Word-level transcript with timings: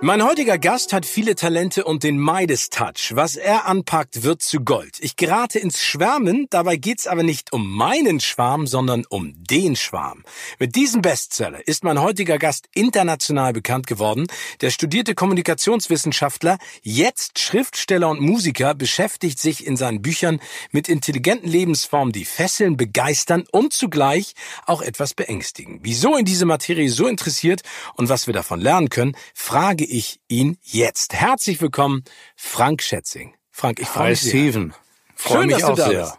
Mein 0.00 0.22
heutiger 0.22 0.58
Gast 0.58 0.92
hat 0.92 1.04
viele 1.04 1.34
Talente 1.34 1.82
und 1.82 2.04
den 2.04 2.18
Midas-Touch. 2.18 3.16
Was 3.16 3.34
er 3.34 3.66
anpackt, 3.66 4.22
wird 4.22 4.42
zu 4.42 4.60
Gold. 4.60 4.98
Ich 5.00 5.16
gerate 5.16 5.58
ins 5.58 5.82
Schwärmen, 5.82 6.46
dabei 6.50 6.76
geht's 6.76 7.08
aber 7.08 7.24
nicht 7.24 7.52
um 7.52 7.68
meinen 7.68 8.20
Schwarm, 8.20 8.68
sondern 8.68 9.04
um 9.08 9.34
den 9.36 9.74
Schwarm. 9.74 10.22
Mit 10.60 10.76
diesem 10.76 11.02
Bestseller 11.02 11.66
ist 11.66 11.82
mein 11.82 12.00
heutiger 12.00 12.38
Gast 12.38 12.68
international 12.76 13.52
bekannt 13.52 13.88
geworden. 13.88 14.28
Der 14.60 14.70
studierte 14.70 15.16
Kommunikationswissenschaftler, 15.16 16.58
jetzt 16.82 17.40
Schriftsteller 17.40 18.08
und 18.08 18.20
Musiker, 18.20 18.76
beschäftigt 18.76 19.40
sich 19.40 19.66
in 19.66 19.76
seinen 19.76 20.00
Büchern 20.00 20.38
mit 20.70 20.88
intelligenten 20.88 21.48
Lebensformen, 21.48 22.12
die 22.12 22.24
fesseln, 22.24 22.76
begeistern 22.76 23.46
und 23.50 23.72
zugleich 23.72 24.34
auch 24.64 24.80
etwas 24.80 25.14
beängstigen. 25.14 25.80
Wieso 25.82 26.16
in 26.16 26.24
diese 26.24 26.46
Materie 26.46 26.88
so 26.88 27.08
interessiert 27.08 27.62
und 27.96 28.08
was 28.08 28.28
wir 28.28 28.34
davon 28.34 28.60
lernen 28.60 28.90
können, 28.90 29.16
frage 29.34 29.87
ich 29.88 30.20
ihn 30.28 30.58
jetzt. 30.62 31.14
Herzlich 31.14 31.60
willkommen, 31.60 32.04
Frank 32.36 32.82
Schätzing. 32.82 33.34
Frank, 33.50 33.80
ich 33.80 33.88
freue 33.88 34.10
mich 34.10 34.20
sehr. 34.20 34.30
Steven. 34.30 34.74
Freue 35.16 35.38
Schön, 35.38 35.46
mich 35.48 35.56
dass 35.56 35.66
du 35.66 35.72
auch 35.72 35.76
da 35.76 35.88
sehr. 35.88 36.02
bist. 36.02 36.14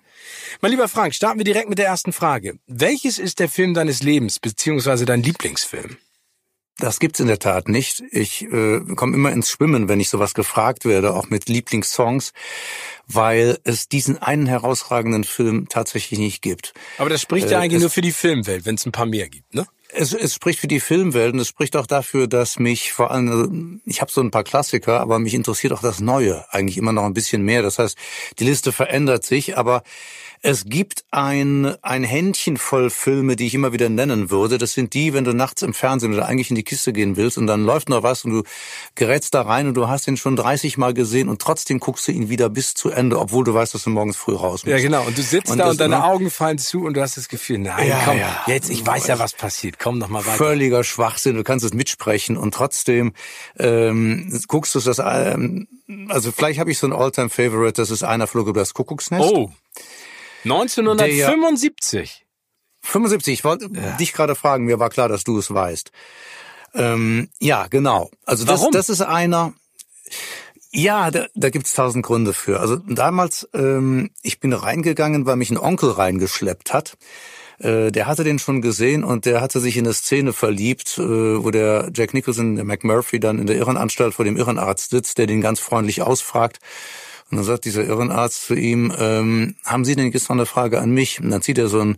Mein 0.61 0.72
lieber 0.72 0.88
Frank, 0.88 1.14
starten 1.16 1.39
wir 1.39 1.45
direkt 1.45 1.70
mit 1.70 1.78
der 1.78 1.86
ersten 1.88 2.11
Frage. 2.11 2.59
Welches 2.67 3.17
ist 3.20 3.39
der 3.39 3.48
Film 3.50 3.73
deines 3.73 4.03
Lebens, 4.03 4.39
beziehungsweise 4.39 5.06
dein 5.06 5.23
Lieblingsfilm? 5.23 5.98
Das 6.78 7.00
gibt's 7.00 7.20
in 7.20 7.28
der 7.28 7.39
Tat 7.39 7.67
nicht. 7.67 8.02
Ich 8.11 8.44
äh, 8.44 8.80
komme 8.95 9.14
immer 9.16 9.31
ins 9.34 9.50
Schwimmen, 9.52 9.89
wenn 9.89 10.00
ich 10.00 10.09
sowas 10.09 10.33
gefragt 10.33 10.86
werde, 10.86 11.14
auch 11.14 11.30
mit 11.30 11.50
Lieblingssongs, 11.50 12.31
weil 13.06 13.58
es 13.66 13.89
diesen 13.89 14.17
einen 14.17 14.45
herausragenden 14.48 15.26
Film 15.26 15.67
tatsächlich 15.67 16.20
nicht 16.20 16.42
gibt. 16.42 16.73
Aber 16.98 17.09
das 17.09 17.22
spricht 17.22 17.50
ja 17.52 17.59
Äh, 17.59 17.64
eigentlich 17.64 17.78
es- 17.78 17.81
nur 17.81 17.89
für 17.89 18.02
die 18.02 18.14
Filmwelt, 18.14 18.66
wenn 18.66 18.76
es 18.76 18.86
ein 18.86 18.94
paar 18.94 19.06
mehr 19.06 19.28
gibt, 19.30 19.54
ne? 19.54 19.66
Es, 19.92 20.14
es 20.14 20.36
spricht 20.36 20.59
für 20.59 20.68
die 20.68 20.80
Filmwelt 20.80 21.34
und 21.34 21.40
es 21.40 21.48
spricht 21.48 21.76
auch 21.76 21.88
dafür, 21.88 22.28
dass 22.28 22.59
mich 22.59 22.94
vor 22.94 23.09
allem, 23.12 23.82
ich 23.86 24.02
habe 24.02 24.12
so 24.12 24.22
ein 24.22 24.30
paar 24.30 24.44
Klassiker, 24.44 25.00
aber 25.00 25.18
mich 25.18 25.34
interessiert 25.34 25.73
auch 25.73 25.82
das 25.82 26.00
Neue 26.00 26.45
eigentlich 26.54 26.78
immer 26.78 26.92
noch 26.92 27.06
ein 27.06 27.14
bisschen 27.14 27.42
mehr. 27.42 27.64
Das 27.64 27.80
heißt, 27.80 27.98
die 28.38 28.44
Liste 28.44 28.72
verändert 28.72 29.26
sich, 29.26 29.58
aber 29.58 29.82
es 30.42 30.66
gibt 30.66 31.04
ein, 31.11 31.76
ein 31.82 32.04
Händchen 32.04 32.58
voll 32.58 32.89
Filme, 32.89 33.36
die 33.36 33.48
ich 33.48 33.54
immer 33.54 33.73
wieder 33.73 33.89
nennen 33.89 34.30
würde. 34.32 34.58
Das 34.58 34.73
sind 34.73 34.94
die, 34.94 35.14
wenn 35.14 35.23
du 35.26 35.33
nachts 35.33 35.61
im 35.61 35.73
Fernsehen 35.73 36.14
oder 36.14 36.27
eigentlich 36.27 36.50
in 36.50 36.55
die 36.55 36.64
Kiste 36.64 36.94
gehen 36.94 37.17
willst 37.17 37.38
und 37.38 37.48
dann 37.48 37.66
läuft 37.66 37.89
noch 37.89 38.04
was 38.04 38.23
und 38.23 38.32
du 38.32 38.44
gerätst 38.95 39.33
da 39.33 39.42
rein 39.42 39.67
und 39.67 39.73
du 39.73 39.88
hast 39.89 40.08
ihn 40.08 40.17
schon 40.17 40.36
30 40.36 40.77
Mal 40.77 40.94
gesehen 40.94 41.27
und 41.27 41.42
trotzdem 41.42 41.80
guckst 41.80 42.08
du 42.08 42.11
ihn 42.14 42.30
wieder 42.30 42.50
bis 42.50 42.73
zu 42.73 42.89
Ende, 42.89 43.20
obwohl 43.20 43.44
du 43.44 43.54
weißt, 43.54 43.73
dass 43.73 43.83
du 43.83 43.89
morgens 43.89 44.16
früh 44.16 44.33
raus 44.33 44.64
musst. 44.64 44.67
Ja, 44.67 44.77
genau. 44.80 45.04
Und 45.05 45.17
du 45.17 45.22
sitzt 45.22 45.52
Und 45.52 45.58
da 45.58 45.70
und 45.72 45.80
deine 45.80 45.98
ne? 45.98 46.04
Augen 46.05 46.30
fallen 46.30 46.58
zu 46.58 46.86
und 46.86 46.94
du 46.95 47.02
hast 47.02 47.17
das 47.17 47.27
Gefühl, 47.27 47.60
nein, 47.60 47.88
Ja, 47.88 48.02
komm, 48.06 48.17
ja. 48.17 48.44
jetzt, 48.48 48.70
ich 48.70 48.86
weiß 48.86 49.08
ja, 49.08 49.20
was 49.20 49.33
passiert. 49.33 49.77
Komm 49.80 49.98
noch 49.98 50.08
mal 50.10 50.26
weiter. 50.26 50.38
völliger 50.38 50.83
Schwachsinn. 50.83 51.36
Du 51.36 51.44
kannst 51.44 51.66
es 51.66 51.73
mitsprechen 51.73 52.38
und 52.38 52.54
trotzdem 52.54 53.14
ähm, 53.58 54.39
guckst 54.48 54.73
du 54.76 54.80
das. 54.80 55.00
Ähm, 55.00 55.67
also 56.08 56.32
vielleicht 56.32 56.60
habe 56.60 56.71
ich 56.71 56.77
so 56.77 56.88
ein 56.88 56.94
All-Time-Favorite. 56.94 57.73
Das 57.82 57.89
ist 57.89 58.04
einer 58.04 58.27
flog 58.27 58.48
über 58.48 58.61
das 58.61 58.73
Kuckucksnest. 58.73 59.23
Oh. 59.23 59.52
1975. 60.44 62.26
75. 62.82 63.33
Ich 63.33 63.44
wollte 63.44 63.70
dich 64.00 64.14
gerade 64.14 64.36
fragen. 64.36 64.66
Mir 64.66 64.80
war 64.80 64.89
klar, 64.89 65.10
dass 65.10 65.23
du 65.23 65.38
es 65.38 65.54
weißt. 65.54 65.92
Ähm, 66.73 67.30
ja, 67.39 67.67
genau. 67.67 68.10
Also 68.26 68.45
das, 68.45 68.61
Warum? 68.61 68.72
das 68.72 68.89
ist 68.89 69.02
einer. 69.02 69.54
Ja, 70.72 71.10
da, 71.10 71.26
da 71.33 71.50
gibt's 71.50 71.73
tausend 71.73 72.05
Gründe 72.05 72.33
für. 72.33 72.60
Also 72.60 72.76
damals, 72.76 73.50
ähm, 73.54 74.11
ich 74.22 74.39
bin 74.39 74.54
reingegangen, 74.54 75.26
weil 75.26 75.36
mich 75.36 75.50
ein 75.50 75.58
Onkel 75.58 75.89
reingeschleppt 75.92 76.73
hat. 76.73 76.95
Äh, 77.60 77.92
der 77.92 78.08
hatte 78.08 78.23
den 78.23 78.39
schon 78.39 78.61
gesehen 78.61 79.04
und 79.04 79.26
der 79.26 79.42
hatte 79.42 79.60
sich 79.60 79.77
in 79.77 79.86
eine 79.86 79.94
Szene 79.94 80.32
verliebt, 80.32 80.98
äh, 80.98 81.44
wo 81.44 81.52
der 81.52 81.89
Jack 81.94 82.14
Nicholson, 82.14 82.56
der 82.56 82.66
McMurphy, 82.66 83.20
dann 83.20 83.39
in 83.39 83.48
der 83.48 83.58
Irrenanstalt 83.58 84.14
vor 84.14 84.26
dem 84.26 84.38
Irrenarzt 84.38 84.92
sitzt, 84.92 85.17
der 85.17 85.27
den 85.27 85.42
ganz 85.42 85.60
freundlich 85.60 86.02
ausfragt. 86.02 86.60
Und 87.32 87.38
dann 87.38 87.45
sagt 87.45 87.66
dieser 87.66 87.84
Irrenarzt 87.84 88.45
zu 88.45 88.56
ihm, 88.56 88.94
ähm, 88.98 89.56
haben 89.64 89.86
Sie 89.86 89.95
denn 89.95 90.12
noch 90.12 90.30
eine 90.30 90.45
Frage 90.45 90.80
an 90.80 90.92
mich? 90.92 91.22
Und 91.22 91.30
dann 91.30 91.42
zieht 91.42 91.58
er 91.58 91.67
so 91.67 91.80
ein, 91.80 91.98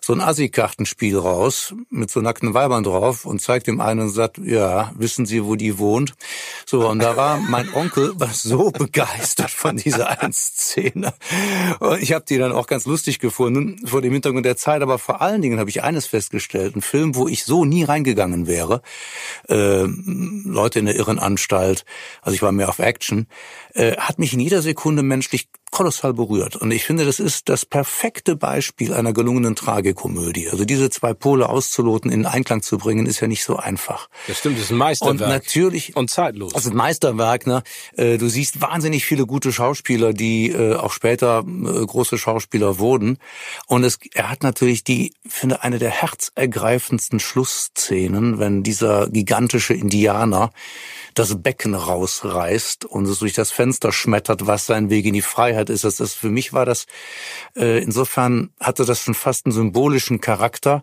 so 0.00 0.12
ein 0.12 0.20
Assi-Kartenspiel 0.20 1.18
raus 1.18 1.74
mit 1.90 2.10
so 2.10 2.20
nackten 2.20 2.54
Weibern 2.54 2.84
drauf 2.84 3.24
und 3.24 3.40
zeigt 3.40 3.66
dem 3.66 3.80
einen 3.80 4.00
und 4.00 4.10
sagt, 4.10 4.38
ja, 4.38 4.92
wissen 4.96 5.26
Sie, 5.26 5.44
wo 5.44 5.56
die 5.56 5.78
wohnt? 5.78 6.14
So, 6.66 6.88
und 6.88 7.00
da 7.00 7.16
war 7.16 7.38
mein 7.38 7.72
Onkel 7.74 8.12
war 8.18 8.28
so 8.32 8.70
begeistert 8.70 9.50
von 9.50 9.76
dieser 9.76 10.20
einen 10.20 10.32
Szene. 10.32 11.14
Und 11.80 12.00
ich 12.00 12.12
habe 12.12 12.24
die 12.28 12.38
dann 12.38 12.52
auch 12.52 12.66
ganz 12.66 12.86
lustig 12.86 13.18
gefunden 13.18 13.84
vor 13.84 14.02
dem 14.02 14.12
Hintergrund 14.12 14.46
der 14.46 14.56
Zeit. 14.56 14.82
Aber 14.82 14.98
vor 14.98 15.20
allen 15.20 15.42
Dingen 15.42 15.58
habe 15.58 15.70
ich 15.70 15.82
eines 15.82 16.06
festgestellt, 16.06 16.76
ein 16.76 16.82
Film, 16.82 17.16
wo 17.16 17.26
ich 17.26 17.44
so 17.44 17.64
nie 17.64 17.82
reingegangen 17.82 18.46
wäre. 18.46 18.82
Äh, 19.48 19.86
Leute 20.44 20.78
in 20.78 20.86
der 20.86 20.96
Irrenanstalt, 20.96 21.84
also 22.22 22.34
ich 22.34 22.42
war 22.42 22.52
mehr 22.52 22.68
auf 22.68 22.78
Action, 22.78 23.26
äh, 23.74 23.96
hat 23.96 24.18
mich 24.18 24.32
jeder 24.32 24.59
Sekunde 24.60 25.02
menschlich 25.02 25.48
kolossal 25.70 26.12
berührt. 26.14 26.56
Und 26.56 26.70
ich 26.70 26.84
finde, 26.84 27.04
das 27.04 27.20
ist 27.20 27.48
das 27.48 27.64
perfekte 27.64 28.36
Beispiel 28.36 28.92
einer 28.92 29.12
gelungenen 29.12 29.54
Tragikomödie. 29.56 30.48
Also 30.48 30.64
diese 30.64 30.90
zwei 30.90 31.14
Pole 31.14 31.48
auszuloten, 31.48 32.10
in 32.10 32.26
Einklang 32.26 32.62
zu 32.62 32.78
bringen, 32.78 33.06
ist 33.06 33.20
ja 33.20 33.28
nicht 33.28 33.44
so 33.44 33.56
einfach. 33.56 34.08
Das 34.26 34.38
stimmt, 34.38 34.56
das 34.56 34.64
ist 34.64 34.70
ein 34.72 34.78
Meisterwerk. 34.78 35.20
Und 35.20 35.28
natürlich 35.28 35.96
Und 35.96 36.10
zeitlos. 36.10 36.54
also 36.54 36.70
ein 36.70 36.76
Meisterwerk, 36.76 37.46
ne? 37.46 37.62
Äh, 37.96 38.18
Du 38.18 38.28
siehst 38.28 38.60
wahnsinnig 38.60 39.04
viele 39.04 39.26
gute 39.26 39.52
Schauspieler, 39.52 40.12
die 40.12 40.50
äh, 40.50 40.74
auch 40.74 40.92
später 40.92 41.44
äh, 41.46 41.86
große 41.86 42.18
Schauspieler 42.18 42.78
wurden. 42.78 43.18
Und 43.66 43.84
es, 43.84 43.98
er 44.12 44.30
hat 44.30 44.42
natürlich 44.42 44.84
die, 44.84 45.14
finde 45.26 45.62
eine 45.62 45.78
der 45.78 45.90
herzergreifendsten 45.90 47.20
Schlussszenen, 47.20 48.38
wenn 48.38 48.62
dieser 48.62 49.08
gigantische 49.08 49.74
Indianer 49.74 50.50
das 51.14 51.42
Becken 51.42 51.74
rausreißt 51.74 52.84
und 52.84 53.06
es 53.06 53.18
durch 53.18 53.32
das 53.32 53.50
Fenster 53.50 53.92
schmettert, 53.92 54.46
was 54.46 54.66
sein 54.66 54.90
Weg 54.90 55.06
in 55.06 55.12
die 55.14 55.22
Freiheit 55.22 55.59
ist. 55.68 55.84
Das, 55.84 55.96
das 55.96 56.14
für 56.14 56.30
mich 56.30 56.52
war 56.52 56.64
das 56.64 56.86
äh, 57.56 57.82
insofern 57.82 58.50
hatte 58.60 58.84
das 58.84 59.02
schon 59.02 59.14
fast 59.14 59.46
einen 59.46 59.52
symbolischen 59.52 60.20
Charakter, 60.20 60.82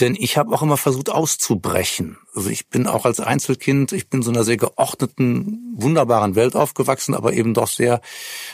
denn 0.00 0.16
ich 0.18 0.36
habe 0.36 0.54
auch 0.54 0.62
immer 0.62 0.76
versucht 0.76 1.10
auszubrechen. 1.10 2.18
Also 2.34 2.50
ich 2.50 2.68
bin 2.68 2.86
auch 2.86 3.04
als 3.04 3.20
Einzelkind, 3.20 3.92
ich 3.92 4.08
bin 4.08 4.22
so 4.22 4.30
einer 4.30 4.44
sehr 4.44 4.56
geordneten, 4.56 5.74
wunderbaren 5.74 6.34
Welt 6.34 6.54
aufgewachsen, 6.54 7.14
aber 7.14 7.32
eben 7.32 7.54
doch 7.54 7.68
sehr, 7.68 8.00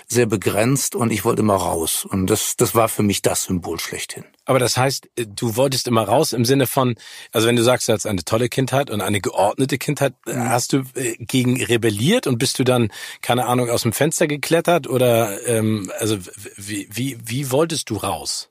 sehr 0.07 0.27
begrenzt 0.27 0.95
und 0.95 1.11
ich 1.11 1.25
wollte 1.25 1.43
immer 1.43 1.57
raus. 1.57 2.07
Und 2.09 2.29
das, 2.29 2.57
das 2.57 2.75
war 2.75 2.89
für 2.89 3.03
mich 3.03 3.23
das 3.23 3.45
Symbol 3.45 3.79
schlechthin. 3.79 4.25
Aber 4.47 4.59
das 4.59 4.77
heißt, 4.77 5.09
äh, 5.17 5.27
du 5.27 5.57
wolltest 5.57 5.89
immer 5.89 6.05
raus 6.05 6.33
im 6.33 6.45
Sinne 6.45 6.67
von, 6.67 6.95
also 7.33 7.47
wenn 7.47 7.57
du 7.57 7.63
sagst, 7.63 7.89
du 7.89 7.93
hast 7.93 8.07
eine 8.07 8.25
tolle 8.25 8.49
Kindheit 8.49 8.91
und 8.91 9.01
eine 9.01 9.21
geordnete 9.21 9.79
Kindheit, 9.79 10.15
äh, 10.27 10.35
hast 10.35 10.73
du 10.73 10.85
äh, 10.95 11.17
gegen 11.19 11.63
rebelliert 11.63 12.27
und 12.27 12.39
bist 12.39 12.59
du 12.59 12.65
dann, 12.65 12.91
keine 13.21 13.47
Ahnung, 13.47 13.71
aus 13.71 13.83
dem 13.83 13.93
Fenster 13.93 14.27
geklettert 14.27 14.87
oder 14.87 15.47
ähm, 15.47 15.91
also 15.99 16.19
wie, 16.57 16.89
wie, 16.91 17.19
wie 17.25 17.51
wolltest 17.51 17.91
du 17.91 17.97
raus? 17.97 18.51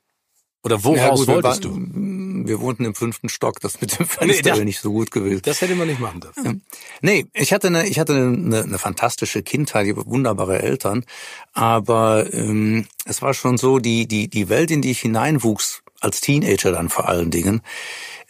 Oder 0.63 0.83
woraus 0.83 0.97
Ja, 0.97 1.09
gut, 1.09 1.27
wolltest 1.27 1.65
du? 1.65 1.71
Wir 2.47 2.59
wohnten 2.59 2.85
im 2.85 2.95
fünften 2.95 3.29
Stock, 3.29 3.59
das 3.59 3.81
mit 3.81 3.97
dem 3.97 4.05
Fenster 4.05 4.55
wäre 4.55 4.65
nicht 4.65 4.79
so 4.79 4.91
gut 4.91 5.11
gewesen. 5.11 5.41
Das 5.43 5.61
hätte 5.61 5.75
man 5.75 5.87
nicht 5.87 5.99
machen 5.99 6.21
dürfen. 6.21 6.63
Nee, 7.01 7.25
ich 7.33 7.53
hatte 7.53 7.67
eine, 7.67 7.87
ich 7.87 7.99
hatte 7.99 8.13
eine, 8.13 8.63
eine 8.63 8.77
fantastische 8.77 9.43
Kindheit, 9.43 9.87
ich 9.87 9.95
habe 9.95 10.05
wunderbare 10.05 10.61
Eltern, 10.61 11.05
aber 11.53 12.31
ähm, 12.33 12.87
es 13.05 13.21
war 13.21 13.33
schon 13.33 13.57
so, 13.57 13.79
die, 13.79 14.07
die, 14.07 14.27
die 14.27 14.49
Welt, 14.49 14.71
in 14.71 14.81
die 14.81 14.91
ich 14.91 15.01
hineinwuchs, 15.01 15.81
als 15.99 16.21
Teenager 16.21 16.71
dann 16.71 16.89
vor 16.89 17.07
allen 17.07 17.31
Dingen, 17.31 17.61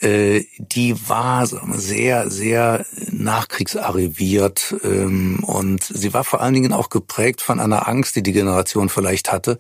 die 0.02 0.96
war 1.08 1.46
sehr, 1.46 2.30
sehr 2.30 2.86
nachkriegsarriviert 3.12 4.76
ähm, 4.84 5.44
und 5.44 5.84
sie 5.84 6.14
war 6.14 6.24
vor 6.24 6.42
allen 6.42 6.54
Dingen 6.54 6.74
auch 6.74 6.90
geprägt 6.90 7.42
von 7.42 7.60
einer 7.60 7.88
Angst, 7.88 8.16
die 8.16 8.24
die 8.24 8.34
Generation 8.34 8.90
vielleicht 8.90 9.32
hatte, 9.32 9.58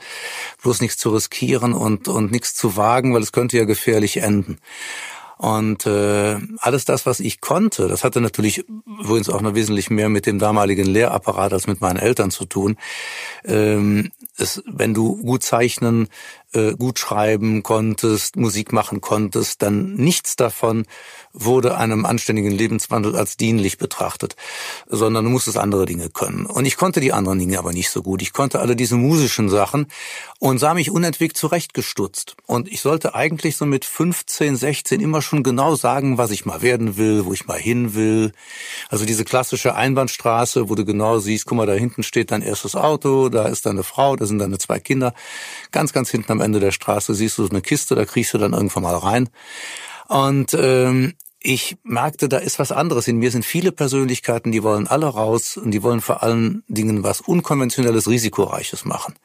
bloß 0.61 0.81
nichts 0.81 0.97
zu 0.97 1.11
riskieren 1.11 1.73
und, 1.73 2.07
und 2.07 2.31
nichts 2.31 2.55
zu 2.55 2.75
wagen, 2.75 3.13
weil 3.13 3.21
es 3.21 3.31
könnte 3.31 3.57
ja 3.57 3.65
gefährlich 3.65 4.17
enden. 4.17 4.57
Und 5.37 5.85
äh, 5.85 6.37
alles 6.59 6.85
das, 6.85 7.05
was 7.05 7.19
ich 7.19 7.41
konnte, 7.41 7.89
das 7.89 8.05
hatte 8.05 8.21
natürlich 8.21 8.65
übrigens 8.99 9.29
auch 9.29 9.41
noch 9.41 9.55
wesentlich 9.55 9.89
mehr 9.89 10.07
mit 10.07 10.25
dem 10.25 10.39
damaligen 10.39 10.85
Lehrapparat 10.85 11.51
als 11.51 11.67
mit 11.67 11.81
meinen 11.81 11.97
Eltern 11.97 12.31
zu 12.31 12.45
tun. 12.45 12.77
Ähm, 13.43 14.11
es, 14.37 14.63
wenn 14.65 14.93
du 14.93 15.17
gut 15.17 15.43
zeichnen, 15.43 16.07
äh, 16.53 16.75
gut 16.75 16.99
schreiben 16.99 17.63
konntest, 17.63 18.35
Musik 18.35 18.73
machen 18.73 19.01
konntest, 19.01 19.61
dann 19.61 19.95
nichts 19.95 20.35
davon 20.35 20.85
wurde 21.33 21.77
einem 21.77 22.05
anständigen 22.05 22.51
Lebenswandel 22.51 23.15
als 23.15 23.37
dienlich 23.37 23.79
betrachtet, 23.79 24.35
sondern 24.87 25.25
du 25.25 25.31
musstest 25.31 25.57
andere 25.57 25.85
Dinge 25.85 26.09
können. 26.09 26.45
Und 26.45 26.65
ich 26.65 26.77
konnte 26.77 26.99
die 26.99 27.11
anderen 27.11 27.39
Dinge 27.39 27.57
aber 27.57 27.73
nicht 27.73 27.89
so 27.89 28.03
gut. 28.03 28.21
Ich 28.21 28.33
konnte 28.33 28.59
alle 28.59 28.75
diese 28.75 28.95
musischen 28.95 29.49
Sachen 29.49 29.87
und 30.37 30.59
sah 30.59 30.75
mich 30.75 30.91
unentwegt 30.91 31.35
zurechtgestutzt. 31.35 32.35
Und 32.45 32.71
ich 32.71 32.81
sollte 32.81 33.15
eigentlich 33.15 33.57
so 33.57 33.65
mit 33.65 33.83
15, 33.83 34.55
16 34.55 35.01
immer 35.01 35.23
schon 35.23 35.41
genau 35.41 35.75
sagen, 35.75 36.19
was 36.19 36.29
ich 36.29 36.45
mal 36.45 36.61
werden 36.61 36.97
will, 36.97 37.25
wo 37.25 37.33
ich 37.33 37.47
mal 37.47 37.59
hin 37.59 37.95
will. 37.95 38.31
Also 38.89 39.05
diese 39.05 39.25
klassische 39.25 39.73
Einbahnstraße, 39.73 40.69
wo 40.69 40.75
du 40.75 40.85
genau 40.85 41.17
siehst, 41.17 41.47
guck 41.47 41.57
mal, 41.57 41.65
da 41.65 41.73
hinten 41.73 42.03
steht 42.03 42.29
dein 42.29 42.43
erstes 42.43 42.75
Auto, 42.75 43.29
da 43.29 43.47
ist 43.47 43.65
deine 43.65 43.83
Frau, 43.83 44.15
da 44.15 44.27
sind 44.27 44.37
deine 44.37 44.59
zwei 44.59 44.79
Kinder. 44.79 45.15
Ganz, 45.71 45.93
ganz 45.93 46.11
hinten 46.11 46.31
am 46.31 46.41
Ende 46.41 46.59
der 46.59 46.71
Straße 46.71 47.15
siehst 47.15 47.39
du 47.39 47.43
so 47.43 47.49
eine 47.49 47.61
Kiste, 47.61 47.95
da 47.95 48.05
kriegst 48.05 48.33
du 48.35 48.37
dann 48.37 48.53
irgendwann 48.53 48.83
mal 48.83 48.95
rein. 48.95 49.29
Und 50.07 50.53
ähm, 50.53 51.13
ich 51.43 51.75
merkte, 51.83 52.29
da 52.29 52.37
ist 52.37 52.57
was 52.57 52.71
anderes. 52.71 53.07
In 53.07 53.17
mir 53.17 53.29
sind 53.29 53.45
viele 53.45 53.71
Persönlichkeiten, 53.71 54.51
die 54.51 54.63
wollen 54.63 54.87
alle 54.87 55.07
raus 55.07 55.57
und 55.57 55.71
die 55.71 55.83
wollen 55.83 56.01
vor 56.01 56.23
allen 56.23 56.63
Dingen 56.67 57.03
was 57.03 57.19
unkonventionelles, 57.21 58.07
risikoreiches 58.07 58.85
machen. 58.85 59.15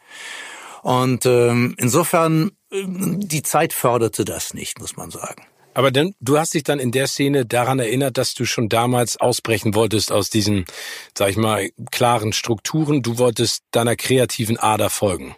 Und 0.82 1.26
ähm, 1.26 1.74
insofern, 1.78 2.50
die 2.72 3.42
Zeit 3.42 3.72
förderte 3.72 4.24
das 4.24 4.52
nicht, 4.52 4.80
muss 4.80 4.96
man 4.96 5.10
sagen. 5.10 5.46
Aber 5.74 5.92
dann, 5.92 6.14
du 6.18 6.36
hast 6.38 6.54
dich 6.54 6.64
dann 6.64 6.80
in 6.80 6.90
der 6.90 7.06
Szene 7.06 7.46
daran 7.46 7.78
erinnert, 7.78 8.18
dass 8.18 8.34
du 8.34 8.44
schon 8.44 8.68
damals 8.68 9.16
ausbrechen 9.16 9.76
wolltest 9.76 10.10
aus 10.10 10.28
diesen, 10.28 10.64
sag 11.16 11.30
ich 11.30 11.36
mal, 11.36 11.70
klaren 11.92 12.32
Strukturen. 12.32 13.02
Du 13.02 13.18
wolltest 13.18 13.62
deiner 13.70 13.94
kreativen 13.94 14.56
Ader 14.56 14.90
folgen. 14.90 15.36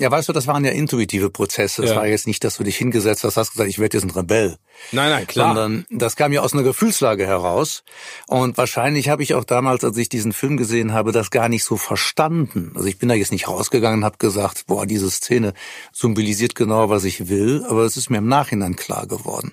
Ja, 0.00 0.10
weißt 0.10 0.30
du, 0.30 0.32
das 0.32 0.46
waren 0.46 0.64
ja 0.64 0.70
intuitive 0.70 1.28
Prozesse. 1.28 1.84
Es 1.84 1.90
ja. 1.90 1.96
war 1.96 2.06
jetzt 2.06 2.26
nicht, 2.26 2.42
dass 2.42 2.56
du 2.56 2.64
dich 2.64 2.78
hingesetzt 2.78 3.22
hast, 3.22 3.36
hast 3.36 3.52
gesagt, 3.52 3.68
ich 3.68 3.78
werde 3.78 3.98
jetzt 3.98 4.04
ein 4.04 4.10
Rebell. 4.10 4.56
Nein, 4.92 5.10
nein, 5.10 5.26
klar. 5.26 5.54
Sondern 5.54 5.84
das 5.90 6.16
kam 6.16 6.32
ja 6.32 6.40
aus 6.40 6.54
einer 6.54 6.62
Gefühlslage 6.62 7.26
heraus. 7.26 7.84
Und 8.26 8.56
wahrscheinlich 8.56 9.10
habe 9.10 9.22
ich 9.22 9.34
auch 9.34 9.44
damals, 9.44 9.84
als 9.84 9.98
ich 9.98 10.08
diesen 10.08 10.32
Film 10.32 10.56
gesehen 10.56 10.94
habe, 10.94 11.12
das 11.12 11.30
gar 11.30 11.50
nicht 11.50 11.64
so 11.64 11.76
verstanden. 11.76 12.72
Also 12.74 12.88
ich 12.88 12.96
bin 12.96 13.10
da 13.10 13.14
jetzt 13.14 13.30
nicht 13.30 13.46
rausgegangen 13.46 13.98
und 14.00 14.04
habe 14.06 14.16
gesagt, 14.16 14.64
boah, 14.66 14.86
diese 14.86 15.10
Szene 15.10 15.52
symbolisiert 15.92 16.54
genau, 16.54 16.88
was 16.88 17.04
ich 17.04 17.28
will. 17.28 17.66
Aber 17.68 17.82
es 17.84 17.98
ist 17.98 18.08
mir 18.08 18.18
im 18.18 18.28
Nachhinein 18.28 18.76
klar 18.76 19.06
geworden. 19.06 19.52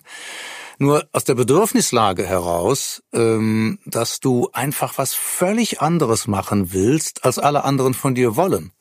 Nur 0.79 1.09
aus 1.11 1.25
der 1.25 1.35
Bedürfnislage 1.35 2.25
heraus, 2.25 3.03
ähm, 3.11 3.79
dass 3.85 4.21
du 4.21 4.47
einfach 4.53 4.97
was 4.97 5.13
völlig 5.13 5.81
anderes 5.81 6.25
machen 6.25 6.71
willst, 6.71 7.25
als 7.25 7.37
alle 7.37 7.65
anderen 7.65 7.93
von 7.93 8.15
dir 8.15 8.37
wollen 8.37 8.71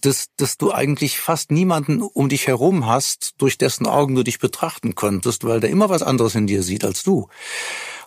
dass, 0.00 0.28
dass 0.36 0.58
du 0.58 0.72
eigentlich 0.72 1.18
fast 1.20 1.50
niemanden 1.50 2.02
um 2.02 2.28
dich 2.28 2.46
herum 2.46 2.86
hast, 2.86 3.34
durch 3.38 3.58
dessen 3.58 3.86
Augen 3.86 4.14
du 4.14 4.22
dich 4.22 4.38
betrachten 4.38 4.94
könntest, 4.94 5.44
weil 5.44 5.60
der 5.60 5.70
immer 5.70 5.88
was 5.88 6.02
anderes 6.02 6.34
in 6.34 6.46
dir 6.46 6.62
sieht 6.62 6.84
als 6.84 7.02
du. 7.02 7.28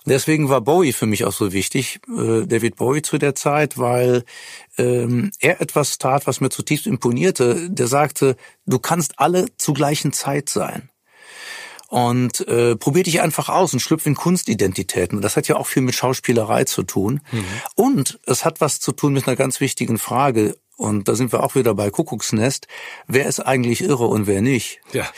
Deswegen 0.06 0.50
war 0.50 0.62
Bowie 0.62 0.92
für 0.92 1.06
mich 1.06 1.24
auch 1.24 1.31
so 1.31 1.54
wichtig, 1.54 2.01
äh, 2.10 2.45
David 2.45 2.75
Bowie 2.75 3.01
zu 3.01 3.18
der 3.18 3.36
Zeit, 3.36 3.78
weil 3.78 4.25
ähm, 4.78 5.31
er 5.40 5.62
etwas 5.62 5.98
tat, 5.98 6.28
was 6.28 6.42
mir 6.42 6.50
zutiefst 6.50 6.88
imponierte. 6.88 7.69
Der 7.69 7.88
sagte, 7.88 8.36
du 8.66 8.80
kannst 8.80 9.19
alle 9.19 9.45
zur 9.57 9.74
gleichen 9.74 10.12
Zeit 10.12 10.50
sein 10.50 10.90
und 11.94 12.45
äh, 12.48 12.75
probier 12.75 13.04
dich 13.04 13.22
einfach 13.22 13.50
aus 13.50 13.72
und 13.72 13.80
schlüpf 13.80 14.07
in 14.07 14.16
Kunstidentitäten. 14.16 15.22
Das 15.22 15.38
hat 15.38 15.48
ja 15.48 15.57
auch 15.57 15.68
viel 15.68 15.84
mit 15.84 15.94
Schauspielerei 15.94 16.63
zu 16.63 16.81
tun. 16.81 17.22
Mhm. 17.31 17.45
Und 17.75 18.19
es 18.25 18.45
hat 18.45 18.62
was 18.62 18.80
zu 18.80 18.94
tun 18.94 19.13
mit 19.13 19.28
einer 19.28 19.36
ganz 19.36 19.60
wichtigen 19.60 20.00
Frage. 20.00 20.57
Und 20.83 21.07
da 21.07 21.15
sind 21.15 21.31
wir 21.31 21.44
auch 21.44 21.56
wieder 21.56 21.74
bei 21.75 21.89
Kuckucksnest. 21.89 22.68
Wer 23.07 23.25
ist 23.25 23.39
eigentlich 23.39 23.81
irre 23.81 24.06
und 24.06 24.27
wer 24.27 24.41
nicht? 24.41 24.81
Ja. 24.91 25.09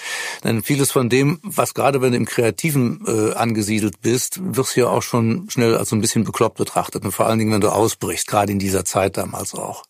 Denn 0.43 0.61
vieles 0.61 0.91
von 0.91 1.09
dem, 1.09 1.39
was 1.41 1.73
gerade 1.73 2.03
wenn 2.03 2.11
du 2.11 2.17
im 2.17 2.25
Kreativen 2.25 3.03
äh, 3.07 3.33
angesiedelt 3.33 3.99
bist, 3.99 4.39
wirst 4.55 4.75
du 4.75 4.81
ja 4.81 4.89
auch 4.89 5.01
schon 5.01 5.49
schnell 5.49 5.75
als 5.75 5.89
so 5.89 5.95
ein 5.95 6.01
bisschen 6.01 6.23
bekloppt 6.23 6.59
betrachtet. 6.59 7.03
Und 7.03 7.13
vor 7.13 7.25
allen 7.25 7.39
Dingen, 7.39 7.51
wenn 7.51 7.61
du 7.61 7.69
ausbrichst, 7.69 8.27
gerade 8.27 8.51
in 8.51 8.59
dieser 8.59 8.85
Zeit 8.85 9.17
damals 9.17 9.55
auch. 9.55 9.85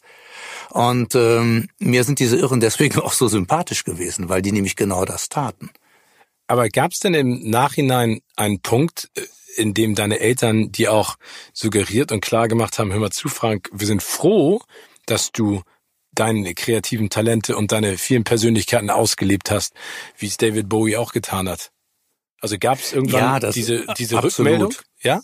Und 0.69 1.13
ähm, 1.13 1.67
mir 1.77 2.05
sind 2.05 2.19
diese 2.19 2.37
Irren 2.37 2.61
deswegen 2.61 2.97
auch 3.01 3.11
so 3.11 3.27
sympathisch 3.27 3.83
gewesen, 3.83 4.29
weil 4.29 4.41
die 4.41 4.53
nämlich 4.53 4.77
genau 4.77 5.03
das 5.03 5.27
taten. 5.27 5.71
Aber 6.47 6.69
gab 6.69 6.93
es 6.93 6.99
denn 6.99 7.13
im 7.15 7.49
Nachhinein 7.49 8.21
einen 8.37 8.61
Punkt, 8.61 9.09
äh, 9.17 9.23
in 9.57 9.73
dem 9.73 9.93
deine 9.93 10.21
Eltern 10.21 10.71
dir 10.71 10.93
auch 10.93 11.17
suggeriert 11.51 12.13
und 12.13 12.21
klar 12.21 12.47
gemacht 12.47 12.79
haben, 12.79 12.93
hör 12.93 12.99
mal 13.01 13.11
zu, 13.11 13.27
Frank, 13.27 13.69
wir 13.73 13.87
sind 13.87 14.01
froh, 14.01 14.61
dass 15.05 15.31
du 15.31 15.61
deine 16.13 16.53
kreativen 16.53 17.09
Talente 17.09 17.55
und 17.57 17.71
deine 17.71 17.97
vielen 17.97 18.23
Persönlichkeiten 18.23 18.89
ausgelebt 18.89 19.51
hast, 19.51 19.73
wie 20.17 20.27
es 20.27 20.37
David 20.37 20.69
Bowie 20.69 20.97
auch 20.97 21.11
getan 21.11 21.49
hat. 21.49 21.71
Also 22.41 22.57
gab 22.59 22.79
es 22.79 22.93
irgendwann 22.93 23.19
ja, 23.19 23.39
das, 23.39 23.55
diese, 23.55 23.85
diese 23.97 24.23
Rückmeldung? 24.23 24.73
Ja? 25.01 25.21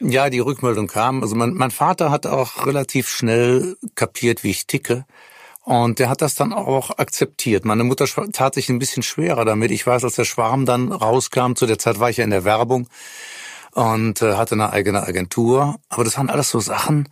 Ja, 0.00 0.30
die 0.30 0.38
Rückmeldung 0.38 0.86
kam. 0.86 1.22
Also 1.22 1.34
mein, 1.34 1.54
mein 1.54 1.70
Vater 1.70 2.10
hat 2.10 2.26
auch 2.26 2.66
relativ 2.66 3.08
schnell 3.08 3.76
kapiert, 3.94 4.44
wie 4.44 4.50
ich 4.50 4.66
ticke. 4.66 5.04
Und 5.64 5.98
der 5.98 6.08
hat 6.08 6.22
das 6.22 6.34
dann 6.34 6.52
auch 6.52 6.96
akzeptiert. 6.98 7.64
Meine 7.64 7.84
Mutter 7.84 8.06
tat 8.32 8.54
sich 8.54 8.68
ein 8.68 8.78
bisschen 8.78 9.02
schwerer 9.02 9.44
damit. 9.44 9.70
Ich 9.70 9.86
weiß, 9.86 10.04
als 10.04 10.14
der 10.14 10.24
Schwarm 10.24 10.66
dann 10.66 10.92
rauskam, 10.92 11.54
zu 11.54 11.66
der 11.66 11.78
Zeit 11.78 12.00
war 12.00 12.10
ich 12.10 12.18
ja 12.18 12.24
in 12.24 12.30
der 12.30 12.44
Werbung 12.44 12.88
und 13.72 14.22
äh, 14.22 14.34
hatte 14.34 14.54
eine 14.54 14.72
eigene 14.72 15.02
Agentur. 15.02 15.76
Aber 15.88 16.04
das 16.04 16.16
waren 16.16 16.30
alles 16.30 16.48
so 16.50 16.60
Sachen, 16.60 17.08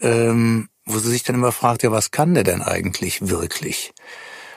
ähm, 0.00 0.68
wo 0.86 0.98
sie 0.98 1.10
sich 1.10 1.22
dann 1.22 1.36
immer 1.36 1.52
fragt, 1.52 1.82
ja, 1.82 1.90
was 1.90 2.10
kann 2.10 2.34
der 2.34 2.44
denn 2.44 2.62
eigentlich 2.62 3.28
wirklich? 3.28 3.92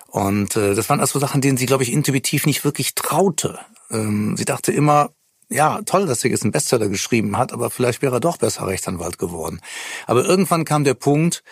Und 0.08 0.56
äh, 0.56 0.74
das 0.76 0.90
waren 0.90 1.00
also 1.00 1.20
Sachen, 1.20 1.42
denen 1.42 1.58
sie, 1.58 1.66
glaube 1.66 1.84
ich, 1.84 1.92
intuitiv 1.92 2.46
nicht 2.46 2.64
wirklich 2.64 2.96
traute. 2.96 3.60
Ähm, 3.92 4.36
sie 4.38 4.46
dachte 4.46 4.72
immer, 4.72 5.12
ja, 5.50 5.82
toll, 5.86 6.06
dass 6.06 6.24
er 6.24 6.32
jetzt 6.32 6.44
einen 6.44 6.52
Bestseller 6.52 6.90
geschrieben 6.90 7.38
hat, 7.38 7.54
aber 7.54 7.70
vielleicht 7.70 8.02
wäre 8.02 8.18
er 8.18 8.20
doch 8.20 8.38
besser 8.38 8.68
Rechtsanwalt 8.68 9.18
geworden. 9.18 9.62
Aber 10.06 10.26
irgendwann 10.26 10.66
kam 10.66 10.84
der 10.84 10.94
Punkt, 10.94 11.44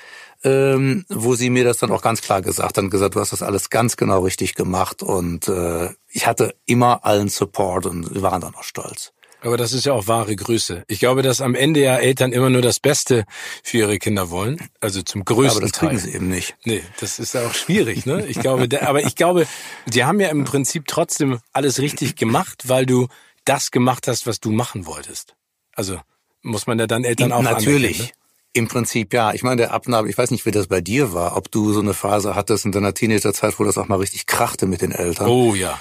ähm, 0.44 1.06
wo 1.10 1.36
sie 1.36 1.50
mir 1.50 1.64
das 1.64 1.78
dann 1.78 1.92
auch 1.92 2.02
ganz 2.02 2.22
klar 2.22 2.42
gesagt 2.42 2.78
hat, 2.78 2.92
gesagt, 2.92 3.16
du 3.16 3.20
hast 3.20 3.32
das 3.32 3.42
alles 3.42 3.70
ganz 3.70 3.96
genau 3.98 4.22
richtig 4.22 4.56
gemacht 4.56 5.02
und 5.02 5.48
äh, 5.48 5.90
ich 6.10 6.28
hatte 6.28 6.56
immer 6.66 7.06
allen 7.06 7.30
Support 7.30 7.86
und 7.86 8.14
wir 8.14 8.22
waren 8.22 8.42
dann 8.42 8.56
auch 8.56 8.64
stolz. 8.64 9.14
Aber 9.46 9.58
das 9.58 9.74
ist 9.74 9.86
ja 9.86 9.94
auch 9.94 10.08
wahre 10.08 10.36
Größe. 10.36 10.84
Ich 10.88 10.98
glaube, 10.98 11.22
dass 11.22 11.40
am 11.40 11.54
Ende 11.54 11.80
ja 11.80 11.98
Eltern 11.98 12.34
immer 12.34 12.50
nur 12.50 12.64
das 12.64 12.80
Beste 12.80 13.26
für 13.62 13.78
ihre 13.78 14.00
Kinder 14.00 14.32
wollen. 14.32 14.58
Also 14.80 15.04
zum 15.04 15.24
größten 15.24 15.50
Teil. 15.50 15.52
aber 15.52 15.62
das 15.62 15.72
Teil. 15.72 15.90
kriegen 15.90 16.02
sie 16.02 16.14
eben 16.16 16.30
nicht. 16.30 16.56
Nee, 16.66 16.82
das 17.00 17.20
ist 17.20 17.36
ja 17.36 17.46
auch 17.46 17.54
schwierig, 17.54 18.08
ne? 18.08 18.26
Ich 18.26 18.40
glaube, 18.40 18.68
aber 18.82 19.04
ich 19.04 19.16
glaube, 19.16 19.46
sie 19.86 20.04
haben 20.04 20.20
ja 20.20 20.30
im 20.30 20.46
Prinzip 20.46 20.86
trotzdem 20.88 21.40
alles 21.54 21.78
richtig 21.78 22.16
gemacht, 22.16 22.64
weil 22.70 22.88
du 22.88 23.08
das 23.46 23.70
gemacht 23.70 24.08
hast, 24.08 24.26
was 24.26 24.40
du 24.40 24.50
machen 24.50 24.88
wolltest. 24.88 25.36
Also 25.76 26.00
muss 26.42 26.66
man 26.66 26.80
ja 26.80 26.88
dann 26.88 27.04
Eltern 27.04 27.32
auch 27.32 27.44
Natürlich. 27.44 28.00
Ne? 28.00 28.10
Im 28.54 28.68
Prinzip 28.68 29.14
ja. 29.14 29.32
Ich 29.34 29.44
meine, 29.44 29.58
der 29.58 29.74
Abnahme, 29.74 30.10
ich 30.10 30.18
weiß 30.18 30.32
nicht, 30.32 30.48
wie 30.48 30.52
das 30.52 30.66
bei 30.66 30.82
dir 30.82 31.14
war, 31.14 31.38
ob 31.38 31.52
du 31.52 31.72
so 31.72 31.82
eine 31.82 31.94
Phase 31.94 32.34
hattest 32.34 32.66
in 32.66 32.72
deiner 32.72 32.96
Teenagerzeit, 32.96 33.60
wo 33.60 33.64
das 33.64 33.78
auch 33.78 33.90
mal 33.90 34.00
richtig 34.00 34.26
krachte 34.26 34.66
mit 34.66 34.82
den 34.82 34.92
Eltern. 34.92 35.28
Oh 35.28 35.54
ja. 35.54 35.80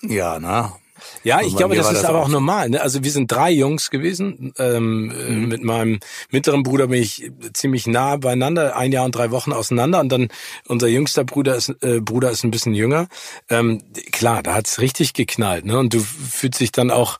Ja, 0.00 0.38
na. 0.40 0.78
Ja, 1.24 1.40
ich 1.40 1.56
glaube, 1.56 1.76
das 1.76 1.86
ist 1.86 2.02
das 2.02 2.04
aber 2.04 2.22
auch 2.22 2.28
normal. 2.28 2.70
Ne? 2.70 2.80
Also 2.80 3.04
wir 3.04 3.10
sind 3.10 3.30
drei 3.30 3.50
Jungs 3.50 3.90
gewesen. 3.90 4.52
Ähm, 4.58 5.10
äh, 5.10 5.30
mhm. 5.30 5.48
Mit 5.48 5.64
meinem 5.64 6.00
mittleren 6.30 6.62
Bruder 6.62 6.88
bin 6.88 7.02
ich 7.02 7.30
ziemlich 7.52 7.86
nah 7.86 8.16
beieinander, 8.16 8.76
ein 8.76 8.92
Jahr 8.92 9.04
und 9.04 9.14
drei 9.14 9.30
Wochen 9.30 9.52
auseinander. 9.52 10.00
Und 10.00 10.10
dann 10.10 10.28
unser 10.66 10.88
jüngster 10.88 11.24
Bruder 11.24 11.56
ist 11.56 11.70
äh, 11.82 12.00
Bruder 12.00 12.30
ist 12.30 12.44
ein 12.44 12.50
bisschen 12.50 12.74
jünger. 12.74 13.08
Ähm, 13.48 13.82
klar, 14.12 14.42
da 14.42 14.54
hat's 14.54 14.80
richtig 14.80 15.14
geknallt. 15.14 15.64
Ne? 15.64 15.78
Und 15.78 15.94
du 15.94 16.00
fühlst 16.00 16.60
dich 16.60 16.72
dann 16.72 16.90
auch 16.90 17.18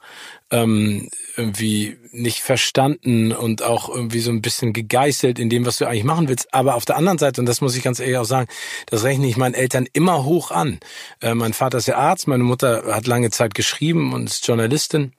ähm, 0.51 1.09
irgendwie 1.37 1.99
nicht 2.11 2.41
verstanden 2.41 3.33
und 3.33 3.63
auch 3.63 3.89
irgendwie 3.89 4.21
so 4.21 4.31
ein 4.31 4.41
bisschen 4.41 4.73
gegeißelt 4.73 5.39
in 5.39 5.51
dem, 5.51 5.67
was 5.67 5.77
du 5.77 5.87
eigentlich 5.87 6.05
machen 6.05 6.29
willst. 6.29 6.53
Aber 6.55 6.75
auf 6.75 6.85
der 6.85 6.97
anderen 6.97 7.19
Seite, 7.19 7.41
und 7.41 7.47
das 7.47 7.61
muss 7.61 7.77
ich 7.77 7.83
ganz 7.83 8.01
ehrlich 8.01 8.17
auch 8.17 8.25
sagen, 8.25 8.49
das 8.87 9.05
rechne 9.05 9.27
ich 9.29 9.37
meinen 9.37 9.55
Eltern 9.55 9.87
immer 9.93 10.25
hoch 10.25 10.51
an. 10.51 10.81
Äh, 11.21 11.35
mein 11.35 11.53
Vater 11.53 11.79
ist 11.79 11.89
ja 11.89 11.97
Arzt, 11.97 12.29
meine 12.29 12.45
Mutter 12.45 12.95
hat 12.95 13.07
lange 13.07 13.31
Zeit 13.31 13.55
geschrieben 13.55 14.15
und 14.15 14.31
ist 14.31 14.47
Journalistin. 14.47 15.13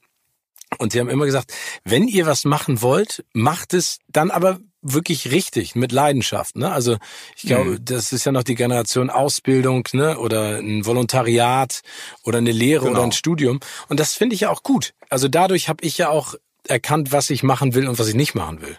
Und 0.78 0.92
sie 0.92 1.00
haben 1.00 1.10
immer 1.10 1.26
gesagt, 1.26 1.54
wenn 1.84 2.08
ihr 2.08 2.26
was 2.26 2.46
machen 2.46 2.82
wollt, 2.82 3.24
macht 3.34 3.74
es 3.74 4.00
dann 4.08 4.32
aber 4.32 4.60
wirklich 4.82 5.32
richtig, 5.32 5.76
mit 5.76 5.92
Leidenschaft. 5.92 6.56
Ne? 6.56 6.72
Also 6.72 6.98
ich 7.36 7.44
glaube, 7.44 7.72
mhm. 7.72 7.86
das 7.86 8.14
ist 8.14 8.26
ja 8.26 8.32
noch 8.32 8.44
die 8.44 8.56
Generation 8.56 9.10
Ausbildung 9.10 9.88
ne? 9.94 10.18
oder 10.18 10.58
ein 10.58 10.86
Volontariat 10.86 11.82
oder 12.24 12.38
eine 12.38 12.52
Lehre 12.52 12.86
genau. 12.86 12.98
oder 12.98 13.04
ein 13.04 13.12
Studium. 13.12 13.60
Und 13.90 14.00
das 14.00 14.14
finde 14.14 14.36
ich 14.36 14.42
ja 14.42 14.50
auch 14.50 14.64
gut. 14.64 14.94
Also 15.10 15.28
dadurch 15.28 15.70
habe 15.70 15.84
ich 15.84 15.98
ja 15.98 16.10
auch 16.10 16.36
erkannt, 16.68 17.12
was 17.12 17.30
ich 17.30 17.44
machen 17.44 17.74
will 17.74 17.88
und 17.88 18.00
was 18.00 18.08
ich 18.08 18.16
nicht 18.16 18.36
machen 18.36 18.62
will. 18.62 18.78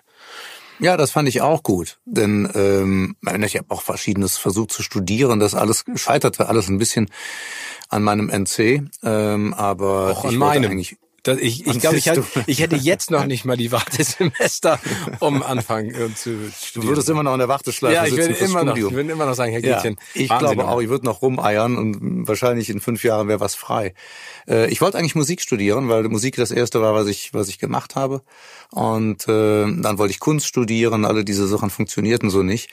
Ja, 0.79 0.97
das 0.97 1.11
fand 1.11 1.29
ich 1.29 1.43
auch 1.43 1.63
gut, 1.63 1.99
denn 2.07 2.51
ähm, 2.55 3.17
ich 3.45 3.57
habe 3.57 3.71
auch 3.71 3.83
verschiedenes 3.83 4.39
versucht 4.39 4.73
zu 4.73 4.83
studieren. 4.83 5.39
Das 5.39 5.55
alles 5.55 5.85
scheiterte 5.97 6.49
alles 6.49 6.69
ein 6.69 6.79
bisschen 6.79 7.11
an 7.91 8.03
meinem 8.03 8.31
NC, 8.31 8.85
ähm, 9.03 9.53
aber 9.53 10.13
auch 10.13 10.25
an 10.25 10.37
meinem. 10.37 10.71
Eigentlich 10.71 10.97
das, 11.23 11.39
ich 11.39 11.67
ich 11.67 11.81
glaube, 11.81 11.97
ich, 11.97 12.09
halt, 12.09 12.23
ich 12.47 12.61
hätte 12.61 12.77
jetzt 12.77 13.11
noch 13.11 13.27
nicht 13.27 13.45
mal 13.45 13.57
die 13.57 13.73
Wartesemester, 13.73 14.79
um 15.19 15.43
anfangen 15.43 15.95
äh, 15.95 16.15
zu 16.15 16.51
studieren. 16.51 16.83
Du 16.83 16.89
würdest 16.89 17.09
immer 17.09 17.23
noch 17.23 17.35
in 17.35 17.39
der 17.39 17.49
Warteschleife 17.49 17.95
ja, 17.95 18.05
ich 18.05 18.15
sitzen 18.15 18.41
will 18.41 18.49
immer 18.49 18.65
noch, 18.65 18.77
Ich 18.77 18.91
würde 18.91 19.13
immer 19.13 19.27
noch 19.27 19.35
sagen, 19.35 19.53
Herr 19.53 19.61
Gätchen. 19.61 19.97
Ja, 20.15 20.23
ich 20.23 20.39
glaube 20.39 20.67
auch, 20.67 20.81
ich 20.81 20.89
würde 20.89 21.05
noch 21.05 21.23
rumeiern 21.23 21.77
und 21.77 22.27
wahrscheinlich 22.27 22.71
in 22.71 22.81
fünf 22.81 23.05
Jahren 23.05 23.29
wäre 23.29 23.41
was 23.41 23.55
frei. 23.55 23.95
Äh, 24.49 24.71
ich 24.71 24.81
wollte 24.81 24.99
eigentlich 24.99 25.15
Musik 25.15 25.41
studieren, 25.41 25.89
weil 25.89 26.05
Musik 26.05 26.37
das 26.37 26.51
erste 26.51 26.81
war, 26.81 26.95
was 26.95 27.07
ich, 27.07 27.35
was 27.35 27.49
ich 27.49 27.59
gemacht 27.59 27.97
habe. 27.97 28.23
Und 28.73 29.27
äh, 29.27 29.67
dann 29.67 29.99
wollte 29.99 30.13
ich 30.13 30.21
Kunst 30.21 30.47
studieren, 30.47 31.05
alle 31.05 31.25
diese 31.25 31.49
Sachen 31.49 31.71
funktionierten 31.71 32.31
so 32.31 32.45
nicht. 32.45 32.71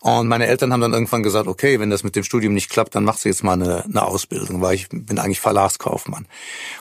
Und 0.00 0.26
meine 0.26 0.46
Eltern 0.46 0.72
haben 0.72 0.80
dann 0.80 0.92
irgendwann 0.92 1.22
gesagt, 1.22 1.46
okay, 1.46 1.78
wenn 1.78 1.88
das 1.88 2.02
mit 2.02 2.16
dem 2.16 2.24
Studium 2.24 2.52
nicht 2.52 2.68
klappt, 2.68 2.96
dann 2.96 3.04
machst 3.04 3.24
du 3.24 3.28
jetzt 3.28 3.44
mal 3.44 3.52
eine, 3.52 3.84
eine 3.84 4.04
Ausbildung, 4.04 4.60
weil 4.60 4.74
ich 4.74 4.88
bin 4.88 5.18
eigentlich 5.20 5.40
Verlagskaufmann. 5.40 6.26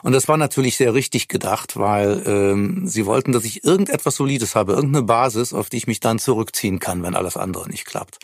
Und 0.02 0.14
das 0.14 0.28
war 0.28 0.38
natürlich 0.38 0.78
sehr 0.78 0.96
richtig 0.96 1.28
gedacht, 1.28 1.78
weil 1.78 2.24
ähm, 2.26 2.88
sie 2.88 3.06
wollten, 3.06 3.34
dass 3.34 3.44
ich 3.44 3.64
irgendetwas 3.64 4.16
Solides 4.16 4.56
habe, 4.56 4.74
irgendeine 4.74 5.04
Basis, 5.06 5.54
auf 5.54 5.70
die 5.70 5.78
ich 5.78 5.88
mich 5.88 6.00
dann 6.00 6.18
zurückziehen 6.18 6.80
kann, 6.80 7.04
wenn 7.04 7.16
alles 7.16 7.38
andere 7.38 7.70
nicht 7.70 7.86
klappt. 7.86 8.18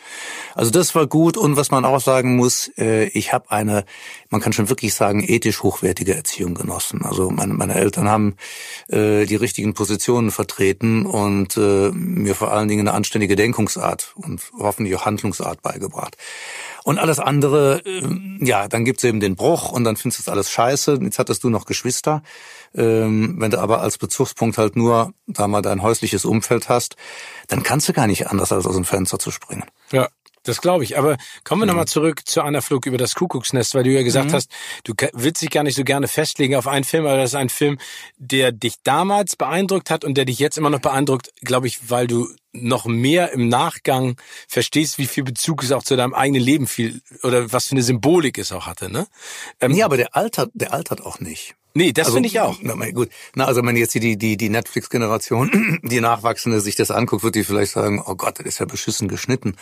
Also 0.55 0.71
das 0.71 0.95
war 0.95 1.05
gut 1.05 1.37
und 1.37 1.55
was 1.55 1.69
man 1.69 1.85
auch 1.85 2.01
sagen 2.01 2.35
muss, 2.35 2.71
äh, 2.79 3.05
ich 3.09 3.31
habe 3.31 3.51
eine, 3.51 3.85
man 4.31 4.39
kann 4.39 4.53
schon 4.53 4.69
wirklich 4.69 4.93
sagen, 4.93 5.23
ethisch 5.23 5.61
hochwertige 5.61 6.15
Erziehung 6.15 6.55
genossen. 6.55 7.03
Also 7.03 7.29
meine, 7.29 7.53
meine 7.53 7.75
Eltern 7.75 8.09
haben 8.09 8.37
äh, 8.87 9.25
die 9.25 9.35
richtigen 9.35 9.73
Positionen 9.73 10.31
vertreten 10.31 11.05
und 11.05 11.57
äh, 11.57 11.91
mir 11.91 12.33
vor 12.33 12.51
allen 12.51 12.69
Dingen 12.69 12.87
eine 12.87 12.95
anständige 12.95 13.35
Denkungsart 13.35 14.13
und 14.15 14.41
hoffentlich 14.57 14.95
auch 14.95 15.05
Handlungsart 15.05 15.61
beigebracht. 15.61 16.15
Und 16.83 16.97
alles 16.97 17.19
andere, 17.19 17.81
äh, 17.85 18.03
ja, 18.39 18.69
dann 18.69 18.85
gibt's 18.85 19.03
eben 19.03 19.19
den 19.19 19.35
Bruch 19.35 19.71
und 19.73 19.83
dann 19.83 19.97
findest 19.97 20.19
du 20.19 20.23
das 20.23 20.33
alles 20.33 20.49
scheiße. 20.49 20.99
Jetzt 21.01 21.19
hattest 21.19 21.43
du 21.43 21.49
noch 21.49 21.65
Geschwister. 21.65 22.23
Ähm, 22.73 23.35
wenn 23.37 23.51
du 23.51 23.59
aber 23.59 23.81
als 23.81 23.97
Bezugspunkt 23.97 24.57
halt 24.57 24.77
nur 24.77 25.13
da 25.27 25.49
mal 25.49 25.61
dein 25.61 25.81
häusliches 25.81 26.23
Umfeld 26.23 26.69
hast, 26.69 26.95
dann 27.49 27.63
kannst 27.63 27.89
du 27.89 27.93
gar 27.93 28.07
nicht 28.07 28.27
anders, 28.27 28.53
als 28.53 28.65
aus 28.65 28.75
dem 28.75 28.85
Fenster 28.85 29.19
zu 29.19 29.29
springen. 29.29 29.65
Ja. 29.91 30.07
Das 30.43 30.61
glaube 30.61 30.83
ich. 30.83 30.97
Aber 30.97 31.17
kommen 31.43 31.61
wir 31.61 31.65
mhm. 31.65 31.71
nochmal 31.71 31.87
zurück 31.87 32.21
zu 32.25 32.41
einer 32.41 32.61
Flug 32.61 32.85
über 32.85 32.97
das 32.97 33.15
Kuckucksnest, 33.15 33.75
weil 33.75 33.83
du 33.83 33.91
ja 33.91 34.03
gesagt 34.03 34.29
mhm. 34.29 34.33
hast, 34.33 34.51
du 34.83 34.93
willst 35.13 35.41
dich 35.41 35.49
gar 35.49 35.63
nicht 35.63 35.75
so 35.75 35.83
gerne 35.83 36.07
festlegen 36.07 36.55
auf 36.55 36.67
einen 36.67 36.83
Film, 36.83 37.05
aber 37.05 37.17
das 37.17 37.31
ist 37.31 37.35
ein 37.35 37.49
Film, 37.49 37.77
der 38.17 38.51
dich 38.51 38.75
damals 38.83 39.35
beeindruckt 39.35 39.89
hat 39.89 40.03
und 40.03 40.15
der 40.15 40.25
dich 40.25 40.39
jetzt 40.39 40.57
immer 40.57 40.69
noch 40.69 40.79
beeindruckt, 40.79 41.31
glaube 41.41 41.67
ich, 41.67 41.89
weil 41.89 42.07
du 42.07 42.27
noch 42.53 42.85
mehr 42.85 43.31
im 43.31 43.47
Nachgang 43.47 44.17
verstehst, 44.47 44.97
wie 44.97 45.05
viel 45.05 45.23
Bezug 45.23 45.63
es 45.63 45.71
auch 45.71 45.83
zu 45.83 45.95
deinem 45.95 46.13
eigenen 46.13 46.41
Leben 46.41 46.67
viel 46.67 47.01
oder 47.23 47.53
was 47.53 47.67
für 47.67 47.73
eine 47.73 47.83
Symbolik 47.83 48.37
es 48.37 48.51
auch 48.51 48.65
hatte, 48.65 48.91
ne? 48.91 49.07
Ähm, 49.61 49.71
nee, 49.71 49.83
aber 49.83 49.95
der 49.95 50.15
altert, 50.15 50.51
der 50.53 50.73
altert 50.73 51.01
auch 51.01 51.19
nicht. 51.19 51.55
Nee, 51.73 51.93
das 51.93 52.07
also, 52.07 52.15
finde 52.15 52.27
ich 52.27 52.39
auch. 52.41 52.57
Na, 52.61 52.75
gut. 52.91 53.09
Na, 53.35 53.45
also 53.45 53.65
wenn 53.65 53.77
jetzt 53.77 53.93
die, 53.95 54.17
die, 54.17 54.35
die 54.35 54.49
Netflix-Generation, 54.49 55.79
die 55.83 56.01
Nachwachsende 56.01 56.59
sich 56.59 56.75
das 56.75 56.91
anguckt, 56.91 57.23
wird 57.23 57.35
die 57.35 57.45
vielleicht 57.45 57.71
sagen, 57.71 58.03
oh 58.05 58.15
Gott, 58.15 58.39
das 58.39 58.45
ist 58.45 58.59
ja 58.59 58.65
beschissen 58.65 59.07
geschnitten. 59.07 59.55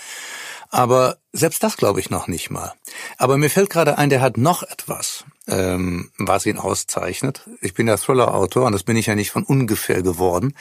Aber 0.69 1.17
selbst 1.33 1.63
das 1.63 1.77
glaube 1.77 1.99
ich 1.99 2.09
noch 2.09 2.27
nicht 2.27 2.51
mal. 2.51 2.73
Aber 3.17 3.37
mir 3.37 3.49
fällt 3.49 3.71
gerade 3.71 3.97
ein, 3.97 4.09
der 4.09 4.21
hat 4.21 4.37
noch 4.37 4.61
etwas, 4.61 5.25
ähm, 5.47 6.11
was 6.17 6.45
ihn 6.45 6.57
auszeichnet. 6.57 7.47
Ich 7.61 7.73
bin 7.73 7.87
ja 7.87 7.97
Thriller-Autor 7.97 8.67
und 8.67 8.73
das 8.73 8.83
bin 8.83 8.95
ich 8.95 9.07
ja 9.07 9.15
nicht 9.15 9.31
von 9.31 9.43
ungefähr 9.43 10.03
geworden, 10.03 10.53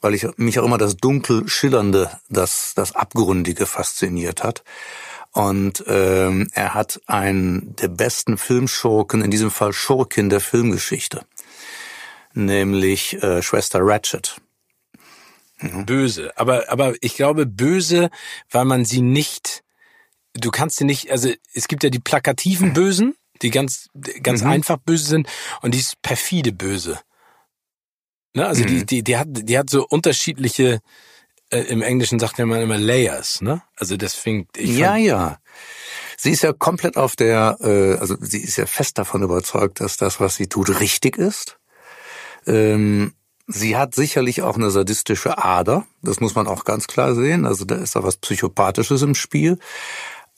weil 0.00 0.14
ich 0.14 0.26
mich 0.36 0.58
auch 0.58 0.64
immer 0.64 0.78
das 0.78 0.96
dunkel 0.96 1.48
schillernde, 1.48 2.10
das 2.28 2.72
das 2.74 2.96
abgründige 2.96 3.66
fasziniert 3.66 4.42
hat. 4.42 4.64
Und 5.30 5.84
ähm, 5.88 6.48
er 6.52 6.74
hat 6.74 7.00
einen 7.06 7.74
der 7.76 7.88
besten 7.88 8.38
Filmschurken, 8.38 9.22
in 9.22 9.32
diesem 9.32 9.50
Fall 9.50 9.72
Schurkin 9.72 10.30
der 10.30 10.40
Filmgeschichte, 10.40 11.26
nämlich 12.34 13.20
äh, 13.22 13.42
Schwester 13.42 13.80
Ratchet. 13.82 14.36
Mhm. 15.58 15.86
Böse. 15.86 16.32
Aber, 16.36 16.70
aber 16.70 16.94
ich 17.00 17.14
glaube 17.14 17.46
böse, 17.46 18.10
weil 18.50 18.64
man 18.64 18.84
sie 18.84 19.00
nicht, 19.00 19.62
du 20.34 20.50
kannst 20.50 20.76
sie 20.76 20.84
nicht, 20.84 21.10
also 21.10 21.30
es 21.52 21.68
gibt 21.68 21.84
ja 21.84 21.90
die 21.90 22.00
plakativen 22.00 22.72
Bösen, 22.74 23.14
die 23.42 23.50
ganz, 23.50 23.88
ganz 24.22 24.42
mhm. 24.42 24.50
einfach 24.50 24.78
böse 24.78 25.04
sind 25.04 25.28
und 25.62 25.74
die 25.74 25.78
ist 25.78 26.00
perfide 26.02 26.52
böse. 26.52 27.00
Ne? 28.34 28.46
Also 28.46 28.62
mhm. 28.62 28.68
die, 28.68 28.86
die, 28.86 29.02
die 29.04 29.16
hat, 29.16 29.28
die 29.30 29.58
hat 29.58 29.70
so 29.70 29.86
unterschiedliche, 29.86 30.80
äh, 31.50 31.60
im 31.60 31.82
Englischen 31.82 32.18
sagt 32.18 32.38
man 32.38 32.60
immer 32.60 32.78
Layers, 32.78 33.40
ne? 33.40 33.62
Also 33.76 33.96
deswegen, 33.96 34.48
ich 34.56 34.76
Ja, 34.76 34.96
ja. 34.96 35.38
Sie 36.16 36.30
ist 36.30 36.42
ja 36.42 36.52
komplett 36.52 36.96
auf 36.96 37.16
der, 37.16 37.58
äh, 37.60 37.98
also 37.98 38.16
sie 38.20 38.40
ist 38.40 38.56
ja 38.56 38.66
fest 38.66 38.98
davon 38.98 39.22
überzeugt, 39.22 39.80
dass 39.80 39.96
das, 39.96 40.20
was 40.20 40.36
sie 40.36 40.46
tut, 40.46 40.80
richtig 40.80 41.16
ist. 41.16 41.58
Ähm, 42.46 43.14
Sie 43.46 43.76
hat 43.76 43.94
sicherlich 43.94 44.42
auch 44.42 44.56
eine 44.56 44.70
sadistische 44.70 45.36
Ader, 45.38 45.86
das 46.02 46.20
muss 46.20 46.34
man 46.34 46.46
auch 46.46 46.64
ganz 46.64 46.86
klar 46.86 47.14
sehen. 47.14 47.44
Also 47.44 47.64
da 47.64 47.76
ist 47.76 47.94
da 47.94 48.02
was 48.02 48.16
Psychopathisches 48.16 49.02
im 49.02 49.14
Spiel. 49.14 49.58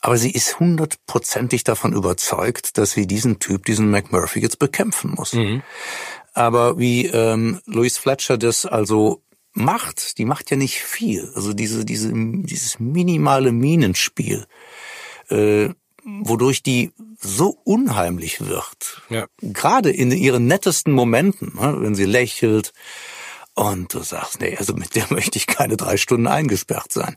Aber 0.01 0.19
sie 0.19 0.31
ist 0.31 0.61
hundertprozentig 0.61 1.65
davon 1.65 1.93
überzeugt, 1.93 2.79
dass 2.79 2.93
sie 2.93 3.07
diesen 3.07 3.39
Typ, 3.39 3.65
diesen 3.65 3.91
McMurphy 3.91 4.41
jetzt 4.41 4.59
bekämpfen 4.59 5.13
muss. 5.13 5.33
Mhm. 5.33 5.63
Aber 6.35 6.79
wie 6.79 7.07
ähm, 7.07 7.61
Louise 7.67 7.99
Fletcher 7.99 8.37
das 8.37 8.67
also 8.67 9.23
macht, 9.53 10.19
die 10.19 10.25
macht 10.25 10.51
ja 10.51 10.57
nicht 10.57 10.83
viel. 10.83 11.33
Also 11.35 11.55
diese, 11.55 11.85
diese, 11.85 12.13
dieses 12.13 12.79
minimale 12.79 13.53
Minenspiel, 13.53 14.47
äh, 15.29 15.71
wodurch 16.05 16.63
die 16.63 16.93
so 17.19 17.59
unheimlich 17.65 18.47
wird. 18.47 19.03
Ja. 19.09 19.27
Gerade 19.41 19.91
in 19.91 20.11
ihren 20.11 20.47
nettesten 20.47 20.93
Momenten, 20.93 21.55
ne, 21.55 21.77
wenn 21.81 21.95
sie 21.95 22.05
lächelt 22.05 22.73
und 23.55 23.95
du 23.95 24.01
sagst, 24.01 24.41
nee, 24.41 24.55
also 24.59 24.75
mit 24.75 24.95
der 24.95 25.07
möchte 25.11 25.39
ich 25.39 25.47
keine 25.47 25.79
drei 25.79 25.97
Stunden 25.97 26.27
eingesperrt 26.27 26.93
sein. 26.93 27.17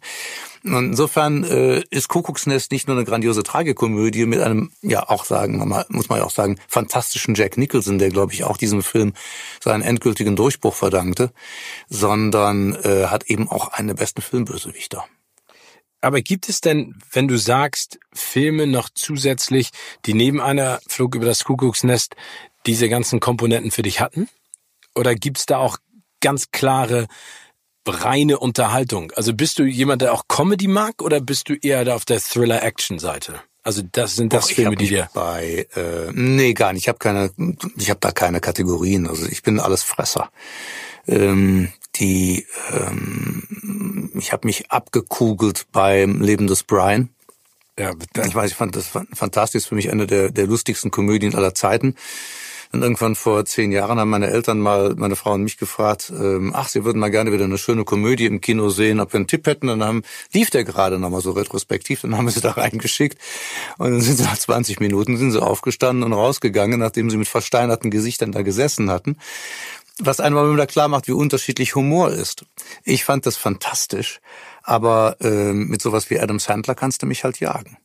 Und 0.64 0.92
insofern 0.92 1.44
äh, 1.44 1.84
ist 1.90 2.08
Kuckucksnest 2.08 2.72
nicht 2.72 2.88
nur 2.88 2.96
eine 2.96 3.06
grandiose 3.06 3.44
Tragikomödie 3.44 4.26
mit 4.26 4.40
einem, 4.40 4.72
ja 4.82 5.08
auch 5.10 5.26
sagen, 5.26 5.58
muss 5.90 6.10
man 6.10 6.20
ja 6.20 6.26
auch 6.26 6.32
sagen, 6.32 6.58
fantastischen 6.68 7.36
Jack 7.36 7.58
Nicholson, 7.58 8.00
der 8.00 8.10
glaube 8.10 8.34
ich 8.34 8.46
auch 8.46 8.58
diesem 8.58 8.84
Film 8.84 9.14
seinen 9.62 9.82
endgültigen 9.82 10.36
Durchbruch 10.36 10.76
verdankte, 10.76 11.32
sondern 11.90 12.76
äh, 12.84 13.08
hat 13.08 13.26
eben 13.30 13.50
auch 13.50 13.74
einen 13.74 13.90
der 13.90 13.96
besten 13.96 14.22
Filmbösewichter. 14.22 15.06
Aber 16.02 16.22
gibt 16.22 16.48
es 16.50 16.62
denn, 16.62 16.96
wenn 17.12 17.28
du 17.28 17.38
sagst, 17.38 18.00
Filme 18.14 18.68
noch 18.68 18.90
zusätzlich, 18.94 19.70
die 20.06 20.14
neben 20.14 20.40
einer 20.40 20.80
Flug 20.88 21.16
über 21.16 21.26
das 21.26 21.44
Kuckucksnest 21.44 22.16
diese 22.66 22.90
ganzen 22.90 23.20
Komponenten 23.20 23.72
für 23.72 23.82
dich 23.82 24.00
hatten? 24.00 24.30
Oder 24.96 25.16
gibt's 25.16 25.46
da 25.46 25.58
auch 25.58 25.78
ganz 26.22 26.52
klare 26.52 27.08
reine 27.86 28.40
Unterhaltung? 28.40 29.12
Also 29.16 29.34
bist 29.34 29.60
du 29.60 29.64
jemand, 29.64 30.02
der 30.02 30.14
auch 30.14 30.28
Comedy 30.28 30.68
mag 30.68 31.02
oder 31.02 31.20
bist 31.20 31.50
du 31.50 31.56
eher 31.56 31.84
da 31.86 31.96
auf 31.96 32.06
der 32.06 32.20
Thriller-Action-Seite? 32.20 33.42
Also 33.64 33.82
das 33.92 34.16
sind 34.16 34.32
das 34.32 34.46
Och, 34.46 34.56
Filme, 34.56 34.76
die 34.76 34.88
dir 34.88 35.10
bei 35.14 35.68
äh, 35.76 36.12
nee 36.14 36.54
gar 36.54 36.74
nicht. 36.74 36.84
Ich 36.84 36.88
habe 36.88 37.00
keine, 37.00 37.32
ich 37.78 37.90
habe 37.90 38.00
da 38.00 38.12
keine 38.12 38.40
Kategorien. 38.40 39.08
Also 39.08 39.26
ich 39.26 39.44
bin 39.44 39.60
alles 39.60 39.84
Fresser. 39.84 40.32
Ähm, 41.08 41.72
die, 41.96 42.46
ähm, 42.72 44.12
ich 44.16 44.32
habe 44.32 44.48
mich 44.48 44.72
abgekugelt 44.72 45.68
beim 45.72 46.22
Leben 46.22 46.48
des 46.48 46.64
Brian. 46.64 47.10
Ja, 47.78 47.92
ich 48.26 48.36
weiß, 48.36 48.52
ich 48.52 48.58
fand 48.58 48.76
das 48.76 48.90
fantastisch, 49.14 49.66
für 49.66 49.76
mich 49.76 49.92
eine 49.92 50.06
der, 50.06 50.32
der 50.32 50.48
lustigsten 50.48 50.92
Komödien 50.92 51.36
aller 51.36 51.56
Zeiten. 51.56 51.96
Und 52.72 52.84
irgendwann 52.84 53.16
vor 53.16 53.46
zehn 53.46 53.72
Jahren 53.72 54.00
haben 54.00 54.12
meine 54.12 54.28
Eltern 54.28 54.60
mal, 54.60 54.94
meine 54.96 55.16
Frau 55.16 55.34
und 55.34 55.42
mich 55.42 55.58
gefragt, 55.58 56.14
ähm, 56.16 56.52
ach, 56.54 56.68
sie 56.68 56.86
würden 56.86 57.00
mal 57.00 57.10
gerne 57.10 57.32
wieder 57.32 57.46
eine 57.46 57.58
schöne 57.58 57.84
Komödie 57.84 58.28
im 58.28 58.42
Kino 58.42 58.70
sehen, 58.70 59.00
ob 59.00 59.12
wir 59.12 59.18
einen 59.18 59.28
Tipp 59.28 59.48
hätten. 59.48 59.68
dann 59.68 59.84
haben, 59.84 60.04
lief 60.34 60.52
der 60.52 60.64
gerade 60.66 61.00
nochmal 61.00 61.22
so 61.22 61.32
retrospektiv, 61.32 62.02
dann 62.02 62.16
haben 62.16 62.26
wir 62.26 62.32
sie 62.32 62.42
da 62.42 62.52
reingeschickt. 62.58 63.18
Und 63.80 63.92
dann 63.92 64.02
sind 64.02 64.18
sie 64.18 64.24
nach 64.24 64.38
20 64.38 64.82
Minuten 64.82 65.18
sind 65.18 65.32
sie 65.32 65.42
aufgestanden 65.42 66.04
und 66.04 66.14
rausgegangen, 66.14 66.80
nachdem 66.80 67.10
sie 67.10 67.18
mit 67.18 67.28
versteinerten 67.28 67.90
Gesichtern 67.90 68.32
da 68.32 68.44
gesessen 68.44 68.92
hatten 68.92 69.18
was 70.00 70.20
einem 70.20 70.54
wieder 70.54 70.68
klar 70.68 70.88
macht, 70.88 71.08
wie 71.08 71.14
unterschiedlich 71.14 71.76
Humor 71.76 72.10
ist. 72.12 72.46
Ich 72.84 73.04
fand 73.04 73.26
das 73.26 73.38
fantastisch, 73.38 74.20
aber 74.64 75.18
äh, 75.22 75.54
mit 75.54 75.82
sowas 75.82 76.10
wie 76.10 76.20
Adam 76.20 76.40
Sandler 76.40 76.76
kannst 76.76 77.02
du 77.02 77.06
mich 77.06 77.24
halt 77.24 77.40
jagen. 77.40 77.78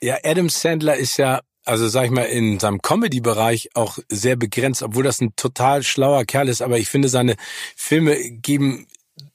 Ja, 0.00 0.18
Adam 0.24 0.48
Sandler 0.48 0.96
ist 0.96 1.18
ja, 1.18 1.40
also 1.64 1.88
sag 1.88 2.06
ich 2.06 2.10
mal, 2.10 2.24
in 2.24 2.58
seinem 2.58 2.80
Comedy-Bereich 2.80 3.70
auch 3.74 3.98
sehr 4.08 4.36
begrenzt, 4.36 4.82
obwohl 4.82 5.04
das 5.04 5.20
ein 5.20 5.34
total 5.36 5.82
schlauer 5.82 6.24
Kerl 6.24 6.48
ist, 6.48 6.62
aber 6.62 6.78
ich 6.78 6.88
finde, 6.88 7.08
seine 7.08 7.36
Filme 7.76 8.16
geben 8.30 8.86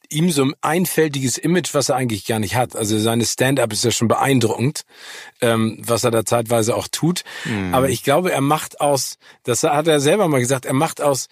ihm 0.10 0.32
so 0.32 0.44
ein 0.44 0.53
einfältiges 0.62 1.38
Image, 1.38 1.74
was 1.74 1.89
er 1.89 1.96
eigentlich 1.96 2.25
gar 2.25 2.39
nicht 2.39 2.55
hat. 2.55 2.75
Also 2.75 2.98
seine 3.00 3.25
Stand-up 3.25 3.74
ist 3.74 3.84
ja 3.84 3.91
schon 3.91 4.08
beeindruckend, 4.08 4.84
ähm, 5.41 5.77
was 5.82 6.03
er 6.03 6.12
da 6.12 6.25
zeitweise 6.25 6.75
auch 6.75 6.88
tut. 6.88 7.24
Mhm. 7.44 7.74
Aber 7.74 7.89
ich 7.89 8.03
glaube, 8.03 8.32
er 8.32 8.41
macht 8.41 8.82
aus, 8.82 9.17
das 9.44 9.63
hat 9.63 9.88
er 9.88 10.00
selber 10.00 10.27
mal 10.27 10.39
gesagt, 10.39 10.65
er 10.65 10.74
macht 10.74 11.01
aus 11.01 11.27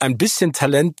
ein 0.00 0.18
bisschen 0.18 0.52
Talent 0.52 0.98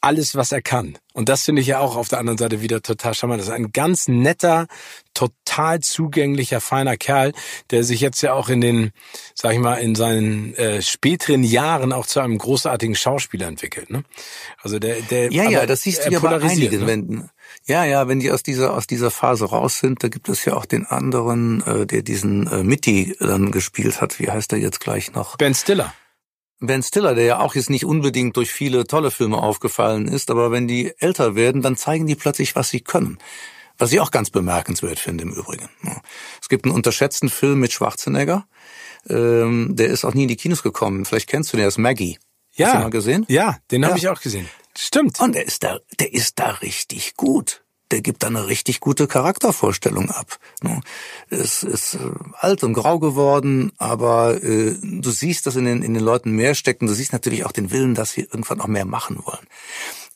alles, 0.00 0.36
was 0.36 0.52
er 0.52 0.62
kann. 0.62 0.96
Und 1.12 1.28
das 1.28 1.44
finde 1.44 1.60
ich 1.60 1.68
ja 1.68 1.80
auch 1.80 1.96
auf 1.96 2.08
der 2.08 2.20
anderen 2.20 2.38
Seite 2.38 2.62
wieder 2.62 2.82
total 2.82 3.14
charmant. 3.14 3.40
Das 3.40 3.48
ist 3.48 3.54
ein 3.54 3.72
ganz 3.72 4.06
netter, 4.06 4.68
total 5.12 5.80
zugänglicher, 5.80 6.60
feiner 6.60 6.96
Kerl, 6.96 7.32
der 7.70 7.82
sich 7.82 8.00
jetzt 8.00 8.22
ja 8.22 8.32
auch 8.32 8.48
in 8.48 8.60
den, 8.60 8.92
sag 9.34 9.54
ich 9.54 9.58
mal, 9.58 9.74
in 9.74 9.96
seinen 9.96 10.54
äh, 10.54 10.82
späteren 10.82 11.42
Jahren 11.42 11.92
auch 11.92 12.06
zu 12.06 12.20
einem 12.20 12.38
großartigen 12.38 12.94
Schauspieler 12.94 13.48
entwickelt. 13.48 13.90
Ne? 13.90 14.04
Also 14.62 14.78
der, 14.78 15.00
der 15.02 15.32
ja, 15.32 15.50
ja, 15.50 15.66
das 15.66 15.82
siehst 15.82 16.06
du 16.06 16.10
ja 16.10 16.20
bei 16.20 16.40
einigen, 16.40 16.80
ne? 16.80 16.86
wenn, 16.86 17.30
ja, 17.66 17.84
ja, 17.84 18.06
wenn 18.06 18.20
die 18.20 18.30
aus 18.30 18.44
dieser 18.44 18.74
aus 18.74 18.86
dieser 18.86 19.10
Phase 19.10 19.46
raus 19.46 19.80
sind, 19.80 20.04
da 20.04 20.08
gibt 20.08 20.28
es 20.28 20.44
ja 20.44 20.54
auch 20.54 20.66
den 20.66 20.86
anderen, 20.86 21.62
äh, 21.66 21.86
der 21.86 22.02
diesen 22.02 22.46
äh, 22.46 22.62
Mitty 22.62 23.16
dann 23.18 23.50
gespielt 23.50 24.00
hat. 24.00 24.20
Wie 24.20 24.30
heißt 24.30 24.52
er 24.52 24.58
jetzt 24.58 24.78
gleich 24.78 25.12
noch? 25.12 25.36
Ben 25.36 25.54
Stiller. 25.54 25.92
Ben 26.60 26.82
Stiller, 26.82 27.14
der 27.14 27.24
ja 27.24 27.40
auch 27.40 27.54
jetzt 27.54 27.70
nicht 27.70 27.84
unbedingt 27.84 28.36
durch 28.36 28.50
viele 28.50 28.86
tolle 28.86 29.10
Filme 29.10 29.38
aufgefallen 29.38 30.08
ist, 30.08 30.30
aber 30.30 30.50
wenn 30.50 30.66
die 30.66 30.92
älter 30.98 31.34
werden, 31.34 31.62
dann 31.62 31.76
zeigen 31.76 32.06
die 32.06 32.16
plötzlich, 32.16 32.56
was 32.56 32.70
sie 32.70 32.80
können. 32.80 33.18
Was 33.76 33.92
ich 33.92 34.00
auch 34.00 34.10
ganz 34.10 34.30
bemerkenswert 34.30 34.98
finde 34.98 35.22
im 35.22 35.32
Übrigen. 35.32 35.68
Es 36.42 36.48
gibt 36.48 36.64
einen 36.64 36.74
unterschätzten 36.74 37.28
Film 37.28 37.60
mit 37.60 37.72
Schwarzenegger, 37.72 38.46
ähm, 39.08 39.76
der 39.76 39.88
ist 39.88 40.04
auch 40.04 40.14
nie 40.14 40.22
in 40.22 40.28
die 40.28 40.36
Kinos 40.36 40.62
gekommen. 40.62 41.04
Vielleicht 41.04 41.28
kennst 41.28 41.52
du 41.52 41.56
den, 41.56 41.62
der 41.62 41.68
ist 41.68 41.78
Maggie. 41.78 42.18
Ja. 42.54 42.66
Hast 42.66 42.74
du 42.74 42.78
mal 42.80 42.90
gesehen? 42.90 43.24
Ja, 43.28 43.58
den 43.70 43.84
habe 43.84 43.94
ja. 43.94 43.98
ich 43.98 44.08
auch 44.08 44.20
gesehen. 44.20 44.48
Stimmt. 44.76 45.20
Und 45.20 45.34
der 45.34 45.46
ist 45.46 45.62
da, 45.62 45.78
der 46.00 46.12
ist 46.12 46.38
da 46.38 46.50
richtig 46.50 47.14
gut 47.14 47.62
der 47.90 48.00
gibt 48.00 48.22
da 48.22 48.26
eine 48.28 48.46
richtig 48.48 48.80
gute 48.80 49.06
Charaktervorstellung 49.06 50.10
ab. 50.10 50.38
Ne? 50.62 50.80
Es 51.30 51.62
ist 51.62 51.94
äh, 51.94 51.98
alt 52.34 52.62
und 52.62 52.74
grau 52.74 52.98
geworden, 52.98 53.72
aber 53.78 54.42
äh, 54.42 54.74
du 54.82 55.10
siehst, 55.10 55.46
dass 55.46 55.56
in 55.56 55.64
den, 55.64 55.82
in 55.82 55.94
den 55.94 56.02
Leuten 56.02 56.32
mehr 56.32 56.54
steckt 56.54 56.82
und 56.82 56.88
du 56.88 56.94
siehst 56.94 57.12
natürlich 57.12 57.44
auch 57.44 57.52
den 57.52 57.70
Willen, 57.70 57.94
dass 57.94 58.12
sie 58.12 58.22
irgendwann 58.22 58.60
auch 58.60 58.66
mehr 58.66 58.84
machen 58.84 59.18
wollen. 59.24 59.46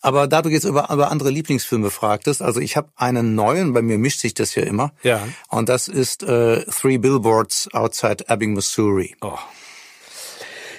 Aber 0.02 0.26
da 0.26 0.42
du 0.42 0.48
jetzt 0.48 0.64
über, 0.64 0.90
über 0.90 1.10
andere 1.12 1.30
Lieblingsfilme 1.30 1.90
fragtest, 1.90 2.42
also 2.42 2.60
ich 2.60 2.76
habe 2.76 2.88
einen 2.96 3.36
neuen, 3.36 3.72
bei 3.72 3.82
mir 3.82 3.98
mischt 3.98 4.20
sich 4.20 4.34
das 4.34 4.54
ja 4.56 4.64
immer. 4.64 4.92
Ja. 5.04 5.26
Und 5.48 5.68
das 5.68 5.86
ist 5.86 6.24
äh, 6.24 6.64
Three 6.64 6.98
Billboards 6.98 7.72
Outside 7.72 8.24
Ebbing, 8.28 8.52
Missouri. 8.52 9.14
Oh. 9.20 9.38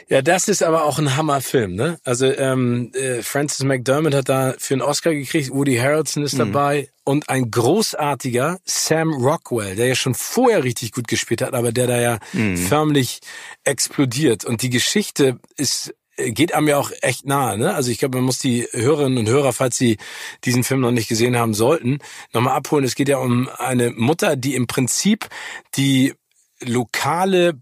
Ja, 0.09 0.21
das 0.21 0.47
ist 0.47 0.63
aber 0.63 0.83
auch 0.83 0.99
ein 0.99 1.15
Hammerfilm, 1.15 1.75
ne? 1.75 1.99
Also 2.03 2.25
ähm, 2.25 2.91
äh, 2.93 3.21
Francis 3.21 3.63
McDermott 3.63 4.13
hat 4.13 4.29
da 4.29 4.53
für 4.57 4.73
einen 4.73 4.81
Oscar 4.81 5.13
gekriegt, 5.13 5.51
Woody 5.51 5.77
Harrelson 5.77 6.23
ist 6.23 6.33
mhm. 6.33 6.39
dabei 6.39 6.89
und 7.03 7.29
ein 7.29 7.51
großartiger 7.51 8.59
Sam 8.65 9.13
Rockwell, 9.13 9.75
der 9.75 9.87
ja 9.87 9.95
schon 9.95 10.15
vorher 10.15 10.63
richtig 10.63 10.91
gut 10.91 11.07
gespielt 11.07 11.41
hat, 11.41 11.53
aber 11.53 11.71
der 11.71 11.87
da 11.87 11.99
ja 11.99 12.19
mhm. 12.33 12.57
förmlich 12.57 13.21
explodiert. 13.63 14.45
Und 14.45 14.61
die 14.61 14.69
Geschichte 14.69 15.39
ist 15.57 15.93
äh, 16.15 16.31
geht 16.31 16.53
einem 16.53 16.67
ja 16.67 16.77
auch 16.77 16.91
echt 17.01 17.25
nahe. 17.25 17.57
Ne? 17.57 17.73
Also 17.73 17.91
ich 17.91 17.99
glaube, 17.99 18.17
man 18.17 18.25
muss 18.25 18.39
die 18.39 18.67
Hörerinnen 18.71 19.17
und 19.17 19.29
Hörer, 19.29 19.53
falls 19.53 19.77
sie 19.77 19.97
diesen 20.43 20.63
Film 20.63 20.81
noch 20.81 20.91
nicht 20.91 21.09
gesehen 21.09 21.37
haben 21.37 21.53
sollten, 21.53 21.99
nochmal 22.33 22.55
abholen. 22.55 22.85
Es 22.85 22.95
geht 22.95 23.09
ja 23.09 23.17
um 23.17 23.49
eine 23.57 23.91
Mutter, 23.91 24.35
die 24.35 24.55
im 24.55 24.67
Prinzip 24.67 25.27
die 25.75 26.13
lokale 26.61 27.61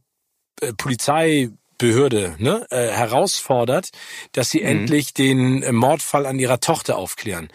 äh, 0.61 0.73
Polizei 0.73 1.49
Behörde 1.81 2.35
ne, 2.37 2.67
äh, 2.69 2.89
herausfordert, 2.89 3.89
dass 4.33 4.51
sie 4.51 4.59
mhm. 4.59 4.67
endlich 4.67 5.15
den 5.15 5.63
äh, 5.63 5.71
Mordfall 5.71 6.27
an 6.27 6.37
ihrer 6.37 6.59
Tochter 6.59 6.95
aufklären, 6.95 7.49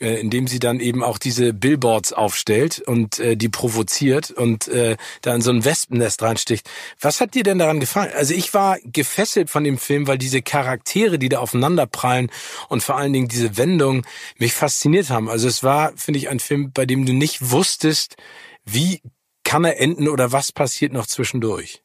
äh, 0.00 0.20
indem 0.20 0.48
sie 0.48 0.58
dann 0.58 0.80
eben 0.80 1.04
auch 1.04 1.16
diese 1.16 1.52
Billboards 1.52 2.12
aufstellt 2.12 2.80
und 2.80 3.20
äh, 3.20 3.36
die 3.36 3.48
provoziert 3.48 4.32
und 4.32 4.66
äh, 4.66 4.96
da 5.22 5.32
in 5.32 5.42
so 5.42 5.52
ein 5.52 5.64
Wespennest 5.64 6.20
reinsticht. 6.22 6.68
Was 7.00 7.20
hat 7.20 7.34
dir 7.34 7.44
denn 7.44 7.60
daran 7.60 7.78
gefallen? 7.78 8.10
Also 8.16 8.34
ich 8.34 8.52
war 8.52 8.78
gefesselt 8.82 9.48
von 9.48 9.62
dem 9.62 9.78
Film, 9.78 10.08
weil 10.08 10.18
diese 10.18 10.42
Charaktere, 10.42 11.20
die 11.20 11.28
da 11.28 11.38
aufeinanderprallen 11.38 12.32
und 12.68 12.82
vor 12.82 12.96
allen 12.96 13.12
Dingen 13.12 13.28
diese 13.28 13.56
Wendung 13.58 14.04
mich 14.38 14.54
fasziniert 14.54 15.08
haben. 15.10 15.28
Also 15.28 15.46
es 15.46 15.62
war, 15.62 15.92
finde 15.94 16.18
ich, 16.18 16.28
ein 16.28 16.40
Film, 16.40 16.72
bei 16.72 16.84
dem 16.84 17.06
du 17.06 17.12
nicht 17.12 17.52
wusstest, 17.52 18.16
wie 18.64 19.02
kann 19.44 19.64
er 19.64 19.78
enden 19.78 20.08
oder 20.08 20.32
was 20.32 20.50
passiert 20.50 20.92
noch 20.92 21.06
zwischendurch. 21.06 21.80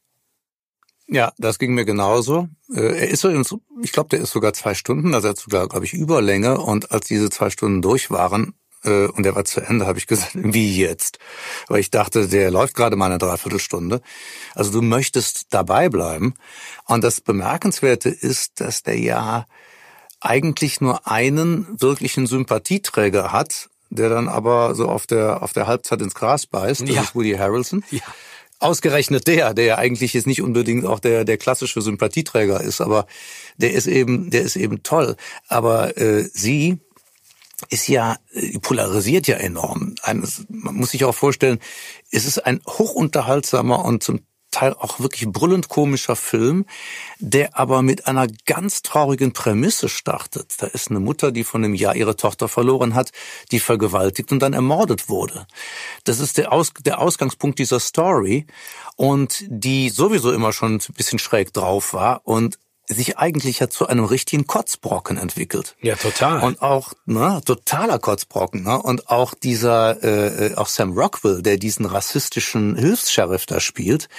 Ja, 1.07 1.33
das 1.37 1.59
ging 1.59 1.73
mir 1.73 1.85
genauso. 1.85 2.47
Äh, 2.73 2.81
er 2.81 3.09
ist 3.09 3.21
so, 3.21 3.61
ich 3.81 3.91
glaube, 3.91 4.09
der 4.09 4.21
ist 4.21 4.31
sogar 4.31 4.53
zwei 4.53 4.73
Stunden, 4.73 5.13
also 5.13 5.27
er 5.27 5.31
hat 5.31 5.37
sogar, 5.37 5.67
glaube 5.67 5.85
ich, 5.85 5.93
Überlänge. 5.93 6.59
Und 6.59 6.91
als 6.91 7.07
diese 7.07 7.29
zwei 7.29 7.49
Stunden 7.49 7.81
durch 7.81 8.09
waren 8.09 8.53
äh, 8.83 9.07
und 9.07 9.25
er 9.25 9.35
war 9.35 9.45
zu 9.45 9.61
Ende, 9.61 9.85
habe 9.85 9.99
ich 9.99 10.07
gesagt, 10.07 10.31
wie 10.35 10.77
jetzt? 10.77 11.19
Weil 11.67 11.79
ich 11.79 11.91
dachte, 11.91 12.27
der 12.27 12.51
läuft 12.51 12.75
gerade 12.75 12.95
mal 12.95 13.07
eine 13.07 13.17
Dreiviertelstunde. 13.17 14.01
Also 14.55 14.71
du 14.71 14.81
möchtest 14.81 15.53
dabei 15.53 15.89
bleiben. 15.89 16.35
Und 16.85 17.03
das 17.03 17.21
Bemerkenswerte 17.21 18.09
ist, 18.09 18.61
dass 18.61 18.83
der 18.83 18.99
ja 18.99 19.45
eigentlich 20.19 20.79
nur 20.79 21.07
einen 21.07 21.67
wirklichen 21.81 22.27
Sympathieträger 22.27 23.31
hat, 23.31 23.69
der 23.89 24.09
dann 24.09 24.29
aber 24.29 24.73
so 24.73 24.87
auf 24.87 25.05
der 25.05 25.43
auf 25.43 25.53
der 25.53 25.67
Halbzeit 25.67 26.01
ins 26.01 26.15
Gras 26.15 26.45
beißt. 26.47 26.81
Das 26.81 26.89
ja. 26.89 27.01
ist 27.01 27.15
Woody 27.15 27.33
Harrelson. 27.33 27.83
Ja. 27.91 28.01
Ausgerechnet 28.63 29.27
der, 29.27 29.53
der 29.53 29.65
ja 29.65 29.77
eigentlich 29.77 30.13
jetzt 30.13 30.27
nicht 30.27 30.41
unbedingt 30.41 30.85
auch 30.85 30.99
der, 30.99 31.25
der 31.25 31.37
klassische 31.37 31.81
Sympathieträger 31.81 32.61
ist, 32.61 32.81
aber 32.81 33.07
der 33.57 33.73
ist 33.73 33.87
eben, 33.87 34.29
der 34.29 34.43
ist 34.43 34.55
eben 34.55 34.83
toll. 34.83 35.15
Aber 35.47 35.97
äh, 35.97 36.23
sie 36.33 36.79
ist 37.69 37.87
ja, 37.87 38.17
äh, 38.33 38.59
polarisiert 38.59 39.27
ja 39.27 39.35
enorm. 39.35 39.95
Eines, 40.01 40.45
man 40.49 40.75
muss 40.75 40.91
sich 40.91 41.05
auch 41.05 41.15
vorstellen, 41.15 41.59
es 42.11 42.25
ist 42.25 42.39
ein 42.39 42.61
hochunterhaltsamer 42.67 43.83
und 43.83 44.03
zum 44.03 44.21
Teil 44.53 44.73
auch 44.73 44.99
wirklich 44.99 45.27
brüllend 45.27 45.67
komischer 45.67 46.15
Film, 46.15 46.65
der 47.19 47.57
aber 47.57 47.81
mit 47.81 48.07
einer 48.07 48.27
ganz 48.45 48.81
traurigen 48.81 49.33
Prämisse 49.33 49.89
startet. 49.89 50.53
Da 50.59 50.67
ist 50.67 50.89
eine 50.89 50.99
Mutter, 50.99 51.31
die 51.31 51.43
von 51.43 51.63
einem 51.63 51.73
Jahr 51.73 51.95
ihre 51.95 52.15
Tochter 52.15 52.47
verloren 52.47 52.95
hat, 52.95 53.11
die 53.51 53.59
vergewaltigt 53.59 54.31
und 54.31 54.39
dann 54.39 54.53
ermordet 54.53 55.09
wurde. 55.09 55.47
Das 56.05 56.19
ist 56.19 56.37
der, 56.37 56.53
Aus, 56.53 56.71
der 56.85 56.99
Ausgangspunkt 56.99 57.59
dieser 57.59 57.79
Story 57.79 58.45
und 58.95 59.43
die 59.47 59.89
sowieso 59.89 60.31
immer 60.31 60.53
schon 60.53 60.75
ein 60.75 60.93
bisschen 60.95 61.19
schräg 61.19 61.51
drauf 61.53 61.93
war 61.93 62.21
und 62.23 62.59
sich 62.87 63.17
eigentlich 63.17 63.59
ja 63.59 63.69
zu 63.69 63.87
einem 63.87 64.03
richtigen 64.03 64.45
Kotzbrocken 64.45 65.17
entwickelt. 65.17 65.75
Ja, 65.81 65.95
total. 65.95 66.43
Und 66.43 66.61
auch, 66.61 66.93
ne, 67.05 67.41
totaler 67.45 67.97
Kotzbrocken, 67.97 68.63
ne? 68.63 68.81
Und 68.81 69.09
auch 69.09 69.33
dieser, 69.33 70.03
äh, 70.03 70.47
äh, 70.47 70.55
auch 70.55 70.67
Sam 70.67 70.91
Rockwell, 70.91 71.41
der 71.41 71.57
diesen 71.57 71.85
rassistischen 71.85 72.75
Hilfs-Sheriff 72.75 73.45
da 73.45 73.61
spielt, 73.61 74.09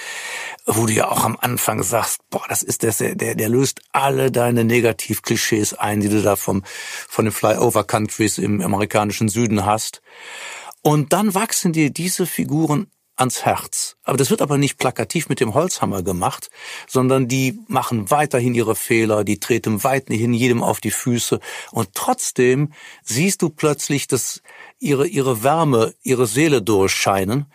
wo 0.65 0.87
du 0.87 0.93
ja 0.93 1.09
auch 1.09 1.23
am 1.23 1.37
Anfang 1.39 1.83
sagst, 1.83 2.21
boah, 2.31 2.43
das 2.49 2.63
ist 2.63 2.81
der, 2.81 3.15
der, 3.15 3.35
der 3.35 3.49
löst 3.49 3.81
alle 3.91 4.31
deine 4.31 4.63
Negativ-Klischees 4.63 5.75
ein, 5.75 5.99
die 5.99 6.09
du 6.09 6.23
da 6.23 6.35
vom, 6.35 6.63
von 6.65 7.25
den 7.25 7.31
Flyover-Countries 7.31 8.39
im 8.39 8.61
amerikanischen 8.61 9.29
Süden 9.29 9.65
hast. 9.65 10.01
Und 10.81 11.13
dann 11.13 11.33
wachsen 11.35 11.71
dir 11.71 11.91
diese 11.91 12.25
Figuren 12.25 12.87
ans 13.15 13.45
Herz. 13.45 13.95
Aber 14.03 14.17
das 14.17 14.29
wird 14.29 14.41
aber 14.41 14.57
nicht 14.57 14.77
plakativ 14.77 15.29
mit 15.29 15.39
dem 15.39 15.53
Holzhammer 15.53 16.03
gemacht, 16.03 16.49
sondern 16.87 17.27
die 17.27 17.59
machen 17.67 18.11
weiterhin 18.11 18.55
ihre 18.55 18.75
Fehler, 18.75 19.23
die 19.23 19.39
treten 19.39 19.83
weiterhin 19.83 20.33
jedem 20.33 20.63
auf 20.63 20.81
die 20.81 20.91
Füße 20.91 21.39
und 21.71 21.89
trotzdem 21.93 22.73
siehst 23.03 23.41
du 23.41 23.49
plötzlich, 23.49 24.07
dass 24.07 24.41
ihre, 24.79 25.07
ihre 25.07 25.43
Wärme, 25.43 25.93
ihre 26.03 26.27
Seele 26.27 26.61
durchscheinen 26.61 27.45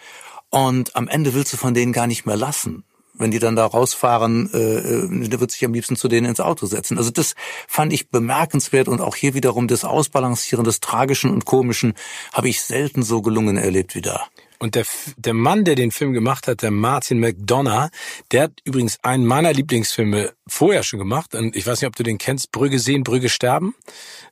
und 0.48 0.96
am 0.96 1.08
Ende 1.08 1.34
willst 1.34 1.52
du 1.52 1.56
von 1.56 1.74
denen 1.74 1.92
gar 1.92 2.06
nicht 2.06 2.26
mehr 2.26 2.36
lassen. 2.36 2.84
Wenn 3.12 3.30
die 3.30 3.38
dann 3.38 3.54
da 3.54 3.66
rausfahren, 3.66 4.50
äh, 4.54 4.58
äh 4.58 5.28
der 5.28 5.40
wird 5.40 5.50
sich 5.50 5.62
am 5.66 5.74
liebsten 5.74 5.94
zu 5.94 6.08
denen 6.08 6.26
ins 6.26 6.40
Auto 6.40 6.64
setzen. 6.64 6.96
Also 6.96 7.10
das 7.10 7.34
fand 7.68 7.92
ich 7.92 8.08
bemerkenswert 8.08 8.88
und 8.88 9.02
auch 9.02 9.14
hier 9.14 9.34
wiederum 9.34 9.68
das 9.68 9.84
Ausbalancieren 9.84 10.64
des 10.64 10.80
Tragischen 10.80 11.30
und 11.30 11.44
Komischen 11.44 11.92
habe 12.32 12.48
ich 12.48 12.62
selten 12.62 13.02
so 13.02 13.20
gelungen 13.20 13.58
erlebt 13.58 13.94
wie 13.94 14.00
da. 14.00 14.26
Und 14.60 14.74
der, 14.74 14.84
der 15.16 15.32
Mann, 15.32 15.64
der 15.64 15.74
den 15.74 15.90
Film 15.90 16.12
gemacht 16.12 16.46
hat, 16.46 16.60
der 16.60 16.70
Martin 16.70 17.18
McDonough, 17.18 17.88
der 18.30 18.42
hat 18.42 18.52
übrigens 18.64 18.98
einen 19.02 19.24
meiner 19.24 19.54
Lieblingsfilme 19.54 20.34
vorher 20.46 20.82
schon 20.82 20.98
gemacht. 20.98 21.34
Und 21.34 21.56
ich 21.56 21.66
weiß 21.66 21.80
nicht, 21.80 21.88
ob 21.88 21.96
du 21.96 22.02
den 22.02 22.18
kennst, 22.18 22.52
Brügge 22.52 22.78
sehen, 22.78 23.02
Brügge 23.02 23.30
sterben. 23.30 23.74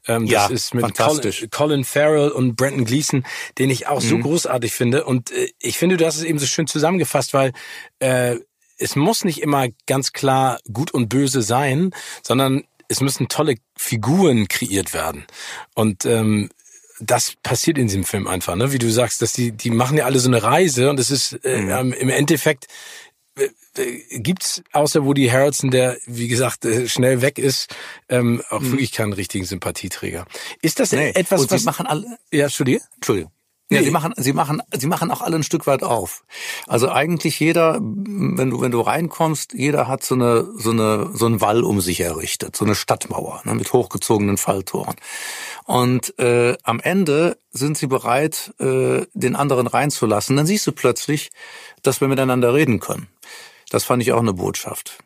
Ähm, 0.07 0.27
ja, 0.27 0.43
das 0.43 0.67
ist 0.67 0.75
mit 0.75 0.95
Colin, 0.95 1.51
Colin 1.51 1.85
Farrell 1.85 2.29
und 2.29 2.57
Brandon 2.57 2.85
Gleason, 2.85 3.25
den 3.57 3.71
ich 3.71 3.87
auch 3.87 4.03
mhm. 4.03 4.09
so 4.09 4.19
großartig 4.19 4.73
finde. 4.73 5.05
Und 5.05 5.31
äh, 5.31 5.51
ich 5.61 5.79
finde, 5.79 5.97
du 5.97 6.05
hast 6.05 6.17
es 6.17 6.25
eben 6.25 6.39
so 6.39 6.47
schön 6.47 6.67
zusammengefasst, 6.67 7.33
weil 7.33 7.53
äh, 7.99 8.37
es 8.77 8.97
muss 8.97 9.25
nicht 9.25 9.41
immer 9.41 9.69
ganz 9.87 10.13
klar 10.13 10.61
gut 10.71 10.93
und 10.93 11.09
böse 11.09 11.41
sein, 11.41 11.91
sondern 12.23 12.65
es 12.89 13.01
müssen 13.01 13.29
tolle 13.29 13.57
Figuren 13.77 14.47
kreiert 14.49 14.93
werden. 14.93 15.25
Und 15.75 16.05
ähm, 16.05 16.51
das 17.01 17.35
passiert 17.43 17.79
in 17.79 17.87
diesem 17.87 18.05
Film 18.05 18.27
einfach, 18.27 18.57
ne? 18.57 18.73
Wie 18.73 18.79
du 18.79 18.91
sagst, 18.91 19.23
dass 19.23 19.33
die, 19.33 19.53
die 19.53 19.71
machen 19.71 19.97
ja 19.97 20.05
alle 20.05 20.19
so 20.19 20.29
eine 20.29 20.43
Reise 20.43 20.91
und 20.91 20.99
es 20.99 21.11
ist 21.11 21.33
äh, 21.45 21.61
mhm. 21.61 21.93
im 21.93 22.09
Endeffekt 22.11 22.67
gibt's 24.11 24.63
außer 24.73 25.05
Woody 25.05 25.29
Harrelson, 25.29 25.71
der 25.71 25.97
wie 26.07 26.29
gesagt 26.29 26.65
äh, 26.65 26.89
schnell 26.89 27.23
weg 27.23 27.39
ist, 27.39 27.75
ähm, 28.09 28.43
auch 28.51 28.61
mhm. 28.61 28.73
wirklich 28.73 28.93
keinen 28.93 29.13
richtigen 29.13 29.45
Sympathieträger. 29.45 30.27
Ist 30.63 30.81
das 30.81 30.93
nee. 30.93 31.11
etwas, 31.11 31.43
Und 31.43 31.51
was 31.51 31.65
machen 31.65 31.87
alle? 31.87 32.19
Ja, 32.33 32.49
studier. 32.49 32.81
Entschuldigung. 32.97 33.33
Ja, 33.71 33.81
nee. 33.81 33.85
sie 33.85 33.91
machen, 33.91 34.15
sie 34.17 34.33
machen, 34.33 34.63
sie 34.73 34.87
machen 34.87 35.11
auch 35.11 35.21
alle 35.21 35.37
ein 35.37 35.43
Stück 35.43 35.67
weit 35.67 35.83
auf. 35.83 36.25
Also 36.67 36.89
eigentlich 36.89 37.39
jeder, 37.39 37.79
wenn 37.83 38.49
du, 38.51 38.63
wenn 38.63 38.71
du 38.71 38.81
reinkommst, 38.81 39.53
jeder 39.53 39.87
hat 39.87 40.03
so 40.03 40.15
eine, 40.15 40.49
so 40.57 40.71
eine, 40.71 41.11
so 41.13 41.27
einen 41.27 41.43
Wall 41.43 41.63
um 41.63 41.83
sich 41.83 42.01
errichtet, 42.01 42.57
so 42.57 42.65
eine 42.65 42.75
Stadtmauer, 42.75 43.43
ne, 43.45 43.55
mit 43.55 43.71
hochgezogenen 43.75 44.39
Falltoren. 44.39 44.97
Und 45.65 46.19
äh, 46.19 46.57
am 46.63 46.81
Ende 46.81 47.37
sind 47.51 47.77
sie 47.77 47.89
bereit, 47.89 48.55
äh, 48.59 49.03
den 49.13 49.37
anderen 49.37 49.67
reinzulassen. 49.67 50.35
Dann 50.37 50.47
siehst 50.47 50.67
du 50.67 50.73
plötzlich, 50.73 51.31
dass 51.83 52.01
wir 52.01 52.09
miteinander 52.09 52.55
reden 52.55 52.81
können. 52.81 53.09
Das 53.69 53.85
fand 53.85 54.03
ich 54.03 54.13
auch 54.13 54.21
eine 54.21 54.33
Botschaft. 54.33 54.99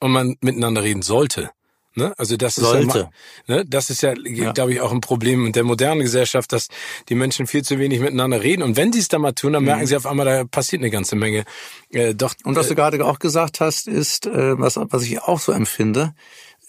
Und 0.00 0.12
man 0.12 0.36
miteinander 0.40 0.82
reden 0.82 1.02
sollte. 1.02 1.50
Ne? 1.98 2.14
Also 2.16 2.36
das 2.36 2.56
ist 2.56 2.64
Sollte. 2.64 3.10
ja, 3.46 3.56
ne? 3.56 3.64
das 3.66 3.90
ist 3.90 4.02
ja, 4.02 4.14
ja. 4.24 4.52
glaube 4.52 4.72
ich, 4.72 4.80
auch 4.80 4.92
ein 4.92 5.00
Problem 5.00 5.46
in 5.46 5.52
der 5.52 5.64
modernen 5.64 6.00
Gesellschaft, 6.00 6.52
dass 6.52 6.68
die 7.08 7.16
Menschen 7.16 7.46
viel 7.46 7.62
zu 7.62 7.78
wenig 7.78 8.00
miteinander 8.00 8.42
reden. 8.42 8.62
Und 8.62 8.76
wenn 8.76 8.92
sie 8.92 9.00
es 9.00 9.08
dann 9.08 9.20
mal 9.20 9.32
tun, 9.32 9.52
dann 9.52 9.64
merken 9.64 9.82
mhm. 9.82 9.86
sie 9.86 9.96
auf 9.96 10.06
einmal, 10.06 10.24
da 10.24 10.44
passiert 10.44 10.80
eine 10.80 10.90
ganze 10.90 11.16
Menge. 11.16 11.44
Äh, 11.92 12.14
doch. 12.14 12.34
Und 12.44 12.56
was 12.56 12.66
äh, 12.66 12.68
du 12.70 12.74
gerade 12.76 13.04
auch 13.04 13.18
gesagt 13.18 13.60
hast, 13.60 13.88
ist, 13.88 14.26
äh, 14.26 14.58
was, 14.58 14.76
was 14.76 15.02
ich 15.02 15.20
auch 15.20 15.40
so 15.40 15.52
empfinde, 15.52 16.14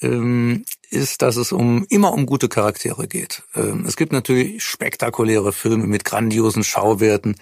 ähm, 0.01 0.65
ist, 0.89 1.21
dass 1.21 1.35
es 1.35 1.51
um 1.51 1.85
immer 1.89 2.13
um 2.13 2.25
gute 2.25 2.49
Charaktere 2.49 3.07
geht. 3.07 3.43
Ähm, 3.55 3.85
es 3.85 3.95
gibt 3.95 4.11
natürlich 4.11 4.63
spektakuläre 4.63 5.53
Filme 5.53 5.85
mit 5.85 6.05
grandiosen 6.05 6.63
Schauwerten, 6.63 7.35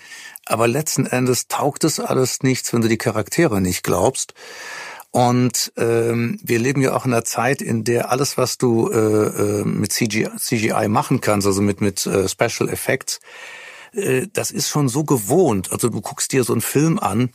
aber 0.45 0.67
letzten 0.67 1.05
Endes 1.05 1.47
taugt 1.47 1.83
es 1.83 1.99
alles 1.99 2.43
nichts, 2.43 2.73
wenn 2.73 2.81
du 2.81 2.87
die 2.87 2.97
Charaktere 2.97 3.61
nicht 3.61 3.83
glaubst. 3.83 4.33
Und 5.17 5.73
ähm, 5.77 6.39
wir 6.43 6.59
leben 6.59 6.79
ja 6.79 6.95
auch 6.95 7.07
in 7.07 7.11
einer 7.11 7.25
Zeit, 7.25 7.63
in 7.63 7.83
der 7.83 8.11
alles, 8.11 8.37
was 8.37 8.59
du 8.59 8.87
äh, 8.91 8.97
äh 8.97 9.65
mit 9.65 9.91
CGI, 9.91 10.29
CGI 10.37 10.87
machen 10.89 11.21
kannst, 11.21 11.47
also 11.47 11.59
mit 11.63 11.81
mit 11.81 12.05
äh, 12.05 12.29
Special 12.29 12.69
Effects, 12.69 13.19
äh, 13.93 14.27
das 14.31 14.51
ist 14.51 14.69
schon 14.69 14.89
so 14.89 15.03
gewohnt. 15.03 15.71
Also 15.71 15.89
du 15.89 16.01
guckst 16.01 16.33
dir 16.33 16.43
so 16.43 16.53
einen 16.53 16.61
Film 16.61 16.99
an 16.99 17.31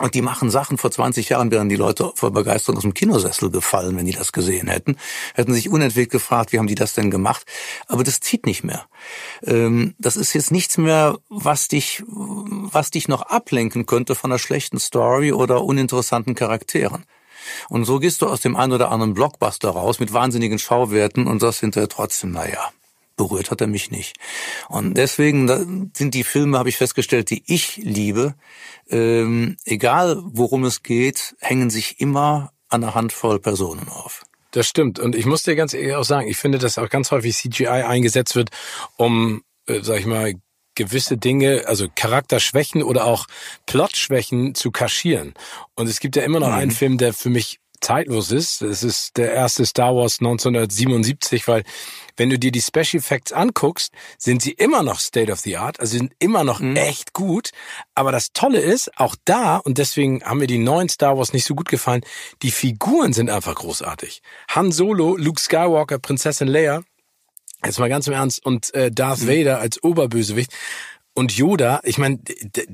und 0.00 0.14
die 0.14 0.22
machen 0.22 0.50
Sachen. 0.50 0.78
Vor 0.78 0.90
20 0.90 1.28
Jahren 1.28 1.50
wären 1.50 1.68
die 1.68 1.76
Leute 1.76 2.12
vor 2.14 2.30
Begeisterung 2.32 2.78
aus 2.78 2.82
dem 2.82 2.94
Kinosessel 2.94 3.50
gefallen, 3.50 3.96
wenn 3.96 4.06
die 4.06 4.12
das 4.12 4.32
gesehen 4.32 4.68
hätten. 4.68 4.96
Hätten 5.34 5.52
sich 5.52 5.68
unentwegt 5.68 6.10
gefragt, 6.10 6.52
wie 6.52 6.58
haben 6.58 6.66
die 6.66 6.74
das 6.74 6.94
denn 6.94 7.10
gemacht? 7.10 7.44
Aber 7.86 8.02
das 8.02 8.20
zieht 8.20 8.46
nicht 8.46 8.64
mehr. 8.64 8.86
Ähm, 9.44 9.94
das 9.98 10.16
ist 10.16 10.32
jetzt 10.32 10.50
nichts 10.50 10.78
mehr, 10.78 11.18
was 11.28 11.68
dich, 11.68 12.02
was 12.06 12.90
dich 12.90 13.08
noch 13.08 13.22
ablenken 13.22 13.86
könnte 13.86 14.14
von 14.14 14.30
einer 14.30 14.38
schlechten 14.38 14.78
Story 14.78 15.32
oder 15.32 15.64
uninteressanten 15.64 16.34
Charakteren. 16.34 17.04
Und 17.68 17.84
so 17.84 17.98
gehst 17.98 18.22
du 18.22 18.26
aus 18.26 18.40
dem 18.40 18.56
einen 18.56 18.72
oder 18.72 18.90
anderen 18.90 19.14
Blockbuster 19.14 19.70
raus 19.70 20.00
mit 20.00 20.12
wahnsinnigen 20.12 20.58
Schauwerten 20.58 21.26
und 21.26 21.40
sagst 21.40 21.60
hinterher 21.60 21.88
trotzdem, 21.88 22.32
naja, 22.32 22.70
berührt 23.16 23.50
hat 23.50 23.60
er 23.60 23.66
mich 23.66 23.90
nicht. 23.90 24.16
Und 24.68 24.94
deswegen 24.94 25.90
sind 25.94 26.14
die 26.14 26.24
Filme, 26.24 26.58
habe 26.58 26.68
ich 26.68 26.76
festgestellt, 26.76 27.30
die 27.30 27.42
ich 27.46 27.76
liebe, 27.76 28.34
ähm, 28.88 29.56
egal 29.64 30.20
worum 30.22 30.64
es 30.64 30.82
geht, 30.82 31.36
hängen 31.40 31.70
sich 31.70 32.00
immer 32.00 32.52
an 32.68 32.82
einer 32.82 32.94
Handvoll 32.94 33.40
Personen 33.40 33.88
auf. 33.88 34.22
Das 34.52 34.66
stimmt. 34.66 34.98
Und 34.98 35.14
ich 35.14 35.26
muss 35.26 35.42
dir 35.42 35.54
ganz 35.54 35.74
ehrlich 35.74 35.94
auch 35.94 36.04
sagen, 36.04 36.28
ich 36.28 36.36
finde, 36.36 36.58
dass 36.58 36.78
auch 36.78 36.88
ganz 36.88 37.10
häufig 37.10 37.36
CGI 37.36 37.66
eingesetzt 37.66 38.34
wird, 38.34 38.50
um, 38.96 39.42
äh, 39.66 39.80
sag 39.82 40.00
ich 40.00 40.06
mal, 40.06 40.34
gewisse 40.74 41.18
Dinge, 41.18 41.64
also 41.66 41.88
Charakterschwächen 41.94 42.82
oder 42.82 43.04
auch 43.04 43.26
Plotschwächen 43.66 44.54
zu 44.54 44.70
kaschieren. 44.70 45.34
Und 45.74 45.88
es 45.88 46.00
gibt 46.00 46.16
ja 46.16 46.22
immer 46.22 46.40
noch 46.40 46.48
mhm. 46.48 46.54
einen 46.54 46.70
Film, 46.70 46.98
der 46.98 47.12
für 47.12 47.30
mich 47.30 47.58
zeitlos 47.80 48.30
ist. 48.30 48.62
Es 48.62 48.82
ist 48.82 49.16
der 49.16 49.32
erste 49.32 49.64
Star 49.66 49.94
Wars 49.94 50.18
1977, 50.20 51.48
weil 51.48 51.62
wenn 52.16 52.30
du 52.30 52.38
dir 52.38 52.52
die 52.52 52.60
Special 52.60 53.00
Effects 53.00 53.32
anguckst, 53.32 53.92
sind 54.18 54.42
sie 54.42 54.52
immer 54.52 54.82
noch 54.82 55.00
State 55.00 55.32
of 55.32 55.40
the 55.40 55.56
Art, 55.56 55.80
also 55.80 55.96
sind 55.96 56.12
immer 56.18 56.44
noch 56.44 56.60
mhm. 56.60 56.76
echt 56.76 57.12
gut. 57.12 57.50
Aber 57.94 58.12
das 58.12 58.32
Tolle 58.32 58.60
ist, 58.60 58.98
auch 58.98 59.16
da, 59.24 59.56
und 59.56 59.78
deswegen 59.78 60.22
haben 60.22 60.38
mir 60.38 60.46
die 60.46 60.58
neuen 60.58 60.88
Star 60.88 61.16
Wars 61.16 61.32
nicht 61.32 61.44
so 61.44 61.54
gut 61.54 61.68
gefallen, 61.68 62.02
die 62.42 62.50
Figuren 62.50 63.12
sind 63.12 63.30
einfach 63.30 63.54
großartig. 63.54 64.22
Han 64.48 64.72
Solo, 64.72 65.16
Luke 65.16 65.40
Skywalker, 65.40 65.98
Prinzessin 65.98 66.48
Leia, 66.48 66.82
Jetzt 67.64 67.78
mal 67.78 67.88
ganz 67.88 68.06
im 68.06 68.14
Ernst. 68.14 68.44
Und 68.44 68.72
äh, 68.74 68.90
Darth 68.90 69.20
mhm. 69.20 69.28
Vader 69.28 69.58
als 69.58 69.82
Oberbösewicht. 69.82 70.50
Und 71.12 71.36
Yoda, 71.36 71.80
ich 71.82 71.98
meine, 71.98 72.20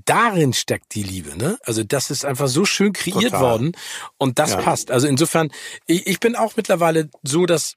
darin 0.04 0.52
steckt 0.52 0.94
die 0.94 1.02
Liebe, 1.02 1.36
ne? 1.36 1.58
Also 1.64 1.82
das 1.82 2.10
ist 2.10 2.24
einfach 2.24 2.48
so 2.48 2.64
schön 2.64 2.92
kreiert 2.92 3.32
Total. 3.32 3.40
worden 3.40 3.72
und 4.18 4.38
das 4.38 4.52
ja. 4.52 4.60
passt. 4.60 4.90
Also 4.90 5.08
insofern, 5.08 5.50
ich, 5.86 6.06
ich 6.06 6.20
bin 6.20 6.36
auch 6.36 6.54
mittlerweile 6.56 7.08
so, 7.22 7.46
dass 7.46 7.74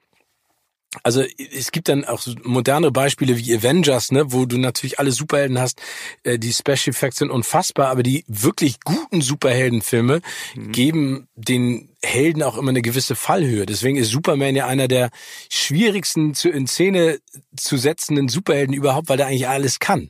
also 1.04 1.24
es 1.38 1.72
gibt 1.72 1.88
dann 1.88 2.04
auch 2.04 2.26
moderne 2.44 2.92
Beispiele 2.92 3.38
wie 3.38 3.56
Avengers, 3.56 4.12
ne, 4.12 4.32
wo 4.32 4.46
du 4.46 4.58
natürlich 4.58 4.98
alle 4.98 5.12
Superhelden 5.12 5.60
hast. 5.60 5.82
Äh, 6.24 6.40
die 6.40 6.52
Special 6.52 6.88
Effects 6.88 7.20
sind 7.20 7.30
unfassbar, 7.30 7.90
aber 7.90 8.02
die 8.02 8.26
wirklich 8.28 8.80
guten 8.84 9.22
Superheldenfilme 9.22 10.22
mhm. 10.56 10.72
geben 10.72 11.28
den 11.36 11.90
Helden 12.02 12.42
auch 12.42 12.58
immer 12.58 12.70
eine 12.70 12.82
gewisse 12.82 13.16
Fallhöhe. 13.16 13.68
Deswegen 13.68 13.98
ist 13.98 14.10
Superman 14.10 14.56
ja 14.56 14.66
einer 14.66 14.88
der 14.88 15.10
schwierigsten 15.50 16.34
zu, 16.34 16.50
in 16.50 16.66
Szene 16.66 17.20
zu 17.56 17.78
setzenden 17.78 18.28
Superhelden 18.28 18.74
überhaupt, 18.74 19.10
weil 19.10 19.18
der 19.18 19.28
eigentlich 19.28 19.48
alles 19.48 19.80
kann. 19.80 20.10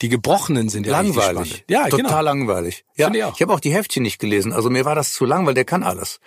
Die 0.00 0.10
Gebrochenen 0.10 0.68
sind 0.68 0.86
ja 0.86 0.92
langweilig. 0.92 1.64
Ja, 1.68 1.84
total 1.88 1.98
genau. 1.98 2.20
langweilig. 2.20 2.84
Ja, 2.96 3.08
ich, 3.08 3.16
ich 3.16 3.42
habe 3.42 3.52
auch 3.52 3.60
die 3.60 3.72
Heftchen 3.72 4.04
nicht 4.04 4.20
gelesen. 4.20 4.52
Also 4.52 4.70
mir 4.70 4.84
war 4.84 4.94
das 4.94 5.12
zu 5.12 5.24
lang, 5.24 5.46
weil 5.46 5.54
der 5.54 5.64
kann 5.64 5.82
alles. 5.82 6.20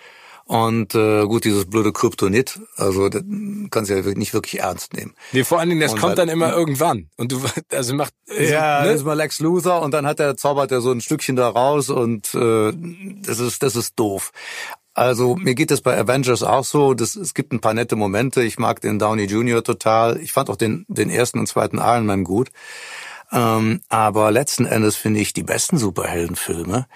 Und 0.46 0.94
äh, 0.94 1.24
gut, 1.24 1.44
dieses 1.44 1.64
blöde 1.64 1.92
Kryptonit, 1.92 2.60
also 2.76 3.08
das 3.08 3.22
kannst 3.70 3.90
du 3.90 3.94
ja 3.94 4.02
nicht 4.14 4.34
wirklich 4.34 4.60
ernst 4.60 4.92
nehmen. 4.92 5.14
Nee, 5.32 5.42
vor 5.42 5.58
allen 5.58 5.70
Dingen, 5.70 5.80
das 5.80 5.94
und 5.94 6.00
kommt 6.00 6.18
dann 6.18 6.28
immer 6.28 6.52
irgendwann. 6.52 7.08
Und 7.16 7.32
du, 7.32 7.40
also 7.72 7.94
macht... 7.94 8.12
Also, 8.28 8.42
ja, 8.42 8.82
ne? 8.82 8.88
das 8.88 8.96
ist 8.96 9.04
mal 9.04 9.14
Lex 9.14 9.40
Luthor 9.40 9.80
und 9.80 9.92
dann 9.92 10.06
hat 10.06 10.20
er, 10.20 10.36
zaubert 10.36 10.70
er 10.70 10.82
so 10.82 10.90
ein 10.90 11.00
Stückchen 11.00 11.36
da 11.36 11.48
raus 11.48 11.88
und 11.88 12.34
äh, 12.34 12.72
das 13.22 13.38
ist, 13.38 13.62
das 13.62 13.74
ist 13.74 13.98
doof. 13.98 14.32
Also 14.92 15.34
mir 15.34 15.54
geht 15.54 15.72
es 15.72 15.80
bei 15.80 15.98
Avengers 15.98 16.42
auch 16.42 16.64
so. 16.64 16.94
Das, 16.94 17.16
es 17.16 17.34
gibt 17.34 17.52
ein 17.52 17.60
paar 17.60 17.74
nette 17.74 17.96
Momente. 17.96 18.42
Ich 18.44 18.58
mag 18.58 18.80
den 18.80 19.00
Downey 19.00 19.24
Jr. 19.24 19.64
total. 19.64 20.20
Ich 20.20 20.32
fand 20.32 20.50
auch 20.50 20.56
den, 20.56 20.84
den 20.88 21.10
ersten 21.10 21.40
und 21.40 21.48
zweiten 21.48 21.78
Iron 21.78 22.06
Man 22.06 22.22
gut. 22.22 22.50
Ähm, 23.32 23.80
aber 23.88 24.30
letzten 24.30 24.66
Endes 24.66 24.94
finde 24.94 25.18
ich 25.20 25.32
die 25.32 25.42
besten 25.42 25.78
Superheldenfilme 25.78 26.86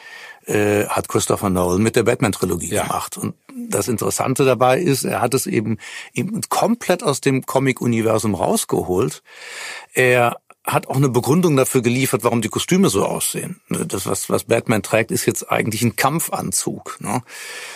äh, 0.49 0.87
hat 0.87 1.09
Christopher 1.09 1.51
Nolan 1.51 1.83
mit 1.83 1.97
der 1.97 2.03
Batman-Trilogie 2.03 2.73
ja. 2.73 2.83
gemacht. 2.83 3.17
Und 3.17 3.35
das 3.69 3.89
Interessante 3.89 4.45
dabei 4.45 4.81
ist, 4.81 5.05
er 5.05 5.21
hat 5.21 5.35
es 5.35 5.47
eben, 5.47 5.79
eben 6.15 6.41
komplett 6.49 7.03
aus 7.03 7.21
dem 7.21 7.45
Comic-Universum 7.45 8.35
rausgeholt. 8.35 9.23
Er 9.93 10.39
hat 10.65 10.89
auch 10.89 10.97
eine 10.97 11.09
Begründung 11.09 11.57
dafür 11.57 11.83
geliefert, 11.83 12.25
warum 12.25 12.43
die 12.43 12.49
Kostüme 12.49 12.89
so 12.89 13.05
aussehen. 13.05 13.61
Das, 13.69 14.07
was, 14.07 14.29
was 14.29 14.45
Batman 14.45 14.83
trägt, 14.83 15.11
ist 15.11 15.27
jetzt 15.27 15.51
eigentlich 15.51 15.83
ein 15.83 15.97
Kampfanzug. 15.97 16.99
Ne? 17.01 17.23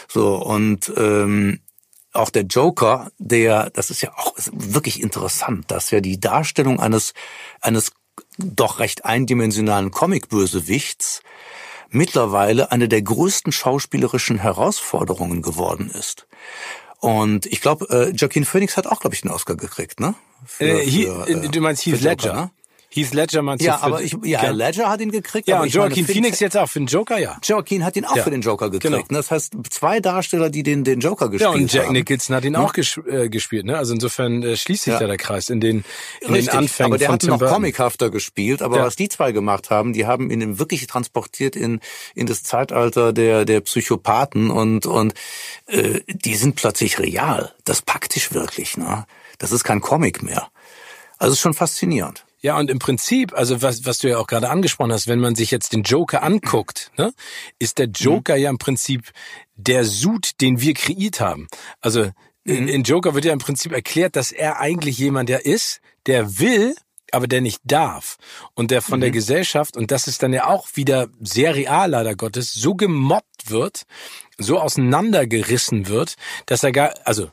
So, 0.08 0.37
und 0.37 0.92
ähm, 0.96 1.61
auch 2.12 2.30
der 2.30 2.42
Joker, 2.42 3.11
der, 3.18 3.70
das 3.70 3.90
ist 3.90 4.02
ja 4.02 4.12
auch 4.16 4.35
wirklich 4.52 5.02
interessant, 5.02 5.70
dass 5.70 5.90
ja 5.90 6.00
die 6.00 6.20
Darstellung 6.20 6.80
eines, 6.80 7.14
eines 7.61 7.92
doch 8.38 8.78
recht 8.78 9.04
eindimensionalen 9.04 9.90
Comic-Bösewichts 9.90 11.22
mittlerweile 11.92 12.72
eine 12.72 12.88
der 12.88 13.02
größten 13.02 13.52
schauspielerischen 13.52 14.38
Herausforderungen 14.38 15.42
geworden 15.42 15.90
ist. 15.90 16.26
Und 16.98 17.46
ich 17.46 17.61
glaube, 17.61 17.87
äh, 17.90 18.11
Joaquin 18.11 18.44
Phoenix 18.44 18.76
hat 18.76 18.87
auch, 18.87 19.00
glaube 19.00 19.14
ich, 19.14 19.24
einen 19.24 19.33
Oscar 19.33 19.57
gekriegt, 19.57 19.98
ne? 20.00 20.14
Für, 20.44 20.83
äh, 20.83 20.90
für, 20.90 21.28
äh, 21.28 21.48
du 21.48 21.61
meinst 21.61 21.85
Heath 21.85 22.00
Ledger, 22.00 22.28
Joker, 22.28 22.40
ne? 22.42 22.50
Heath 22.94 23.14
Ledger 23.14 23.40
meinst 23.40 23.64
ja, 23.64 23.81
aber 23.81 24.02
ich, 24.02 24.14
ja, 24.22 24.50
Ledger 24.50 24.90
hat 24.90 25.00
ihn 25.00 25.11
gekriegt. 25.11 25.48
Ja, 25.48 25.62
und 25.62 25.72
Joaquin 25.72 26.05
meine, 26.05 26.14
Phoenix 26.14 26.40
jetzt 26.40 26.59
auch 26.59 26.68
für 26.68 26.78
den 26.78 26.88
Joker, 26.88 27.18
ja. 27.18 27.38
Joaquin 27.42 27.87
hat 27.87 27.96
ihn 27.96 28.05
auch 28.05 28.16
ja. 28.16 28.22
für 28.22 28.31
den 28.31 28.42
Joker 28.42 28.68
gekriegt. 28.68 29.09
Genau. 29.09 29.18
Das 29.18 29.31
heißt, 29.31 29.55
zwei 29.70 30.00
Darsteller, 30.00 30.50
die 30.50 30.62
den, 30.62 30.85
den 30.85 31.00
Joker 31.00 31.31
gespielt 31.31 31.48
haben. 31.48 31.57
Ja, 31.57 31.62
und 31.62 31.72
Jack 31.72 31.87
haben. 31.87 31.92
Nicholson 31.94 32.37
hat 32.37 32.44
ihn 32.44 32.55
hm? 32.55 32.62
auch 32.62 32.74
ges 32.74 33.00
äh, 33.09 33.31
gespielt. 33.31 33.64
Ne? 33.64 33.78
Also 33.78 33.94
insofern 33.94 34.42
äh, 34.42 34.59
schließt 34.59 34.85
sich 34.85 34.92
ja. 34.92 34.98
da 34.98 35.07
der 35.07 35.16
Kreis 35.16 35.48
in 35.48 35.61
den, 35.61 35.85
in 36.20 36.35
Richtig, 36.35 36.50
den 36.50 36.59
Anfängen 36.59 36.92
aber 36.92 36.98
der 36.98 37.07
von 37.07 37.14
hat 37.14 37.20
Tim 37.22 37.31
noch 37.31 37.38
Burton. 37.38 37.55
comichafter 37.55 38.11
gespielt. 38.11 38.61
Aber 38.61 38.76
ja. 38.76 38.85
was 38.85 38.96
die 38.96 39.09
zwei 39.09 39.33
gemacht 39.33 39.70
haben, 39.70 39.94
die 39.94 40.05
haben 40.05 40.31
ihn 40.31 40.59
wirklich 40.59 40.87
transportiert 40.87 41.57
in, 41.57 41.81
in 42.14 42.26
das 42.26 42.42
Zeitalter 42.42 43.14
der, 43.14 43.46
der 43.46 43.62
Psychopathen 43.62 44.50
und, 44.50 44.85
und 44.85 45.14
äh, 45.66 46.00
die 46.09 46.35
sind 46.35 46.57
plötzlich 46.57 46.98
real. 46.98 47.55
Das 47.64 47.81
praktisch 47.81 48.35
wirklich. 48.35 48.76
Ne? 48.76 49.07
Das 49.38 49.50
ist 49.50 49.64
kein 49.64 49.81
Comic 49.81 50.22
mehr. 50.22 50.48
Also 51.16 51.33
ist 51.33 51.40
schon 51.40 51.55
faszinierend. 51.55 52.26
Ja, 52.42 52.59
und 52.59 52.70
im 52.70 52.81
Prinzip, 52.81 53.33
also 53.35 53.62
was, 53.62 53.87
was 53.87 53.98
du 53.98 54.09
ja 54.09 54.18
auch 54.18 54.26
gerade 54.26 54.50
angesprochen 54.50 54.92
hast, 54.92 55.07
wenn 55.07 55.20
man 55.20 55.37
sich 55.37 55.52
jetzt 55.52 55.72
den 55.72 55.85
Joker 55.85 56.24
anguckt, 56.24 56.90
ne, 56.98 57.14
ist 57.61 57.78
der 57.78 57.87
Joker 57.87 58.35
mhm. 58.35 58.42
ja 58.42 58.50
im 58.50 58.59
Prinzip 58.59 59.12
der 59.55 59.85
Sud, 59.85 60.40
den 60.40 60.61
wir 60.61 60.74
kreiert 60.74 61.20
haben. 61.20 61.46
Also 61.81 62.11
in, 62.44 62.64
mhm. 62.64 62.68
in 62.68 62.83
Joker 62.83 63.14
wird 63.14 63.24
ja 63.24 63.33
im 63.33 63.38
Prinzip 63.38 63.70
erklärt, 63.70 64.16
dass 64.16 64.33
er 64.33 64.59
eigentlich 64.59 64.98
jemand 64.98 65.28
der 65.28 65.46
ist, 65.46 65.81
der 66.07 66.40
will, 66.40 66.74
aber 67.12 67.28
der 67.28 67.42
nicht 67.42 67.61
darf 67.64 68.16
und 68.55 68.72
der 68.72 68.83
von 68.83 68.98
mhm. 68.98 69.02
der 69.02 69.11
Gesellschaft, 69.12 69.76
und 69.76 69.92
das 69.92 70.09
ist 70.09 70.24
dann 70.24 70.33
ja 70.33 70.46
auch 70.46 70.66
wieder 70.74 71.09
sehr 71.20 71.55
real 71.55 71.90
leider 71.90 72.16
Gottes, 72.16 72.52
so 72.52 72.74
gemobbt 72.74 73.50
wird, 73.50 73.85
so 74.38 74.59
auseinandergerissen 74.59 75.87
wird, 75.87 76.16
dass 76.46 76.64
er 76.64 76.72
gar, 76.72 76.94
also 77.05 77.31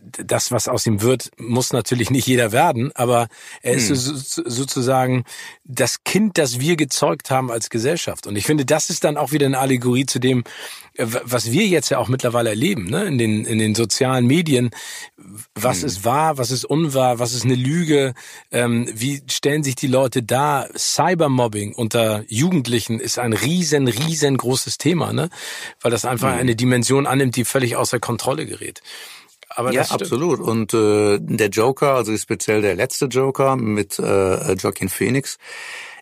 das, 0.00 0.52
was 0.52 0.68
aus 0.68 0.86
ihm 0.86 1.02
wird, 1.02 1.30
muss 1.38 1.72
natürlich 1.72 2.10
nicht 2.10 2.26
jeder 2.26 2.52
werden, 2.52 2.90
aber 2.94 3.28
er 3.62 3.74
ist 3.74 3.88
hm. 3.88 3.96
so, 3.96 4.42
sozusagen 4.46 5.24
das 5.64 6.04
Kind, 6.04 6.38
das 6.38 6.60
wir 6.60 6.76
gezeugt 6.76 7.30
haben 7.30 7.50
als 7.50 7.70
Gesellschaft. 7.70 8.26
Und 8.26 8.36
ich 8.36 8.46
finde, 8.46 8.64
das 8.64 8.90
ist 8.90 9.04
dann 9.04 9.16
auch 9.16 9.32
wieder 9.32 9.46
eine 9.46 9.58
Allegorie 9.58 10.06
zu 10.06 10.18
dem, 10.18 10.44
äh, 10.94 11.06
was 11.24 11.50
wir 11.50 11.66
jetzt 11.66 11.90
ja 11.90 11.98
auch 11.98 12.08
mittlerweile 12.08 12.50
erleben, 12.50 12.84
ne? 12.84 13.04
in, 13.04 13.18
den, 13.18 13.44
in 13.44 13.58
den 13.58 13.74
sozialen 13.74 14.26
Medien. 14.26 14.70
Was 15.54 15.80
hm. 15.80 15.86
ist 15.86 16.04
wahr, 16.04 16.38
was 16.38 16.50
ist 16.50 16.64
unwahr, 16.64 17.18
was 17.18 17.32
ist 17.32 17.44
eine 17.44 17.54
Lüge, 17.54 18.14
ähm, 18.50 18.88
wie 18.92 19.22
stellen 19.28 19.62
sich 19.62 19.76
die 19.76 19.88
Leute 19.88 20.22
da? 20.22 20.68
Cybermobbing 20.76 21.74
unter 21.74 22.24
Jugendlichen 22.28 23.00
ist 23.00 23.18
ein 23.18 23.32
riesen, 23.32 23.88
riesengroßes 23.88 24.78
Thema, 24.78 25.12
ne? 25.12 25.30
weil 25.80 25.90
das 25.90 26.04
einfach 26.04 26.32
hm. 26.32 26.38
eine 26.38 26.56
Dimension 26.56 27.06
annimmt, 27.06 27.36
die 27.36 27.44
völlig 27.44 27.76
außer 27.76 28.00
Kontrolle 28.00 28.46
gerät. 28.46 28.82
Aber 29.50 29.72
ja, 29.72 29.82
absolut. 29.82 30.40
Und 30.40 30.72
äh, 30.74 31.18
der 31.20 31.48
Joker, 31.48 31.94
also 31.94 32.16
speziell 32.16 32.62
der 32.62 32.76
letzte 32.76 33.06
Joker 33.06 33.56
mit 33.56 33.98
äh, 33.98 34.52
Joaquin 34.52 34.88
Phoenix, 34.88 35.38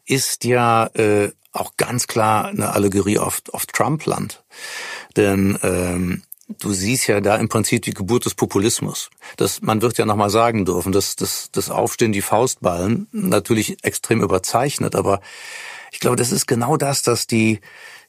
ist 0.04 0.44
ja 0.44 0.86
äh, 0.94 1.30
auch 1.52 1.72
ganz 1.76 2.06
klar 2.06 2.46
eine 2.46 2.72
Allegorie 2.72 3.18
auf, 3.18 3.42
auf 3.52 3.66
Trumpland. 3.66 4.44
Denn 5.16 5.58
ähm, 5.62 6.22
du 6.60 6.72
siehst 6.72 7.06
ja 7.06 7.20
da 7.20 7.36
im 7.36 7.48
Prinzip 7.48 7.82
die 7.82 7.94
Geburt 7.94 8.26
des 8.26 8.34
Populismus. 8.34 9.10
Das, 9.36 9.62
man 9.62 9.82
wird 9.82 9.98
ja 9.98 10.04
nochmal 10.04 10.30
sagen 10.30 10.64
dürfen, 10.64 10.92
dass 10.92 11.16
das, 11.16 11.50
das 11.50 11.70
Aufstehen, 11.70 12.12
die 12.12 12.22
Faustballen, 12.22 13.08
natürlich 13.12 13.82
extrem 13.82 14.22
überzeichnet, 14.22 14.94
aber 14.94 15.20
ich 15.90 16.00
glaube, 16.00 16.16
das 16.16 16.32
ist 16.32 16.46
genau 16.46 16.76
das, 16.76 17.02
dass 17.02 17.26
die 17.26 17.60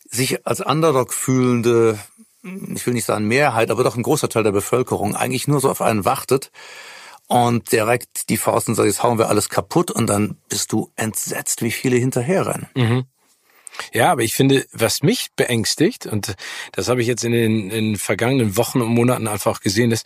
sich 0.10 0.46
als 0.46 0.60
Underdog 0.60 1.14
fühlende 1.14 1.98
ich 2.44 2.86
will 2.86 2.94
nicht 2.94 3.06
sagen 3.06 3.28
Mehrheit, 3.28 3.72
aber 3.72 3.84
doch 3.84 3.96
ein 3.96 4.04
großer 4.04 4.30
Teil 4.30 4.44
der 4.44 4.52
Bevölkerung 4.52 5.16
eigentlich 5.16 5.48
nur 5.48 5.60
so 5.60 5.70
auf 5.70 5.82
einen 5.82 6.06
wartet 6.06 6.52
und 7.28 7.72
direkt 7.72 8.30
die 8.30 8.38
Faust 8.38 8.68
und 8.68 8.76
sagt, 8.76 8.88
jetzt 8.88 9.04
hauen 9.04 9.20
wir 9.20 9.30
alles 9.30 9.50
kaputt 9.50 9.92
und 9.92 10.08
dann 10.08 10.38
bist 10.50 10.72
du 10.72 10.92
entsetzt, 10.96 11.62
wie 11.62 11.72
viele 11.72 11.98
hinterherrennen. 11.98 12.68
Mhm. 12.76 13.06
Ja, 13.94 14.12
aber 14.12 14.24
ich 14.24 14.34
finde, 14.34 14.66
was 14.74 15.04
mich 15.04 15.30
beängstigt, 15.36 16.06
und 16.06 16.36
das 16.74 16.90
habe 16.90 17.02
ich 17.02 17.08
jetzt 17.08 17.24
in 17.24 17.32
den, 17.32 17.70
in 17.70 17.86
den 17.86 17.98
vergangenen 17.98 18.58
Wochen 18.58 18.82
und 18.82 18.90
Monaten 18.90 19.28
einfach 19.28 19.62
gesehen, 19.62 19.92
ist, 19.92 20.06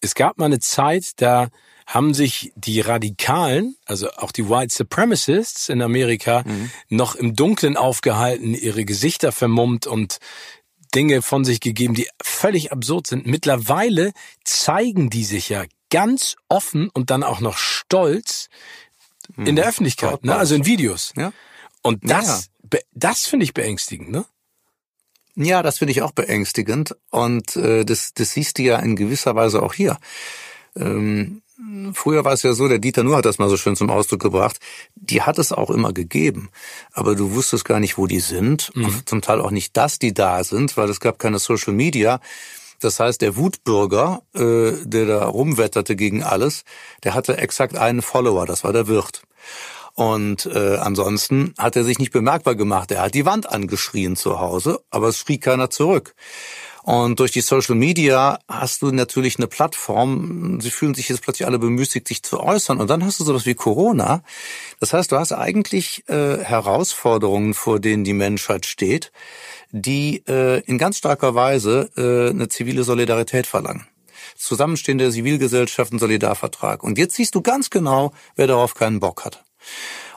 es 0.00 0.14
gab 0.14 0.38
mal 0.38 0.46
eine 0.46 0.58
Zeit, 0.58 1.12
da 1.16 1.48
haben 1.86 2.14
sich 2.14 2.52
die 2.54 2.80
Radikalen, 2.80 3.76
also 3.84 4.10
auch 4.16 4.32
die 4.32 4.48
White 4.48 4.74
Supremacists 4.74 5.68
in 5.68 5.82
Amerika, 5.82 6.42
mhm. 6.46 6.70
noch 6.88 7.14
im 7.14 7.34
Dunkeln 7.36 7.76
aufgehalten, 7.76 8.54
ihre 8.54 8.84
Gesichter 8.84 9.30
vermummt 9.30 9.86
und 9.86 10.18
Dinge 10.94 11.22
von 11.22 11.44
sich 11.44 11.60
gegeben, 11.60 11.94
die 11.94 12.08
völlig 12.22 12.72
absurd 12.72 13.06
sind. 13.06 13.26
Mittlerweile 13.26 14.12
zeigen 14.44 15.10
die 15.10 15.24
sich 15.24 15.48
ja 15.48 15.64
ganz 15.90 16.36
offen 16.48 16.88
und 16.90 17.10
dann 17.10 17.22
auch 17.22 17.40
noch 17.40 17.56
stolz 17.56 18.48
in 19.36 19.46
hm. 19.46 19.56
der 19.56 19.66
Öffentlichkeit, 19.66 20.24
ne? 20.24 20.36
also 20.36 20.54
in 20.54 20.66
Videos. 20.66 21.12
Ja. 21.16 21.32
Und 21.82 22.08
das, 22.08 22.50
ja. 22.72 22.80
das 22.92 23.26
finde 23.26 23.44
ich 23.44 23.54
beängstigend, 23.54 24.10
ne? 24.10 24.24
Ja, 25.34 25.62
das 25.62 25.78
finde 25.78 25.92
ich 25.92 26.02
auch 26.02 26.12
beängstigend 26.12 26.94
und 27.10 27.56
äh, 27.56 27.84
das, 27.84 28.12
das 28.12 28.32
siehst 28.32 28.58
du 28.58 28.62
ja 28.62 28.78
in 28.78 28.96
gewisser 28.96 29.34
Weise 29.34 29.62
auch 29.62 29.72
hier. 29.72 29.98
Ähm, 30.76 31.42
Früher 31.94 32.24
war 32.24 32.32
es 32.32 32.42
ja 32.42 32.52
so, 32.54 32.68
der 32.68 32.78
Dieter 32.78 33.04
Nuhr 33.04 33.18
hat 33.18 33.24
das 33.24 33.38
mal 33.38 33.48
so 33.48 33.56
schön 33.56 33.76
zum 33.76 33.90
Ausdruck 33.90 34.20
gebracht, 34.20 34.58
die 34.94 35.22
hat 35.22 35.38
es 35.38 35.52
auch 35.52 35.70
immer 35.70 35.92
gegeben, 35.92 36.50
aber 36.92 37.14
du 37.14 37.32
wusstest 37.34 37.64
gar 37.64 37.80
nicht, 37.80 37.98
wo 37.98 38.06
die 38.06 38.20
sind 38.20 38.74
mhm. 38.74 38.84
und 38.84 39.08
zum 39.08 39.22
Teil 39.22 39.40
auch 39.40 39.50
nicht, 39.50 39.76
dass 39.76 39.98
die 39.98 40.14
da 40.14 40.42
sind, 40.44 40.76
weil 40.76 40.88
es 40.90 41.00
gab 41.00 41.18
keine 41.18 41.38
Social 41.38 41.72
Media. 41.72 42.20
Das 42.80 42.98
heißt, 42.98 43.20
der 43.22 43.36
Wutbürger, 43.36 44.22
äh, 44.34 44.72
der 44.82 45.06
da 45.06 45.26
rumwetterte 45.26 45.94
gegen 45.94 46.22
alles, 46.22 46.64
der 47.04 47.14
hatte 47.14 47.36
exakt 47.36 47.76
einen 47.76 48.02
Follower, 48.02 48.44
das 48.44 48.64
war 48.64 48.72
der 48.72 48.88
Wirt. 48.88 49.22
Und 49.94 50.46
äh, 50.46 50.76
ansonsten 50.76 51.54
hat 51.58 51.76
er 51.76 51.84
sich 51.84 51.98
nicht 51.98 52.12
bemerkbar 52.12 52.54
gemacht. 52.54 52.90
Er 52.90 53.02
hat 53.02 53.14
die 53.14 53.26
Wand 53.26 53.48
angeschrien 53.48 54.16
zu 54.16 54.40
Hause, 54.40 54.80
aber 54.90 55.08
es 55.08 55.18
schrie 55.18 55.38
keiner 55.38 55.68
zurück. 55.70 56.14
Und 56.82 57.20
durch 57.20 57.30
die 57.30 57.40
Social 57.40 57.76
Media 57.76 58.40
hast 58.48 58.82
du 58.82 58.90
natürlich 58.90 59.36
eine 59.38 59.46
Plattform. 59.46 60.60
Sie 60.60 60.70
fühlen 60.70 60.94
sich 60.94 61.08
jetzt 61.08 61.22
plötzlich 61.22 61.46
alle 61.46 61.58
bemüßigt, 61.58 62.08
sich 62.08 62.22
zu 62.22 62.40
äußern. 62.40 62.80
Und 62.80 62.90
dann 62.90 63.04
hast 63.04 63.20
du 63.20 63.24
sowas 63.24 63.46
wie 63.46 63.54
Corona. 63.54 64.22
Das 64.80 64.92
heißt, 64.92 65.12
du 65.12 65.16
hast 65.16 65.32
eigentlich 65.32 66.08
äh, 66.08 66.38
Herausforderungen, 66.38 67.54
vor 67.54 67.78
denen 67.78 68.02
die 68.02 68.14
Menschheit 68.14 68.66
steht, 68.66 69.12
die 69.70 70.24
äh, 70.26 70.60
in 70.60 70.76
ganz 70.78 70.98
starker 70.98 71.36
Weise 71.36 71.90
äh, 71.96 72.30
eine 72.30 72.48
zivile 72.48 72.82
Solidarität 72.82 73.46
verlangen. 73.46 73.86
Zusammenstehen 74.36 74.98
der 74.98 75.10
Zivilgesellschaft, 75.12 75.92
ein 75.92 75.98
Solidarvertrag. 76.00 76.82
Und 76.82 76.98
jetzt 76.98 77.14
siehst 77.14 77.34
du 77.36 77.42
ganz 77.42 77.70
genau, 77.70 78.12
wer 78.34 78.48
darauf 78.48 78.74
keinen 78.74 78.98
Bock 78.98 79.24
hat. 79.24 79.44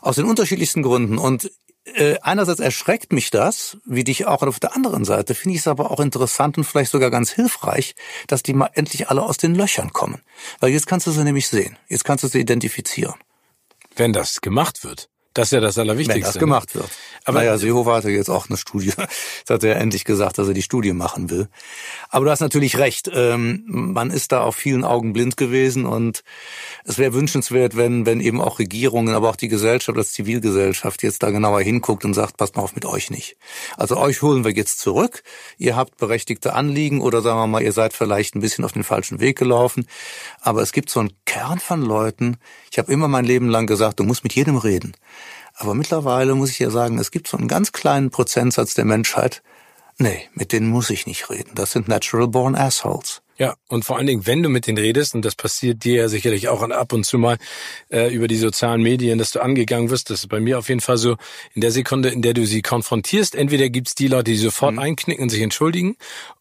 Aus 0.01 0.15
den 0.15 0.25
unterschiedlichsten 0.25 0.81
Gründen. 0.81 1.19
Und 1.19 1.51
äh, 1.85 2.17
einerseits 2.21 2.59
erschreckt 2.59 3.13
mich 3.13 3.29
das, 3.29 3.77
wie 3.85 4.03
dich 4.03 4.25
auch 4.25 4.41
auf 4.41 4.59
der 4.59 4.75
anderen 4.75 5.05
Seite 5.05 5.35
finde 5.35 5.55
ich 5.55 5.61
es 5.61 5.67
aber 5.67 5.91
auch 5.91 5.99
interessant 5.99 6.57
und 6.57 6.63
vielleicht 6.63 6.91
sogar 6.91 7.11
ganz 7.11 7.31
hilfreich, 7.31 7.95
dass 8.27 8.43
die 8.43 8.53
mal 8.53 8.69
endlich 8.73 9.09
alle 9.09 9.21
aus 9.21 9.37
den 9.37 9.55
Löchern 9.55 9.93
kommen. 9.93 10.21
Weil 10.59 10.71
jetzt 10.71 10.87
kannst 10.87 11.07
du 11.07 11.11
sie 11.11 11.23
nämlich 11.23 11.47
sehen. 11.47 11.77
Jetzt 11.87 12.03
kannst 12.03 12.23
du 12.23 12.27
sie 12.27 12.39
identifizieren. 12.39 13.15
Wenn 13.95 14.13
das 14.13 14.41
gemacht 14.41 14.83
wird. 14.83 15.09
Das 15.35 15.49
ist 15.49 15.51
ja 15.51 15.59
das 15.59 15.77
Allerwichtigste. 15.77 16.23
Wenn 16.23 16.33
das 16.33 16.39
gemacht 16.39 16.75
wird. 16.75 16.89
Aber 17.25 17.39
naja, 17.39 17.57
Seehofer 17.57 17.95
hatte 17.95 18.09
jetzt 18.09 18.29
auch 18.29 18.47
eine 18.47 18.57
Studie. 18.57 18.93
Jetzt 19.37 19.49
hat 19.49 19.63
er 19.65 19.75
endlich 19.75 20.05
gesagt, 20.05 20.37
dass 20.37 20.47
er 20.47 20.53
die 20.53 20.61
Studie 20.61 20.93
machen 20.93 21.29
will. 21.29 21.49
Aber 22.09 22.23
du 22.23 22.31
hast 22.31 22.39
natürlich 22.39 22.77
recht. 22.77 23.11
Ähm, 23.13 23.63
man 23.67 24.11
ist 24.11 24.31
da 24.31 24.43
auf 24.43 24.55
vielen 24.55 24.85
Augen 24.85 25.11
blind 25.11 25.35
gewesen 25.35 25.85
und 25.85 26.23
es 26.85 26.97
wäre 26.97 27.13
wünschenswert, 27.13 27.75
wenn, 27.75 28.05
wenn 28.05 28.21
eben 28.21 28.39
auch 28.39 28.59
Regierungen, 28.59 29.13
aber 29.13 29.29
auch 29.29 29.35
die 29.35 29.49
Gesellschaft 29.49 29.97
als 29.97 30.13
Zivilgesellschaft 30.13 31.03
jetzt 31.03 31.21
da 31.21 31.31
genauer 31.31 31.59
hinguckt 31.61 32.05
und 32.05 32.13
sagt, 32.13 32.37
passt 32.37 32.55
mal 32.55 32.61
auf 32.61 32.73
mit 32.73 32.85
euch 32.85 33.09
nicht. 33.09 33.35
Also 33.75 33.97
euch 33.97 34.21
holen 34.21 34.45
wir 34.45 34.51
jetzt 34.51 34.79
zurück. 34.79 35.23
Ihr 35.57 35.75
habt 35.75 35.97
berechtigte 35.97 36.53
Anliegen 36.53 37.01
oder 37.01 37.21
sagen 37.21 37.39
wir 37.39 37.47
mal, 37.47 37.61
ihr 37.61 37.73
seid 37.73 37.91
vielleicht 37.91 38.35
ein 38.35 38.41
bisschen 38.41 38.63
auf 38.63 38.71
den 38.71 38.85
falschen 38.85 39.19
Weg 39.19 39.37
gelaufen. 39.37 39.85
Aber 40.39 40.61
es 40.61 40.71
gibt 40.71 40.89
so 40.89 41.01
einen 41.01 41.11
Kern 41.25 41.59
von 41.59 41.81
Leuten. 41.81 42.37
Ich 42.71 42.77
habe 42.77 42.91
immer 42.91 43.09
mein 43.09 43.25
Leben 43.25 43.49
lang 43.49 43.67
gesagt, 43.67 43.99
du 43.99 44.03
musst 44.03 44.23
mit 44.23 44.33
jedem 44.33 44.55
reden. 44.55 44.95
Aber 45.55 45.73
mittlerweile 45.73 46.35
muss 46.35 46.51
ich 46.51 46.59
ja 46.59 46.69
sagen, 46.69 46.99
es 46.99 47.11
gibt 47.11 47.27
so 47.27 47.37
einen 47.37 47.47
ganz 47.47 47.71
kleinen 47.71 48.11
Prozentsatz 48.11 48.73
der 48.73 48.85
Menschheit. 48.85 49.41
Nee, 49.97 50.27
mit 50.33 50.51
denen 50.51 50.67
muss 50.67 50.89
ich 50.89 51.07
nicht 51.07 51.29
reden. 51.29 51.51
Das 51.55 51.71
sind 51.71 51.87
natural 51.87 52.27
born 52.27 52.55
assholes. 52.55 53.21
Ja, 53.37 53.55
und 53.67 53.83
vor 53.83 53.97
allen 53.97 54.07
Dingen, 54.07 54.25
wenn 54.25 54.43
du 54.43 54.49
mit 54.49 54.65
denen 54.65 54.77
redest, 54.77 55.13
und 55.13 55.23
das 55.25 55.35
passiert 55.35 55.83
dir 55.83 55.95
ja 55.95 56.07
sicherlich 56.07 56.47
auch 56.47 56.61
ab 56.61 56.93
und 56.93 57.05
zu 57.05 57.17
mal 57.17 57.37
äh, 57.89 58.13
über 58.13 58.29
die 58.29 58.37
sozialen 58.37 58.81
Medien, 58.81 59.17
dass 59.17 59.31
du 59.31 59.41
angegangen 59.41 59.89
wirst, 59.89 60.09
das 60.09 60.21
ist 60.21 60.27
bei 60.29 60.39
mir 60.39 60.57
auf 60.57 60.69
jeden 60.69 60.79
Fall 60.79 60.97
so, 60.97 61.17
in 61.53 61.59
der 61.59 61.71
Sekunde, 61.71 62.09
in 62.09 62.21
der 62.21 62.33
du 62.33 62.45
sie 62.45 62.61
konfrontierst, 62.61 63.35
entweder 63.35 63.67
gibt's 63.69 63.93
die 63.93 64.07
Leute, 64.07 64.31
die 64.31 64.37
sofort 64.37 64.73
mhm. 64.73 64.79
einknicken 64.79 65.23
und 65.23 65.29
sich 65.29 65.41
entschuldigen, 65.41 65.97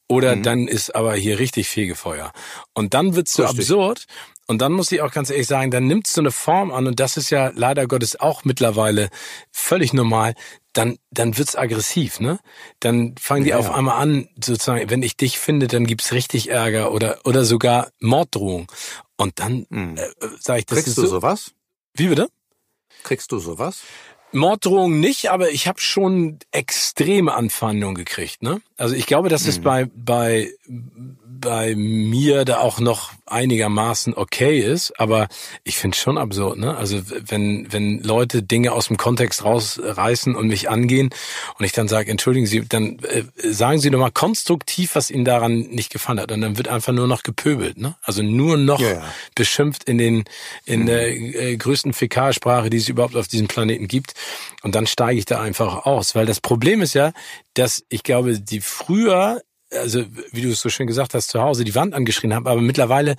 oder 0.06 0.36
mhm. 0.36 0.42
dann 0.44 0.68
ist 0.68 0.94
aber 0.94 1.14
hier 1.14 1.40
richtig 1.40 1.68
Fegefeuer. 1.68 2.32
Und 2.74 2.94
dann 2.94 3.16
wird's 3.16 3.34
so 3.34 3.42
richtig. 3.42 3.60
absurd 3.60 4.06
und 4.46 4.60
dann 4.60 4.72
muss 4.72 4.92
ich 4.92 5.00
auch 5.00 5.10
ganz 5.10 5.30
ehrlich 5.30 5.46
sagen, 5.46 5.70
dann 5.70 5.86
nimmt 5.86 6.06
so 6.06 6.20
eine 6.20 6.30
Form 6.30 6.70
an 6.70 6.86
und 6.86 7.00
das 7.00 7.16
ist 7.16 7.30
ja 7.30 7.50
leider 7.54 7.86
Gottes 7.86 8.20
auch 8.20 8.44
mittlerweile 8.44 9.08
völlig 9.50 9.92
normal. 9.92 10.34
Dann, 10.74 10.98
dann 11.10 11.38
wird's 11.38 11.56
aggressiv, 11.56 12.20
ne? 12.20 12.40
Dann 12.80 13.14
fangen 13.16 13.44
die 13.44 13.50
ja. 13.50 13.58
auf 13.58 13.70
einmal 13.70 14.02
an, 14.02 14.28
sozusagen, 14.34 14.90
wenn 14.90 15.02
ich 15.02 15.16
dich 15.16 15.38
finde, 15.38 15.68
dann 15.68 15.86
gibt's 15.86 16.12
richtig 16.12 16.50
Ärger 16.50 16.92
oder, 16.92 17.20
oder 17.24 17.44
sogar 17.44 17.90
Morddrohung. 18.00 18.70
Und 19.16 19.38
dann 19.38 19.66
hm. 19.70 19.96
äh, 19.96 20.08
sage 20.40 20.60
ich, 20.60 20.66
das 20.66 20.76
Kriegst 20.76 20.88
ist 20.88 20.98
du 20.98 21.02
so, 21.02 21.08
sowas? 21.08 21.52
Wie 21.94 22.08
bitte? 22.08 22.28
Kriegst 23.04 23.30
du 23.32 23.38
sowas? 23.38 23.82
Morddrohung 24.32 24.98
nicht, 24.98 25.30
aber 25.30 25.50
ich 25.50 25.68
habe 25.68 25.80
schon 25.80 26.40
extreme 26.50 27.34
Anfeindungen 27.34 27.94
gekriegt. 27.94 28.42
Ne? 28.42 28.60
Also 28.76 28.96
ich 28.96 29.06
glaube, 29.06 29.28
dass 29.28 29.46
es 29.46 29.56
hm. 29.56 29.62
bei 29.62 29.90
bei 29.94 30.52
bei 31.44 31.74
mir 31.76 32.44
da 32.44 32.58
auch 32.58 32.80
noch 32.80 33.12
einigermaßen 33.26 34.14
okay 34.14 34.58
ist, 34.58 34.98
aber 34.98 35.28
ich 35.62 35.76
finde 35.76 35.96
schon 35.96 36.18
absurd, 36.18 36.58
ne? 36.58 36.76
Also 36.76 37.00
wenn 37.06 37.72
wenn 37.72 38.02
Leute 38.02 38.42
Dinge 38.42 38.72
aus 38.72 38.88
dem 38.88 38.96
Kontext 38.96 39.44
rausreißen 39.44 40.34
und 40.34 40.48
mich 40.48 40.68
angehen 40.68 41.10
und 41.58 41.64
ich 41.64 41.72
dann 41.72 41.88
sage, 41.88 42.10
entschuldigen 42.10 42.46
Sie, 42.46 42.66
dann 42.66 42.98
äh, 43.00 43.24
sagen 43.42 43.78
Sie 43.78 43.90
doch 43.90 43.98
mal 43.98 44.10
konstruktiv, 44.10 44.94
was 44.94 45.10
Ihnen 45.10 45.24
daran 45.24 45.60
nicht 45.60 45.90
gefallen 45.90 46.20
hat 46.20 46.32
und 46.32 46.40
dann 46.40 46.56
wird 46.56 46.68
einfach 46.68 46.92
nur 46.92 47.06
noch 47.06 47.22
gepöbelt, 47.22 47.78
ne? 47.78 47.94
Also 48.02 48.22
nur 48.22 48.56
noch 48.56 48.80
ja, 48.80 48.94
ja. 48.94 49.04
beschimpft 49.34 49.84
in 49.84 49.98
den 49.98 50.24
in 50.64 50.82
mhm. 50.82 50.86
der 50.86 51.08
äh, 51.08 51.56
größten 51.56 51.92
Fäkalsprache, 51.92 52.70
die 52.70 52.78
es 52.78 52.88
überhaupt 52.88 53.16
auf 53.16 53.28
diesem 53.28 53.48
Planeten 53.48 53.86
gibt 53.86 54.14
und 54.62 54.74
dann 54.74 54.86
steige 54.86 55.18
ich 55.18 55.26
da 55.26 55.40
einfach 55.40 55.86
aus, 55.86 56.14
weil 56.14 56.26
das 56.26 56.40
Problem 56.40 56.82
ist 56.82 56.94
ja, 56.94 57.12
dass 57.54 57.84
ich 57.88 58.02
glaube, 58.02 58.40
die 58.40 58.60
früher 58.60 59.40
also 59.72 60.04
wie 60.32 60.42
du 60.42 60.50
es 60.50 60.60
so 60.60 60.68
schön 60.68 60.86
gesagt 60.86 61.14
hast, 61.14 61.28
zu 61.28 61.40
Hause 61.40 61.64
die 61.64 61.74
Wand 61.74 61.94
angeschrien 61.94 62.34
haben, 62.34 62.46
aber 62.46 62.60
mittlerweile 62.60 63.16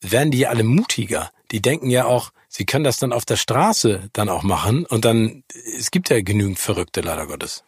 werden 0.00 0.30
die 0.30 0.46
alle 0.46 0.64
mutiger. 0.64 1.30
die 1.50 1.60
denken 1.60 1.90
ja 1.90 2.04
auch, 2.04 2.30
sie 2.48 2.64
können 2.64 2.84
das 2.84 2.98
dann 2.98 3.12
auf 3.12 3.24
der 3.24 3.36
Straße 3.36 4.08
dann 4.12 4.28
auch 4.28 4.42
machen 4.42 4.86
und 4.86 5.04
dann, 5.04 5.44
es 5.78 5.90
gibt 5.90 6.10
ja 6.10 6.20
genügend 6.22 6.58
Verrückte, 6.58 7.00
leider 7.00 7.26
Gottes. 7.26 7.64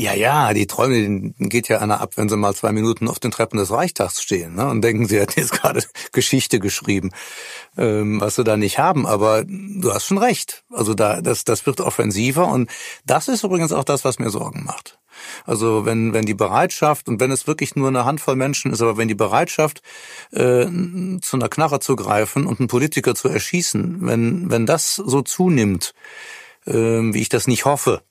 Ja, 0.00 0.14
ja, 0.14 0.54
die 0.54 0.66
Träume 0.66 0.94
denen 0.94 1.34
geht 1.38 1.68
ja 1.68 1.80
einer 1.80 2.00
ab, 2.00 2.12
wenn 2.16 2.30
sie 2.30 2.36
mal 2.36 2.54
zwei 2.54 2.72
Minuten 2.72 3.06
auf 3.06 3.18
den 3.18 3.30
Treppen 3.30 3.58
des 3.58 3.70
Reichstags 3.70 4.22
stehen 4.22 4.54
ne, 4.54 4.66
und 4.66 4.80
denken, 4.80 5.06
sie 5.06 5.20
hätten 5.20 5.38
jetzt 5.38 5.52
gerade 5.52 5.82
Geschichte 6.12 6.58
geschrieben, 6.58 7.10
ähm, 7.76 8.18
was 8.18 8.36
sie 8.36 8.44
da 8.44 8.56
nicht 8.56 8.78
haben. 8.78 9.06
Aber 9.06 9.44
du 9.44 9.92
hast 9.92 10.06
schon 10.06 10.16
recht. 10.16 10.64
Also 10.70 10.94
da, 10.94 11.20
das, 11.20 11.44
das 11.44 11.66
wird 11.66 11.82
offensiver 11.82 12.48
und 12.48 12.70
das 13.04 13.28
ist 13.28 13.44
übrigens 13.44 13.72
auch 13.72 13.84
das, 13.84 14.02
was 14.06 14.18
mir 14.18 14.30
Sorgen 14.30 14.64
macht. 14.64 14.99
Also 15.44 15.84
wenn, 15.84 16.12
wenn 16.12 16.24
die 16.24 16.34
Bereitschaft, 16.34 17.08
und 17.08 17.20
wenn 17.20 17.30
es 17.30 17.46
wirklich 17.46 17.76
nur 17.76 17.88
eine 17.88 18.04
Handvoll 18.04 18.36
Menschen 18.36 18.72
ist, 18.72 18.82
aber 18.82 18.96
wenn 18.96 19.08
die 19.08 19.14
Bereitschaft, 19.14 19.82
äh, 20.32 20.66
zu 21.20 21.36
einer 21.36 21.48
Knarre 21.48 21.80
zu 21.80 21.96
greifen 21.96 22.46
und 22.46 22.60
einen 22.60 22.68
Politiker 22.68 23.14
zu 23.14 23.28
erschießen, 23.28 24.06
wenn, 24.06 24.50
wenn 24.50 24.66
das 24.66 24.96
so 24.96 25.22
zunimmt, 25.22 25.92
äh, 26.66 26.72
wie 26.72 27.20
ich 27.20 27.28
das 27.28 27.46
nicht 27.46 27.64
hoffe, 27.64 28.02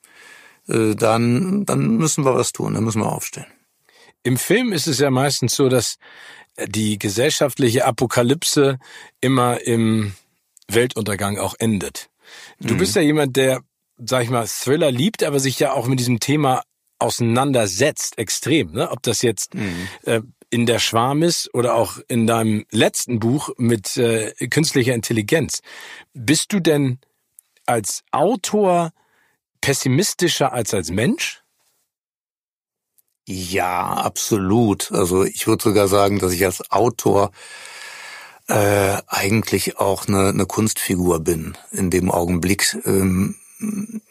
äh, 0.68 0.96
dann, 0.96 1.66
dann 1.66 1.98
müssen 1.98 2.26
wir 2.26 2.36
was 2.36 2.52
tun, 2.52 2.74
dann 2.74 2.84
müssen 2.84 3.02
wir 3.02 3.12
aufstehen. 3.12 3.48
Im 4.24 4.38
Film 4.38 4.74
ist 4.74 4.88
es 4.88 5.00
ja 5.00 5.10
meistens 5.10 5.56
so, 5.56 5.70
dass 5.70 5.98
die 6.68 7.00
gesellschaftliche 7.00 7.86
Apokalypse 7.86 8.80
immer 9.22 9.62
im 9.62 10.14
Weltuntergang 10.68 11.38
auch 11.38 11.56
endet. 11.58 12.10
Du 12.60 12.74
mhm. 12.74 12.80
bist 12.80 12.96
ja 12.96 13.02
jemand, 13.02 13.36
der, 13.38 13.62
sag 13.98 14.24
ich 14.24 14.30
mal, 14.30 14.46
Thriller 14.48 14.92
liebt, 14.92 15.24
aber 15.24 15.40
sich 15.40 15.60
ja 15.60 15.74
auch 15.74 15.88
mit 15.88 16.00
diesem 16.00 16.20
Thema 16.20 16.64
auseinandersetzt, 17.00 18.18
extrem. 18.18 18.72
Ne? 18.72 18.90
Ob 18.92 19.02
das 19.04 19.22
jetzt 19.22 19.56
mhm. 19.56 19.88
äh, 20.04 20.22
in 20.50 20.66
der 20.66 20.80
Schwarm 20.80 21.24
ist 21.24 21.54
oder 21.54 21.76
auch 21.76 22.00
in 22.08 22.28
deinem 22.28 22.66
letzten 22.72 23.20
Buch 23.20 23.50
mit 23.58 23.98
äh, 23.98 24.34
künstlicher 24.50 24.94
Intelligenz. 24.94 25.62
Bist 26.14 26.52
du 26.54 26.60
denn 26.60 27.00
als 27.66 28.04
Autor 28.12 28.92
pessimistischer 29.62 30.54
als 30.54 30.74
als 30.74 30.90
Mensch? 30.90 31.44
Ja, 33.28 33.94
absolut. 33.94 34.92
Also 34.92 35.24
ich 35.24 35.46
würde 35.46 35.64
sogar 35.64 35.88
sagen, 35.88 36.18
dass 36.18 36.34
ich 36.34 36.44
als 36.46 36.72
Autor 36.72 37.32
äh, 38.48 38.98
eigentlich 39.06 39.78
auch 39.78 40.08
eine, 40.08 40.30
eine 40.30 40.48
Kunstfigur 40.48 41.20
bin 41.20 41.56
in 41.72 41.92
dem 41.92 42.10
Augenblick. 42.10 42.76
Ähm, 42.86 43.36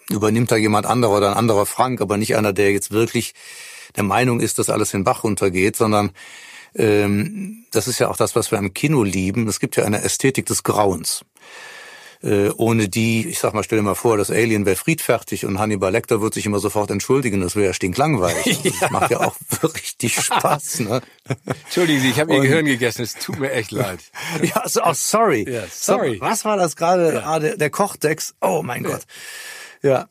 übernimmt 0.08 0.50
da 0.50 0.56
jemand 0.56 0.86
anderer 0.86 1.16
oder 1.16 1.30
ein 1.30 1.36
anderer 1.36 1.66
Frank, 1.66 2.00
aber 2.00 2.16
nicht 2.16 2.36
einer, 2.36 2.52
der 2.52 2.72
jetzt 2.72 2.90
wirklich 2.90 3.34
der 3.96 4.04
Meinung 4.04 4.40
ist, 4.40 4.58
dass 4.58 4.70
alles 4.70 4.90
den 4.90 5.04
Bach 5.04 5.24
runtergeht, 5.24 5.76
sondern 5.76 6.10
ähm, 6.74 7.64
das 7.70 7.88
ist 7.88 7.98
ja 7.98 8.08
auch 8.08 8.16
das, 8.16 8.36
was 8.36 8.50
wir 8.50 8.58
im 8.58 8.74
Kino 8.74 9.02
lieben. 9.02 9.48
Es 9.48 9.60
gibt 9.60 9.76
ja 9.76 9.84
eine 9.84 10.02
Ästhetik 10.02 10.46
des 10.46 10.62
Grauens. 10.62 11.24
Äh, 12.22 12.50
ohne 12.56 12.88
die, 12.88 13.28
ich 13.28 13.38
sag 13.38 13.54
mal, 13.54 13.62
stell 13.62 13.78
dir 13.78 13.84
mal 13.84 13.94
vor, 13.94 14.16
das 14.16 14.30
Alien 14.30 14.66
wäre 14.66 14.74
friedfertig 14.74 15.44
und 15.44 15.60
Hannibal 15.60 15.92
Lecter 15.92 16.20
wird 16.20 16.34
sich 16.34 16.46
immer 16.46 16.58
sofort 16.58 16.90
entschuldigen, 16.90 17.40
das 17.40 17.54
wäre 17.54 17.66
ja 17.66 17.72
stinklangweilig. 17.72 18.64
ja. 18.64 18.72
Das 18.80 18.90
macht 18.90 19.10
ja 19.12 19.20
auch 19.20 19.36
richtig 19.62 20.20
Spaß. 20.20 20.80
Ne? 20.80 21.00
Entschuldigen 21.64 22.00
Sie, 22.00 22.10
ich 22.10 22.18
habe 22.18 22.34
Ihr 22.34 22.40
Gehirn 22.40 22.66
gegessen, 22.66 23.02
es 23.02 23.14
tut 23.14 23.38
mir 23.38 23.52
echt 23.52 23.70
leid. 23.70 24.00
ja, 24.42 24.68
so, 24.68 24.82
oh, 24.84 24.94
sorry. 24.94 25.48
Ja, 25.48 25.62
sorry. 25.70 26.16
So, 26.16 26.20
was 26.22 26.44
war 26.44 26.56
das 26.56 26.74
gerade? 26.74 27.14
Ja. 27.14 27.22
Ah, 27.24 27.38
der, 27.38 27.56
der 27.56 27.70
Kochdex. 27.70 28.34
Oh 28.40 28.62
mein 28.64 28.82
Gott. 28.82 29.02
Ja. 29.82 30.08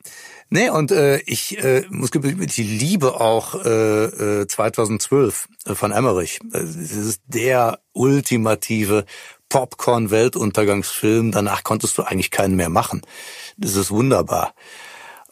Nee, 0.49 0.69
und 0.69 0.91
äh, 0.91 1.17
ich 1.25 1.61
äh, 1.61 1.83
muss 1.89 2.11
ich 2.13 2.57
liebe 2.57 3.19
auch 3.19 3.65
äh, 3.65 4.41
äh, 4.41 4.47
2012 4.47 5.49
äh, 5.65 5.75
von 5.75 5.91
Emmerich. 5.91 6.39
Das 6.43 6.73
ist 6.73 7.21
der 7.25 7.79
ultimative 7.91 9.05
Popcorn-Weltuntergangsfilm. 9.49 11.31
Danach 11.31 11.63
konntest 11.63 11.97
du 11.97 12.03
eigentlich 12.03 12.31
keinen 12.31 12.55
mehr 12.55 12.69
machen. 12.69 13.01
Das 13.57 13.75
ist 13.75 13.91
wunderbar. 13.91 14.53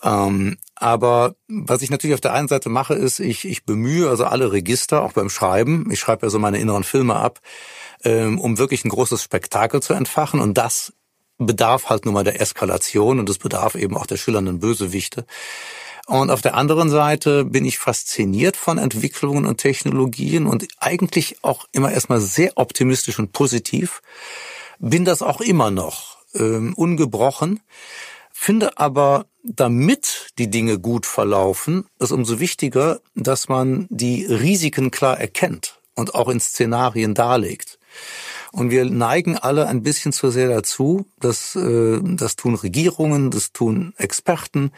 Ähm, 0.04 0.58
aber 0.76 1.36
was 1.48 1.82
ich 1.82 1.90
natürlich 1.90 2.14
auf 2.14 2.22
der 2.22 2.34
einen 2.34 2.48
Seite 2.48 2.70
mache, 2.70 2.94
ist, 2.94 3.20
ich, 3.20 3.46
ich 3.46 3.66
bemühe 3.66 4.10
also 4.10 4.26
alle 4.26 4.52
Register, 4.52 5.02
auch 5.02 5.14
beim 5.14 5.30
Schreiben. 5.30 5.90
Ich 5.92 6.00
schreibe 6.00 6.26
ja 6.26 6.30
so 6.30 6.38
meine 6.38 6.60
inneren 6.60 6.84
Filme 6.84 7.16
ab, 7.16 7.40
ähm, 8.04 8.40
um 8.40 8.58
wirklich 8.58 8.86
ein 8.86 8.90
großes 8.90 9.24
Spektakel 9.24 9.82
zu 9.82 9.94
entfachen. 9.94 10.40
Und 10.40 10.58
das 10.58 10.94
bedarf 11.38 11.90
halt 11.90 12.06
nun 12.06 12.14
mal 12.14 12.24
der 12.24 12.40
Eskalation 12.40 13.20
und 13.20 13.30
es 13.30 13.38
bedarf 13.38 13.76
eben 13.76 13.98
auch 13.98 14.06
der 14.06 14.18
schillernden 14.18 14.60
Bösewichte. 14.60 15.26
Und 16.06 16.30
auf 16.30 16.42
der 16.42 16.54
anderen 16.54 16.90
Seite 16.90 17.46
bin 17.46 17.66
ich 17.66 17.80
fasziniert 17.80 18.58
von 18.58 18.78
Entwicklungen 18.78 19.46
und 19.46 19.58
Technologien 19.58 20.46
und 20.46 20.68
eigentlich 20.78 21.38
auch 21.44 21.66
immer 21.72 21.92
erstmal 21.92 22.22
sehr 22.22 22.54
optimistisch 22.56 23.18
und 23.18 23.34
positiv. 23.34 24.02
Bin 24.78 25.04
das 25.04 25.24
auch 25.24 25.42
immer 25.42 25.72
noch, 25.72 26.18
ähm, 26.36 26.74
ungebrochen. 26.76 27.62
Finde 28.32 28.78
aber, 28.78 29.26
damit 29.44 30.28
die 30.38 30.50
Dinge 30.50 30.78
gut 30.78 31.06
verlaufen, 31.06 31.86
ist 32.00 32.12
umso 32.12 32.40
wichtiger, 32.40 33.00
dass 33.16 33.48
man 33.48 33.88
die 33.90 34.26
Risiken 34.26 34.92
klar 34.92 35.20
erkennt 35.20 35.80
und 35.96 36.14
auch 36.14 36.30
in 36.30 36.40
Szenarien 36.40 37.16
darlegt. 37.16 37.80
Und 38.56 38.72
wir 38.72 38.86
neigen 38.86 39.38
alle 39.38 39.68
ein 39.68 39.84
bisschen 39.84 40.14
zu 40.14 40.32
sehr 40.32 40.48
dazu, 40.48 41.08
das, 41.20 41.58
äh, 41.58 42.00
das 42.02 42.38
tun 42.38 42.56
Regierungen, 42.56 43.30
das 43.30 43.52
tun 43.52 43.94
Experten, 43.98 44.72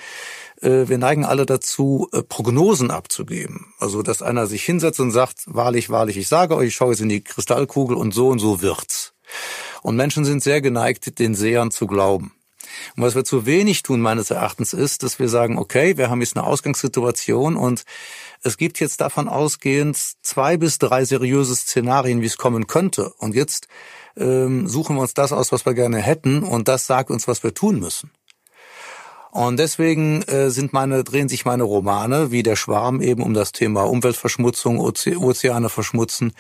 äh, 0.64 0.88
wir 0.88 0.98
neigen 0.98 1.24
alle 1.24 1.46
dazu, 1.46 2.10
äh, 2.12 2.24
Prognosen 2.24 2.90
abzugeben. 2.90 3.68
Also, 3.78 4.02
dass 4.02 4.24
einer 4.24 4.48
sich 4.48 4.64
hinsetzt 4.64 5.00
und 5.00 5.12
sagt, 5.12 5.44
wahrlich, 5.46 5.92
wahrlich, 5.92 6.18
ich 6.18 6.28
sage 6.28 6.56
euch, 6.56 6.70
ich 6.70 6.76
schaue 6.76 6.94
jetzt 6.94 7.02
in 7.02 7.10
die 7.10 7.22
Kristallkugel 7.22 7.96
und 7.96 8.16
so 8.16 8.30
und 8.30 8.40
so 8.40 8.64
wird's. 8.64 9.14
Und 9.84 9.96
Menschen 9.96 10.26
sind 10.26 10.42
sehr 10.42 10.60
geneigt, 10.60 11.20
den 11.20 11.36
Sehern 11.36 11.70
zu 11.70 11.86
glauben. 11.86 12.34
Und 12.96 13.04
was 13.04 13.14
wir 13.14 13.26
zu 13.26 13.46
wenig 13.46 13.84
tun, 13.84 14.02
meines 14.02 14.32
Erachtens, 14.32 14.74
ist, 14.74 15.04
dass 15.04 15.20
wir 15.20 15.30
sagen, 15.30 15.60
okay, 15.60 15.98
wir 15.98 16.10
haben 16.10 16.22
jetzt 16.22 16.36
eine 16.36 16.48
Ausgangssituation 16.48 17.56
und 17.56 17.84
es 18.44 18.58
gibt 18.58 18.80
jetzt 18.80 19.02
davon 19.02 19.28
ausgehend 19.28 19.98
zwei 20.22 20.58
bis 20.58 20.80
drei 20.80 21.06
seriöse 21.06 21.56
Szenarien, 21.56 22.22
wie 22.22 22.28
es 22.28 22.38
kommen 22.38 22.68
könnte. 22.68 23.14
Und 23.18 23.36
jetzt 23.36 23.68
ähm, 24.16 24.68
suchen 24.68 24.96
wir 24.96 25.02
uns 25.02 25.14
das 25.14 25.32
aus, 25.32 25.52
was 25.52 25.66
wir 25.66 25.74
gerne 25.74 26.00
hätten, 26.00 26.44
und 26.44 26.68
das 26.68 26.88
sagt 26.88 27.10
uns, 27.12 27.28
was 27.28 27.44
wir 27.44 27.54
tun 27.54 27.80
müssen. 27.80 28.12
Und 29.32 29.60
deswegen 29.60 30.24
äh, 30.24 30.50
sind 30.50 30.74
meine, 30.74 31.04
drehen 31.04 31.30
sich 31.30 31.46
meine 31.46 31.64
Romane 31.64 32.32
wie 32.32 32.44
der 32.44 32.56
Schwarm 32.56 33.02
eben 33.02 33.22
um 33.22 33.36
das 33.36 33.52
Thema 33.52 33.84
Umweltverschmutzung, 33.84 34.80
Oze 34.80 35.18
Ozeane 35.20 35.70
verschmutzen 35.70 36.34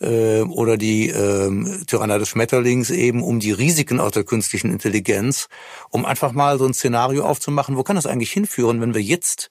äh, 0.00 0.42
oder 0.42 0.76
die 0.76 1.08
äh, 1.08 1.84
Tyrannei 1.86 2.18
des 2.18 2.28
Schmetterlings 2.28 2.90
eben 2.90 3.22
um 3.22 3.40
die 3.40 3.52
Risiken 3.52 4.00
auch 4.00 4.10
der 4.10 4.24
künstlichen 4.24 4.70
Intelligenz, 4.70 5.48
um 5.90 6.04
einfach 6.04 6.32
mal 6.32 6.58
so 6.58 6.66
ein 6.66 6.74
Szenario 6.74 7.24
aufzumachen, 7.24 7.76
wo 7.78 7.82
kann 7.82 7.96
das 7.96 8.04
eigentlich 8.04 8.32
hinführen, 8.32 8.80
wenn 8.80 8.92
wir 8.94 9.02
jetzt 9.02 9.48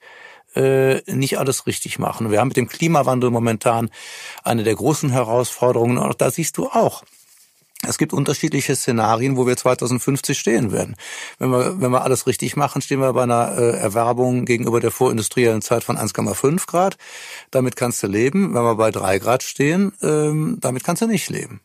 äh, 0.54 1.02
nicht 1.12 1.38
alles 1.38 1.66
richtig 1.66 1.98
machen. 1.98 2.30
Wir 2.30 2.40
haben 2.40 2.48
mit 2.48 2.56
dem 2.56 2.68
Klimawandel 2.68 3.30
momentan 3.30 3.90
eine 4.42 4.64
der 4.64 4.74
großen 4.74 5.10
Herausforderungen. 5.10 5.98
Und 5.98 6.20
da 6.20 6.30
siehst 6.30 6.56
du 6.56 6.66
auch, 6.66 7.04
es 7.86 7.98
gibt 7.98 8.12
unterschiedliche 8.12 8.76
Szenarien, 8.76 9.36
wo 9.36 9.46
wir 9.46 9.56
2050 9.56 10.38
stehen 10.38 10.72
werden. 10.72 10.96
Wenn 11.38 11.50
wir, 11.50 11.80
wenn 11.80 11.90
wir 11.90 12.02
alles 12.02 12.26
richtig 12.26 12.56
machen, 12.56 12.82
stehen 12.82 13.00
wir 13.00 13.12
bei 13.12 13.24
einer 13.24 13.56
äh, 13.56 13.76
Erwerbung 13.76 14.44
gegenüber 14.44 14.80
der 14.80 14.90
vorindustriellen 14.90 15.62
Zeit 15.62 15.84
von 15.84 15.98
1,5 15.98 16.66
Grad. 16.66 16.96
Damit 17.50 17.76
kannst 17.76 18.02
du 18.02 18.06
leben. 18.06 18.54
Wenn 18.54 18.62
wir 18.62 18.76
bei 18.76 18.90
3 18.90 19.18
Grad 19.18 19.42
stehen, 19.42 19.92
ähm, 20.02 20.58
damit 20.60 20.84
kannst 20.84 21.02
du 21.02 21.06
nicht 21.06 21.28
leben. 21.30 21.60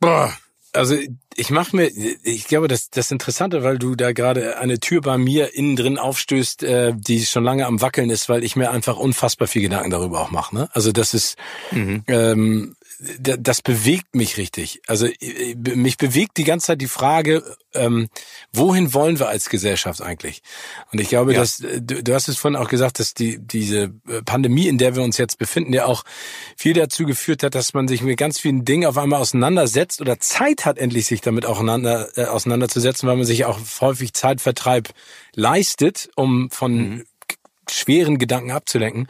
Boah, 0.00 0.32
also 0.74 0.96
ich 1.36 1.50
mache 1.50 1.76
mir, 1.76 1.90
ich 2.22 2.46
glaube, 2.46 2.68
das 2.68 2.90
das 2.90 3.10
Interessante, 3.10 3.62
weil 3.62 3.78
du 3.78 3.94
da 3.94 4.12
gerade 4.12 4.58
eine 4.58 4.78
Tür 4.78 5.00
bei 5.00 5.18
mir 5.18 5.54
innen 5.54 5.76
drin 5.76 5.98
aufstößt, 5.98 6.62
äh, 6.62 6.92
die 6.96 7.24
schon 7.24 7.44
lange 7.44 7.66
am 7.66 7.80
wackeln 7.80 8.10
ist, 8.10 8.28
weil 8.28 8.44
ich 8.44 8.56
mir 8.56 8.70
einfach 8.70 8.96
unfassbar 8.96 9.48
viel 9.48 9.62
Gedanken 9.62 9.90
darüber 9.90 10.20
auch 10.20 10.30
mache. 10.30 10.54
Ne? 10.54 10.68
Also 10.72 10.92
das 10.92 11.14
ist, 11.14 11.36
mhm. 11.72 12.04
ähm, 12.06 12.76
das 13.18 13.62
bewegt 13.62 14.14
mich 14.14 14.36
richtig. 14.36 14.80
Also 14.86 15.08
mich 15.54 15.96
bewegt 15.96 16.36
die 16.36 16.44
ganze 16.44 16.68
Zeit 16.68 16.80
die 16.80 16.88
Frage, 16.88 17.42
ähm, 17.74 18.08
wohin 18.52 18.94
wollen 18.94 19.18
wir 19.18 19.28
als 19.28 19.48
Gesellschaft 19.48 20.00
eigentlich? 20.00 20.42
Und 20.92 21.00
ich 21.00 21.08
glaube, 21.08 21.32
ja. 21.32 21.40
dass 21.40 21.60
äh, 21.60 21.80
du, 21.80 22.02
du 22.02 22.14
hast 22.14 22.28
es 22.28 22.36
vorhin 22.36 22.56
auch 22.56 22.68
gesagt, 22.68 23.00
dass 23.00 23.14
die 23.14 23.38
diese 23.38 23.92
äh, 24.08 24.22
Pandemie, 24.24 24.68
in 24.68 24.78
der 24.78 24.94
wir 24.94 25.02
uns 25.02 25.18
jetzt 25.18 25.38
befinden, 25.38 25.72
ja 25.72 25.86
auch 25.86 26.04
viel 26.56 26.74
dazu 26.74 27.04
geführt 27.04 27.42
hat, 27.42 27.54
dass 27.54 27.74
man 27.74 27.88
sich 27.88 28.02
mit 28.02 28.16
ganz 28.16 28.38
vielen 28.38 28.64
Dingen 28.64 28.86
auf 28.86 28.96
einmal 28.96 29.20
auseinandersetzt 29.20 30.00
oder 30.00 30.20
Zeit 30.20 30.64
hat, 30.64 30.78
endlich 30.78 31.06
sich 31.06 31.20
damit 31.20 31.46
auseinander, 31.46 32.08
äh, 32.16 32.24
auseinanderzusetzen, 32.24 33.08
weil 33.08 33.16
man 33.16 33.26
sich 33.26 33.44
auch 33.44 33.58
häufig 33.80 34.12
Zeitvertreib 34.12 34.90
leistet, 35.34 36.10
um 36.14 36.50
von 36.50 36.74
mhm. 36.76 37.04
schweren 37.68 38.18
Gedanken 38.18 38.52
abzulenken. 38.52 39.08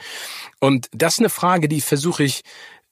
Und 0.60 0.88
das 0.92 1.14
ist 1.14 1.18
eine 1.20 1.28
Frage, 1.28 1.68
die 1.68 1.80
versuche 1.80 2.24
ich 2.24 2.42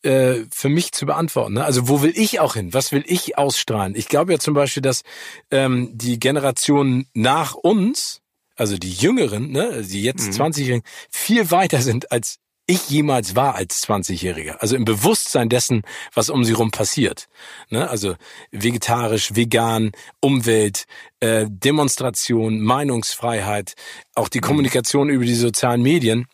äh, 0.03 0.45
für 0.53 0.69
mich 0.69 0.93
zu 0.93 1.07
beantworten. 1.07 1.55
Ne? 1.55 1.65
Also 1.65 1.89
wo 1.89 2.03
will 2.03 2.13
ich 2.15 2.41
auch 2.41 2.55
hin? 2.55 2.75
Was 2.75 2.93
will 2.93 3.05
ich 3.07 3.39
ausstrahlen? 3.39 3.95
Ich 3.95 4.09
glaube 4.09 4.33
ja 4.33 4.39
zum 4.39 4.55
Beispiel, 4.55 4.83
dass 4.83 5.03
ähm, 5.51 5.91
die 5.93 6.19
Generation 6.19 7.07
nach 7.15 7.55
uns, 7.55 8.21
also 8.57 8.77
die 8.77 8.93
Jüngeren, 8.93 9.51
ne, 9.51 9.83
die 9.83 10.03
jetzt 10.03 10.39
mhm. 10.39 10.45
20-Jährigen, 10.45 10.83
viel 11.11 11.51
weiter 11.51 11.81
sind 11.81 12.13
als 12.13 12.39
ich 12.67 12.89
jemals 12.89 13.35
war 13.35 13.57
als 13.57 13.87
20-Jähriger. 13.87 14.57
Also 14.59 14.77
im 14.77 14.85
Bewusstsein 14.85 15.49
dessen, 15.49 15.83
was 16.15 16.31
um 16.31 16.45
sie 16.45 16.53
rum 16.53 16.71
passiert. 16.71 17.29
Ne? 17.71 17.89
Also 17.91 18.15
vegetarisch, 18.51 19.35
vegan, 19.35 19.93
Umwelt, 20.21 20.85
äh, 21.21 21.47
Demonstration, 21.49 22.61
Meinungsfreiheit, 22.61 23.75
auch 24.15 24.29
die 24.29 24.41
Kommunikation 24.41 25.09
über 25.09 25.25
die 25.25 25.35
sozialen 25.35 25.83
Medien. 25.83 26.27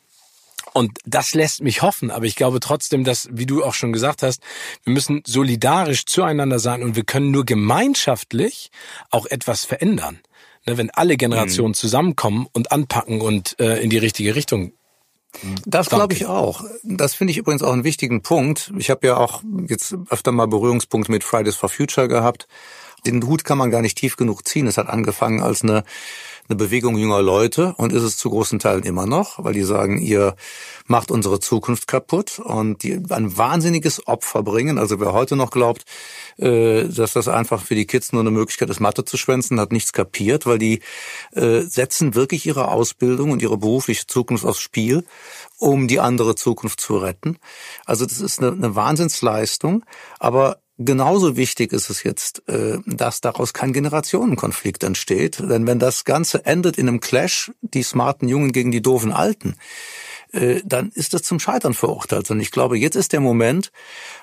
Und 0.78 1.00
das 1.04 1.34
lässt 1.34 1.60
mich 1.60 1.82
hoffen, 1.82 2.12
aber 2.12 2.26
ich 2.26 2.36
glaube 2.36 2.60
trotzdem, 2.60 3.02
dass, 3.02 3.28
wie 3.32 3.46
du 3.46 3.64
auch 3.64 3.74
schon 3.74 3.92
gesagt 3.92 4.22
hast, 4.22 4.40
wir 4.84 4.92
müssen 4.92 5.22
solidarisch 5.26 6.04
zueinander 6.06 6.60
sein 6.60 6.84
und 6.84 6.94
wir 6.94 7.02
können 7.02 7.32
nur 7.32 7.44
gemeinschaftlich 7.44 8.70
auch 9.10 9.26
etwas 9.26 9.64
verändern. 9.64 10.20
Ne, 10.66 10.78
wenn 10.78 10.90
alle 10.90 11.16
Generationen 11.16 11.72
mhm. 11.72 11.74
zusammenkommen 11.74 12.46
und 12.52 12.70
anpacken 12.70 13.20
und 13.20 13.58
äh, 13.58 13.82
in 13.82 13.90
die 13.90 13.98
richtige 13.98 14.36
Richtung 14.36 14.70
das 15.66 15.90
glaube 15.90 16.14
ich 16.14 16.26
auch. 16.26 16.64
Das 16.84 17.14
finde 17.14 17.32
ich 17.32 17.36
übrigens 17.36 17.62
auch 17.62 17.72
einen 17.72 17.84
wichtigen 17.84 18.22
Punkt. 18.22 18.72
Ich 18.78 18.88
habe 18.88 19.06
ja 19.06 19.16
auch 19.18 19.42
jetzt 19.68 19.94
öfter 20.08 20.32
mal 20.32 20.46
Berührungspunkte 20.46 21.12
mit 21.12 21.22
Fridays 21.22 21.54
for 21.54 21.68
Future 21.68 22.08
gehabt. 22.08 22.48
Den 23.06 23.24
Hut 23.26 23.44
kann 23.44 23.58
man 23.58 23.70
gar 23.70 23.82
nicht 23.82 23.98
tief 23.98 24.16
genug 24.16 24.46
ziehen. 24.46 24.66
Es 24.66 24.78
hat 24.78 24.88
angefangen 24.88 25.40
als 25.40 25.62
eine 25.62 25.84
eine 26.48 26.56
Bewegung 26.56 26.96
junger 26.96 27.20
Leute 27.20 27.74
und 27.76 27.92
ist 27.92 28.02
es 28.02 28.16
zu 28.16 28.30
großen 28.30 28.58
Teilen 28.58 28.82
immer 28.82 29.04
noch, 29.04 29.44
weil 29.44 29.52
die 29.52 29.62
sagen, 29.62 29.98
ihr 29.98 30.34
macht 30.86 31.10
unsere 31.10 31.40
Zukunft 31.40 31.86
kaputt 31.86 32.38
und 32.38 32.82
die 32.82 33.02
ein 33.10 33.36
wahnsinniges 33.36 34.06
Opfer 34.06 34.42
bringen. 34.42 34.78
Also 34.78 34.98
wer 34.98 35.12
heute 35.12 35.36
noch 35.36 35.50
glaubt, 35.50 35.84
äh, 36.38 36.84
dass 36.84 37.12
das 37.12 37.28
einfach 37.28 37.60
für 37.60 37.74
die 37.74 37.86
Kids 37.86 38.12
nur 38.12 38.22
eine 38.22 38.30
Möglichkeit 38.30 38.70
ist, 38.70 38.80
Mathe 38.80 39.04
zu 39.04 39.18
schwänzen, 39.18 39.60
hat 39.60 39.72
nichts 39.72 39.92
kapiert, 39.92 40.46
weil 40.46 40.58
die 40.58 40.80
äh, 41.32 41.60
setzen 41.60 42.14
wirklich 42.14 42.46
ihre 42.46 42.68
Ausbildung 42.68 43.30
und 43.30 43.42
ihre 43.42 43.58
berufliche 43.58 44.06
Zukunft 44.06 44.46
aufs 44.46 44.60
Spiel, 44.60 45.04
um 45.58 45.86
die 45.86 46.00
andere 46.00 46.34
Zukunft 46.34 46.80
zu 46.80 46.96
retten. 46.96 47.36
Also 47.84 48.06
das 48.06 48.20
ist 48.20 48.38
eine, 48.38 48.52
eine 48.52 48.74
Wahnsinnsleistung, 48.74 49.84
aber 50.18 50.60
Genauso 50.80 51.36
wichtig 51.36 51.72
ist 51.72 51.90
es 51.90 52.04
jetzt, 52.04 52.48
äh, 52.48 52.78
dass 52.86 53.20
daraus 53.20 53.52
kein 53.52 53.72
Generationenkonflikt 53.72 54.84
entsteht. 54.84 55.40
Denn 55.40 55.66
wenn 55.66 55.80
das 55.80 56.04
Ganze 56.04 56.46
endet 56.46 56.78
in 56.78 56.88
einem 56.88 57.00
Clash, 57.00 57.50
die 57.62 57.82
smarten 57.82 58.28
Jungen 58.28 58.52
gegen 58.52 58.70
die 58.70 58.80
doofen 58.80 59.12
Alten, 59.12 59.56
äh, 60.32 60.60
dann 60.64 60.90
ist 60.94 61.14
das 61.14 61.22
zum 61.22 61.40
Scheitern 61.40 61.74
verurteilt. 61.74 62.30
Und 62.30 62.38
ich 62.38 62.52
glaube, 62.52 62.78
jetzt 62.78 62.94
ist 62.94 63.12
der 63.12 63.18
Moment, 63.18 63.72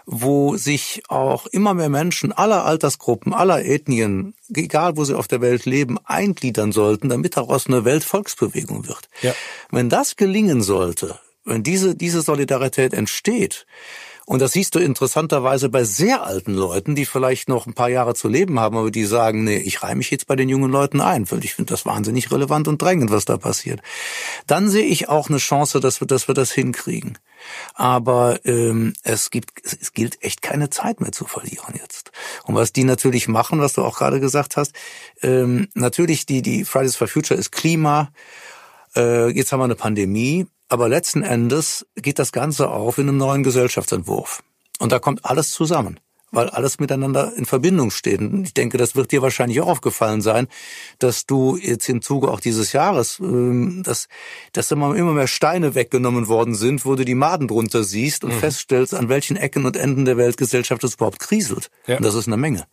wo 0.05 0.55
sich 0.55 1.03
auch 1.09 1.45
immer 1.47 1.73
mehr 1.73 1.89
Menschen 1.89 2.31
aller 2.31 2.63
Altersgruppen, 2.63 3.33
aller 3.33 3.65
Ethnien, 3.65 4.33
egal 4.53 4.95
wo 4.95 5.03
sie 5.03 5.17
auf 5.17 5.27
der 5.27 5.41
Welt 5.41 5.65
leben, 5.65 5.97
eingliedern 6.05 6.71
sollten, 6.71 7.09
damit 7.09 7.35
daraus 7.35 7.67
eine 7.67 7.83
Weltvolksbewegung 7.83 8.87
wird. 8.87 9.09
Ja. 9.21 9.33
Wenn 9.71 9.89
das 9.89 10.15
gelingen 10.15 10.61
sollte, 10.61 11.19
wenn 11.43 11.63
diese, 11.63 11.95
diese 11.95 12.21
Solidarität 12.21 12.93
entsteht, 12.93 13.65
und 14.25 14.41
das 14.41 14.53
siehst 14.53 14.73
du 14.73 14.79
interessanterweise 14.79 15.69
bei 15.69 15.83
sehr 15.83 16.23
alten 16.23 16.53
Leuten, 16.55 16.95
die 16.95 17.05
vielleicht 17.05 17.47
noch 17.47 17.67
ein 17.67 17.73
paar 17.73 17.89
Jahre 17.89 18.15
zu 18.15 18.27
leben 18.27 18.59
haben, 18.59 18.75
aber 18.75 18.89
die 18.89 19.05
sagen, 19.05 19.43
nee, 19.43 19.57
ich 19.57 19.83
reihe 19.83 19.95
mich 19.95 20.09
jetzt 20.09 20.25
bei 20.25 20.35
den 20.35 20.49
jungen 20.49 20.71
Leuten 20.71 20.99
ein, 20.99 21.29
weil 21.29 21.43
ich 21.43 21.53
finde 21.53 21.71
das 21.71 21.85
wahnsinnig 21.85 22.31
relevant 22.31 22.67
und 22.67 22.81
drängend, 22.81 23.11
was 23.11 23.25
da 23.25 23.37
passiert. 23.37 23.81
Dann 24.47 24.67
sehe 24.67 24.85
ich 24.85 25.09
auch 25.09 25.29
eine 25.29 25.37
Chance, 25.37 25.79
dass 25.79 26.01
wir, 26.01 26.07
dass 26.07 26.27
wir 26.27 26.33
das 26.33 26.51
hinkriegen. 26.51 27.19
Aber 27.75 28.39
ähm, 28.45 28.93
es 29.03 29.29
gibt, 29.29 29.63
es 29.63 29.93
gilt 29.93 30.23
echt 30.23 30.41
keine 30.41 30.71
Zeit 30.71 31.01
mehr 31.01 31.11
zu 31.11 31.25
verlieren 31.25 31.75
jetzt. 31.79 32.11
Und 32.45 32.55
was 32.55 32.73
die 32.73 32.83
natürlich 32.83 33.27
machen, 33.27 33.59
was 33.59 33.73
du 33.73 33.83
auch 33.83 33.97
gerade 33.97 34.19
gesagt 34.19 34.57
hast, 34.57 34.73
ähm, 35.21 35.67
natürlich 35.75 36.25
die 36.25 36.41
die 36.41 36.65
Fridays 36.65 36.95
for 36.95 37.07
Future 37.07 37.39
ist 37.39 37.51
Klima. 37.51 38.09
Äh, 38.95 39.29
jetzt 39.29 39.51
haben 39.51 39.59
wir 39.59 39.65
eine 39.65 39.75
Pandemie. 39.75 40.47
Aber 40.69 40.89
letzten 40.89 41.21
Endes 41.21 41.85
geht 41.95 42.19
das 42.19 42.31
Ganze 42.31 42.69
auf 42.69 42.97
in 42.97 43.07
einem 43.07 43.17
neuen 43.17 43.43
Gesellschaftsentwurf. 43.43 44.43
Und 44.79 44.91
da 44.91 44.99
kommt 44.99 45.23
alles 45.23 45.51
zusammen, 45.51 45.99
weil 46.31 46.49
alles 46.49 46.79
miteinander 46.79 47.33
in 47.37 47.45
Verbindung 47.45 47.91
steht. 47.91 48.19
Und 48.19 48.45
ich 48.45 48.53
denke, 48.53 48.77
das 48.77 48.95
wird 48.95 49.11
dir 49.11 49.21
wahrscheinlich 49.21 49.61
auch 49.61 49.67
aufgefallen 49.67 50.21
sein, 50.21 50.47
dass 50.99 51.25
du 51.25 51.55
jetzt 51.55 51.87
im 51.87 52.01
Zuge 52.01 52.29
auch 52.29 52.39
dieses 52.39 52.73
Jahres, 52.73 53.19
ähm, 53.19 53.83
dass, 53.83 54.07
dass 54.53 54.71
immer 54.71 54.93
mehr 54.93 55.27
Steine 55.27 55.75
weggenommen 55.75 56.27
worden 56.27 56.55
sind, 56.55 56.85
wo 56.85 56.95
du 56.95 57.05
die 57.05 57.15
Maden 57.15 57.47
drunter 57.47 57.83
siehst 57.83 58.23
und 58.23 58.33
mhm. 58.33 58.39
feststellst, 58.39 58.93
an 58.93 59.07
welchen 59.07 59.37
Ecken 59.37 59.65
und 59.65 59.77
Enden 59.77 60.05
der 60.05 60.17
Weltgesellschaft 60.17 60.83
es 60.83 60.95
überhaupt 60.95 61.19
kriselt. 61.19 61.69
Ja. 61.87 61.97
Und 61.97 62.03
das 62.03 62.15
ist 62.15 62.27
eine 62.27 62.37
Menge. 62.37 62.65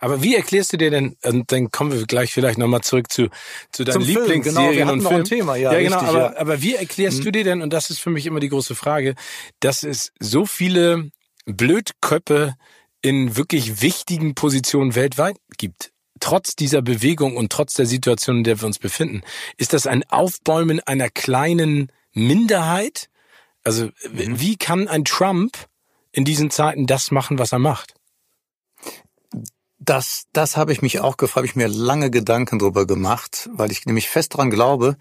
Aber 0.00 0.22
wie 0.22 0.34
erklärst 0.34 0.72
du 0.72 0.76
dir 0.76 0.90
denn, 0.90 1.16
und 1.24 1.50
dann 1.52 1.70
kommen 1.70 1.92
wir 1.92 2.06
gleich 2.06 2.32
vielleicht 2.32 2.58
nochmal 2.58 2.82
zurück 2.82 3.10
zu, 3.10 3.28
zu 3.72 3.84
deinen 3.84 3.94
Zum 3.94 4.02
Lieblingsserien 4.04 4.88
genau, 4.88 4.92
und 4.92 5.06
Filmen. 5.06 5.24
Thema, 5.24 5.56
ja, 5.56 5.72
ja 5.72 5.80
genau, 5.80 5.98
richtig, 5.98 6.16
aber, 6.16 6.32
ja. 6.34 6.40
aber 6.40 6.62
wie 6.62 6.74
erklärst 6.74 7.20
mhm. 7.20 7.24
du 7.24 7.32
dir 7.32 7.44
denn, 7.44 7.62
und 7.62 7.72
das 7.72 7.90
ist 7.90 8.00
für 8.00 8.10
mich 8.10 8.26
immer 8.26 8.40
die 8.40 8.48
große 8.48 8.74
Frage, 8.74 9.14
dass 9.60 9.82
es 9.82 10.12
so 10.20 10.46
viele 10.46 11.10
Blödköppe 11.46 12.54
in 13.02 13.36
wirklich 13.36 13.80
wichtigen 13.80 14.34
Positionen 14.34 14.94
weltweit 14.94 15.36
gibt? 15.56 15.92
Trotz 16.20 16.56
dieser 16.56 16.82
Bewegung 16.82 17.36
und 17.36 17.52
trotz 17.52 17.74
der 17.74 17.86
Situation, 17.86 18.38
in 18.38 18.44
der 18.44 18.60
wir 18.60 18.66
uns 18.66 18.78
befinden. 18.78 19.22
Ist 19.56 19.72
das 19.72 19.86
ein 19.86 20.02
Aufbäumen 20.10 20.80
einer 20.80 21.10
kleinen 21.10 21.92
Minderheit? 22.12 23.08
Also, 23.62 23.84
mhm. 23.84 24.40
wie 24.40 24.56
kann 24.56 24.88
ein 24.88 25.04
Trump 25.04 25.68
in 26.10 26.24
diesen 26.24 26.50
Zeiten 26.50 26.86
das 26.86 27.10
machen, 27.10 27.38
was 27.38 27.52
er 27.52 27.58
macht? 27.58 27.94
Das, 29.80 30.24
das 30.32 30.56
habe 30.56 30.72
ich 30.72 30.82
mich 30.82 31.00
auch 31.00 31.16
gefragt, 31.16 31.36
habe 31.36 31.46
ich 31.46 31.56
mir 31.56 31.68
lange 31.68 32.10
Gedanken 32.10 32.58
drüber 32.58 32.86
gemacht, 32.86 33.48
weil 33.52 33.70
ich 33.70 33.86
nämlich 33.86 34.08
fest 34.08 34.34
daran 34.34 34.50
glaube, 34.50 34.96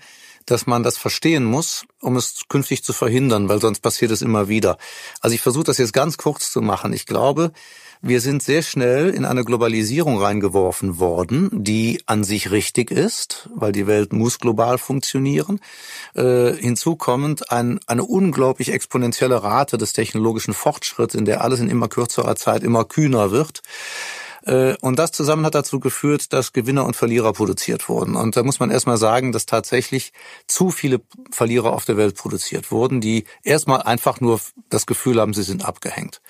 dass 0.45 0.65
man 0.65 0.83
das 0.83 0.97
verstehen 0.97 1.43
muss, 1.43 1.85
um 1.99 2.15
es 2.15 2.41
künftig 2.47 2.83
zu 2.83 2.93
verhindern, 2.93 3.49
weil 3.49 3.59
sonst 3.59 3.81
passiert 3.81 4.11
es 4.11 4.21
immer 4.21 4.47
wieder. 4.47 4.77
Also 5.19 5.33
ich 5.33 5.41
versuche 5.41 5.65
das 5.65 5.77
jetzt 5.77 5.93
ganz 5.93 6.17
kurz 6.17 6.51
zu 6.51 6.61
machen. 6.61 6.93
Ich 6.93 7.05
glaube, 7.05 7.51
wir 8.01 8.21
sind 8.21 8.43
sehr 8.43 8.61
schnell 8.61 9.09
in 9.09 9.25
eine 9.25 9.43
Globalisierung 9.43 10.21
reingeworfen 10.21 10.99
worden, 10.99 11.49
die 11.51 12.01
an 12.05 12.23
sich 12.23 12.51
richtig 12.51 12.91
ist, 12.91 13.49
weil 13.55 13.71
die 13.71 13.87
Welt 13.87 14.13
muss 14.13 14.39
global 14.39 14.77
funktionieren. 14.77 15.59
Äh, 16.13 16.53
hinzu 16.53 16.95
kommend 16.95 17.51
ein, 17.51 17.79
eine 17.87 18.03
unglaublich 18.03 18.71
exponentielle 18.71 19.43
Rate 19.43 19.77
des 19.77 19.93
technologischen 19.93 20.53
Fortschritts, 20.53 21.15
in 21.15 21.25
der 21.25 21.41
alles 21.41 21.59
in 21.59 21.69
immer 21.69 21.87
kürzerer 21.87 22.35
Zeit 22.35 22.63
immer 22.63 22.85
kühner 22.85 23.31
wird. 23.31 23.61
Äh, 24.47 24.75
und 24.81 24.97
das 24.97 25.11
zusammen 25.11 25.45
hat 25.45 25.55
dazu 25.55 25.79
geführt, 25.79 26.33
dass 26.33 26.53
Gewinner 26.53 26.85
und 26.85 26.95
Verlierer 26.95 27.33
produziert 27.33 27.89
wurden. 27.89 28.15
Und 28.15 28.35
da 28.35 28.43
muss 28.43 28.59
man 28.59 28.71
erstmal 28.71 28.97
sagen, 28.97 29.31
dass 29.31 29.45
tatsächlich 29.45 30.13
zu 30.47 30.71
viele 30.71 31.01
Verlierer 31.31 31.73
auf 31.73 31.85
der 31.85 31.97
Welt 31.97 32.15
produziert 32.15 32.71
wurden, 32.71 33.01
die 33.01 33.25
erstmal 33.43 33.81
einfach 33.81 34.21
nur 34.21 34.39
das 34.69 34.85
Gefühl 34.85 35.19
haben, 35.19 35.33
sie 35.33 35.43
sind 35.43 35.65
abgehängt. 35.65 36.21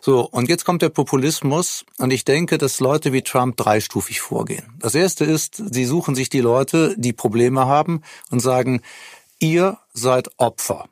So, 0.00 0.28
und 0.28 0.48
jetzt 0.48 0.64
kommt 0.64 0.82
der 0.82 0.90
Populismus 0.90 1.84
und 1.98 2.12
ich 2.12 2.24
denke, 2.24 2.58
dass 2.58 2.80
Leute 2.80 3.12
wie 3.12 3.22
Trump 3.22 3.56
dreistufig 3.56 4.20
vorgehen. 4.20 4.74
Das 4.78 4.94
erste 4.94 5.24
ist, 5.24 5.62
sie 5.72 5.84
suchen 5.84 6.14
sich 6.14 6.28
die 6.28 6.40
Leute, 6.40 6.94
die 6.98 7.12
Probleme 7.12 7.66
haben 7.66 8.02
und 8.30 8.40
sagen, 8.40 8.82
ihr 9.38 9.78
seid 9.92 10.30
Opfer. 10.36 10.86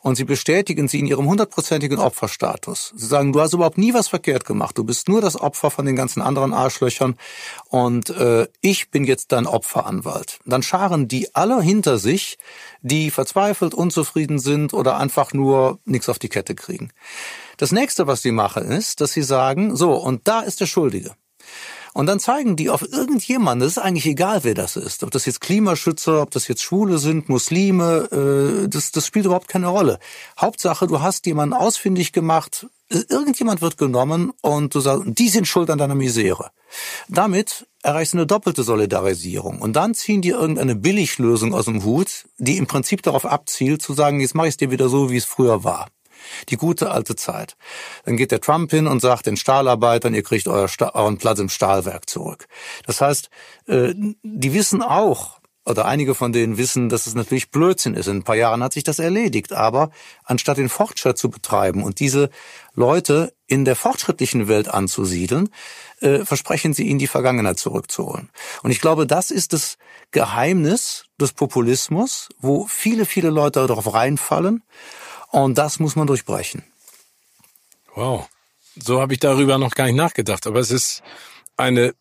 Und 0.00 0.16
sie 0.16 0.24
bestätigen 0.24 0.88
sie 0.88 1.00
in 1.00 1.06
ihrem 1.06 1.26
hundertprozentigen 1.26 1.98
Opferstatus. 1.98 2.92
Sie 2.96 3.06
sagen, 3.06 3.32
du 3.32 3.40
hast 3.40 3.52
überhaupt 3.52 3.78
nie 3.78 3.94
was 3.94 4.08
verkehrt 4.08 4.44
gemacht. 4.44 4.76
Du 4.78 4.84
bist 4.84 5.08
nur 5.08 5.20
das 5.20 5.40
Opfer 5.40 5.70
von 5.70 5.86
den 5.86 5.96
ganzen 5.96 6.22
anderen 6.22 6.52
Arschlöchern. 6.52 7.16
Und 7.68 8.10
äh, 8.10 8.48
ich 8.60 8.90
bin 8.90 9.04
jetzt 9.04 9.32
dein 9.32 9.46
Opferanwalt. 9.46 10.38
Dann 10.44 10.62
scharen 10.62 11.08
die 11.08 11.34
alle 11.34 11.60
hinter 11.60 11.98
sich, 11.98 12.38
die 12.82 13.10
verzweifelt, 13.10 13.74
unzufrieden 13.74 14.38
sind 14.38 14.74
oder 14.74 14.96
einfach 14.96 15.32
nur 15.32 15.78
nichts 15.84 16.08
auf 16.08 16.18
die 16.18 16.28
Kette 16.28 16.54
kriegen. 16.54 16.90
Das 17.56 17.72
nächste, 17.72 18.06
was 18.06 18.22
sie 18.22 18.32
machen, 18.32 18.64
ist, 18.70 19.00
dass 19.00 19.12
sie 19.12 19.22
sagen, 19.22 19.76
so, 19.76 19.94
und 19.94 20.26
da 20.26 20.40
ist 20.40 20.60
der 20.60 20.66
Schuldige. 20.66 21.14
Und 21.94 22.06
dann 22.06 22.20
zeigen 22.20 22.56
die 22.56 22.70
auf 22.70 22.82
irgendjemanden, 22.82 23.60
das 23.60 23.76
ist 23.76 23.82
eigentlich 23.82 24.06
egal, 24.06 24.44
wer 24.44 24.54
das 24.54 24.76
ist. 24.76 25.02
Ob 25.02 25.10
das 25.10 25.26
jetzt 25.26 25.40
Klimaschützer, 25.40 26.22
ob 26.22 26.30
das 26.30 26.48
jetzt 26.48 26.62
Schwule 26.62 26.98
sind, 26.98 27.28
Muslime, 27.28 28.08
äh, 28.64 28.68
das, 28.68 28.92
das 28.92 29.06
spielt 29.06 29.26
überhaupt 29.26 29.48
keine 29.48 29.68
Rolle. 29.68 29.98
Hauptsache, 30.40 30.86
du 30.86 31.00
hast 31.00 31.26
jemanden 31.26 31.54
ausfindig 31.54 32.12
gemacht, 32.12 32.66
irgendjemand 32.88 33.60
wird 33.60 33.76
genommen 33.76 34.32
und 34.40 34.74
du 34.74 34.80
sagst, 34.80 35.04
die 35.06 35.28
sind 35.28 35.46
schuld 35.46 35.70
an 35.70 35.78
deiner 35.78 35.94
Misere. 35.94 36.50
Damit 37.08 37.66
erreichst 37.82 38.14
du 38.14 38.18
eine 38.18 38.26
doppelte 38.26 38.62
Solidarisierung. 38.62 39.60
Und 39.60 39.74
dann 39.74 39.94
ziehen 39.94 40.22
die 40.22 40.30
irgendeine 40.30 40.74
Billiglösung 40.74 41.54
aus 41.54 41.66
dem 41.66 41.84
Hut, 41.84 42.26
die 42.38 42.56
im 42.56 42.66
Prinzip 42.66 43.02
darauf 43.02 43.26
abzielt, 43.26 43.82
zu 43.82 43.92
sagen, 43.92 44.20
jetzt 44.20 44.34
mache 44.34 44.48
ich 44.48 44.52
es 44.52 44.56
dir 44.56 44.70
wieder 44.70 44.88
so, 44.88 45.10
wie 45.10 45.16
es 45.16 45.24
früher 45.24 45.64
war. 45.64 45.88
Die 46.48 46.56
gute 46.56 46.90
alte 46.90 47.16
Zeit. 47.16 47.56
Dann 48.04 48.16
geht 48.16 48.30
der 48.30 48.40
Trump 48.40 48.70
hin 48.70 48.86
und 48.86 49.00
sagt 49.00 49.26
den 49.26 49.36
Stahlarbeitern, 49.36 50.14
ihr 50.14 50.22
kriegt 50.22 50.48
euren 50.48 51.18
Platz 51.18 51.38
im 51.38 51.48
Stahlwerk 51.48 52.08
zurück. 52.08 52.46
Das 52.86 53.00
heißt, 53.00 53.30
äh, 53.66 53.94
die 54.22 54.54
wissen 54.54 54.82
auch, 54.82 55.42
oder 55.64 55.84
einige 55.84 56.14
von 56.14 56.32
denen 56.32 56.58
wissen, 56.58 56.88
dass 56.88 57.06
es 57.06 57.14
natürlich 57.14 57.50
Blödsinn 57.50 57.94
ist. 57.94 58.08
In 58.08 58.18
ein 58.18 58.22
paar 58.24 58.36
Jahren 58.36 58.62
hat 58.62 58.72
sich 58.72 58.82
das 58.82 58.98
erledigt. 58.98 59.52
Aber 59.52 59.90
anstatt 60.24 60.58
den 60.58 60.68
Fortschritt 60.68 61.18
zu 61.18 61.30
betreiben 61.30 61.84
und 61.84 62.00
diese 62.00 62.30
Leute 62.74 63.32
in 63.46 63.64
der 63.64 63.76
fortschrittlichen 63.76 64.48
Welt 64.48 64.68
anzusiedeln, 64.68 65.50
äh, 66.00 66.24
versprechen 66.24 66.74
sie 66.74 66.84
ihnen 66.84 66.98
die 66.98 67.06
Vergangenheit 67.06 67.58
zurückzuholen. 67.58 68.30
Und 68.62 68.72
ich 68.72 68.80
glaube, 68.80 69.06
das 69.06 69.30
ist 69.30 69.52
das 69.52 69.78
Geheimnis 70.10 71.04
des 71.20 71.32
Populismus, 71.32 72.28
wo 72.38 72.66
viele, 72.66 73.06
viele 73.06 73.30
Leute 73.30 73.64
darauf 73.66 73.94
reinfallen 73.94 74.64
Und 75.32 75.56
das 75.58 75.80
muss 75.80 75.96
man 75.96 76.06
durchbrechen. 76.06 76.62
Wow. 77.94 78.28
So 78.76 79.00
habe 79.00 79.14
ich 79.14 79.20
darüber 79.20 79.58
noch 79.58 79.72
gar 79.72 79.86
nicht 79.86 79.96
nachgedacht. 79.96 80.46
Aber 80.46 80.60
es 80.60 80.70
ist 80.70 81.02
eine, 81.56 81.94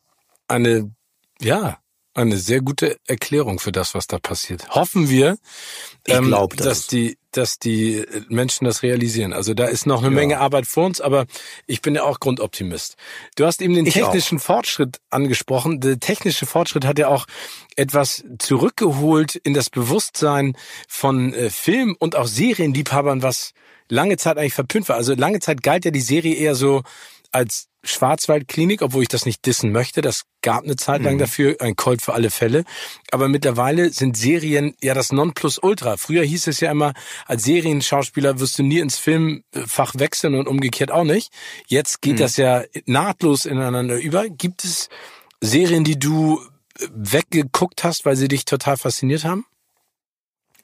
eine, 0.48 0.94
ja, 1.40 1.80
eine 2.14 2.38
sehr 2.38 2.62
gute 2.62 2.98
Erklärung 3.08 3.60
für 3.60 3.72
das, 3.72 3.96
was 3.96 4.08
da 4.08 4.20
passiert. 4.20 4.70
Hoffen 4.70 5.10
wir, 5.10 5.38
ähm, 6.08 6.36
dass 6.58 6.88
die, 6.88 7.18
dass 7.32 7.60
die 7.60 8.06
Menschen 8.30 8.66
das 8.66 8.84
realisieren. 8.84 9.34
Also 9.34 9.54
da 9.54 9.66
ist 9.66 9.86
noch 9.86 10.00
eine 10.00 10.10
ja. 10.10 10.16
Menge 10.16 10.40
Arbeit 10.40 10.68
vor 10.68 10.86
uns, 10.86 11.02
aber 11.02 11.26
ich 11.68 11.82
bin 11.82 11.96
ja 11.96 12.04
auch 12.04 12.20
Grundoptimist. 12.20 12.96
Du 13.36 13.46
hast 13.46 13.62
eben 13.62 13.74
den 13.74 13.86
ich 13.86 13.94
technischen 13.94 14.38
auch. 14.38 14.44
Fortschritt 14.44 15.00
angesprochen. 15.10 15.80
Der 15.80 16.00
technische 16.00 16.46
Fortschritt 16.46 16.86
hat 16.86 17.00
ja 17.00 17.08
auch 17.08 17.26
etwas 17.76 18.24
zurückgeholt 18.40 19.36
in 19.36 19.54
das 19.54 19.70
Bewusstsein 19.70 20.56
von 20.88 21.34
äh, 21.34 21.50
Film- 21.50 21.96
und 22.00 22.16
auch 22.16 22.28
Serienliebhabern, 22.28 23.22
was 23.24 23.54
lange 23.90 24.18
Zeit 24.18 24.38
eigentlich 24.38 24.54
verpönt 24.54 24.90
war. 24.90 24.96
Also 24.96 25.14
lange 25.14 25.40
Zeit 25.40 25.64
galt 25.64 25.86
ja 25.86 25.92
die 25.92 26.02
Serie 26.02 26.36
eher 26.36 26.56
so 26.56 26.84
als 27.32 27.68
Schwarzwaldklinik, 27.84 28.84
obwohl 28.84 29.02
ich 29.02 29.08
das 29.08 29.26
nicht 29.26 29.46
dissen 29.46 29.72
möchte. 29.72 30.02
Das 30.02 30.24
gab 30.42 30.64
eine 30.64 30.76
Zeit 30.76 31.02
lang 31.02 31.16
mhm. 31.16 31.20
dafür, 31.20 31.56
ein 31.60 31.76
Colt 31.76 32.02
für 32.02 32.14
alle 32.14 32.30
Fälle. 32.30 32.64
Aber 33.12 33.28
mittlerweile 33.28 33.90
sind 33.90 34.18
Serien 34.18 34.76
ja 34.82 34.94
das 34.94 35.12
Nonplusultra. 35.12 35.98
Früher 35.98 36.24
hieß 36.24 36.48
es 36.48 36.60
ja 36.60 36.72
immer, 36.72 36.94
als 37.26 37.44
Serienschauspieler 37.44 38.40
wirst 38.40 38.60
du 38.60 38.64
nie 38.64 38.80
ins 38.80 38.98
Filmfach 38.98 39.94
wechseln 39.98 40.36
und 40.36 40.48
umgekehrt 40.48 40.92
auch 40.92 41.04
nicht. 41.04 41.32
Jetzt 41.68 42.02
geht 42.02 42.16
mhm. 42.16 42.20
das 42.20 42.38
ja 42.38 42.64
nahtlos 42.86 43.46
ineinander 43.46 44.00
über. 44.00 44.30
Gibt 44.30 44.64
es 44.64 44.90
Serien, 45.40 45.84
die 45.84 45.98
du 45.98 46.40
weggeguckt 46.94 47.84
hast, 47.84 48.06
weil 48.06 48.16
sie 48.16 48.28
dich 48.28 48.46
total 48.46 48.78
fasziniert 48.78 49.24
haben? 49.24 49.46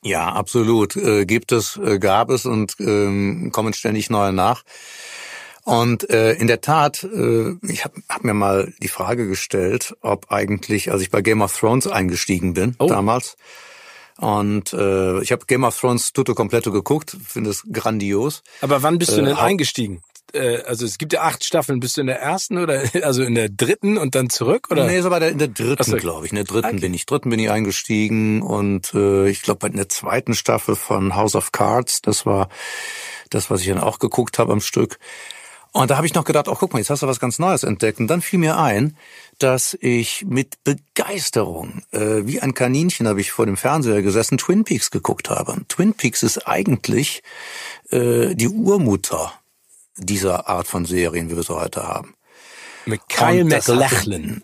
Ja, 0.04 0.32
absolut. 0.32 0.96
Äh, 0.96 1.26
gibt 1.26 1.52
es, 1.52 1.78
äh, 1.78 1.98
gab 1.98 2.30
es 2.30 2.46
und 2.46 2.76
ähm, 2.80 3.50
kommen 3.52 3.74
ständig 3.74 4.10
neue 4.10 4.34
nach. 4.34 4.64
Und 5.68 6.10
äh, 6.10 6.32
in 6.32 6.48
der 6.48 6.62
Tat, 6.62 7.04
äh, 7.04 7.56
ich 7.68 7.84
habe 7.84 8.02
hab 8.08 8.24
mir 8.24 8.34
mal 8.34 8.72
die 8.82 8.88
Frage 8.88 9.28
gestellt, 9.28 9.98
ob 10.00 10.32
eigentlich, 10.32 10.94
als 10.94 11.02
ich 11.02 11.12
bei 11.12 11.22
Game 11.22 11.42
of 11.42 11.60
Thrones 11.60 11.88
eingestiegen 11.88 12.54
bin 12.54 12.78
oh. 12.80 12.88
damals, 12.88 13.36
und 14.16 14.72
äh, 14.72 15.22
ich 15.22 15.34
habe 15.34 15.46
Game 15.46 15.66
of 15.66 15.78
Thrones 15.78 16.14
tutto 16.14 16.36
completo 16.36 16.72
geguckt, 16.72 17.18
finde 17.22 17.50
es 17.50 17.64
grandios. 17.70 18.44
Aber 18.62 18.82
wann 18.82 18.98
bist 18.98 19.12
du 19.12 19.18
denn 19.18 19.28
äh, 19.28 19.34
eingestiegen? 19.34 20.02
Äh, 20.32 20.62
also 20.62 20.86
es 20.86 20.98
gibt 20.98 21.12
ja 21.12 21.24
acht 21.24 21.44
Staffeln. 21.44 21.82
Bist 21.82 21.98
du 21.98 22.02
in 22.02 22.08
der 22.08 22.22
ersten 22.22 22.60
oder 22.60 22.84
also 23.04 23.24
in 23.24 23.36
der 23.36 23.50
dritten 23.50 23.98
und 23.98 24.16
dann 24.16 24.30
zurück? 24.30 24.70
Oder? 24.72 24.88
Nee, 24.88 25.02
so 25.02 25.12
war 25.12 25.20
der 25.20 25.32
in 25.32 25.38
der 25.38 25.50
dritten, 25.50 25.84
so. 25.84 25.98
glaube 25.98 26.26
ich. 26.26 26.32
In 26.32 26.38
der 26.38 26.46
dritten 26.46 26.68
okay. 26.68 26.80
bin 26.80 26.94
ich. 26.94 27.06
Dritten 27.06 27.30
bin 27.30 27.40
ich 27.40 27.52
eingestiegen 27.52 28.42
und 28.42 28.94
äh, 28.94 29.28
ich 29.28 29.42
glaube 29.42 29.68
in 29.68 29.76
der 29.76 29.90
zweiten 29.90 30.34
Staffel 30.34 30.78
von 30.78 31.18
House 31.18 31.36
of 31.36 31.52
Cards, 31.52 32.02
das 32.02 32.26
war 32.26 32.48
das, 33.30 33.52
was 33.52 33.60
ich 33.60 33.68
dann 33.68 33.80
auch 33.80 34.00
geguckt 34.00 34.40
habe 34.40 34.54
am 34.54 34.62
Stück. 34.62 34.98
Und 35.78 35.92
da 35.92 35.98
habe 35.98 36.08
ich 36.08 36.16
noch 36.16 36.24
gedacht, 36.24 36.48
oh 36.48 36.56
guck 36.56 36.74
mal, 36.74 36.80
jetzt 36.80 36.90
hast 36.90 37.04
du 37.04 37.08
was 37.08 37.20
ganz 37.20 37.38
Neues 37.38 37.64
entdeckt. 37.64 38.00
Und 38.00 38.08
dann 38.08 38.24
fiel 38.24 38.40
mir 38.40 38.58
ein, 38.58 38.98
dass 39.38 39.78
ich 39.80 40.26
mit 40.28 40.64
Begeisterung, 40.64 41.84
äh, 41.92 42.26
wie 42.26 42.42
ein 42.42 42.56
Kaninchen 42.56 43.08
habe 43.08 43.22
ich 43.22 43.32
vor 43.32 43.46
dem 43.46 43.58
Fernseher 43.58 44.02
gesessen, 44.02 44.40
Twin 44.40 44.64
Peaks 44.64 44.90
geguckt 44.90 45.30
habe. 45.30 45.52
Und 45.52 45.70
Twin 45.70 45.94
Peaks 45.94 46.24
ist 46.24 46.48
eigentlich 46.48 47.22
äh, 47.92 48.34
die 48.34 48.48
Urmutter 48.48 49.34
dieser 49.98 50.48
Art 50.48 50.66
von 50.66 50.86
Serien, 50.86 51.30
wie 51.30 51.36
wir 51.36 51.44
sie 51.44 51.56
heute 51.56 51.84
haben. 51.84 52.16
Mit 52.88 53.08
Kyle 53.08 53.46
MacLachlan. 53.46 54.44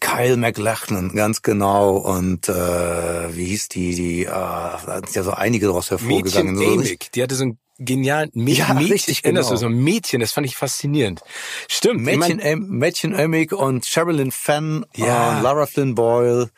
Kyle 0.00 0.36
MacLachlan, 0.38 1.14
ganz 1.14 1.42
genau. 1.42 1.96
Und 1.98 2.48
äh, 2.48 3.36
wie 3.36 3.44
hieß 3.44 3.68
die? 3.68 3.94
Die 3.94 4.24
äh, 4.24 4.30
da 4.30 5.00
sind 5.04 5.14
ja 5.14 5.24
so 5.24 5.32
einige 5.32 5.66
daraus 5.66 5.90
hervorgegangen. 5.90 6.54
Mädchen 6.54 6.78
Amick, 6.78 7.12
die 7.12 7.22
hatte 7.22 7.34
so 7.34 7.44
ein 7.44 7.58
genialen 7.78 8.30
Mä 8.34 8.50
ja, 8.50 8.74
Mädchen, 8.74 8.92
richtig, 8.92 9.22
genau. 9.22 9.42
so 9.42 9.66
ein 9.66 9.72
Mädchen, 9.72 10.20
das 10.20 10.32
fand 10.32 10.46
ich 10.46 10.56
faszinierend. 10.56 11.20
Stimmt. 11.68 12.02
Mädchen, 12.02 12.38
ich 12.38 12.44
mein, 12.44 12.68
Mädchen 12.68 13.14
Amick 13.14 13.52
und 13.52 13.86
Sherilyn 13.86 14.32
Fenn 14.32 14.84
ja. 14.96 15.36
und 15.36 15.42
Lara 15.42 15.66
Flynn 15.66 15.94
Boyle. 15.94 16.50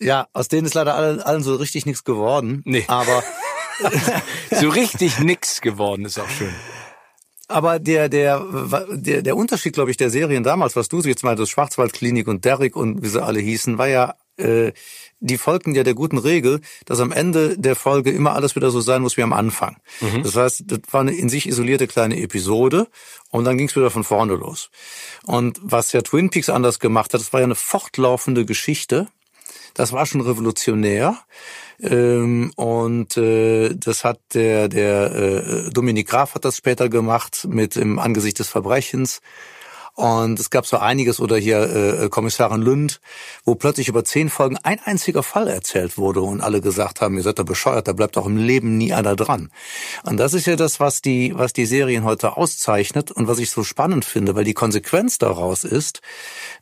Ja, 0.00 0.26
aus 0.32 0.48
denen 0.48 0.66
ist 0.66 0.74
leider 0.74 0.94
allen, 0.94 1.20
allen 1.20 1.42
so 1.42 1.54
richtig 1.54 1.86
nichts 1.86 2.04
geworden. 2.04 2.62
Nee. 2.64 2.84
Aber 2.88 3.22
so 4.50 4.68
richtig 4.68 5.18
nix 5.18 5.60
geworden 5.60 6.04
ist 6.04 6.18
auch 6.18 6.28
schön. 6.28 6.54
Aber 7.46 7.78
der, 7.78 8.08
der, 8.08 8.42
der, 8.92 9.22
der 9.22 9.36
Unterschied, 9.36 9.74
glaube 9.74 9.90
ich, 9.90 9.96
der 9.96 10.10
Serien 10.10 10.44
damals, 10.44 10.76
was 10.76 10.88
du 10.88 11.00
jetzt 11.00 11.22
mal, 11.22 11.36
das 11.36 11.50
Schwarzwaldklinik 11.50 12.26
und 12.26 12.44
Derrick 12.44 12.74
und 12.74 13.02
wie 13.02 13.08
sie 13.08 13.22
alle 13.22 13.40
hießen, 13.40 13.76
war 13.76 13.88
ja, 13.88 14.14
äh, 14.36 14.72
die 15.20 15.38
folgten 15.38 15.74
ja 15.74 15.82
der 15.82 15.94
guten 15.94 16.18
Regel, 16.18 16.60
dass 16.84 17.00
am 17.00 17.12
Ende 17.12 17.56
der 17.58 17.76
Folge 17.76 18.10
immer 18.10 18.34
alles 18.34 18.56
wieder 18.56 18.70
so 18.70 18.80
sein 18.80 19.02
muss 19.02 19.16
wie 19.16 19.22
am 19.22 19.32
Anfang. 19.32 19.76
Mhm. 20.00 20.22
Das 20.22 20.36
heißt, 20.36 20.64
das 20.66 20.80
war 20.90 21.00
eine 21.00 21.14
in 21.14 21.28
sich 21.28 21.48
isolierte 21.48 21.86
kleine 21.86 22.20
Episode 22.20 22.88
und 23.30 23.44
dann 23.44 23.56
ging 23.56 23.68
es 23.68 23.76
wieder 23.76 23.90
von 23.90 24.04
vorne 24.04 24.34
los. 24.34 24.70
Und 25.24 25.58
was 25.62 25.92
ja 25.92 26.02
Twin 26.02 26.30
Peaks 26.30 26.48
anders 26.48 26.78
gemacht 26.78 27.14
hat, 27.14 27.20
das 27.20 27.32
war 27.32 27.40
ja 27.40 27.44
eine 27.44 27.54
fortlaufende 27.54 28.44
Geschichte. 28.44 29.08
Das 29.74 29.92
war 29.92 30.06
schon 30.06 30.20
revolutionär. 30.20 31.18
Ähm, 31.80 32.52
und 32.54 33.16
äh, 33.16 33.74
das 33.74 34.04
hat 34.04 34.20
der, 34.34 34.68
der 34.68 35.14
äh, 35.14 35.70
Dominik 35.70 36.08
Graf 36.08 36.34
hat 36.34 36.44
das 36.44 36.56
später 36.56 36.88
gemacht 36.88 37.46
mit 37.48 37.76
im 37.76 37.98
Angesicht 37.98 38.38
des 38.38 38.48
Verbrechens. 38.48 39.20
Und 39.94 40.40
es 40.40 40.50
gab 40.50 40.66
so 40.66 40.78
einiges 40.78 41.20
oder 41.20 41.36
hier 41.36 42.02
äh, 42.02 42.08
Kommissarin 42.08 42.62
Lünd, 42.62 43.00
wo 43.44 43.54
plötzlich 43.54 43.86
über 43.86 44.02
zehn 44.02 44.28
Folgen 44.28 44.56
ein 44.62 44.80
einziger 44.84 45.22
Fall 45.22 45.46
erzählt 45.46 45.96
wurde 45.96 46.20
und 46.20 46.40
alle 46.40 46.60
gesagt 46.60 47.00
haben, 47.00 47.16
ihr 47.16 47.22
seid 47.22 47.38
da 47.38 47.44
bescheuert, 47.44 47.86
da 47.86 47.92
bleibt 47.92 48.18
auch 48.18 48.26
im 48.26 48.36
Leben 48.36 48.76
nie 48.76 48.92
einer 48.92 49.14
dran. 49.14 49.50
Und 50.02 50.16
das 50.16 50.34
ist 50.34 50.46
ja 50.46 50.56
das, 50.56 50.80
was 50.80 51.00
die, 51.00 51.32
was 51.36 51.52
die 51.52 51.66
Serien 51.66 52.02
heute 52.02 52.36
auszeichnet 52.36 53.12
und 53.12 53.28
was 53.28 53.38
ich 53.38 53.50
so 53.50 53.62
spannend 53.62 54.04
finde, 54.04 54.34
weil 54.34 54.44
die 54.44 54.54
Konsequenz 54.54 55.18
daraus 55.18 55.62
ist, 55.62 56.00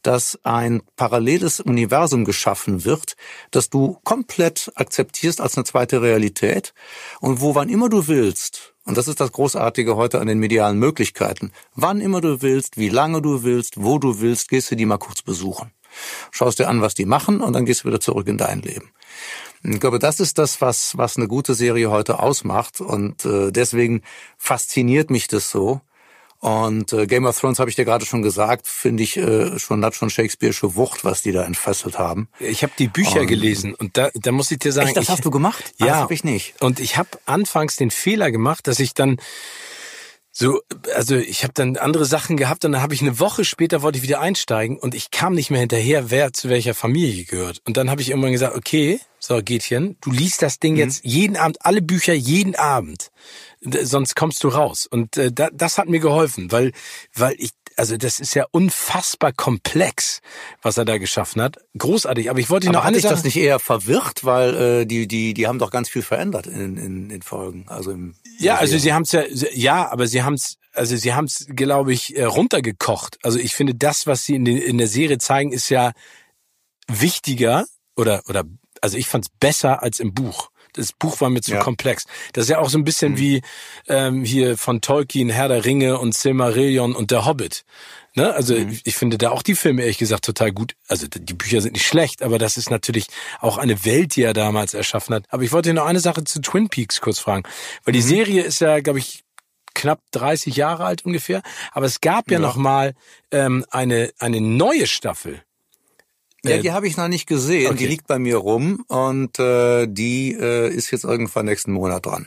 dass 0.02 0.38
ein 0.42 0.82
paralleles 0.96 1.60
Universum 1.60 2.26
geschaffen 2.26 2.84
wird, 2.84 3.16
das 3.50 3.70
du 3.70 3.98
komplett 4.04 4.70
akzeptierst 4.74 5.40
als 5.40 5.56
eine 5.56 5.64
zweite 5.64 6.02
Realität 6.02 6.74
und 7.20 7.40
wo 7.40 7.54
wann 7.54 7.70
immer 7.70 7.88
du 7.88 8.08
willst 8.08 8.71
und 8.84 8.96
das 8.96 9.08
ist 9.08 9.20
das 9.20 9.32
Großartige 9.32 9.96
heute 9.96 10.20
an 10.20 10.26
den 10.26 10.38
medialen 10.38 10.78
Möglichkeiten. 10.78 11.52
Wann 11.74 12.00
immer 12.00 12.20
du 12.20 12.42
willst, 12.42 12.76
wie 12.76 12.88
lange 12.88 13.22
du 13.22 13.42
willst, 13.42 13.82
wo 13.82 13.98
du 13.98 14.20
willst, 14.20 14.48
gehst 14.48 14.70
du 14.70 14.76
die 14.76 14.86
mal 14.86 14.98
kurz 14.98 15.22
besuchen. 15.22 15.72
Schaust 16.30 16.58
dir 16.58 16.68
an, 16.68 16.80
was 16.80 16.94
die 16.94 17.04
machen 17.06 17.40
und 17.40 17.52
dann 17.52 17.66
gehst 17.66 17.84
du 17.84 17.88
wieder 17.88 18.00
zurück 18.00 18.26
in 18.26 18.38
dein 18.38 18.62
Leben. 18.62 18.90
Ich 19.62 19.78
glaube, 19.78 19.98
das 19.98 20.18
ist 20.18 20.38
das, 20.38 20.60
was, 20.60 20.96
was 20.98 21.16
eine 21.16 21.28
gute 21.28 21.54
Serie 21.54 21.90
heute 21.90 22.18
ausmacht 22.18 22.80
und 22.80 23.24
äh, 23.24 23.52
deswegen 23.52 24.02
fasziniert 24.36 25.10
mich 25.10 25.28
das 25.28 25.50
so, 25.50 25.80
und 26.42 26.92
äh, 26.92 27.06
Game 27.06 27.24
of 27.24 27.38
Thrones 27.38 27.60
habe 27.60 27.70
ich 27.70 27.76
dir 27.76 27.84
gerade 27.84 28.04
schon 28.04 28.20
gesagt, 28.20 28.66
finde 28.66 29.04
ich 29.04 29.16
äh, 29.16 29.60
schon 29.60 29.84
hat 29.84 29.94
schon 29.94 30.10
Shakespeare'sche 30.10 30.74
Wucht, 30.74 31.04
was 31.04 31.22
die 31.22 31.30
da 31.30 31.44
entfesselt 31.44 32.00
haben. 32.00 32.28
Ich 32.40 32.64
habe 32.64 32.72
die 32.76 32.88
Bücher 32.88 33.20
und, 33.20 33.28
gelesen 33.28 33.76
und 33.76 33.96
da, 33.96 34.10
da 34.12 34.32
muss 34.32 34.50
ich 34.50 34.58
dir 34.58 34.72
sagen, 34.72 34.88
echt, 34.88 34.96
das 34.96 35.04
ich, 35.04 35.10
hast 35.10 35.24
du 35.24 35.30
gemacht? 35.30 35.72
Ja, 35.78 35.86
das 35.86 35.96
habe 35.98 36.14
ich 36.14 36.24
nicht. 36.24 36.60
Und 36.60 36.80
ich 36.80 36.96
habe 36.96 37.10
anfangs 37.26 37.76
den 37.76 37.92
Fehler 37.92 38.32
gemacht, 38.32 38.66
dass 38.66 38.80
ich 38.80 38.92
dann 38.92 39.18
so, 40.32 40.62
also 40.96 41.14
ich 41.14 41.44
habe 41.44 41.52
dann 41.52 41.76
andere 41.76 42.06
Sachen 42.06 42.36
gehabt 42.36 42.64
und 42.64 42.72
dann 42.72 42.82
habe 42.82 42.94
ich 42.94 43.02
eine 43.02 43.20
Woche 43.20 43.44
später 43.44 43.82
wollte 43.82 43.98
ich 43.98 44.02
wieder 44.02 44.20
einsteigen 44.20 44.78
und 44.78 44.96
ich 44.96 45.12
kam 45.12 45.34
nicht 45.34 45.52
mehr 45.52 45.60
hinterher, 45.60 46.10
wer 46.10 46.32
zu 46.32 46.48
welcher 46.48 46.74
Familie 46.74 47.24
gehört. 47.24 47.60
Und 47.66 47.76
dann 47.76 47.88
habe 47.88 48.02
ich 48.02 48.10
irgendwann 48.10 48.32
gesagt, 48.32 48.56
okay, 48.56 48.98
so 49.20 49.40
Gätchen, 49.40 49.96
du 50.00 50.10
liest 50.10 50.42
das 50.42 50.58
Ding 50.58 50.72
mhm. 50.72 50.80
jetzt 50.80 51.04
jeden 51.04 51.36
Abend, 51.36 51.64
alle 51.64 51.82
Bücher 51.82 52.14
jeden 52.14 52.56
Abend 52.56 53.12
sonst 53.62 54.16
kommst 54.16 54.42
du 54.44 54.48
raus. 54.48 54.86
Und 54.86 55.16
äh, 55.16 55.32
da, 55.32 55.48
das 55.52 55.78
hat 55.78 55.88
mir 55.88 56.00
geholfen, 56.00 56.50
weil, 56.52 56.72
weil 57.14 57.34
ich, 57.38 57.50
also 57.76 57.96
das 57.96 58.20
ist 58.20 58.34
ja 58.34 58.46
unfassbar 58.50 59.32
komplex, 59.32 60.20
was 60.60 60.76
er 60.76 60.84
da 60.84 60.98
geschaffen 60.98 61.40
hat. 61.42 61.56
Großartig. 61.78 62.30
Aber 62.30 62.38
ich 62.38 62.50
wollte 62.50 62.68
aber 62.68 62.78
noch 62.78 62.84
hatte 62.84 62.98
ich 62.98 63.02
das 63.02 63.24
nicht 63.24 63.36
eher 63.36 63.58
verwirrt, 63.58 64.24
weil 64.24 64.54
äh, 64.54 64.86
die, 64.86 65.06
die, 65.06 65.34
die 65.34 65.46
haben 65.46 65.58
doch 65.58 65.70
ganz 65.70 65.88
viel 65.88 66.02
verändert 66.02 66.46
in, 66.46 66.76
in, 66.76 67.10
in 67.10 67.22
Folgen. 67.22 67.64
Also 67.68 67.92
im 67.92 68.14
ja, 68.38 68.56
also 68.56 68.76
sie 68.78 68.92
haben 68.92 69.02
es 69.02 69.12
ja, 69.12 69.22
ja, 69.52 69.90
aber 69.90 70.06
sie 70.06 70.22
haben 70.22 70.34
es, 70.34 70.56
also 70.72 70.96
sie 70.96 71.14
haben 71.14 71.26
es, 71.26 71.46
glaube 71.54 71.92
ich, 71.92 72.16
äh, 72.16 72.24
runtergekocht. 72.24 73.18
Also 73.22 73.38
ich 73.38 73.54
finde, 73.54 73.74
das, 73.74 74.06
was 74.06 74.24
sie 74.24 74.34
in, 74.34 74.44
den, 74.44 74.58
in 74.58 74.78
der 74.78 74.88
Serie 74.88 75.18
zeigen, 75.18 75.52
ist 75.52 75.68
ja 75.68 75.92
wichtiger 76.88 77.66
oder 77.96 78.22
oder 78.28 78.44
also 78.80 78.96
ich 78.96 79.06
fand 79.06 79.26
es 79.26 79.30
besser 79.38 79.82
als 79.82 80.00
im 80.00 80.12
Buch. 80.12 80.50
Das 80.72 80.92
Buch 80.92 81.20
war 81.20 81.30
mir 81.30 81.40
zu 81.40 81.52
ja. 81.52 81.60
komplex. 81.60 82.04
Das 82.32 82.44
ist 82.44 82.50
ja 82.50 82.58
auch 82.58 82.70
so 82.70 82.78
ein 82.78 82.84
bisschen 82.84 83.12
mhm. 83.12 83.18
wie 83.18 83.42
ähm, 83.88 84.24
hier 84.24 84.56
von 84.56 84.80
Tolkien, 84.80 85.28
Herr 85.28 85.48
der 85.48 85.64
Ringe 85.64 85.98
und 85.98 86.14
Silmarillion 86.14 86.94
und 86.94 87.10
der 87.10 87.26
Hobbit. 87.26 87.64
Ne? 88.14 88.32
Also 88.34 88.54
mhm. 88.54 88.78
ich 88.84 88.96
finde 88.96 89.18
da 89.18 89.30
auch 89.30 89.42
die 89.42 89.54
Filme 89.54 89.82
ehrlich 89.82 89.98
gesagt 89.98 90.24
total 90.24 90.52
gut. 90.52 90.74
Also 90.88 91.06
die 91.08 91.34
Bücher 91.34 91.60
sind 91.60 91.72
nicht 91.72 91.86
schlecht, 91.86 92.22
aber 92.22 92.38
das 92.38 92.56
ist 92.56 92.70
natürlich 92.70 93.06
auch 93.40 93.58
eine 93.58 93.84
Welt, 93.84 94.16
die 94.16 94.22
er 94.22 94.34
damals 94.34 94.74
erschaffen 94.74 95.14
hat. 95.14 95.24
Aber 95.30 95.42
ich 95.42 95.52
wollte 95.52 95.72
noch 95.72 95.86
eine 95.86 96.00
Sache 96.00 96.24
zu 96.24 96.40
Twin 96.40 96.68
Peaks 96.68 97.00
kurz 97.00 97.18
fragen, 97.18 97.44
weil 97.84 97.92
die 97.92 98.00
mhm. 98.00 98.06
Serie 98.06 98.42
ist 98.42 98.60
ja, 98.60 98.80
glaube 98.80 98.98
ich, 98.98 99.24
knapp 99.74 100.00
30 100.12 100.56
Jahre 100.56 100.84
alt 100.84 101.04
ungefähr. 101.04 101.42
Aber 101.72 101.86
es 101.86 102.00
gab 102.00 102.30
ja, 102.30 102.34
ja. 102.34 102.38
noch 102.40 102.56
mal 102.56 102.94
ähm, 103.30 103.64
eine 103.70 104.12
eine 104.18 104.40
neue 104.40 104.86
Staffel. 104.86 105.42
Ja, 106.44 106.56
äh, 106.56 106.60
die 106.60 106.72
habe 106.72 106.86
ich 106.86 106.96
noch 106.96 107.08
nicht 107.08 107.26
gesehen. 107.26 107.68
Okay. 107.68 107.76
Die 107.76 107.86
liegt 107.86 108.06
bei 108.06 108.18
mir 108.18 108.36
rum 108.36 108.84
und 108.88 109.38
äh, 109.38 109.86
die 109.86 110.32
äh, 110.32 110.68
ist 110.68 110.90
jetzt 110.90 111.04
irgendwann 111.04 111.46
nächsten 111.46 111.72
Monat 111.72 112.06
dran. 112.06 112.26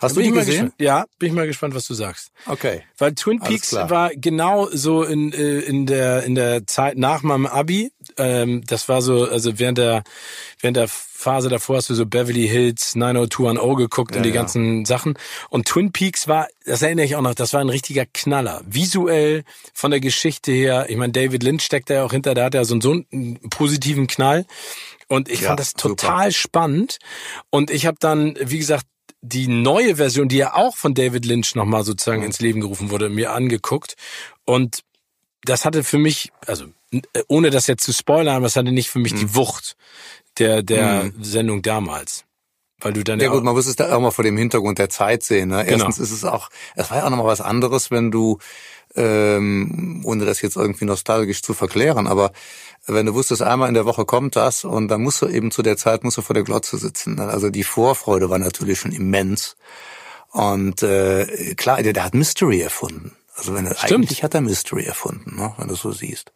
Hast 0.00 0.14
bin 0.14 0.20
du 0.20 0.22
die 0.22 0.28
ich 0.28 0.34
mal 0.34 0.40
gesehen? 0.46 0.64
gespannt. 0.66 0.80
Ja, 0.80 1.04
bin 1.18 1.28
ich 1.28 1.34
mal 1.34 1.46
gespannt, 1.46 1.74
was 1.74 1.86
du 1.86 1.92
sagst. 1.92 2.32
Okay. 2.46 2.82
Weil 2.96 3.14
Twin 3.14 3.38
Peaks 3.38 3.74
war 3.74 4.10
genau 4.14 4.68
so 4.72 5.02
in, 5.02 5.32
äh, 5.32 5.60
in 5.60 5.84
der 5.84 6.22
in 6.24 6.34
der 6.34 6.66
Zeit 6.66 6.96
nach 6.96 7.22
meinem 7.22 7.46
Abi. 7.46 7.92
Ähm, 8.16 8.62
das 8.66 8.88
war 8.88 9.02
so, 9.02 9.24
also 9.24 9.58
während 9.58 9.76
der 9.76 10.02
während 10.58 10.78
der 10.78 10.88
Phase 11.20 11.48
davor 11.50 11.76
hast 11.76 11.90
du 11.90 11.94
so 11.94 12.06
Beverly 12.06 12.48
Hills 12.48 12.94
90210 12.96 13.76
geguckt 13.76 14.16
und 14.16 14.22
die 14.22 14.30
ja. 14.30 14.34
ganzen 14.34 14.84
Sachen. 14.86 15.18
Und 15.50 15.68
Twin 15.68 15.92
Peaks 15.92 16.28
war, 16.28 16.48
das 16.64 16.82
erinnere 16.82 17.04
ich 17.04 17.14
auch 17.16 17.20
noch, 17.20 17.34
das 17.34 17.52
war 17.52 17.60
ein 17.60 17.68
richtiger 17.68 18.06
Knaller. 18.06 18.62
Visuell, 18.66 19.44
von 19.74 19.90
der 19.90 20.00
Geschichte 20.00 20.50
her. 20.52 20.86
Ich 20.88 20.96
meine, 20.96 21.12
David 21.12 21.42
Lynch 21.42 21.62
steckt 21.62 21.90
da 21.90 21.94
ja 21.94 22.04
auch 22.04 22.12
hinter, 22.12 22.34
der 22.34 22.44
hat 22.44 22.54
ja 22.54 22.64
so 22.64 22.74
einen, 22.74 22.80
so 22.80 22.92
einen 22.92 23.38
positiven 23.50 24.06
Knall. 24.06 24.46
Und 25.08 25.28
ich 25.28 25.40
Ja, 25.42 25.48
fand 25.48 25.60
das 25.60 25.70
super. 25.76 25.96
total 25.96 26.32
spannend. 26.32 26.98
Und 27.50 27.70
ich 27.70 27.84
habe 27.86 27.98
dann, 28.00 28.36
wie 28.40 28.58
gesagt, 28.58 28.86
die 29.22 29.48
neue 29.48 29.96
Version, 29.96 30.28
die 30.28 30.38
ja 30.38 30.54
auch 30.54 30.76
von 30.76 30.94
David 30.94 31.26
Lynch 31.26 31.54
nochmal 31.54 31.84
sozusagen 31.84 32.22
ins 32.22 32.40
Leben 32.40 32.60
gerufen 32.62 32.90
wurde, 32.90 33.10
mir 33.10 33.32
angeguckt. 33.32 33.96
Und 34.46 34.80
das 35.44 35.64
hatte 35.66 35.84
für 35.84 35.98
mich, 35.98 36.30
also 36.46 36.64
ohne 37.28 37.50
das 37.50 37.66
jetzt 37.66 37.84
zu 37.84 37.92
spoilern, 37.92 38.36
aber 38.36 38.46
es 38.46 38.56
hatte 38.56 38.72
nicht 38.72 38.88
für 38.90 38.98
mich 38.98 39.12
Mhm. 39.12 39.18
die 39.18 39.34
Wucht 39.34 39.76
der, 40.40 40.62
der 40.62 41.12
Sendung 41.20 41.62
damals. 41.62 42.24
Weil 42.80 42.94
du 42.94 43.04
dann 43.04 43.20
Ja 43.20 43.26
ja, 43.26 43.32
gut, 43.32 43.44
man 43.44 43.54
muss 43.54 43.66
es 43.66 43.76
da 43.76 43.94
auch 43.94 44.00
mal 44.00 44.10
vor 44.10 44.24
dem 44.24 44.36
Hintergrund 44.36 44.78
der 44.78 44.88
Zeit 44.88 45.22
sehen. 45.22 45.50
Ne? 45.50 45.64
Genau. 45.64 45.84
Erstens 45.84 45.98
ist 45.98 46.12
es 46.12 46.24
auch, 46.24 46.48
es 46.74 46.90
war 46.90 46.98
ja 46.98 47.04
auch 47.04 47.10
nochmal 47.10 47.26
was 47.26 47.42
anderes, 47.42 47.90
wenn 47.90 48.10
du, 48.10 48.38
ähm, 48.94 50.00
ohne 50.04 50.24
das 50.24 50.40
jetzt 50.40 50.56
irgendwie 50.56 50.86
nostalgisch 50.86 51.42
zu 51.42 51.52
verklären, 51.52 52.06
aber 52.06 52.32
wenn 52.86 53.06
du 53.06 53.14
wusstest, 53.14 53.42
einmal 53.42 53.68
in 53.68 53.74
der 53.74 53.84
Woche 53.84 54.04
kommt 54.04 54.34
das 54.34 54.64
und 54.64 54.88
dann 54.88 55.02
musst 55.02 55.20
du 55.20 55.28
eben 55.28 55.50
zu 55.50 55.62
der 55.62 55.76
Zeit 55.76 56.02
musst 56.02 56.16
du 56.16 56.22
vor 56.22 56.34
der 56.34 56.42
Glotze 56.42 56.78
sitzen. 56.78 57.16
ne? 57.16 57.28
Also 57.28 57.50
die 57.50 57.64
Vorfreude 57.64 58.30
war 58.30 58.38
natürlich 58.38 58.80
schon 58.80 58.92
immens. 58.92 59.56
Und 60.32 60.82
äh, 60.82 61.54
klar, 61.56 61.82
der, 61.82 61.92
der 61.92 62.04
hat 62.04 62.14
Mystery 62.14 62.60
erfunden. 62.60 63.16
Also 63.36 63.54
wenn 63.54 63.66
er, 63.66 63.76
Stimmt. 63.76 64.04
eigentlich 64.04 64.22
hat 64.22 64.34
er 64.34 64.40
Mystery 64.40 64.84
erfunden, 64.84 65.36
ne? 65.36 65.52
wenn 65.58 65.68
du 65.68 65.74
es 65.74 65.80
so 65.80 65.92
siehst. 65.92 66.32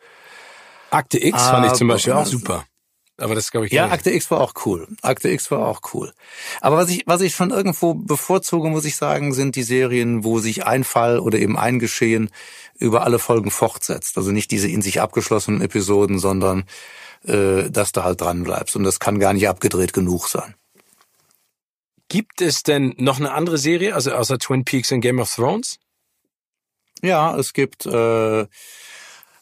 Akte 0.91 1.25
X 1.25 1.43
fand 1.43 1.67
ich 1.67 1.73
zum 1.73 1.89
Beispiel 1.89 2.13
auch 2.13 2.27
super. 2.27 2.65
Aber 3.17 3.35
das 3.35 3.51
glaube 3.51 3.67
ich 3.67 3.73
Ja. 3.73 3.91
Akte 3.91 4.11
X 4.11 4.31
war 4.31 4.41
auch 4.41 4.55
cool. 4.67 4.89
Akte 5.03 5.29
X 5.29 5.51
war 5.51 5.67
auch 5.67 5.81
cool. 5.93 6.13
Aber 6.61 6.77
was 6.77 6.91
ich, 6.91 7.05
was 7.07 7.21
ich 7.21 7.35
schon 7.35 7.51
irgendwo 7.51 7.95
bevorzuge, 7.95 8.69
muss 8.69 8.85
ich 8.85 8.97
sagen, 8.97 9.33
sind 9.33 9.55
die 9.55 9.63
Serien, 9.63 10.25
wo 10.25 10.41
sich 10.41 10.67
ein 10.67 10.83
Fall 10.83 11.21
oder 11.21 11.39
eben 11.39 11.57
ein 11.57 11.79
Geschehen 11.79 12.31
über 12.77 13.05
alle 13.05 13.21
Folgen 13.21 13.51
fortsetzt. 13.51 14.19
Also 14.19 14.33
nicht 14.33 14.51
diese 14.51 14.69
in 14.69 14.83
sich 14.83 15.01
abgeschlossenen 15.01 15.61
Episoden, 15.61 16.19
sondern 16.19 16.65
äh, 17.25 17.71
dass 17.71 17.93
du 17.93 18.03
halt 18.03 18.21
dran 18.21 18.43
bleibst. 18.43 18.75
Und 18.75 18.83
das 18.85 18.99
kann 18.99 19.21
gar 19.21 19.33
nicht 19.33 19.49
abgedreht 19.49 19.93
genug 19.93 20.29
sein. 20.29 20.55
Gibt 22.09 22.41
es 22.41 22.63
denn 22.65 22.95
noch 22.99 23.19
eine 23.19 23.33
andere 23.33 23.59
Serie, 23.59 23.95
also 23.95 24.13
außer 24.13 24.39
Twin 24.39 24.65
Peaks 24.65 24.93
und 24.93 25.01
Game 25.01 25.21
of 25.21 25.33
Thrones? 25.33 25.79
Ja, 27.03 27.37
es 27.37 27.53
gibt 27.53 27.87
äh, 27.87 28.47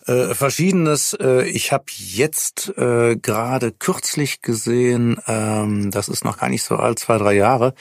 äh, 0.07 0.34
verschiedenes. 0.34 1.14
Äh, 1.14 1.44
ich 1.44 1.72
habe 1.72 1.84
jetzt 1.96 2.76
äh, 2.76 3.16
gerade 3.16 3.72
kürzlich 3.72 4.42
gesehen, 4.42 5.20
ähm, 5.26 5.90
das 5.90 6.09
ist 6.09 6.24
noch 6.24 6.38
gar 6.38 6.48
nicht 6.48 6.64
so 6.64 6.76
alt, 6.76 6.98
zwei, 6.98 7.18
drei 7.18 7.34
Jahre, 7.34 7.74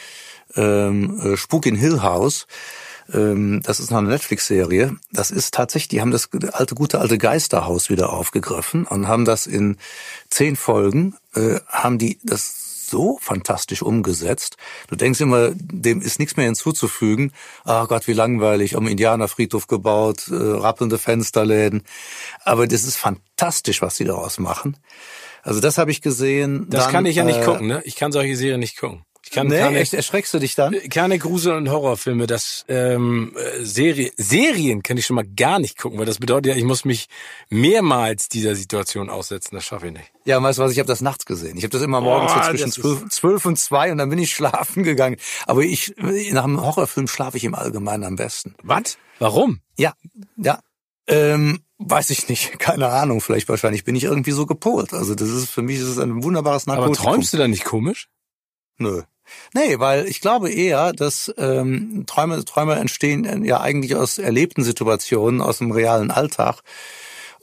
ähm, 0.56 1.20
äh, 1.20 1.38
Spuk 1.38 1.66
in 1.66 1.76
Hill 1.76 2.02
House. 2.02 2.48
Ähm, 3.14 3.62
das 3.64 3.80
ist 3.80 3.92
noch 3.92 3.98
eine 3.98 4.10
Netflix-Serie. 4.10 4.96
Das 5.12 5.32
ist 5.32 5.54
tatsächlich, 5.54 5.90
die 5.90 6.02
haben 6.02 6.12
das 6.12 6.30
alte, 6.54 6.76
gute 6.76 7.00
alte 7.00 7.18
Geisterhaus 7.18 7.90
wieder 7.90 8.12
aufgegriffen 8.12 8.86
und 8.86 9.08
haben 9.08 9.26
das 9.26 9.48
in 9.48 9.78
zehn 10.30 10.56
Folgen, 10.56 11.16
äh, 11.36 11.60
haben 11.68 11.98
die 11.98 12.20
das 12.24 12.61
so 12.92 13.18
fantastisch 13.20 13.82
umgesetzt. 13.82 14.58
Du 14.88 14.96
denkst 14.96 15.20
immer, 15.22 15.52
dem 15.56 16.02
ist 16.02 16.20
nichts 16.20 16.38
mehr 16.38 16.46
hinzuzufügen. 16.46 17.32
Ah 17.64 17.86
Gott, 17.86 18.08
wie 18.08 18.14
langweilig, 18.14 18.78
am 18.78 18.88
Indianerfriedhof 18.88 19.66
gebaut, 19.66 20.28
äh, 20.30 20.36
rappelnde 20.36 21.00
Fensterläden. 21.00 21.82
Aber 22.46 22.68
das 22.68 22.84
ist 22.84 22.98
fantastisch, 22.98 23.82
was 23.82 23.96
sie 23.96 24.06
daraus 24.06 24.38
machen. 24.38 24.78
Also 25.42 25.60
das 25.60 25.80
habe 25.80 25.90
ich 25.90 26.02
gesehen. 26.02 26.68
Das 26.70 26.84
Dann, 26.84 26.92
kann 26.92 27.06
ich 27.08 27.16
ja 27.16 27.24
nicht 27.24 27.40
äh, 27.40 27.46
gucken, 27.46 27.66
ne? 27.66 27.82
Ich 27.86 27.96
kann 27.96 28.12
solche 28.12 28.36
Serien 28.36 28.60
nicht 28.60 28.78
gucken. 28.78 29.04
Ich 29.32 29.36
kann 29.36 29.48
Nee, 29.48 29.60
keine, 29.60 29.80
echt, 29.80 29.94
erschreckst 29.94 30.34
du 30.34 30.40
dich 30.40 30.56
dann? 30.56 30.76
keine 30.90 31.18
Grusel- 31.18 31.56
und 31.56 31.70
Horrorfilme. 31.70 32.28
Das 32.28 32.66
ähm, 32.68 33.34
äh, 33.38 33.64
Serie, 33.64 34.12
Serien 34.18 34.84
kann 34.84 34.98
ich 34.98 35.06
schon 35.06 35.16
mal 35.16 35.26
gar 35.26 35.58
nicht 35.58 35.78
gucken, 35.78 35.98
weil 36.00 36.06
das 36.06 36.20
bedeutet 36.20 36.48
ja, 36.52 36.58
ich 36.58 36.66
muss 36.66 36.84
mich 36.84 37.08
mehrmals 37.50 38.28
dieser 38.28 38.56
Situation 38.56 39.10
aussetzen. 39.10 39.56
Das 39.56 39.64
schaffe 39.64 39.88
ich 39.88 39.94
nicht. 39.94 40.12
Ja, 40.26 40.44
weißt 40.44 40.60
du 40.60 40.64
was, 40.64 40.74
ich 40.74 40.80
habe 40.80 40.88
das 40.88 41.00
nachts 41.00 41.26
gesehen. 41.26 41.56
Ich 41.58 41.64
habe 41.64 41.72
das 41.72 41.82
immer 41.82 42.02
morgens 42.02 42.34
Boah, 42.34 42.44
so 42.44 42.50
zwischen 42.50 42.66
das 42.72 42.78
ist- 42.78 42.82
zwölf, 42.84 43.10
zwölf 43.10 43.46
und 43.46 43.58
zwei 43.58 43.92
und 43.94 44.00
dann 44.00 44.10
bin 44.10 44.20
ich 44.20 44.32
schlafen 44.36 44.84
gegangen. 44.84 45.16
Aber 45.48 45.62
ich, 45.62 45.94
nach 46.32 46.44
einem 46.44 46.60
Horrorfilm 46.62 47.08
schlafe 47.08 47.38
ich 47.38 47.46
im 47.46 47.56
Allgemeinen 47.56 48.04
am 48.04 48.18
besten. 48.18 48.56
Was? 48.64 48.98
Warum? 49.20 49.62
Ja, 49.78 49.94
ja. 50.36 50.60
Ähm, 51.08 51.62
weiß 51.78 52.10
ich 52.10 52.28
nicht, 52.28 52.60
keine 52.60 52.90
Ahnung. 52.90 53.22
Vielleicht 53.22 53.48
wahrscheinlich 53.48 53.86
bin 53.86 53.96
ich 53.96 54.04
irgendwie 54.04 54.32
so 54.32 54.46
gepolt. 54.46 54.94
Also 54.94 55.16
das 55.16 55.30
ist 55.30 55.50
für 55.50 55.62
mich 55.62 55.78
ist 55.78 55.88
es 55.88 56.00
ein 56.00 56.22
wunderbares 56.22 56.68
Aber 56.68 56.76
Narkotikum. 56.82 57.06
träumst 57.06 57.32
du 57.34 57.38
da 57.38 57.48
nicht 57.48 57.64
komisch? 57.64 58.10
Nö. 58.78 59.04
Nee, 59.54 59.80
weil 59.80 60.08
ich 60.08 60.22
glaube 60.22 60.52
eher, 60.52 60.94
dass 60.94 61.34
ähm, 61.38 62.06
Träume, 62.08 62.44
Träume 62.46 62.76
entstehen 62.76 63.26
äh, 63.26 63.48
ja 63.48 63.60
eigentlich 63.62 63.96
aus 63.96 64.18
erlebten 64.18 64.64
Situationen, 64.64 65.42
aus 65.42 65.58
dem 65.60 65.72
realen 65.72 66.12
Alltag. 66.12 66.62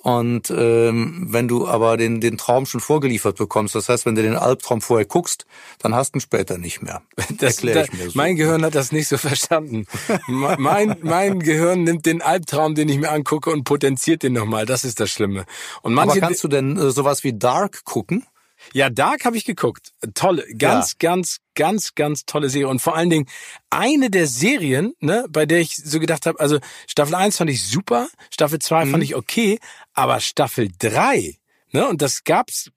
Und 0.01 0.49
ähm, 0.57 1.26
wenn 1.28 1.49
du 1.49 1.66
aber 1.66 1.97
den, 1.97 2.20
den 2.20 2.39
Traum 2.39 2.66
schon 2.66 2.80
vorgeliefert 2.80 3.36
bekommst, 3.36 3.74
das 3.74 3.89
heißt, 3.89 4.07
wenn 4.07 4.14
du 4.14 4.22
den 4.22 4.36
Albtraum 4.36 4.80
vorher 4.80 5.05
guckst, 5.05 5.45
dann 5.80 5.93
hast 5.93 6.14
du 6.14 6.18
ihn 6.18 6.20
später 6.20 6.57
nicht 6.57 6.82
mehr. 6.82 7.03
Das, 7.39 7.57
Erkläre 7.57 7.82
ich 7.84 7.91
da- 7.91 7.97
mir 7.97 8.05
so. 8.05 8.12
Mein 8.14 8.36
Gehirn 8.36 8.64
hat 8.64 8.76
das 8.76 8.93
nicht 8.93 9.09
so 9.09 9.18
verstanden. 9.18 9.86
Me- 10.28 10.55
mein, 10.59 10.97
mein 11.03 11.41
Gehirn 11.41 11.82
nimmt 11.82 12.07
den 12.07 12.22
Albtraum, 12.22 12.76
den 12.76 12.89
ich 12.89 12.97
mir 12.99 13.11
angucke, 13.11 13.51
und 13.51 13.64
potenziert 13.64 14.22
den 14.22 14.34
nochmal. 14.34 14.66
Das 14.66 14.84
ist 14.84 15.01
das 15.01 15.11
Schlimme. 15.11 15.45
Und 15.82 15.93
aber 15.99 16.07
manche, 16.07 16.20
kannst 16.20 16.45
du 16.45 16.49
denn 16.49 16.76
äh, 16.78 16.91
sowas 16.93 17.24
wie 17.24 17.36
Dark 17.36 17.84
gucken? 17.84 18.24
Ja, 18.73 18.91
Dark 18.91 19.25
habe 19.25 19.37
ich 19.37 19.45
geguckt. 19.45 19.93
Tolle, 20.14 20.45
ganz, 20.57 20.99
ganz, 20.99 21.39
ganz, 21.55 21.95
ganz 21.95 22.25
tolle 22.27 22.49
Serie. 22.51 22.69
Und 22.69 22.81
vor 22.81 22.97
allen 22.97 23.11
Dingen 23.11 23.27
eine 23.71 24.11
der 24.11 24.27
Serien, 24.27 24.95
ne, 25.01 25.25
bei 25.29 25.47
der 25.47 25.61
ich 25.61 25.77
so 25.77 25.99
gedacht 26.01 26.27
habe, 26.27 26.39
also 26.41 26.59
Staffel 26.87 27.14
1 27.14 27.37
fand 27.37 27.51
ich 27.51 27.66
super, 27.66 28.09
Staffel 28.31 28.59
2 28.59 28.85
Mhm. 28.87 28.91
fand 28.93 29.03
ich 29.05 29.14
okay, 29.16 29.59
aber 29.95 30.21
Staffel 30.21 30.69
3, 30.79 31.37
ne, 31.73 31.89
und 31.89 32.03
das 32.03 32.25
gab's 32.25 32.71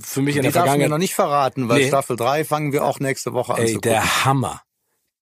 für 0.00 0.22
mich 0.22 0.36
in 0.36 0.42
Die 0.42 0.46
der 0.48 0.52
Vergangenheit. 0.52 0.90
noch 0.90 0.98
nicht 0.98 1.14
verraten, 1.14 1.68
weil 1.68 1.80
Nee. 1.82 1.88
Staffel 1.88 2.16
3 2.16 2.44
fangen 2.44 2.72
wir 2.72 2.84
auch 2.84 2.98
nächste 3.00 3.32
Woche 3.32 3.54
an 3.54 3.62
Ey, 3.62 3.78
der 3.78 4.24
Hammer. 4.24 4.62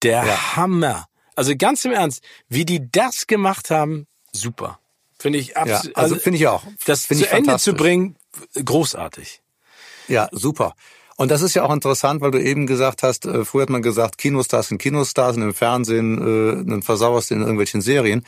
Der 0.03 0.25
Ja. 0.25 0.57
Hammer. 0.57 1.07
Also 1.35 1.55
ganz 1.57 1.85
im 1.85 1.93
Ernst, 1.93 2.23
wie 2.49 2.65
die 2.65 2.91
das 2.91 3.27
gemacht 3.27 3.71
haben, 3.71 4.07
super. 4.33 4.79
Finde 5.19 5.39
ich 5.39 5.49
ja, 5.49 5.57
absolut. 5.57 5.97
also 5.97 6.17
finde 6.17 6.39
ich 6.39 6.47
auch. 6.49 6.63
das 6.87 7.05
Finde 7.07 7.25
zu 7.25 7.29
ich 7.31 7.35
Ende 7.37 7.59
zu 7.59 7.75
bringen, 7.75 8.17
großartig. 8.65 9.42
Ja, 10.13 10.29
super. 10.31 10.75
Und 11.17 11.31
das 11.31 11.41
ist 11.41 11.55
ja 11.55 11.63
auch 11.63 11.73
interessant, 11.73 12.21
weil 12.21 12.33
du 12.33 12.43
eben 12.43 12.67
gesagt 12.67 13.03
hast, 13.03 13.25
äh, 13.25 13.47
früher 13.47 13.63
hat 13.63 13.71
man 13.71 13.81
gesagt, 13.81 14.19
Kinostars 14.19 14.69
sind 14.69 14.77
Kinostars 14.77 15.37
und 15.37 15.43
im 15.43 15.55
Fernsehen 15.55 16.19
äh, 16.19 16.69
dann 16.69 16.83
versauerst 16.83 17.31
du 17.31 17.35
in 17.35 17.41
irgendwelchen 17.41 17.81
Serien. 17.81 18.27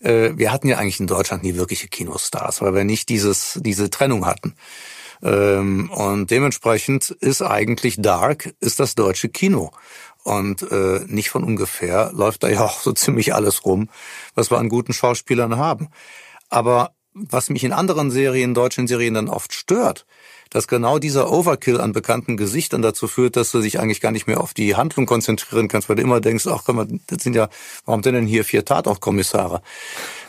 Äh, 0.00 0.30
wir 0.36 0.52
hatten 0.52 0.68
ja 0.68 0.78
eigentlich 0.78 1.00
in 1.00 1.08
Deutschland 1.08 1.42
nie 1.42 1.56
wirkliche 1.56 1.88
Kinostars, 1.88 2.62
weil 2.62 2.72
wir 2.76 2.84
nicht 2.84 3.08
dieses 3.08 3.58
diese 3.60 3.90
Trennung 3.90 4.26
hatten. 4.26 4.54
Ähm, 5.24 5.90
und 5.90 6.30
dementsprechend 6.30 7.10
ist 7.10 7.42
eigentlich 7.42 7.96
Dark 7.98 8.54
ist 8.60 8.78
das 8.78 8.94
deutsche 8.94 9.28
Kino. 9.28 9.72
Und 10.22 10.62
äh, 10.70 11.00
nicht 11.08 11.30
von 11.30 11.42
ungefähr 11.42 12.12
läuft 12.14 12.44
da 12.44 12.48
ja 12.48 12.64
auch 12.64 12.78
so 12.78 12.92
ziemlich 12.92 13.34
alles 13.34 13.64
rum, 13.64 13.88
was 14.36 14.52
wir 14.52 14.58
an 14.58 14.68
guten 14.68 14.92
Schauspielern 14.92 15.56
haben. 15.56 15.88
Aber 16.48 16.92
was 17.12 17.50
mich 17.50 17.64
in 17.64 17.72
anderen 17.72 18.12
Serien, 18.12 18.54
deutschen 18.54 18.86
Serien 18.86 19.14
dann 19.14 19.28
oft 19.28 19.52
stört, 19.52 20.06
dass 20.54 20.68
genau 20.68 21.00
dieser 21.00 21.32
Overkill 21.32 21.80
an 21.80 21.92
bekannten 21.92 22.36
Gesichtern 22.36 22.80
dazu 22.80 23.08
führt, 23.08 23.34
dass 23.34 23.50
du 23.50 23.60
dich 23.60 23.80
eigentlich 23.80 24.00
gar 24.00 24.12
nicht 24.12 24.28
mehr 24.28 24.40
auf 24.40 24.54
die 24.54 24.76
Handlung 24.76 25.04
konzentrieren 25.04 25.66
kannst, 25.66 25.88
weil 25.88 25.96
du 25.96 26.02
immer 26.02 26.20
denkst, 26.20 26.46
ach 26.46 26.62
komm 26.64 27.00
das 27.08 27.24
sind 27.24 27.34
ja, 27.34 27.48
warum 27.84 28.02
denn 28.02 28.14
denn 28.14 28.26
hier 28.26 28.44
vier 28.44 28.64
Tatortkommissare? 28.64 29.62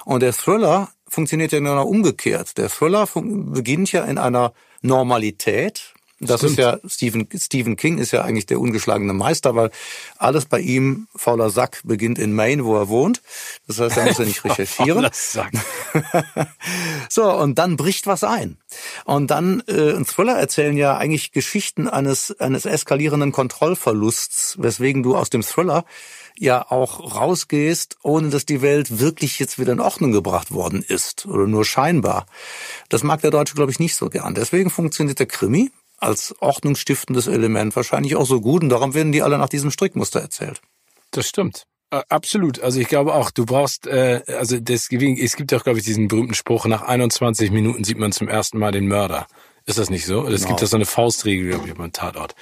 Und 0.06 0.22
der 0.22 0.34
Thriller 0.34 0.90
funktioniert 1.08 1.52
ja 1.52 1.60
nur 1.60 1.86
umgekehrt. 1.86 2.58
Der 2.58 2.70
Thriller 2.70 3.08
beginnt 3.14 3.92
ja 3.92 4.04
in 4.04 4.18
einer 4.18 4.54
Normalität. 4.82 5.94
Das 6.22 6.41
Stimmt. 6.41 6.51
ist 6.51 6.57
ja 6.59 6.80
Stephen, 6.86 7.28
Stephen 7.34 7.78
King 7.78 7.97
ist 7.97 8.11
ja 8.11 8.24
eigentlich 8.24 8.45
der 8.45 8.59
ungeschlagene 8.59 9.13
Meister, 9.13 9.55
weil 9.55 9.72
alles 10.17 10.45
bei 10.45 10.59
ihm, 10.59 11.07
fauler 11.15 11.49
Sack, 11.49 11.82
beginnt 11.86 12.20
in 12.20 12.34
Maine, 12.34 12.65
wo 12.65 12.76
er 12.76 12.89
wohnt. 12.89 13.22
Das 13.67 13.80
heißt, 13.80 13.97
er 13.97 14.05
muss 14.05 14.17
ja 14.17 14.26
nicht 14.26 14.43
recherchieren. 14.43 15.09
Sack. 15.13 15.51
so, 17.09 17.32
und 17.32 17.57
dann 17.57 17.78
bricht 17.78 18.05
was 18.05 18.26
ein. 18.26 18.57
Und 19.05 19.32
dann, 19.32 19.63
äh, 19.67 19.93
und 19.93 20.07
Thriller 20.07 20.38
erzählen 20.38 20.76
ja 20.76 20.97
eigentlich 20.97 21.32
Geschichten 21.32 21.88
eines, 21.88 22.38
eines 22.39 22.65
eskalierenden 22.65 23.32
Kontrollverlusts, 23.32 24.57
weswegen 24.59 25.03
du 25.03 25.15
aus 25.15 25.30
dem 25.30 25.41
Thriller 25.41 25.86
ja 26.38 26.65
auch 26.70 27.15
rausgehst, 27.15 27.97
ohne 28.01 28.30
dass 28.30 28.45
die 28.45 28.61
Welt 28.61 28.99
wirklich 28.99 29.39
jetzt 29.39 29.59
wieder 29.59 29.74
in 29.74 29.80
Ordnung 29.80 30.11
gebracht 30.11 30.51
worden 30.51 30.84
ist 30.88 31.26
oder 31.26 31.47
nur 31.47 31.65
scheinbar. 31.65 32.26
Das 32.88 33.03
mag 33.03 33.22
der 33.22 33.32
Deutsche, 33.32 33.55
glaube 33.55 33.72
ich, 33.72 33.80
nicht 33.80 33.95
so 33.95 34.09
gern. 34.09 34.36
Deswegen 34.36 34.70
funktioniert 34.70 35.20
der 35.20 35.26
Krimi 35.26 35.72
als 36.00 36.36
ordnungsstiftendes 36.39 37.28
Element 37.28 37.76
wahrscheinlich 37.76 38.16
auch 38.16 38.26
so 38.26 38.41
gut 38.41 38.64
und 38.64 38.70
darum 38.70 38.93
werden 38.93 39.12
die 39.12 39.22
alle 39.22 39.38
nach 39.38 39.50
diesem 39.50 39.72
Strickmuster 39.72 40.20
erzählt. 40.20 40.62
Das 41.12 41.28
stimmt. 41.28 41.66
Absolut. 41.91 42.62
Also 42.62 42.80
ich 42.80 42.88
glaube 42.88 43.16
auch, 43.16 43.32
du 43.32 43.45
brauchst, 43.45 43.88
äh, 43.88 44.22
also 44.28 44.60
deswegen, 44.60 45.18
es 45.18 45.36
gibt 45.36 45.52
ja 45.52 45.58
auch, 45.58 45.64
glaube 45.64 45.80
ich, 45.80 45.86
diesen 45.86 46.08
berühmten 46.08 46.36
Spruch, 46.36 46.66
nach 46.66 46.84
21 46.84 47.50
Minuten 47.50 47.84
sieht 47.84 47.97
man 47.97 48.12
zum 48.12 48.28
ersten 48.28 48.60
Mal 48.60 48.72
den 48.72 48.88
Mörder. 48.88 49.26
Ist 49.66 49.80
das 49.80 49.89
nicht 49.89 50.06
so? 50.06 50.28
Es 50.28 50.41
genau. 50.41 50.50
gibt 50.50 50.62
da 50.62 50.68
so 50.68 50.78
eine 50.78 50.86
Faustregel, 50.86 51.50
glaube 51.50 51.68
ich, 51.68 51.74
beim 51.74 51.91
Tatort. 51.91 52.36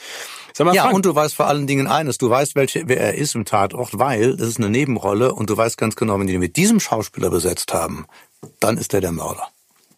Mal, 0.59 0.73
ja, 0.73 0.83
Frank, 0.83 0.95
und 0.95 1.05
du 1.05 1.13
weißt 1.13 1.35
vor 1.35 1.47
allen 1.47 1.67
Dingen 1.67 1.87
eines, 1.87 2.17
du 2.17 2.29
weißt, 2.29 2.55
welche, 2.55 2.87
wer 2.87 2.99
er 2.99 3.13
ist 3.13 3.35
im 3.35 3.45
Tatort, 3.45 3.99
weil 3.99 4.35
das 4.35 4.47
ist 4.47 4.57
eine 4.57 4.69
Nebenrolle 4.69 5.33
und 5.33 5.49
du 5.49 5.55
weißt 5.55 5.77
ganz 5.77 5.95
genau, 5.95 6.19
wenn 6.19 6.27
die 6.27 6.37
mit 6.39 6.55
diesem 6.55 6.79
Schauspieler 6.79 7.29
besetzt 7.29 7.73
haben, 7.73 8.07
dann 8.59 8.77
ist 8.77 8.93
er 8.93 9.01
der 9.01 9.11
Mörder. 9.11 9.47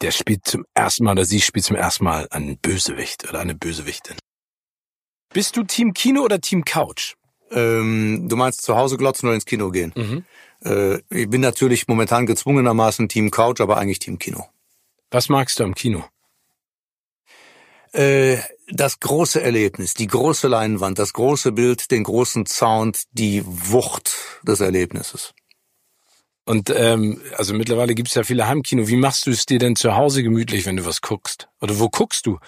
Der 0.02 0.12
spielt 0.12 0.48
zum 0.48 0.66
ersten 0.74 1.04
Mal 1.04 1.12
oder 1.12 1.26
sie 1.26 1.42
spielt 1.42 1.66
zum 1.66 1.76
ersten 1.76 2.06
Mal 2.06 2.28
einen 2.32 2.58
Bösewicht 2.58 3.28
oder 3.28 3.40
eine 3.40 3.56
Bösewichtin. 3.56 4.16
Bist 5.34 5.58
du 5.58 5.64
Team 5.64 5.94
Kino 5.94 6.22
oder 6.22 6.40
Team 6.40 6.64
Couch? 6.64 7.16
Ähm, 7.52 8.28
du 8.30 8.36
meinst 8.36 8.62
zu 8.62 8.76
Hause 8.76 8.98
glotzen 8.98 9.28
oder 9.28 9.36
ins 9.36 9.46
Kino 9.46 9.72
gehen? 9.72 9.94
Mhm. 9.96 10.26
Äh, 10.64 11.00
ich 11.10 11.30
bin 11.30 11.42
natürlich 11.42 11.88
momentan 11.88 12.26
gezwungenermaßen 12.26 13.10
Team 13.10 13.32
Couch, 13.32 13.60
aber 13.60 13.78
eigentlich 13.78 14.00
Team 14.00 14.20
Kino. 14.20 14.48
Was 15.12 15.30
magst 15.30 15.60
du 15.60 15.64
am 15.64 15.76
Kino? 15.76 16.06
Äh, 17.92 18.38
das 18.68 19.00
große 19.00 19.42
Erlebnis, 19.42 19.96
die 19.96 20.08
große 20.08 20.48
Leinwand, 20.48 21.00
das 21.00 21.14
große 21.14 21.52
Bild, 21.52 21.90
den 21.90 22.04
großen 22.04 22.46
Sound, 22.46 23.04
die 23.12 23.44
Wucht 23.46 24.12
des 24.44 24.60
Erlebnisses. 24.60 25.34
Und 26.50 26.74
ähm, 26.76 27.22
also 27.38 27.54
mittlerweile 27.54 27.94
gibt's 27.94 28.16
ja 28.16 28.24
viele 28.24 28.48
Heimkino. 28.48 28.88
Wie 28.88 28.96
machst 28.96 29.28
du 29.28 29.30
es 29.30 29.46
dir 29.46 29.60
denn 29.60 29.76
zu 29.76 29.96
Hause 29.96 30.24
gemütlich, 30.24 30.66
wenn 30.66 30.78
du 30.78 30.84
was 30.84 31.02
guckst? 31.02 31.48
Oder 31.62 31.78
wo 31.78 31.90
guckst 31.90 32.26
du? 32.26 32.40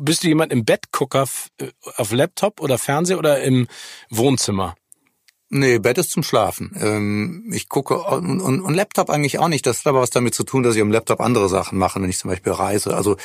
Bist 0.00 0.22
du 0.22 0.28
jemand 0.28 0.52
im 0.52 0.64
Bettgucker 0.64 1.24
äh, 1.58 1.66
auf 1.96 2.12
Laptop 2.12 2.60
oder 2.60 2.78
Fernseher 2.78 3.18
oder 3.18 3.42
im 3.42 3.66
Wohnzimmer? 4.10 4.76
Nee, 5.50 5.80
Bett 5.80 5.98
ist 5.98 6.12
zum 6.12 6.22
Schlafen. 6.22 6.70
Ähm, 6.80 7.50
ich 7.52 7.68
gucke 7.68 7.98
und, 7.98 8.40
und, 8.40 8.60
und 8.60 8.74
Laptop 8.74 9.10
eigentlich 9.10 9.40
auch 9.40 9.48
nicht. 9.48 9.66
Das 9.66 9.80
hat 9.80 9.88
aber 9.88 10.02
was 10.02 10.10
damit 10.10 10.36
zu 10.36 10.44
tun, 10.44 10.62
dass 10.62 10.76
ich 10.76 10.82
am 10.82 10.92
Laptop 10.92 11.20
andere 11.20 11.48
Sachen 11.48 11.78
mache, 11.78 12.00
wenn 12.00 12.10
ich 12.10 12.18
zum 12.18 12.30
Beispiel 12.30 12.52
reise. 12.52 12.94
Also 12.94 13.16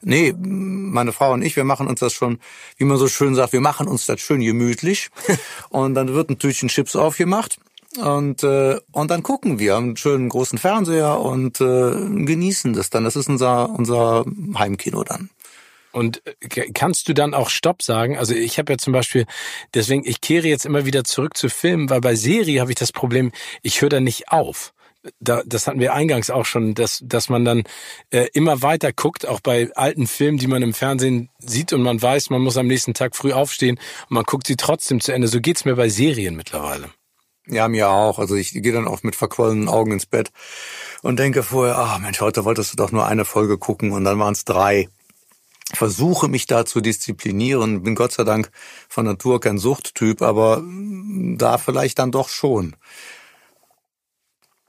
nee, 0.00 0.32
meine 0.38 1.12
Frau 1.12 1.34
und 1.34 1.42
ich, 1.42 1.54
wir 1.54 1.64
machen 1.64 1.86
uns 1.86 2.00
das 2.00 2.14
schon, 2.14 2.38
wie 2.78 2.84
man 2.84 2.96
so 2.96 3.08
schön 3.08 3.34
sagt, 3.34 3.52
wir 3.52 3.60
machen 3.60 3.88
uns 3.88 4.06
das 4.06 4.22
schön 4.22 4.40
gemütlich. 4.40 5.10
und 5.68 5.94
dann 5.94 6.14
wird 6.14 6.30
ein 6.30 6.38
Tütchen 6.38 6.70
Chips 6.70 6.96
aufgemacht 6.96 7.58
und 7.98 8.42
äh, 8.42 8.80
und 8.92 9.10
dann 9.10 9.22
gucken 9.22 9.58
wir 9.58 9.76
einen 9.76 9.96
schönen 9.96 10.28
großen 10.28 10.58
Fernseher 10.58 11.20
und 11.20 11.60
äh, 11.60 11.90
genießen 12.24 12.72
das 12.72 12.90
dann. 12.90 13.04
Das 13.04 13.16
ist 13.16 13.28
unser 13.28 13.70
unser 13.70 14.24
Heimkino 14.56 15.04
dann. 15.04 15.30
Und 15.92 16.22
äh, 16.40 16.72
kannst 16.72 17.08
du 17.08 17.12
dann 17.12 17.34
auch 17.34 17.50
Stopp 17.50 17.82
sagen? 17.82 18.18
Also 18.18 18.34
ich 18.34 18.58
habe 18.58 18.72
ja 18.72 18.78
zum 18.78 18.92
Beispiel, 18.92 19.26
deswegen, 19.74 20.04
ich 20.06 20.20
kehre 20.20 20.48
jetzt 20.48 20.66
immer 20.66 20.86
wieder 20.86 21.04
zurück 21.04 21.36
zu 21.36 21.48
Filmen, 21.48 21.90
weil 21.90 22.00
bei 22.00 22.14
Serie 22.14 22.60
habe 22.60 22.72
ich 22.72 22.78
das 22.78 22.92
Problem, 22.92 23.30
ich 23.62 23.80
höre 23.82 23.90
da 23.90 24.00
nicht 24.00 24.28
auf. 24.30 24.72
Da, 25.18 25.42
das 25.44 25.66
hatten 25.66 25.80
wir 25.80 25.94
eingangs 25.94 26.30
auch 26.30 26.46
schon, 26.46 26.74
dass, 26.74 27.02
dass 27.04 27.28
man 27.28 27.44
dann 27.44 27.64
äh, 28.10 28.28
immer 28.34 28.62
weiter 28.62 28.92
guckt, 28.92 29.26
auch 29.26 29.40
bei 29.40 29.68
alten 29.74 30.06
Filmen, 30.06 30.38
die 30.38 30.46
man 30.46 30.62
im 30.62 30.74
Fernsehen 30.74 31.28
sieht 31.38 31.72
und 31.72 31.82
man 31.82 32.00
weiß, 32.00 32.30
man 32.30 32.40
muss 32.40 32.56
am 32.56 32.68
nächsten 32.68 32.94
Tag 32.94 33.16
früh 33.16 33.32
aufstehen 33.32 33.78
und 34.08 34.14
man 34.14 34.24
guckt 34.24 34.46
sie 34.46 34.56
trotzdem 34.56 35.00
zu 35.00 35.12
Ende. 35.12 35.26
So 35.26 35.40
geht's 35.40 35.64
mir 35.64 35.74
bei 35.74 35.88
Serien 35.88 36.36
mittlerweile. 36.36 36.90
Ja, 37.46 37.68
mir 37.68 37.90
auch. 37.90 38.18
Also 38.18 38.36
ich 38.36 38.52
gehe 38.52 38.72
dann 38.72 38.86
auch 38.86 39.02
mit 39.02 39.16
verquollenen 39.16 39.68
Augen 39.68 39.92
ins 39.92 40.06
Bett 40.06 40.30
und 41.02 41.18
denke 41.18 41.42
vorher, 41.42 41.78
ach 41.78 41.98
Mensch, 41.98 42.20
heute 42.20 42.44
wolltest 42.44 42.72
du 42.72 42.76
doch 42.76 42.92
nur 42.92 43.06
eine 43.06 43.24
Folge 43.24 43.58
gucken 43.58 43.92
und 43.92 44.04
dann 44.04 44.18
waren 44.18 44.32
es 44.32 44.44
drei 44.44 44.88
versuche 45.74 46.28
mich 46.28 46.46
da 46.46 46.64
zu 46.64 46.80
disziplinieren, 46.80 47.82
bin 47.82 47.94
Gott 47.94 48.12
sei 48.12 48.24
Dank 48.24 48.50
von 48.88 49.04
Natur 49.04 49.40
kein 49.40 49.58
Suchttyp, 49.58 50.22
aber 50.22 50.62
da 51.36 51.58
vielleicht 51.58 51.98
dann 51.98 52.12
doch 52.12 52.28
schon. 52.28 52.76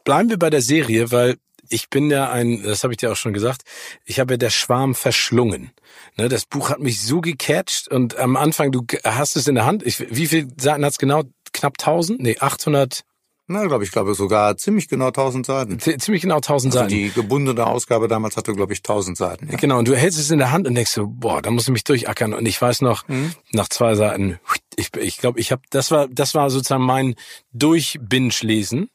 Bleiben 0.03 0.29
wir 0.29 0.39
bei 0.39 0.49
der 0.49 0.61
Serie, 0.61 1.11
weil 1.11 1.37
ich 1.69 1.89
bin 1.89 2.09
ja 2.09 2.29
ein, 2.29 2.61
das 2.63 2.83
habe 2.83 2.93
ich 2.93 2.97
dir 2.97 3.11
auch 3.11 3.15
schon 3.15 3.33
gesagt, 3.33 3.63
ich 4.05 4.19
habe 4.19 4.33
ja 4.33 4.37
der 4.37 4.49
Schwarm 4.49 4.95
verschlungen. 4.95 5.71
Ne, 6.17 6.29
das 6.29 6.45
Buch 6.45 6.69
hat 6.69 6.79
mich 6.79 7.01
so 7.01 7.21
gecatcht 7.21 7.87
und 7.87 8.17
am 8.17 8.35
Anfang, 8.35 8.71
du 8.71 8.85
hast 9.03 9.35
es 9.35 9.47
in 9.47 9.55
der 9.55 9.65
Hand. 9.65 9.83
Ich, 9.83 9.99
wie 9.99 10.27
viele 10.27 10.47
Seiten 10.59 10.83
hat 10.85 10.91
es 10.91 10.97
genau? 10.97 11.23
Knapp 11.53 11.75
1000? 11.79 12.21
Nee, 12.21 12.37
800. 12.39 13.03
Na, 13.45 13.65
glaube 13.65 13.83
ich, 13.83 13.91
glaube 13.91 14.13
sogar 14.13 14.55
ziemlich 14.55 14.87
genau 14.87 15.07
1000 15.07 15.45
Seiten. 15.45 15.79
Z 15.79 16.01
ziemlich 16.01 16.21
genau 16.21 16.37
1000 16.37 16.73
also 16.73 16.83
Seiten. 16.83 16.89
Die 16.89 17.11
gebundene 17.11 17.67
Ausgabe 17.67 18.07
damals 18.07 18.37
hatte, 18.37 18.53
glaube 18.53 18.71
ich, 18.71 18.79
1000 18.79 19.17
Seiten. 19.17 19.49
Ja. 19.51 19.57
Genau, 19.57 19.79
und 19.79 19.87
du 19.87 19.95
hältst 19.95 20.17
es 20.17 20.31
in 20.31 20.39
der 20.39 20.51
Hand 20.51 20.65
und 20.65 20.75
denkst 20.75 20.91
so, 20.91 21.07
boah, 21.07 21.41
da 21.41 21.51
musst 21.51 21.67
du 21.67 21.73
mich 21.73 21.83
durchackern. 21.83 22.33
Und 22.33 22.45
ich 22.45 22.61
weiß 22.61 22.81
noch, 22.81 23.07
mhm. 23.09 23.33
nach 23.51 23.67
zwei 23.67 23.95
Seiten, 23.95 24.39
ich 24.77 24.91
glaube, 24.91 25.05
ich, 25.05 25.17
glaub, 25.17 25.37
ich 25.37 25.51
habe, 25.51 25.61
das 25.71 25.91
war, 25.91 26.07
das 26.07 26.35
war 26.35 26.49
sozusagen 26.49 26.85
mein 26.85 27.15
Durchbinge-Lesen. 27.51 28.89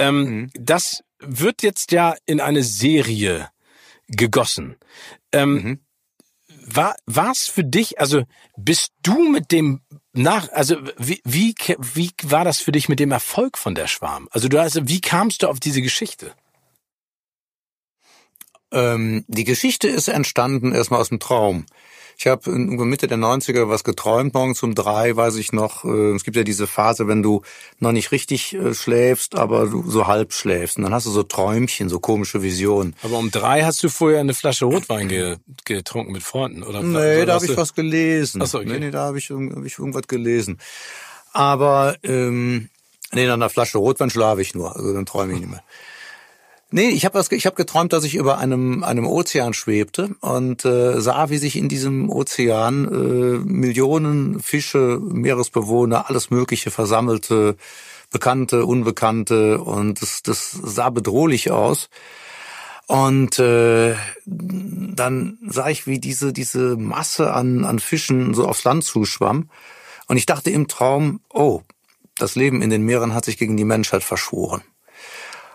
Ähm, 0.00 0.16
mhm. 0.16 0.50
Das 0.58 1.04
wird 1.20 1.62
jetzt 1.62 1.92
ja 1.92 2.16
in 2.26 2.40
eine 2.40 2.64
Serie 2.64 3.48
gegossen. 4.08 4.76
Ähm, 5.32 5.52
mhm 5.54 5.78
war 6.66 6.96
war's 7.06 7.46
für 7.46 7.64
dich, 7.64 8.00
also 8.00 8.22
bist 8.56 8.92
du 9.02 9.28
mit 9.28 9.52
dem 9.52 9.80
nach, 10.14 10.50
also 10.52 10.76
wie, 10.96 11.20
wie, 11.24 11.54
wie 11.78 12.10
war 12.22 12.44
das 12.44 12.60
für 12.60 12.72
dich 12.72 12.88
mit 12.88 13.00
dem 13.00 13.10
Erfolg 13.10 13.58
von 13.58 13.74
der 13.74 13.88
Schwarm? 13.88 14.28
Also 14.30 14.48
du 14.48 14.60
also 14.60 14.88
wie 14.88 15.00
kamst 15.00 15.42
du 15.42 15.48
auf 15.48 15.60
diese 15.60 15.82
Geschichte? 15.82 16.32
Ähm, 18.72 19.24
die 19.28 19.44
Geschichte 19.44 19.88
ist 19.88 20.08
entstanden 20.08 20.72
erstmal 20.72 21.00
aus 21.00 21.08
dem 21.08 21.20
Traum. 21.20 21.66
Ich 22.16 22.26
habe 22.26 22.50
in 22.50 22.68
Mitte 22.76 23.06
der 23.06 23.18
90er 23.18 23.68
was 23.68 23.84
geträumt, 23.84 24.34
morgens 24.34 24.62
um 24.62 24.74
drei, 24.74 25.16
weiß 25.16 25.36
ich 25.36 25.52
noch. 25.52 25.84
Äh, 25.84 26.14
es 26.14 26.24
gibt 26.24 26.36
ja 26.36 26.44
diese 26.44 26.66
Phase, 26.66 27.08
wenn 27.08 27.22
du 27.22 27.42
noch 27.80 27.92
nicht 27.92 28.12
richtig 28.12 28.54
äh, 28.54 28.74
schläfst, 28.74 29.36
aber 29.36 29.66
du 29.66 29.88
so 29.90 30.06
halb 30.06 30.32
schläfst. 30.32 30.76
Und 30.76 30.84
dann 30.84 30.94
hast 30.94 31.06
du 31.06 31.10
so 31.10 31.22
Träumchen, 31.22 31.88
so 31.88 32.00
komische 32.00 32.42
Visionen. 32.42 32.94
Aber 33.02 33.18
um 33.18 33.30
drei 33.30 33.62
hast 33.62 33.82
du 33.82 33.88
vorher 33.88 34.20
eine 34.20 34.34
Flasche 34.34 34.64
Rotwein 34.66 35.38
getrunken 35.64 36.12
mit 36.12 36.22
Freunden, 36.22 36.62
oder? 36.62 36.82
Nee, 36.82 37.24
da 37.24 37.34
habe 37.34 37.46
ich 37.46 37.56
was 37.56 37.74
gelesen. 37.74 38.42
Ach 38.42 38.46
so, 38.46 38.58
okay. 38.58 38.68
Nee, 38.68 38.78
nee, 38.78 38.90
da 38.90 39.06
habe 39.06 39.18
ich, 39.18 39.30
hab 39.30 39.64
ich 39.64 39.78
irgendwas 39.78 40.06
gelesen. 40.06 40.58
Aber 41.32 41.96
ähm, 42.02 42.68
nee, 43.12 43.26
nach 43.26 43.34
einer 43.34 43.50
Flasche 43.50 43.78
Rotwein 43.78 44.10
schlafe 44.10 44.40
ich 44.40 44.54
nur, 44.54 44.76
also 44.76 44.92
dann 44.92 45.06
träume 45.06 45.34
ich 45.34 45.40
nicht 45.40 45.50
mehr. 45.50 45.64
Nee, 46.70 46.88
ich 46.88 47.04
habe 47.04 47.20
hab 47.20 47.56
geträumt, 47.56 47.92
dass 47.92 48.04
ich 48.04 48.16
über 48.16 48.38
einem, 48.38 48.82
einem 48.82 49.06
Ozean 49.06 49.54
schwebte 49.54 50.16
und 50.20 50.64
äh, 50.64 51.00
sah, 51.00 51.30
wie 51.30 51.38
sich 51.38 51.56
in 51.56 51.68
diesem 51.68 52.10
Ozean 52.10 52.86
äh, 52.86 53.38
Millionen 53.44 54.40
Fische, 54.40 54.98
Meeresbewohner, 55.00 56.08
alles 56.08 56.30
Mögliche 56.30 56.70
versammelte, 56.70 57.56
Bekannte, 58.10 58.64
Unbekannte 58.64 59.58
und 59.58 60.02
das, 60.02 60.22
das 60.22 60.50
sah 60.50 60.90
bedrohlich 60.90 61.50
aus. 61.50 61.90
Und 62.86 63.38
äh, 63.38 63.94
dann 64.26 65.38
sah 65.46 65.68
ich, 65.68 65.86
wie 65.86 65.98
diese, 65.98 66.32
diese 66.32 66.76
Masse 66.76 67.32
an, 67.32 67.64
an 67.64 67.78
Fischen 67.78 68.34
so 68.34 68.46
aufs 68.46 68.64
Land 68.64 68.84
zuschwamm. 68.84 69.48
Und 70.06 70.16
ich 70.16 70.26
dachte 70.26 70.50
im 70.50 70.68
Traum, 70.68 71.20
oh, 71.32 71.62
das 72.16 72.34
Leben 72.34 72.62
in 72.62 72.70
den 72.70 72.82
Meeren 72.82 73.14
hat 73.14 73.24
sich 73.24 73.38
gegen 73.38 73.56
die 73.56 73.64
Menschheit 73.64 74.04
verschworen. 74.04 74.62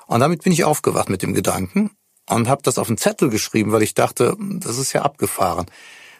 Und 0.09 0.21
damit 0.21 0.43
bin 0.43 0.51
ich 0.51 0.63
aufgewacht 0.63 1.07
mit 1.07 1.21
dem 1.21 1.35
Gedanken 1.35 1.91
und 2.27 2.47
habe 2.47 2.63
das 2.63 2.79
auf 2.79 2.87
einen 2.87 2.97
Zettel 2.97 3.29
geschrieben, 3.29 3.71
weil 3.71 3.83
ich 3.83 3.93
dachte, 3.93 4.35
das 4.39 4.79
ist 4.79 4.91
ja 4.91 5.03
abgefahren. 5.03 5.67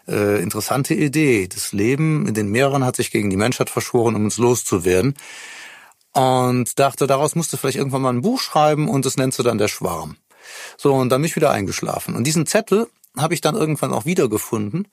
Äh, 0.08 0.44
interessante 0.44 0.94
Idee. 0.94 1.48
Das 1.48 1.72
Leben 1.72 2.28
in 2.28 2.36
den 2.36 2.52
Meeren 2.52 2.86
hat 2.86 2.96
sich 2.96 3.10
gegen 3.10 3.32
die 3.32 3.36
Menschheit 3.36 3.72
verschworen, 3.72 4.16
um 4.16 4.26
uns 4.26 4.38
loszuwerden. 4.38 5.16
Und 6.14 6.78
dachte, 6.78 7.08
daraus 7.08 7.34
musst 7.34 7.52
du 7.52 7.58
vielleicht 7.58 7.78
irgendwann 7.80 8.04
mal 8.04 8.14
ein 8.14 8.22
Buch 8.22 8.40
schreiben 8.40 8.88
und 8.90 9.08
das 9.08 9.18
nennst 9.18 9.40
du 9.40 9.44
dann 9.44 9.58
der 9.58 9.68
Schwarm. 9.68 10.18
So, 10.78 10.94
und 10.94 11.10
dann 11.10 11.22
bin 11.22 11.30
ich 11.30 11.36
wieder 11.36 11.50
eingeschlafen. 11.50 12.16
Und 12.16 12.26
diesen 12.26 12.46
Zettel 12.46 12.88
habe 13.18 13.34
ich 13.34 13.42
dann 13.42 13.56
irgendwann 13.56 13.92
auch 13.92 14.06
wiedergefunden 14.06 14.88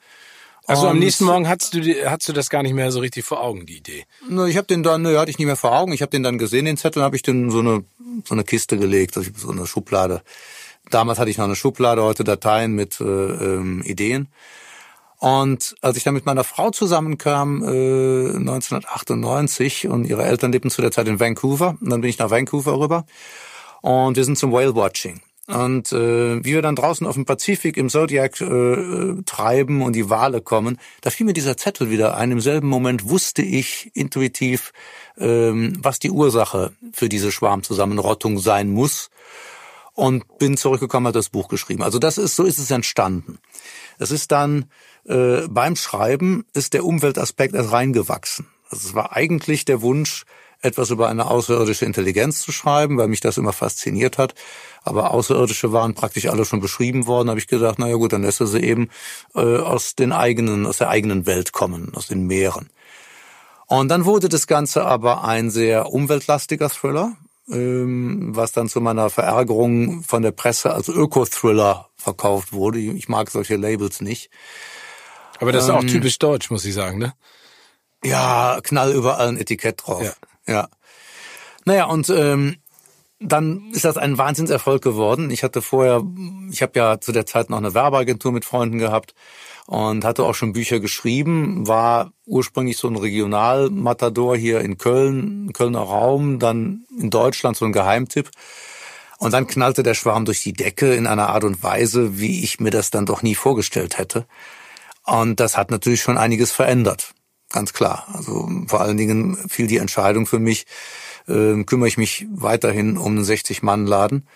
also 0.67 0.89
am 0.89 0.99
nächsten 0.99 1.25
Morgen 1.25 1.49
hattest 1.49 1.75
du, 1.75 1.81
hattest 2.09 2.29
du 2.29 2.33
das 2.33 2.51
gar 2.51 2.63
nicht 2.63 2.75
mehr 2.75 2.91
so 2.91 3.01
richtig 3.01 3.25
vor 3.25 3.43
Augen, 3.43 3.67
die 3.67 3.77
Idee? 3.77 4.05
Ne, 4.29 4.49
ich 4.49 4.57
habe 4.57 4.67
den 4.67 4.83
dann, 4.83 5.03
ne, 5.03 5.19
hatte 5.19 5.31
ich 5.31 5.39
nicht 5.39 5.47
mehr 5.47 5.57
vor 5.57 5.77
Augen. 5.77 5.93
Ich 5.93 6.03
habe 6.03 6.11
den 6.11 6.23
dann 6.23 6.39
gesehen, 6.39 6.65
den 6.65 6.77
Zettel, 6.77 7.03
habe 7.03 7.17
ich 7.17 7.23
den 7.23 7.51
so 7.51 7.61
eine 7.61 7.85
so 8.25 8.35
eine 8.35 8.45
Kiste 8.45 8.77
gelegt, 8.79 9.17
also 9.17 9.31
so 9.37 9.51
eine 9.51 9.67
Schublade. 9.67 10.23
Damals 10.91 11.19
hatte 11.19 11.31
ich 11.31 11.39
noch 11.39 11.45
eine 11.45 11.57
Schublade, 11.57 12.03
heute 12.03 12.25
Dateien 12.25 12.73
mit 12.73 13.01
äh, 13.01 13.05
ähm, 13.05 13.83
Ideen. 13.83 14.29
Und 15.19 15.75
als 15.81 15.97
ich 15.97 16.05
dann 16.05 16.15
mit 16.15 16.27
meiner 16.27 16.45
Frau 16.45 16.71
zusammenkam, 16.71 17.63
äh, 17.63 18.37
1998, 18.37 19.89
und 19.89 20.05
ihre 20.05 20.25
Eltern 20.25 20.53
lebten 20.53 20.71
zu 20.71 20.83
der 20.83 20.93
Zeit 20.93 21.09
in 21.09 21.19
Vancouver, 21.19 21.77
und 21.81 21.91
dann 21.91 22.03
bin 22.03 22.11
ich 22.11 22.19
nach 22.19 22.31
Vancouver 22.31 22.79
rüber, 22.79 23.07
und 23.81 24.17
wir 24.17 24.25
sind 24.25 24.39
zum 24.39 24.53
Whale 24.53 24.75
Watching. 24.75 25.21
Und 25.49 25.93
äh, 25.93 26.45
wie 26.45 26.55
wir 26.55 26.63
dann 26.63 26.75
draußen 26.75 27.07
auf 27.07 27.15
dem 27.15 27.25
Pazifik 27.25 27.77
im 27.77 27.89
Zodiac 27.89 28.41
äh, 28.41 29.23
treiben 29.25 29.83
und 29.83 29.95
die 29.95 30.11
Wale 30.11 30.41
kommen, 30.41 30.79
da 31.03 31.11
fiel 31.11 31.25
mir 31.25 31.35
dieser 31.35 31.57
Zettel 31.57 31.89
wieder 31.89 32.17
ein. 32.17 32.33
Im 32.33 32.41
selben 32.41 32.69
Moment 32.69 33.09
wusste 33.09 33.43
ich 33.43 33.93
intuitiv, 33.95 34.73
ähm, 35.19 35.75
was 35.81 36.01
die 36.01 36.11
Ursache 36.11 36.73
für 36.93 37.09
diese 37.09 37.31
Schwarmzusammenrottung 37.31 38.39
sein 38.39 38.71
muss 38.71 39.11
und 39.95 40.39
bin 40.39 40.57
zurückgekommen, 40.57 41.07
hat 41.07 41.17
das 41.17 41.31
Buch 41.31 41.49
geschrieben. 41.49 41.83
Also 41.83 41.99
das 41.99 42.19
ist 42.19 42.35
so 42.35 42.45
ist 42.45 42.59
es 42.59 42.71
entstanden. 42.71 43.39
Es 43.99 44.11
ist 44.11 44.33
dann 44.33 44.67
äh, 45.05 45.47
beim 45.49 45.77
Schreiben 45.77 46.45
ist 46.55 46.75
der 46.75 46.85
Umweltaspekt 46.85 47.55
erst 47.55 47.71
reingewachsen. 47.71 48.47
Also 48.69 48.89
es 48.89 48.95
war 48.95 49.15
eigentlich 49.15 49.65
der 49.65 49.81
Wunsch, 49.81 50.25
etwas 50.67 50.91
über 50.91 51.09
eine 51.09 51.27
außerirdische 51.27 51.85
Intelligenz 51.85 52.41
zu 52.41 52.53
schreiben, 52.53 52.99
weil 52.99 53.09
mich 53.09 53.21
das 53.21 53.39
immer 53.39 53.53
fasziniert 53.53 54.19
hat. 54.19 54.35
Aber 54.83 55.13
Außerirdische 55.13 55.73
waren 55.73 55.95
praktisch 55.95 56.27
alle 56.27 56.45
schon 56.45 56.61
beschrieben 56.61 57.07
worden. 57.07 57.29
habe 57.29 57.39
ich 57.39 57.47
gedacht, 57.47 57.79
na 57.79 57.89
ja 57.89 57.97
gut, 57.97 58.13
dann 58.13 58.23
lässt 58.23 58.41
er 58.41 58.47
sie 58.47 58.61
eben 58.61 58.91
äh, 59.35 59.41
aus 59.41 59.95
den 59.95 60.13
eigenen, 60.13 60.67
aus 60.67 60.79
der 60.79 60.91
eigenen 60.91 61.27
Welt 61.27 61.53
kommen, 61.53 61.93
aus 61.95 62.09
den 62.09 62.27
Meeren. 62.27 62.69
Und 63.67 63.89
dann 63.89 64.05
wurde 64.05 64.29
das 64.29 64.47
Ganze 64.47 64.85
aber 64.85 65.25
ein 65.25 65.51
sehr 65.51 65.93
umweltlastiger 65.93 66.71
Thriller, 66.71 67.17
ähm, 67.51 68.31
was 68.35 68.53
dann 68.53 68.69
zu 68.69 68.81
meiner 68.81 69.11
Verärgerung 69.11 70.03
von 70.03 70.23
der 70.23 70.33
Presse 70.33 70.73
als 70.73 70.89
Öko-Thriller 70.89 71.89
verkauft 71.97 72.53
wurde. 72.53 72.79
Ich 72.79 73.09
mag 73.09 73.31
solche 73.31 73.57
Labels 73.57 74.01
nicht. 74.01 74.31
Aber 75.41 75.53
das 75.53 75.65
ist 75.65 75.71
ähm, 75.71 75.77
auch 75.77 75.85
typisch 75.85 76.19
deutsch, 76.19 76.51
muss 76.51 76.65
ich 76.65 76.75
sagen, 76.75 76.99
ne? 76.99 77.15
Ja, 78.05 78.61
knall 78.63 78.93
überall 78.93 79.29
ein 79.29 79.37
Etikett 79.37 79.83
drauf. 79.85 80.03
Ja. 80.03 80.13
Ja. 80.47 80.69
Naja, 81.65 81.87
und 81.87 82.09
ähm, 82.11 82.57
dann 83.19 83.71
ist 83.73 83.85
das 83.85 83.97
ein 83.97 84.19
Wahnsinnserfolg 84.19 84.83
geworden. 84.83 85.31
Ich 85.31 85.43
hatte 85.43 85.63
vorher, 85.63 86.03
ich 86.51 86.63
habe 86.63 86.79
ja 86.79 87.01
zu 87.01 87.13
der 87.13 87.27
Zeit 87.27 87.51
noch 87.51 87.59
eine 87.59 87.75
Werbeagentur 87.75 88.31
mit 88.31 88.45
Freunden 88.45 88.79
gehabt 88.79 89.15
und 89.67 90.05
hatte 90.05 90.25
auch 90.25 90.35
schon 90.35 90.53
Bücher 90.53 90.81
geschrieben, 90.81 91.67
war 91.67 92.13
ursprünglich 92.27 92.77
so 92.77 92.89
ein 92.89 92.97
Regionalmatador 92.97 94.37
hier 94.37 94.61
in 94.61 94.79
Köln, 94.79 95.53
Kölner 95.53 95.81
Raum, 95.81 96.39
dann 96.39 96.85
in 96.99 97.11
Deutschland 97.11 97.57
so 97.57 97.65
ein 97.65 97.73
Geheimtipp. 97.73 98.31
Und 99.19 99.33
dann 99.33 99.47
knallte 99.47 99.83
der 99.83 99.95
Schwarm 99.95 100.27
durch 100.27 100.43
die 100.43 100.53
Decke 100.53 100.95
in 100.95 101.07
einer 101.07 101.31
Art 101.31 101.45
und 101.45 101.63
Weise, 101.63 102.19
wie 102.19 102.45
ich 102.45 102.61
mir 102.61 102.71
das 102.71 102.91
dann 102.91 103.07
doch 103.07 103.23
nie 103.23 103.35
vorgestellt 103.35 103.97
hätte. 103.97 104.27
Und 105.05 105.41
das 105.41 105.57
hat 105.57 105.71
natürlich 105.71 106.03
schon 106.03 106.19
einiges 106.19 106.53
verändert. 106.53 107.15
Ganz 107.57 107.73
klar. 107.73 108.07
Also 108.13 108.51
vor 108.67 108.83
allen 108.83 108.99
Dingen 108.99 109.35
fiel 109.49 109.67
die 109.67 109.79
Entscheidung 109.79 110.27
für 110.27 110.39
mich, 110.39 110.67
äh, 111.27 111.65
kümmere 111.65 111.89
ich 111.89 111.97
mich 111.97 112.27
weiterhin 112.31 112.99
um 112.99 113.13
einen 113.13 113.25
60-Mann-Laden 113.25 114.29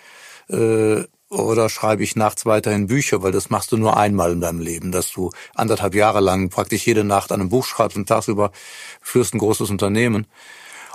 äh, 0.49 1.03
oder 1.29 1.69
schreibe 1.69 2.01
ich 2.01 2.15
nachts 2.15 2.47
weiterhin 2.47 2.87
Bücher, 2.87 3.21
weil 3.21 3.31
das 3.31 3.51
machst 3.51 3.73
du 3.73 3.77
nur 3.77 3.95
einmal 3.95 4.31
in 4.31 4.41
deinem 4.41 4.59
Leben, 4.59 4.91
dass 4.91 5.11
du 5.11 5.29
anderthalb 5.53 5.93
Jahre 5.93 6.19
lang 6.19 6.49
praktisch 6.49 6.87
jede 6.87 7.03
Nacht 7.03 7.31
an 7.31 7.41
einem 7.41 7.49
Buch 7.49 7.63
schreibst 7.63 7.95
und 7.95 8.09
tagsüber 8.09 8.51
führst 9.03 9.35
ein 9.35 9.37
großes 9.37 9.69
Unternehmen. 9.69 10.25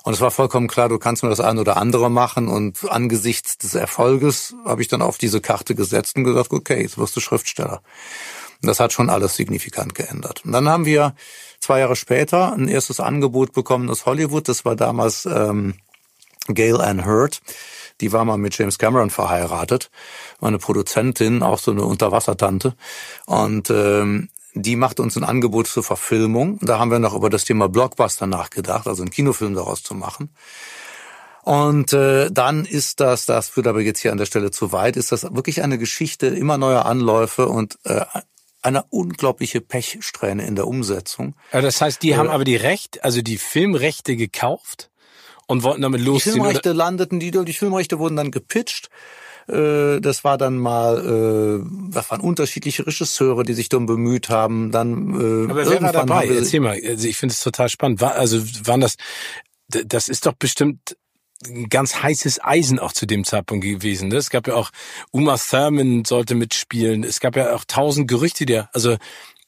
Und 0.03 0.13
es 0.13 0.21
war 0.21 0.33
vollkommen 0.33 0.67
klar, 0.67 0.89
du 0.89 0.99
kannst 0.99 1.23
nur 1.23 1.31
das 1.31 1.39
eine 1.39 1.61
oder 1.61 1.77
andere 1.77 2.11
machen. 2.11 2.49
Und 2.49 2.91
angesichts 2.91 3.57
des 3.57 3.77
Erfolges 3.77 4.57
habe 4.65 4.83
ich 4.83 4.89
dann 4.89 5.01
auf 5.01 5.17
diese 5.17 5.41
Karte 5.41 5.77
gesetzt 5.77 6.17
und 6.17 6.25
gesagt, 6.25 6.53
okay, 6.53 6.83
jetzt 6.83 6.99
wirst 6.99 7.15
du 7.15 7.21
Schriftsteller. 7.21 7.83
Und 8.63 8.69
das 8.69 8.81
hat 8.81 8.93
schon 8.93 9.11
alles 9.11 9.37
signifikant 9.37 9.95
geändert. 9.95 10.45
Und 10.45 10.51
dann 10.51 10.69
haben 10.69 10.87
wir 10.87 11.15
zwei 11.67 11.81
Jahre 11.81 11.97
später 11.97 12.53
ein 12.53 12.69
erstes 12.69 13.01
Angebot 13.01 13.53
bekommen 13.53 13.91
aus 13.91 14.07
Hollywood. 14.07 14.49
Das 14.49 14.65
war 14.65 14.77
damals 14.77 15.27
ähm, 15.27 15.75
Gail 16.47 16.81
Ann 16.81 17.05
Hurd. 17.05 17.43
Die 18.01 18.13
war 18.13 18.25
mal 18.25 18.39
mit 18.39 18.57
James 18.57 18.79
Cameron 18.79 19.11
verheiratet, 19.11 19.91
war 20.39 20.49
eine 20.49 20.59
Produzentin, 20.59 21.43
auch 21.43 21.59
so 21.59 21.73
eine 21.73 21.85
Unterwassertante. 21.85 22.77
Und 23.25 23.71
ähm, 23.71 24.29
die 24.55 24.77
macht 24.77 25.01
uns 25.01 25.17
ein 25.17 25.25
Angebot 25.25 25.67
zur 25.67 25.83
Verfilmung. 25.83 26.59
Da 26.63 26.79
haben 26.79 26.91
wir 26.91 27.01
noch 27.01 27.15
über 27.15 27.31
das 27.31 27.45
Thema 27.45 27.69
Blockbuster 27.69 28.27
nachgedacht, 28.27 28.87
also 28.87 29.03
einen 29.03 29.11
Kinofilm 29.11 29.55
daraus 29.55 29.83
zu 29.83 29.95
machen. 29.95 30.31
Und 31.43 31.93
äh, 31.93 32.31
dann 32.31 32.65
ist 32.65 33.01
das, 33.01 33.27
das 33.27 33.49
führt 33.49 33.67
aber 33.67 33.81
jetzt 33.81 34.01
hier 34.01 34.13
an 34.13 34.19
der 34.19 34.27
Stelle 34.27 34.53
zu 34.53 34.71
weit, 34.73 34.97
ist 34.97 35.11
das 35.11 35.23
wirklich 35.35 35.63
eine 35.63 35.79
Geschichte 35.79 36.29
immer 36.29 36.59
neuer 36.59 36.87
Anläufe 36.87 37.49
und 37.49 37.79
äh, 37.85 38.03
eine 38.67 38.85
unglaubliche 38.91 39.61
Pechsträhne 39.61 40.47
in 40.47 40.57
der 40.57 40.67
Umsetzung. 40.67 41.35
Ja, 41.53 41.61
das 41.61 41.81
heißt, 41.81 42.03
die 42.03 42.11
äh, 42.11 42.17
haben 42.17 42.29
aber 42.29 42.45
die 42.45 42.57
Recht, 42.57 43.05
also 43.05 43.23
die 43.23 43.39
Filmrechte 43.39 44.17
gekauft 44.17 44.91
und 45.47 45.63
wollten 45.63 45.83
damit 45.83 46.01
losziehen. 46.01 46.35
Die 46.35 46.41
Filmrechte 46.41 46.71
oder? 46.71 46.77
landeten, 46.77 47.21
die, 47.21 47.31
die 47.31 47.53
Filmrechte 47.53 47.99
wurden 47.99 48.17
dann 48.17 48.31
gepitcht. 48.31 48.91
Äh, 49.49 50.01
das 50.01 50.25
war 50.25 50.37
dann 50.37 50.59
mal, 50.59 51.63
äh, 51.63 51.93
das 51.93 52.11
waren 52.11 52.21
unterschiedliche 52.21 52.87
Regisseure, 52.87 53.45
die 53.45 53.55
sich 53.55 53.69
darum 53.69 53.87
bemüht 53.87 54.29
haben. 54.29 54.73
Dann, 54.73 55.15
äh, 55.15 55.51
Aber 55.51 55.71
wer 55.71 55.83
war 55.83 55.93
dabei? 55.93 56.27
Erzähl 56.27 56.61
mal. 56.61 56.79
Also 56.85 57.07
ich 57.07 57.17
finde 57.17 57.33
es 57.35 57.41
total 57.41 57.69
spannend. 57.69 58.01
War, 58.01 58.17
also 58.17 58.43
waren 58.65 58.81
das, 58.81 58.97
das 59.69 60.09
ist 60.09 60.27
doch 60.27 60.35
bestimmt 60.35 60.97
ein 61.49 61.69
ganz 61.69 62.03
heißes 62.03 62.43
Eisen 62.43 62.79
auch 62.79 62.93
zu 62.93 63.07
dem 63.07 63.25
Zeitpunkt 63.25 63.65
gewesen. 63.65 64.09
Ne? 64.09 64.17
Es 64.17 64.31
gab 64.31 64.47
ja 64.47 64.55
auch 64.55 64.71
Uma 65.11 65.37
Thurman 65.37 66.05
sollte 66.05 66.35
mitspielen. 66.35 67.05
Es 67.05 67.21
gab 67.21 67.37
ja 67.37 67.55
auch 67.55 67.65
tausend 67.65 68.09
Gerüchte, 68.09 68.47
der, 68.47 68.69
also 68.73 68.97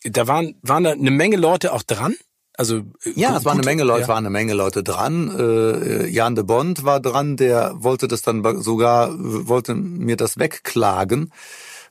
da 0.04 0.26
waren 0.26 0.54
waren 0.62 0.84
da 0.84 0.92
eine 0.92 1.10
Menge 1.10 1.36
Leute 1.36 1.72
auch 1.72 1.82
dran. 1.82 2.14
Also 2.56 2.78
äh, 2.78 3.12
ja, 3.14 3.36
es 3.36 3.44
waren 3.44 3.58
eine 3.58 3.64
Menge 3.64 3.84
Leute, 3.84 4.02
ja. 4.02 4.08
waren 4.08 4.26
eine 4.26 4.30
Menge 4.30 4.54
Leute 4.54 4.82
dran. 4.82 5.34
Äh, 5.38 6.08
Jan 6.08 6.34
de 6.34 6.44
Bond 6.44 6.84
war 6.84 7.00
dran, 7.00 7.36
der 7.36 7.74
wollte 7.76 8.08
das 8.08 8.22
dann 8.22 8.42
sogar 8.62 9.14
wollte 9.16 9.74
mir 9.74 10.16
das 10.16 10.38
wegklagen, 10.38 11.32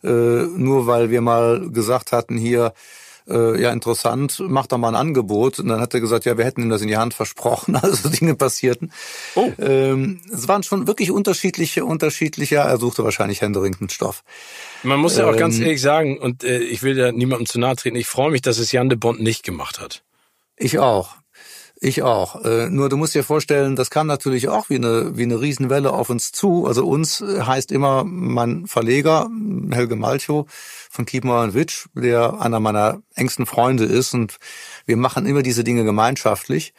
äh, 0.03 0.07
nur 0.07 0.87
weil 0.87 1.09
wir 1.09 1.21
mal 1.21 1.69
gesagt 1.71 2.11
hatten 2.11 2.37
hier 2.37 2.73
äh, 3.29 3.61
ja 3.61 3.71
interessant, 3.71 4.39
macht 4.39 4.71
doch 4.71 4.77
mal 4.77 4.89
ein 4.89 4.95
Angebot. 4.95 5.59
Und 5.59 5.67
dann 5.67 5.79
hat 5.79 5.93
er 5.93 5.99
gesagt, 5.99 6.25
ja, 6.25 6.37
wir 6.37 6.45
hätten 6.45 6.61
ihm 6.61 6.69
das 6.69 6.81
in 6.81 6.87
die 6.87 6.97
Hand 6.97 7.13
versprochen, 7.13 7.75
also 7.81 8.09
Dinge 8.09 8.35
passierten. 8.35 8.91
Oh. 9.35 9.51
Ähm, 9.59 10.21
es 10.31 10.47
waren 10.47 10.63
schon 10.63 10.87
wirklich 10.87 11.11
unterschiedliche, 11.11 11.85
unterschiedliche, 11.85 12.57
er 12.57 12.77
suchte 12.77 13.03
wahrscheinlich 13.03 13.41
händeringend 13.41 13.91
Stoff. 13.91 14.23
Man 14.83 14.99
muss 14.99 15.17
ja 15.17 15.25
auch 15.25 15.33
ähm, 15.33 15.39
ganz 15.39 15.59
ehrlich 15.59 15.81
sagen, 15.81 16.17
und 16.17 16.43
äh, 16.43 16.59
ich 16.59 16.83
will 16.83 16.97
ja 16.97 17.11
niemandem 17.11 17.45
zu 17.45 17.59
nahe 17.59 17.75
treten, 17.75 17.97
ich 17.97 18.07
freue 18.07 18.31
mich, 18.31 18.41
dass 18.41 18.57
es 18.57 18.71
Jan 18.71 18.89
de 18.89 18.97
Bond 18.97 19.21
nicht 19.21 19.43
gemacht 19.43 19.79
hat. 19.79 20.03
Ich 20.55 20.79
auch. 20.79 21.15
Ich 21.79 22.01
auch. 22.01 22.43
Äh, 22.43 22.69
nur 22.69 22.89
du 22.89 22.97
musst 22.97 23.13
dir 23.13 23.23
vorstellen, 23.23 23.75
das 23.75 23.91
kam 23.91 24.07
natürlich 24.07 24.49
auch 24.49 24.69
wie 24.69 24.75
eine, 24.75 25.15
wie 25.15 25.23
eine 25.23 25.39
Riesenwelle 25.39 25.93
auf 25.93 26.09
uns 26.09 26.31
zu. 26.31 26.65
Also 26.65 26.87
uns 26.87 27.21
heißt 27.21 27.71
immer 27.71 28.03
mein 28.03 28.65
Verleger, 28.65 29.29
Helge 29.71 29.95
Malchow 29.95 30.47
von 30.89 31.05
Keep 31.05 31.25
Witch, 31.25 31.87
der 31.93 32.41
einer 32.41 32.59
meiner 32.59 33.01
engsten 33.13 33.45
Freunde 33.45 33.85
ist 33.85 34.15
und 34.15 34.37
wir 34.87 34.97
machen 34.97 35.27
immer 35.27 35.43
diese 35.43 35.63
Dinge 35.63 35.83
gemeinschaftlich. 35.83 36.73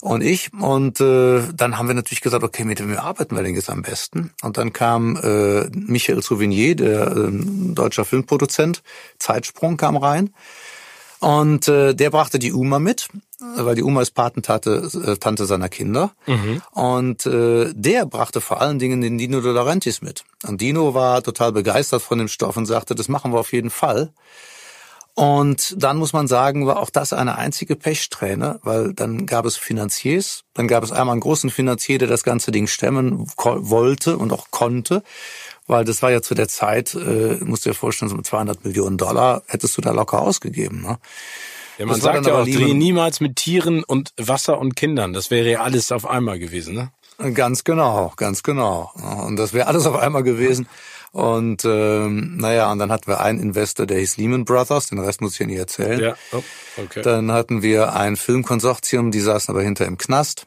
Und 0.00 0.22
ich, 0.22 0.52
und 0.52 1.00
äh, 1.00 1.42
dann 1.54 1.78
haben 1.78 1.88
wir 1.88 1.94
natürlich 1.94 2.20
gesagt, 2.20 2.44
okay, 2.44 2.64
mit 2.64 2.80
wem 2.80 2.96
arbeiten 2.96 3.34
wir 3.34 3.42
denn 3.42 3.54
jetzt 3.54 3.70
am 3.70 3.82
besten? 3.82 4.30
Und 4.42 4.56
dann 4.56 4.72
kam 4.72 5.16
äh, 5.16 5.68
Michael 5.72 6.22
Souvignier, 6.22 6.76
der 6.76 7.08
äh, 7.08 7.30
deutscher 7.74 8.04
Filmproduzent, 8.04 8.82
Zeitsprung 9.18 9.76
kam 9.76 9.96
rein. 9.96 10.30
Und 11.26 11.66
äh, 11.66 11.92
der 11.92 12.10
brachte 12.10 12.38
die 12.38 12.52
Uma 12.52 12.78
mit, 12.78 13.08
weil 13.56 13.74
die 13.74 13.82
Uma 13.82 14.00
ist 14.00 14.12
Patentante 14.12 14.88
äh, 15.04 15.16
Tante 15.16 15.44
seiner 15.44 15.68
Kinder. 15.68 16.12
Mhm. 16.26 16.62
Und 16.70 17.26
äh, 17.26 17.72
der 17.74 18.06
brachte 18.06 18.40
vor 18.40 18.60
allen 18.60 18.78
Dingen 18.78 19.00
den 19.00 19.18
Dino 19.18 19.40
De 19.40 19.52
Laurentiis 19.52 20.02
mit. 20.02 20.22
Und 20.46 20.60
Dino 20.60 20.94
war 20.94 21.24
total 21.24 21.50
begeistert 21.50 22.02
von 22.02 22.18
dem 22.18 22.28
Stoff 22.28 22.56
und 22.56 22.66
sagte, 22.66 22.94
das 22.94 23.08
machen 23.08 23.32
wir 23.32 23.40
auf 23.40 23.52
jeden 23.52 23.70
Fall. 23.70 24.12
Und 25.14 25.82
dann 25.82 25.96
muss 25.96 26.12
man 26.12 26.28
sagen, 26.28 26.64
war 26.64 26.78
auch 26.78 26.90
das 26.90 27.12
eine 27.12 27.36
einzige 27.38 27.74
Pechsträhne, 27.74 28.60
weil 28.62 28.92
dann 28.92 29.26
gab 29.26 29.46
es 29.46 29.56
Finanziers, 29.56 30.44
dann 30.54 30.68
gab 30.68 30.84
es 30.84 30.92
einmal 30.92 31.14
einen 31.14 31.22
großen 31.22 31.50
Finanzier, 31.50 31.98
der 31.98 32.06
das 32.06 32.22
ganze 32.22 32.52
Ding 32.52 32.68
stemmen 32.68 33.26
wollte 33.36 34.16
und 34.16 34.32
auch 34.32 34.52
konnte 34.52 35.02
weil 35.66 35.84
das 35.84 36.02
war 36.02 36.10
ja 36.10 36.22
zu 36.22 36.34
der 36.34 36.48
Zeit, 36.48 36.94
äh, 36.94 37.38
musst 37.44 37.66
du 37.66 37.70
dir 37.70 37.74
vorstellen, 37.74 38.08
so 38.08 38.16
mit 38.16 38.26
200 38.26 38.64
Millionen 38.64 38.96
Dollar 38.96 39.42
hättest 39.46 39.76
du 39.76 39.82
da 39.82 39.90
locker 39.90 40.20
ausgegeben. 40.20 40.82
Ne? 40.82 40.98
Ja, 41.78 41.86
man 41.86 41.94
das 41.94 42.02
sagt 42.02 42.26
ja 42.26 42.34
auch, 42.34 42.44
dreh 42.44 42.74
niemals 42.74 43.20
mit 43.20 43.36
Tieren 43.36 43.84
und 43.84 44.12
Wasser 44.16 44.58
und 44.58 44.76
Kindern. 44.76 45.12
Das 45.12 45.30
wäre 45.30 45.50
ja 45.50 45.60
alles 45.60 45.92
auf 45.92 46.06
einmal 46.06 46.38
gewesen, 46.38 46.74
ne? 46.74 46.90
Ganz 47.34 47.64
genau, 47.64 48.12
ganz 48.16 48.42
genau. 48.42 48.92
Und 49.26 49.36
das 49.36 49.54
wäre 49.54 49.68
alles 49.68 49.86
auf 49.86 49.96
einmal 49.96 50.22
gewesen. 50.22 50.68
Und 51.16 51.64
ähm, 51.64 52.36
naja, 52.36 52.70
und 52.70 52.78
dann 52.78 52.92
hatten 52.92 53.06
wir 53.06 53.20
einen 53.20 53.40
Investor, 53.40 53.86
der 53.86 54.00
hieß 54.00 54.18
Lehman 54.18 54.44
Brothers, 54.44 54.88
den 54.88 54.98
Rest 54.98 55.22
muss 55.22 55.32
ich 55.32 55.38
ja 55.38 55.46
nicht 55.46 55.56
erzählen. 55.56 55.98
Ja. 55.98 56.14
Oh, 56.30 56.42
okay. 56.76 57.00
Dann 57.00 57.32
hatten 57.32 57.62
wir 57.62 57.94
ein 57.94 58.16
Filmkonsortium, 58.16 59.12
die 59.12 59.20
saßen 59.20 59.50
aber 59.50 59.62
hinter 59.62 59.86
im 59.86 59.96
Knast. 59.96 60.46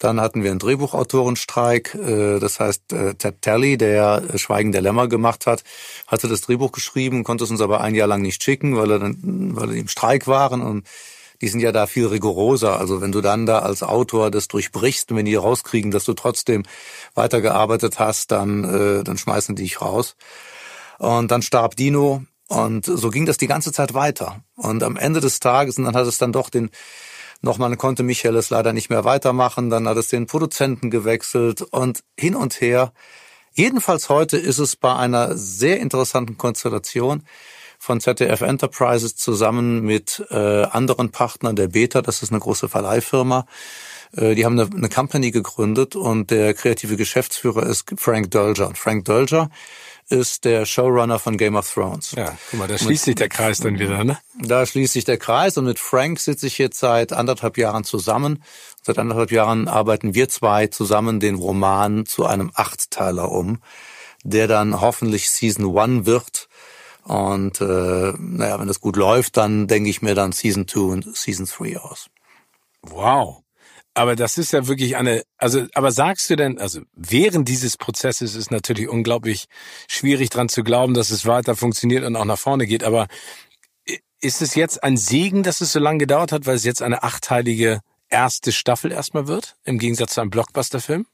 Dann 0.00 0.20
hatten 0.20 0.42
wir 0.42 0.50
einen 0.50 0.58
Drehbuchautorenstreik, 0.58 1.94
äh, 1.94 2.40
das 2.40 2.58
heißt 2.58 2.92
äh, 2.92 3.14
Ted 3.14 3.42
Talley, 3.42 3.78
der 3.78 4.24
Schweigen 4.34 4.72
der 4.72 4.80
Lämmer 4.80 5.06
gemacht 5.06 5.46
hat, 5.46 5.62
hatte 6.08 6.26
das 6.26 6.40
Drehbuch 6.40 6.72
geschrieben, 6.72 7.22
konnte 7.22 7.44
es 7.44 7.52
uns 7.52 7.60
aber 7.60 7.80
ein 7.80 7.94
Jahr 7.94 8.08
lang 8.08 8.22
nicht 8.22 8.42
schicken, 8.42 8.76
weil 8.76 8.90
er 8.90 8.98
dann, 8.98 9.18
weil 9.22 9.70
er 9.70 9.76
im 9.76 9.86
Streik 9.86 10.26
waren 10.26 10.62
und 10.62 10.84
die 11.40 11.48
sind 11.48 11.60
ja 11.60 11.72
da 11.72 11.86
viel 11.86 12.06
rigoroser. 12.06 12.78
Also 12.78 13.00
wenn 13.00 13.12
du 13.12 13.20
dann 13.20 13.46
da 13.46 13.60
als 13.60 13.82
Autor 13.82 14.30
das 14.30 14.48
durchbrichst 14.48 15.10
und 15.10 15.16
wenn 15.16 15.24
die 15.24 15.34
rauskriegen, 15.34 15.90
dass 15.90 16.04
du 16.04 16.14
trotzdem 16.14 16.64
weitergearbeitet 17.14 17.98
hast, 17.98 18.30
dann, 18.32 18.64
äh, 18.64 19.04
dann 19.04 19.18
schmeißen 19.18 19.54
die 19.54 19.62
dich 19.62 19.80
raus. 19.80 20.16
Und 20.98 21.30
dann 21.30 21.42
starb 21.42 21.76
Dino 21.76 22.24
und 22.48 22.86
so 22.86 23.10
ging 23.10 23.26
das 23.26 23.36
die 23.36 23.46
ganze 23.46 23.72
Zeit 23.72 23.94
weiter. 23.94 24.42
Und 24.56 24.82
am 24.82 24.96
Ende 24.96 25.20
des 25.20 25.38
Tages, 25.38 25.78
und 25.78 25.84
dann 25.84 25.94
hat 25.94 26.06
es 26.06 26.18
dann 26.18 26.32
doch 26.32 26.50
den, 26.50 26.70
nochmal 27.42 27.76
konnte 27.76 28.02
Michael 28.02 28.36
es 28.36 28.50
leider 28.50 28.72
nicht 28.72 28.90
mehr 28.90 29.04
weitermachen, 29.04 29.70
dann 29.70 29.86
hat 29.86 29.98
es 29.98 30.08
den 30.08 30.26
Produzenten 30.26 30.90
gewechselt 30.90 31.62
und 31.62 32.02
hin 32.18 32.34
und 32.34 32.60
her. 32.60 32.92
Jedenfalls 33.52 34.08
heute 34.08 34.38
ist 34.38 34.58
es 34.58 34.76
bei 34.76 34.94
einer 34.94 35.36
sehr 35.36 35.80
interessanten 35.80 36.38
Konstellation 36.38 37.24
von 37.78 38.00
ZDF 38.00 38.40
Enterprises 38.40 39.16
zusammen 39.16 39.82
mit 39.82 40.24
äh, 40.30 40.64
anderen 40.64 41.10
Partnern 41.10 41.56
der 41.56 41.68
Beta, 41.68 42.02
das 42.02 42.22
ist 42.22 42.30
eine 42.30 42.40
große 42.40 42.68
Verleihfirma. 42.68 43.46
Äh, 44.16 44.34
die 44.34 44.44
haben 44.44 44.58
eine, 44.58 44.70
eine 44.74 44.88
Company 44.88 45.30
gegründet 45.30 45.96
und 45.96 46.30
der 46.30 46.54
kreative 46.54 46.96
Geschäftsführer 46.96 47.64
ist 47.64 47.92
Frank 47.96 48.30
Dolger. 48.30 48.68
Und 48.68 48.78
Frank 48.78 49.04
Dolger 49.04 49.50
ist 50.08 50.44
der 50.44 50.64
Showrunner 50.64 51.18
von 51.18 51.36
Game 51.36 51.54
of 51.54 51.72
Thrones. 51.72 52.12
Ja, 52.12 52.36
guck 52.50 52.60
mal, 52.60 52.68
da 52.68 52.78
schließt 52.78 53.04
sich 53.04 53.14
der 53.14 53.28
Kreis 53.28 53.58
dann 53.58 53.78
wieder, 53.78 54.04
ne? 54.04 54.18
Da 54.40 54.64
schließt 54.64 54.94
sich 54.94 55.04
der 55.04 55.18
Kreis 55.18 55.58
und 55.58 55.66
mit 55.66 55.78
Frank 55.78 56.18
sitze 56.18 56.46
ich 56.46 56.58
jetzt 56.58 56.78
seit 56.78 57.12
anderthalb 57.12 57.58
Jahren 57.58 57.84
zusammen. 57.84 58.42
Seit 58.82 58.98
anderthalb 58.98 59.30
Jahren 59.30 59.68
arbeiten 59.68 60.14
wir 60.14 60.28
zwei 60.30 60.66
zusammen 60.68 61.20
den 61.20 61.34
Roman 61.34 62.06
zu 62.06 62.24
einem 62.24 62.50
Achtteiler 62.54 63.30
um, 63.30 63.60
der 64.24 64.48
dann 64.48 64.80
hoffentlich 64.80 65.28
Season 65.30 65.66
One 65.66 66.06
wird 66.06 66.48
und 67.08 67.60
äh, 67.62 68.12
naja, 68.18 68.60
wenn 68.60 68.68
das 68.68 68.80
gut 68.80 68.96
läuft, 68.96 69.38
dann 69.38 69.66
denke 69.66 69.88
ich 69.88 70.02
mir 70.02 70.14
dann 70.14 70.32
Season 70.32 70.68
2 70.68 70.80
und 70.80 71.16
Season 71.16 71.46
3 71.46 71.78
aus. 71.78 72.08
Wow. 72.82 73.42
Aber 73.94 74.14
das 74.14 74.36
ist 74.36 74.52
ja 74.52 74.68
wirklich 74.68 74.96
eine, 74.96 75.22
also, 75.38 75.66
aber 75.72 75.90
sagst 75.90 76.28
du 76.28 76.36
denn, 76.36 76.58
also 76.58 76.82
während 76.94 77.48
dieses 77.48 77.78
Prozesses 77.78 78.34
ist 78.34 78.50
natürlich 78.50 78.88
unglaublich 78.88 79.46
schwierig 79.88 80.28
dran 80.28 80.50
zu 80.50 80.62
glauben, 80.62 80.92
dass 80.92 81.10
es 81.10 81.24
weiter 81.24 81.56
funktioniert 81.56 82.04
und 82.04 82.14
auch 82.14 82.26
nach 82.26 82.38
vorne 82.38 82.66
geht, 82.66 82.84
aber 82.84 83.08
ist 84.20 84.42
es 84.42 84.54
jetzt 84.54 84.82
ein 84.84 84.98
Segen, 84.98 85.42
dass 85.42 85.62
es 85.62 85.72
so 85.72 85.78
lange 85.78 85.98
gedauert 85.98 86.30
hat, 86.30 86.44
weil 86.46 86.56
es 86.56 86.64
jetzt 86.64 86.82
eine 86.82 87.02
achteilige 87.02 87.80
erste 88.10 88.52
Staffel 88.52 88.92
erstmal 88.92 89.28
wird, 89.28 89.56
im 89.64 89.78
Gegensatz 89.78 90.14
zu 90.14 90.20
einem 90.20 90.30
Blockbuster-Film? 90.30 91.06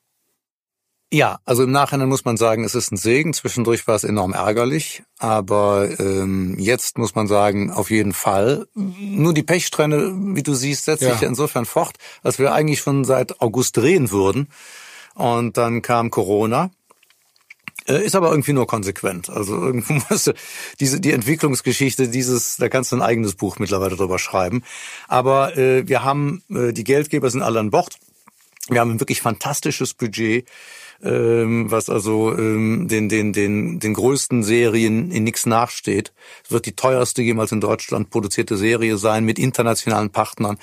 Ja, 1.13 1.39
also 1.45 1.63
im 1.63 1.71
Nachhinein 1.71 2.09
muss 2.09 2.25
man 2.25 2.37
sagen, 2.37 2.65
es 2.65 2.75
ist 2.75 2.91
ein 2.91 2.97
Segen. 2.97 3.35
Zwischendurch 3.35 3.87
war 3.87 3.95
es 3.95 4.05
enorm 4.05 4.33
ärgerlich, 4.33 5.05
aber 5.19 5.89
ähm, 6.01 6.57
jetzt 6.59 6.99
muss 6.99 7.15
man 7.15 7.29
sagen, 7.29 7.71
auf 7.71 7.91
jeden 7.91 8.13
Fall. 8.13 8.67
Nur 8.75 9.33
die 9.33 9.45
Pechsträhne, 9.45 10.13
wie 10.35 10.43
du 10.43 10.55
siehst, 10.55 10.87
setzt 10.87 11.03
ja. 11.03 11.13
sich 11.13 11.21
ja 11.21 11.29
insofern 11.29 11.67
fort, 11.67 11.97
als 12.23 12.39
wir 12.39 12.53
eigentlich 12.53 12.81
schon 12.81 13.05
seit 13.05 13.41
August 13.41 13.77
drehen 13.77 14.11
würden. 14.11 14.49
Und 15.15 15.57
dann 15.57 15.83
kam 15.83 16.11
Corona. 16.11 16.71
Äh, 17.87 18.05
ist 18.05 18.17
aber 18.17 18.31
irgendwie 18.31 18.53
nur 18.53 18.67
konsequent. 18.67 19.29
Also 19.31 19.55
irgendwo 19.55 19.93
musst 20.11 20.27
du 20.27 20.33
diese 20.81 21.01
die 21.01 21.13
Entwicklungsgeschichte 21.13 22.09
dieses, 22.09 22.57
da 22.57 22.69
kannst 22.69 22.93
du 22.93 22.97
ein 22.97 23.03
eigenes 23.03 23.35
Buch 23.35 23.59
mittlerweile 23.59 23.97
drüber 23.97 24.19
schreiben. 24.19 24.65
Aber 25.07 25.57
äh, 25.57 25.87
wir 25.87 26.03
haben 26.03 26.43
äh, 26.51 26.73
die 26.73 26.85
Geldgeber 26.85 27.31
sind 27.31 27.43
alle 27.43 27.61
an 27.61 27.71
Bord. 27.71 27.97
Wir 28.69 28.81
haben 28.81 28.93
ein 28.93 29.01
wirklich 29.01 29.21
fantastisches 29.21 29.93
Budget 29.93 30.49
ähm, 31.05 31.71
was 31.71 31.91
also 31.91 32.37
ähm, 32.37 32.89
den, 32.89 33.09
den, 33.09 33.33
den, 33.33 33.79
den 33.79 33.95
größten 33.95 34.43
Serien 34.43 35.11
in 35.11 35.25
nichts 35.25 35.47
nachsteht. 35.47 36.13
Es 36.45 36.51
wird 36.51 36.67
die 36.67 36.75
teuerste 36.75 37.23
jemals 37.23 37.53
in 37.53 37.61
Deutschland 37.61 38.11
produzierte 38.11 38.57
Serie 38.57 38.97
sein 38.97 39.25
mit 39.25 39.39
internationalen 39.39 40.11
Partnern. 40.11 40.59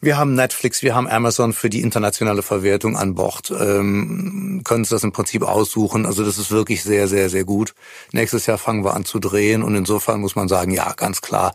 Wir 0.00 0.16
haben 0.16 0.34
Netflix, 0.34 0.82
wir 0.82 0.94
haben 0.94 1.08
Amazon 1.08 1.52
für 1.52 1.70
die 1.70 1.82
internationale 1.82 2.42
Verwertung 2.42 2.96
an 2.96 3.14
Bord. 3.14 3.50
Ähm, 3.50 4.62
können 4.64 4.80
uns 4.80 4.90
das 4.90 5.04
im 5.04 5.12
Prinzip 5.12 5.42
aussuchen. 5.42 6.06
Also 6.06 6.24
das 6.24 6.38
ist 6.38 6.50
wirklich 6.50 6.82
sehr, 6.82 7.08
sehr, 7.08 7.28
sehr 7.28 7.44
gut. 7.44 7.74
Nächstes 8.12 8.46
Jahr 8.46 8.58
fangen 8.58 8.84
wir 8.84 8.94
an 8.94 9.04
zu 9.04 9.18
drehen 9.18 9.62
und 9.62 9.74
insofern 9.74 10.20
muss 10.20 10.36
man 10.36 10.48
sagen, 10.48 10.72
ja, 10.72 10.92
ganz 10.92 11.20
klar, 11.20 11.54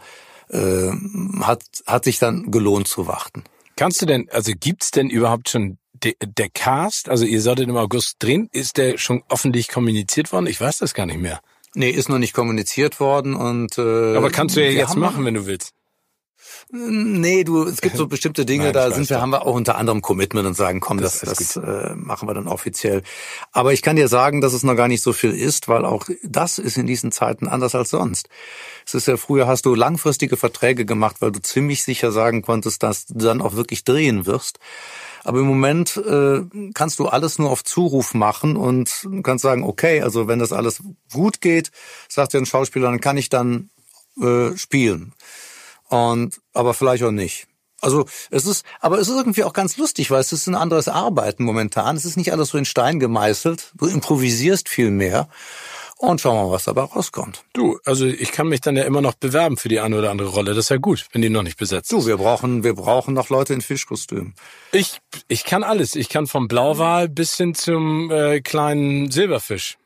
äh, 0.50 0.92
hat, 1.42 1.64
hat 1.88 2.04
sich 2.04 2.20
dann 2.20 2.52
gelohnt 2.52 2.88
zu 2.88 3.08
warten. 3.08 3.44
Kannst 3.76 4.02
du 4.02 4.06
denn, 4.06 4.28
also 4.32 4.52
gibt's 4.60 4.92
denn 4.92 5.10
überhaupt 5.10 5.50
schon 5.50 5.78
de, 6.04 6.16
der 6.22 6.50
Cast, 6.50 7.10
also 7.10 7.26
ihr 7.26 7.42
solltet 7.42 7.68
im 7.68 7.78
August 7.78 8.18
drehen, 8.20 8.50
ist 8.52 8.78
der 8.78 8.98
schon 8.98 9.24
öffentlich 9.30 9.68
kommuniziert 9.68 10.32
worden? 10.32 10.48
Ich 10.48 10.60
weiß 10.60 10.80
das 10.80 10.94
gar 10.94 11.06
nicht 11.06 11.20
mehr. 11.20 11.40
Nee, 11.76 11.90
ist 11.92 12.10
noch 12.10 12.18
nicht 12.18 12.34
kommuniziert 12.34 13.00
worden 13.00 13.36
und 13.36 13.78
äh, 13.78 14.16
Aber 14.16 14.32
kannst 14.32 14.56
du 14.56 14.64
ja 14.64 14.72
jetzt 14.72 14.96
machen, 14.96 15.24
wenn 15.26 15.36
du 15.36 15.46
willst. 15.46 15.74
Nee, 16.72 17.44
du, 17.44 17.64
es 17.64 17.82
gibt 17.82 17.98
so 17.98 18.08
bestimmte 18.08 18.46
Dinge, 18.46 18.66
Nein, 18.66 18.74
da 18.74 18.92
sind 18.92 19.10
wir, 19.10 19.20
haben 19.22 19.32
wir 19.32 19.46
auch 19.46 19.56
unter 19.56 19.78
anderem 19.78 20.02
Commitment 20.02 20.46
und 20.46 20.54
sagen, 20.56 20.80
komm, 20.80 21.00
das, 21.00 21.20
das, 21.20 21.38
das 21.38 21.56
äh, 21.56 21.96
machen 21.96 22.28
wir 22.28 22.34
dann 22.36 22.48
offiziell. 22.48 23.02
Aber 23.52 23.74
ich 23.74 23.82
kann 23.82 23.96
dir 23.96 24.08
sagen, 24.08 24.40
dass 24.42 24.54
es 24.54 24.64
noch 24.64 24.76
gar 24.76 24.88
nicht 24.88 25.02
so 25.02 25.12
viel 25.12 25.32
ist, 25.32 25.68
weil 25.68 25.84
auch 25.84 26.08
das 26.24 26.60
ist 26.60 26.78
in 26.78 26.86
diesen 26.86 27.12
Zeiten 27.12 27.48
anders 27.48 27.74
als 27.74 27.90
sonst. 27.90 28.30
Es 28.86 28.94
ist 28.94 29.08
ja 29.08 29.18
früher 29.18 29.48
hast 29.48 29.66
du 29.66 29.74
langfristige 29.74 30.38
Verträge 30.38 30.86
gemacht, 30.86 31.18
weil 31.20 31.32
du 31.32 31.42
ziemlich 31.42 31.84
sicher 31.84 32.12
sagen 32.12 32.44
konntest, 32.44 32.84
dass 32.84 33.08
du 33.08 33.18
dann 33.18 33.42
auch 33.42 33.56
wirklich 33.56 33.84
drehen 33.84 34.28
wirst. 34.28 34.60
Aber 35.24 35.40
im 35.40 35.46
Moment 35.46 35.98
äh, 35.98 36.42
kannst 36.74 37.00
du 37.00 37.08
alles 37.08 37.40
nur 37.40 37.50
auf 37.50 37.64
Zuruf 37.64 38.14
machen 38.14 38.56
und 38.56 39.08
kannst 39.24 39.44
sagen, 39.44 39.64
okay, 39.64 40.02
also 40.02 40.28
wenn 40.28 40.40
das 40.40 40.54
alles 40.54 40.82
gut 41.12 41.42
geht, 41.42 41.72
sagt 42.08 42.34
dir 42.34 42.40
ein 42.40 42.46
Schauspieler, 42.46 42.90
dann 42.90 43.02
kann 43.02 43.18
ich 43.18 43.30
dann 43.30 43.70
äh, 44.22 44.56
spielen. 44.58 45.14
Und 45.90 46.40
aber 46.54 46.74
vielleicht 46.74 47.04
auch 47.04 47.12
nicht. 47.12 47.48
Also 47.82 48.06
es 48.30 48.46
ist, 48.46 48.66
aber 48.80 49.00
es 49.00 49.08
ist 49.08 49.16
irgendwie 49.16 49.44
auch 49.44 49.54
ganz 49.54 49.78
lustig, 49.78 50.12
weil 50.12 50.20
es 50.20 50.34
ist 50.34 50.48
ein 50.48 50.56
anderes 50.56 50.88
Arbeiten 50.88 51.44
momentan. 51.44 51.96
Es 51.96 52.06
ist 52.06 52.18
nicht 52.18 52.32
alles 52.32 52.50
so 52.50 52.58
in 52.58 52.66
Stein 52.66 53.00
gemeißelt. 53.00 53.72
Du 53.76 53.86
improvisierst 53.88 54.68
viel 54.68 54.92
mehr. 54.92 55.30
Und 56.00 56.22
schauen 56.22 56.38
wir 56.38 56.46
mal, 56.46 56.52
was 56.52 56.64
dabei 56.64 56.84
rauskommt. 56.84 57.44
Du, 57.52 57.78
also 57.84 58.06
ich 58.06 58.32
kann 58.32 58.48
mich 58.48 58.62
dann 58.62 58.78
ja 58.78 58.84
immer 58.84 59.02
noch 59.02 59.16
bewerben 59.16 59.58
für 59.58 59.68
die 59.68 59.82
eine 59.82 59.98
oder 59.98 60.12
andere 60.12 60.30
Rolle. 60.30 60.52
Das 60.52 60.66
ist 60.66 60.70
ja 60.70 60.78
gut, 60.78 61.06
wenn 61.12 61.22
die 61.22 61.30
noch 61.30 61.44
nicht 61.44 61.58
besetzt. 61.58 61.92
Du, 61.92 62.08
wir 62.08 62.16
brauchen, 62.16 62.64
wir 62.64 62.74
brauchen 62.74 63.14
noch 63.14 63.28
Leute 63.30 63.54
in 63.54 63.60
Fischkostümen. 63.60 64.34
Ich, 64.72 65.00
ich 65.28 65.44
kann 65.44 65.62
alles. 65.62 65.96
Ich 65.96 66.08
kann 66.08 66.26
vom 66.26 66.48
Blauwal 66.48 67.10
bis 67.10 67.36
hin 67.36 67.54
zum 67.54 68.10
äh, 68.12 68.40
kleinen 68.40 69.12
Silberfisch. 69.12 69.78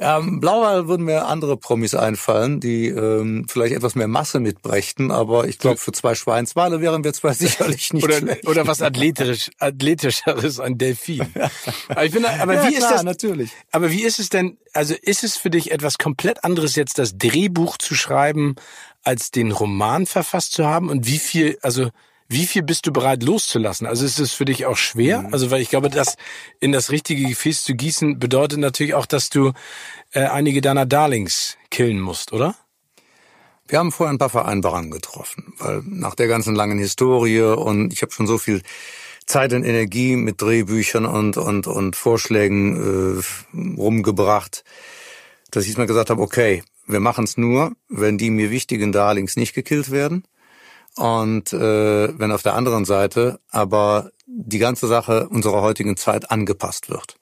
Ähm, 0.00 0.40
Blauwal 0.40 0.88
würden 0.88 1.04
mir 1.04 1.26
andere 1.26 1.56
Promis 1.56 1.94
einfallen, 1.94 2.60
die 2.60 2.88
ähm, 2.88 3.46
vielleicht 3.48 3.74
etwas 3.74 3.94
mehr 3.94 4.08
Masse 4.08 4.40
mitbrächten, 4.40 5.10
aber 5.10 5.46
ich 5.46 5.58
glaube, 5.58 5.76
für 5.76 5.92
zwei 5.92 6.14
Schweinswale 6.14 6.80
wären 6.80 7.04
wir 7.04 7.12
zwar 7.12 7.34
sicherlich 7.34 7.92
nicht 7.92 8.04
oder, 8.04 8.18
schlecht. 8.18 8.46
Oder 8.46 8.66
was 8.66 8.82
athletisch, 8.82 9.50
athletischeres, 9.58 10.60
ein 10.60 10.78
Delfin. 10.78 11.26
Aber, 11.88 12.04
ich 12.04 12.12
finde, 12.12 12.30
aber 12.30 12.54
ja, 12.54 12.68
wie 12.68 12.74
klar, 12.74 12.90
ist 12.90 12.96
das? 12.96 13.02
natürlich. 13.04 13.50
Aber 13.70 13.90
wie 13.90 14.02
ist 14.02 14.18
es 14.18 14.28
denn, 14.28 14.58
also 14.72 14.94
ist 15.00 15.24
es 15.24 15.36
für 15.36 15.50
dich 15.50 15.70
etwas 15.70 15.98
komplett 15.98 16.44
anderes 16.44 16.74
jetzt, 16.74 16.98
das 16.98 17.16
Drehbuch 17.16 17.78
zu 17.78 17.94
schreiben, 17.94 18.56
als 19.02 19.30
den 19.30 19.52
Roman 19.52 20.06
verfasst 20.06 20.52
zu 20.52 20.66
haben? 20.66 20.90
Und 20.90 21.06
wie 21.06 21.18
viel, 21.18 21.58
also 21.62 21.90
wie 22.28 22.46
viel 22.46 22.62
bist 22.62 22.86
du 22.86 22.92
bereit 22.92 23.22
loszulassen? 23.22 23.86
Also 23.86 24.04
ist 24.04 24.18
es 24.18 24.32
für 24.32 24.44
dich 24.44 24.66
auch 24.66 24.76
schwer? 24.76 25.22
Mhm. 25.22 25.32
Also 25.32 25.50
weil 25.50 25.60
ich 25.60 25.70
glaube, 25.70 25.90
das 25.90 26.16
in 26.60 26.72
das 26.72 26.90
richtige 26.90 27.28
Gefäß 27.28 27.64
zu 27.64 27.74
gießen 27.74 28.18
bedeutet 28.18 28.58
natürlich 28.58 28.94
auch, 28.94 29.06
dass 29.06 29.30
du 29.30 29.52
äh, 30.12 30.24
einige 30.24 30.60
deiner 30.60 30.86
Darlings 30.86 31.56
killen 31.70 32.00
musst, 32.00 32.32
oder? 32.32 32.56
Wir 33.68 33.80
haben 33.80 33.90
vorher 33.90 34.12
ein 34.12 34.18
paar 34.18 34.30
Vereinbarungen 34.30 34.90
getroffen, 34.90 35.54
weil 35.58 35.82
nach 35.84 36.14
der 36.14 36.28
ganzen 36.28 36.54
langen 36.54 36.78
Historie 36.78 37.40
und 37.40 37.92
ich 37.92 38.02
habe 38.02 38.12
schon 38.12 38.26
so 38.26 38.38
viel 38.38 38.62
Zeit 39.26 39.52
und 39.52 39.64
Energie 39.64 40.14
mit 40.14 40.40
Drehbüchern 40.40 41.04
und 41.04 41.36
und 41.36 41.66
und 41.66 41.96
Vorschlägen 41.96 43.18
äh, 43.18 43.76
rumgebracht, 43.76 44.62
dass 45.50 45.66
ich 45.66 45.76
mal 45.76 45.88
gesagt 45.88 46.10
habe, 46.10 46.22
okay, 46.22 46.62
wir 46.86 47.00
machen 47.00 47.24
es 47.24 47.36
nur, 47.36 47.72
wenn 47.88 48.18
die 48.18 48.30
mir 48.30 48.50
wichtigen 48.50 48.92
Darlings 48.92 49.34
nicht 49.34 49.52
gekillt 49.52 49.90
werden 49.90 50.22
und 50.96 51.52
äh, 51.52 52.18
wenn 52.18 52.32
auf 52.32 52.42
der 52.42 52.54
anderen 52.54 52.84
Seite 52.84 53.40
aber 53.50 54.10
die 54.26 54.58
ganze 54.58 54.86
Sache 54.86 55.28
unserer 55.28 55.62
heutigen 55.62 55.96
Zeit 55.96 56.30
angepasst 56.30 56.90
wird. 56.90 57.16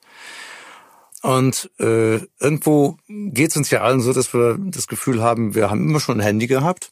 Und 1.21 1.71
äh, 1.79 2.19
irgendwo 2.39 2.97
geht 3.07 3.49
es 3.49 3.57
uns 3.57 3.71
ja 3.71 3.81
allen 3.81 4.01
so, 4.01 4.13
dass 4.13 4.33
wir 4.33 4.57
das 4.59 4.87
Gefühl 4.87 5.23
haben, 5.23 5.55
wir 5.55 5.69
haben 5.69 5.89
immer 5.89 5.99
schon 5.99 6.19
ein 6.19 6.23
Handy 6.23 6.45
gehabt 6.45 6.91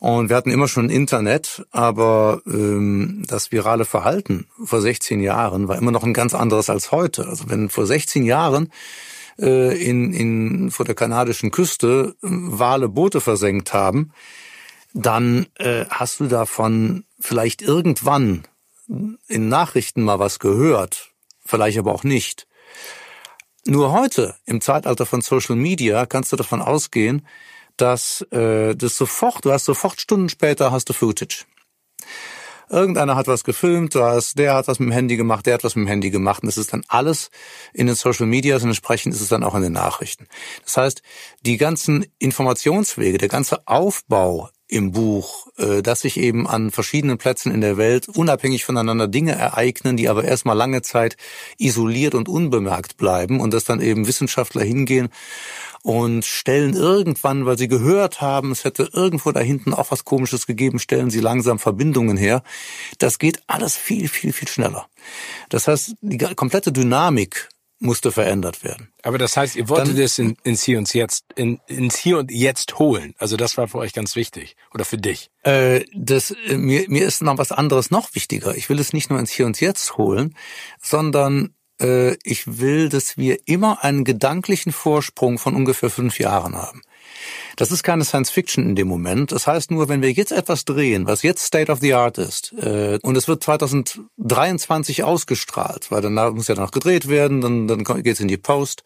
und 0.00 0.30
wir 0.30 0.36
hatten 0.36 0.50
immer 0.50 0.68
schon 0.68 0.88
Internet, 0.88 1.66
aber 1.70 2.40
ähm, 2.46 3.24
das 3.28 3.52
virale 3.52 3.84
Verhalten 3.84 4.46
vor 4.64 4.80
16 4.80 5.20
Jahren 5.20 5.68
war 5.68 5.76
immer 5.76 5.90
noch 5.90 6.02
ein 6.02 6.14
ganz 6.14 6.34
anderes 6.34 6.70
als 6.70 6.92
heute. 6.92 7.28
Also 7.28 7.50
wenn 7.50 7.68
vor 7.68 7.86
16 7.86 8.24
Jahren 8.24 8.72
äh, 9.38 9.78
in, 9.80 10.12
in 10.12 10.70
vor 10.70 10.86
der 10.86 10.94
kanadischen 10.94 11.50
Küste 11.50 12.16
äh, 12.22 12.26
Wale 12.28 12.88
Boote 12.88 13.20
versenkt 13.20 13.74
haben, 13.74 14.12
dann 14.94 15.46
äh, 15.58 15.86
hast 15.88 16.20
du 16.20 16.26
davon 16.26 17.04
vielleicht 17.20 17.62
irgendwann 17.62 18.44
in 19.28 19.48
Nachrichten 19.48 20.02
mal 20.02 20.18
was 20.18 20.38
gehört, 20.38 21.10
vielleicht 21.44 21.78
aber 21.78 21.94
auch 21.94 22.04
nicht. 22.04 22.46
Nur 23.64 23.92
heute, 23.92 24.34
im 24.44 24.60
Zeitalter 24.60 25.06
von 25.06 25.20
Social 25.20 25.56
Media, 25.56 26.04
kannst 26.04 26.32
du 26.32 26.36
davon 26.36 26.60
ausgehen, 26.60 27.26
dass 27.76 28.22
äh, 28.32 28.74
das 28.74 28.96
sofort, 28.96 29.44
du 29.44 29.52
hast 29.52 29.64
sofort 29.64 30.00
Stunden 30.00 30.28
später 30.28 30.72
hast 30.72 30.88
du 30.88 30.92
Footage. 30.92 31.44
Irgendeiner 32.68 33.16
hat 33.16 33.26
was 33.26 33.44
gefilmt, 33.44 33.94
du 33.94 34.02
hast, 34.02 34.38
der 34.38 34.54
hat 34.54 34.66
was 34.66 34.78
mit 34.78 34.88
dem 34.88 34.92
Handy 34.92 35.16
gemacht, 35.16 35.44
der 35.46 35.54
hat 35.54 35.64
was 35.64 35.76
mit 35.76 35.86
dem 35.86 35.88
Handy 35.88 36.10
gemacht 36.10 36.42
und 36.42 36.46
das 36.46 36.56
ist 36.56 36.72
dann 36.72 36.84
alles 36.88 37.30
in 37.74 37.86
den 37.86 37.94
Social 37.94 38.26
Medias 38.26 38.62
und 38.62 38.70
entsprechend 38.70 39.14
ist 39.14 39.20
es 39.20 39.28
dann 39.28 39.44
auch 39.44 39.54
in 39.54 39.62
den 39.62 39.72
Nachrichten. 39.72 40.26
Das 40.64 40.76
heißt, 40.78 41.02
die 41.42 41.58
ganzen 41.58 42.06
Informationswege, 42.18 43.18
der 43.18 43.28
ganze 43.28 43.66
Aufbau 43.66 44.48
im 44.72 44.92
Buch, 44.92 45.48
äh, 45.58 45.82
dass 45.82 46.00
sich 46.00 46.18
eben 46.18 46.48
an 46.48 46.70
verschiedenen 46.70 47.18
Plätzen 47.18 47.52
in 47.52 47.60
der 47.60 47.76
Welt 47.76 48.08
unabhängig 48.08 48.64
voneinander 48.64 49.06
Dinge 49.06 49.32
ereignen, 49.32 49.96
die 49.96 50.08
aber 50.08 50.24
erstmal 50.24 50.56
lange 50.56 50.82
Zeit 50.82 51.16
isoliert 51.58 52.14
und 52.14 52.28
unbemerkt 52.28 52.96
bleiben 52.96 53.40
und 53.40 53.52
dass 53.52 53.64
dann 53.64 53.80
eben 53.80 54.06
Wissenschaftler 54.06 54.64
hingehen 54.64 55.10
und 55.82 56.24
stellen 56.24 56.74
irgendwann, 56.74 57.44
weil 57.44 57.58
sie 57.58 57.68
gehört 57.68 58.20
haben, 58.20 58.52
es 58.52 58.64
hätte 58.64 58.88
irgendwo 58.92 59.32
da 59.32 59.40
hinten 59.40 59.74
auch 59.74 59.90
was 59.90 60.04
Komisches 60.04 60.46
gegeben, 60.46 60.78
stellen 60.78 61.10
sie 61.10 61.20
langsam 61.20 61.58
Verbindungen 61.58 62.16
her. 62.16 62.42
Das 62.98 63.18
geht 63.18 63.42
alles 63.48 63.76
viel, 63.76 64.08
viel, 64.08 64.32
viel 64.32 64.48
schneller. 64.48 64.86
Das 65.48 65.68
heißt, 65.68 65.96
die 66.00 66.18
komplette 66.18 66.72
Dynamik 66.72 67.48
musste 67.82 68.12
verändert 68.12 68.64
werden. 68.64 68.88
Aber 69.02 69.18
das 69.18 69.36
heißt, 69.36 69.56
ihr 69.56 69.68
wolltet 69.68 69.98
es 69.98 70.18
in, 70.18 70.36
ins 70.44 70.62
Hier 70.62 70.78
und 70.78 70.92
Jetzt, 70.94 71.24
in, 71.34 71.60
ins 71.66 71.96
Hier 71.96 72.18
und 72.18 72.30
Jetzt 72.30 72.78
holen. 72.78 73.14
Also 73.18 73.36
das 73.36 73.56
war 73.56 73.68
für 73.68 73.78
euch 73.78 73.92
ganz 73.92 74.16
wichtig. 74.16 74.56
Oder 74.72 74.84
für 74.84 74.96
dich. 74.96 75.30
Äh, 75.42 75.84
das, 75.94 76.30
äh, 76.30 76.56
mir, 76.56 76.84
mir 76.88 77.04
ist 77.04 77.22
noch 77.22 77.38
was 77.38 77.52
anderes 77.52 77.90
noch 77.90 78.14
wichtiger. 78.14 78.56
Ich 78.56 78.68
will 78.68 78.78
es 78.78 78.92
nicht 78.92 79.10
nur 79.10 79.18
ins 79.18 79.30
Hier 79.30 79.46
und 79.46 79.60
Jetzt 79.60 79.96
holen, 79.96 80.36
sondern 80.80 81.54
äh, 81.80 82.16
ich 82.22 82.60
will, 82.60 82.88
dass 82.88 83.16
wir 83.16 83.38
immer 83.46 83.84
einen 83.84 84.04
gedanklichen 84.04 84.72
Vorsprung 84.72 85.38
von 85.38 85.54
ungefähr 85.54 85.90
fünf 85.90 86.18
Jahren 86.18 86.56
haben. 86.56 86.82
Das 87.56 87.70
ist 87.70 87.82
keine 87.82 88.04
Science 88.04 88.30
Fiction 88.30 88.64
in 88.64 88.76
dem 88.76 88.88
Moment. 88.88 89.32
Das 89.32 89.46
heißt 89.46 89.70
nur, 89.70 89.88
wenn 89.88 90.02
wir 90.02 90.12
jetzt 90.12 90.32
etwas 90.32 90.64
drehen, 90.64 91.06
was 91.06 91.22
jetzt 91.22 91.44
State 91.44 91.70
of 91.70 91.80
the 91.80 91.94
Art 91.94 92.18
ist, 92.18 92.52
äh, 92.54 92.98
und 93.02 93.16
es 93.16 93.28
wird 93.28 93.42
2023 93.42 95.04
ausgestrahlt, 95.04 95.90
weil 95.90 96.00
dann 96.00 96.14
muss 96.34 96.48
ja 96.48 96.54
noch 96.54 96.70
gedreht 96.70 97.08
werden, 97.08 97.40
dann, 97.40 97.68
dann 97.68 97.84
geht's 98.02 98.20
in 98.20 98.28
die 98.28 98.36
Post, 98.36 98.82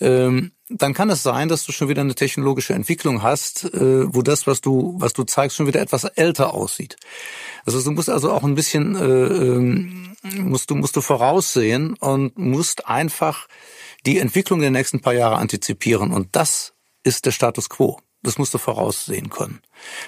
ähm, 0.00 0.52
dann 0.68 0.94
kann 0.94 1.10
es 1.10 1.22
sein, 1.22 1.48
dass 1.48 1.64
du 1.64 1.72
schon 1.72 1.88
wieder 1.88 2.00
eine 2.00 2.14
technologische 2.14 2.74
Entwicklung 2.74 3.22
hast, 3.22 3.64
äh, 3.72 4.12
wo 4.12 4.22
das, 4.22 4.46
was 4.46 4.60
du, 4.60 4.96
was 4.98 5.12
du 5.12 5.22
zeigst, 5.24 5.56
schon 5.56 5.66
wieder 5.66 5.80
etwas 5.80 6.04
älter 6.04 6.54
aussieht. 6.54 6.96
Also 7.64 7.80
du 7.82 7.92
musst 7.92 8.10
also 8.10 8.32
auch 8.32 8.42
ein 8.42 8.56
bisschen, 8.56 8.96
äh, 8.96 9.04
ähm, 9.04 10.16
musst 10.38 10.70
du, 10.70 10.74
musst 10.74 10.96
du 10.96 11.00
voraussehen 11.00 11.94
und 11.94 12.36
musst 12.36 12.88
einfach 12.88 13.46
die 14.06 14.18
Entwicklung 14.18 14.60
der 14.60 14.70
nächsten 14.70 15.00
paar 15.00 15.14
Jahre 15.14 15.36
antizipieren. 15.36 16.12
Und 16.12 16.28
das 16.32 16.72
ist 17.06 17.24
der 17.24 17.30
Status 17.30 17.68
quo. 17.68 18.00
Das 18.22 18.38
musst 18.38 18.52
du 18.52 18.58
voraussehen 18.58 19.30
können. 19.30 19.60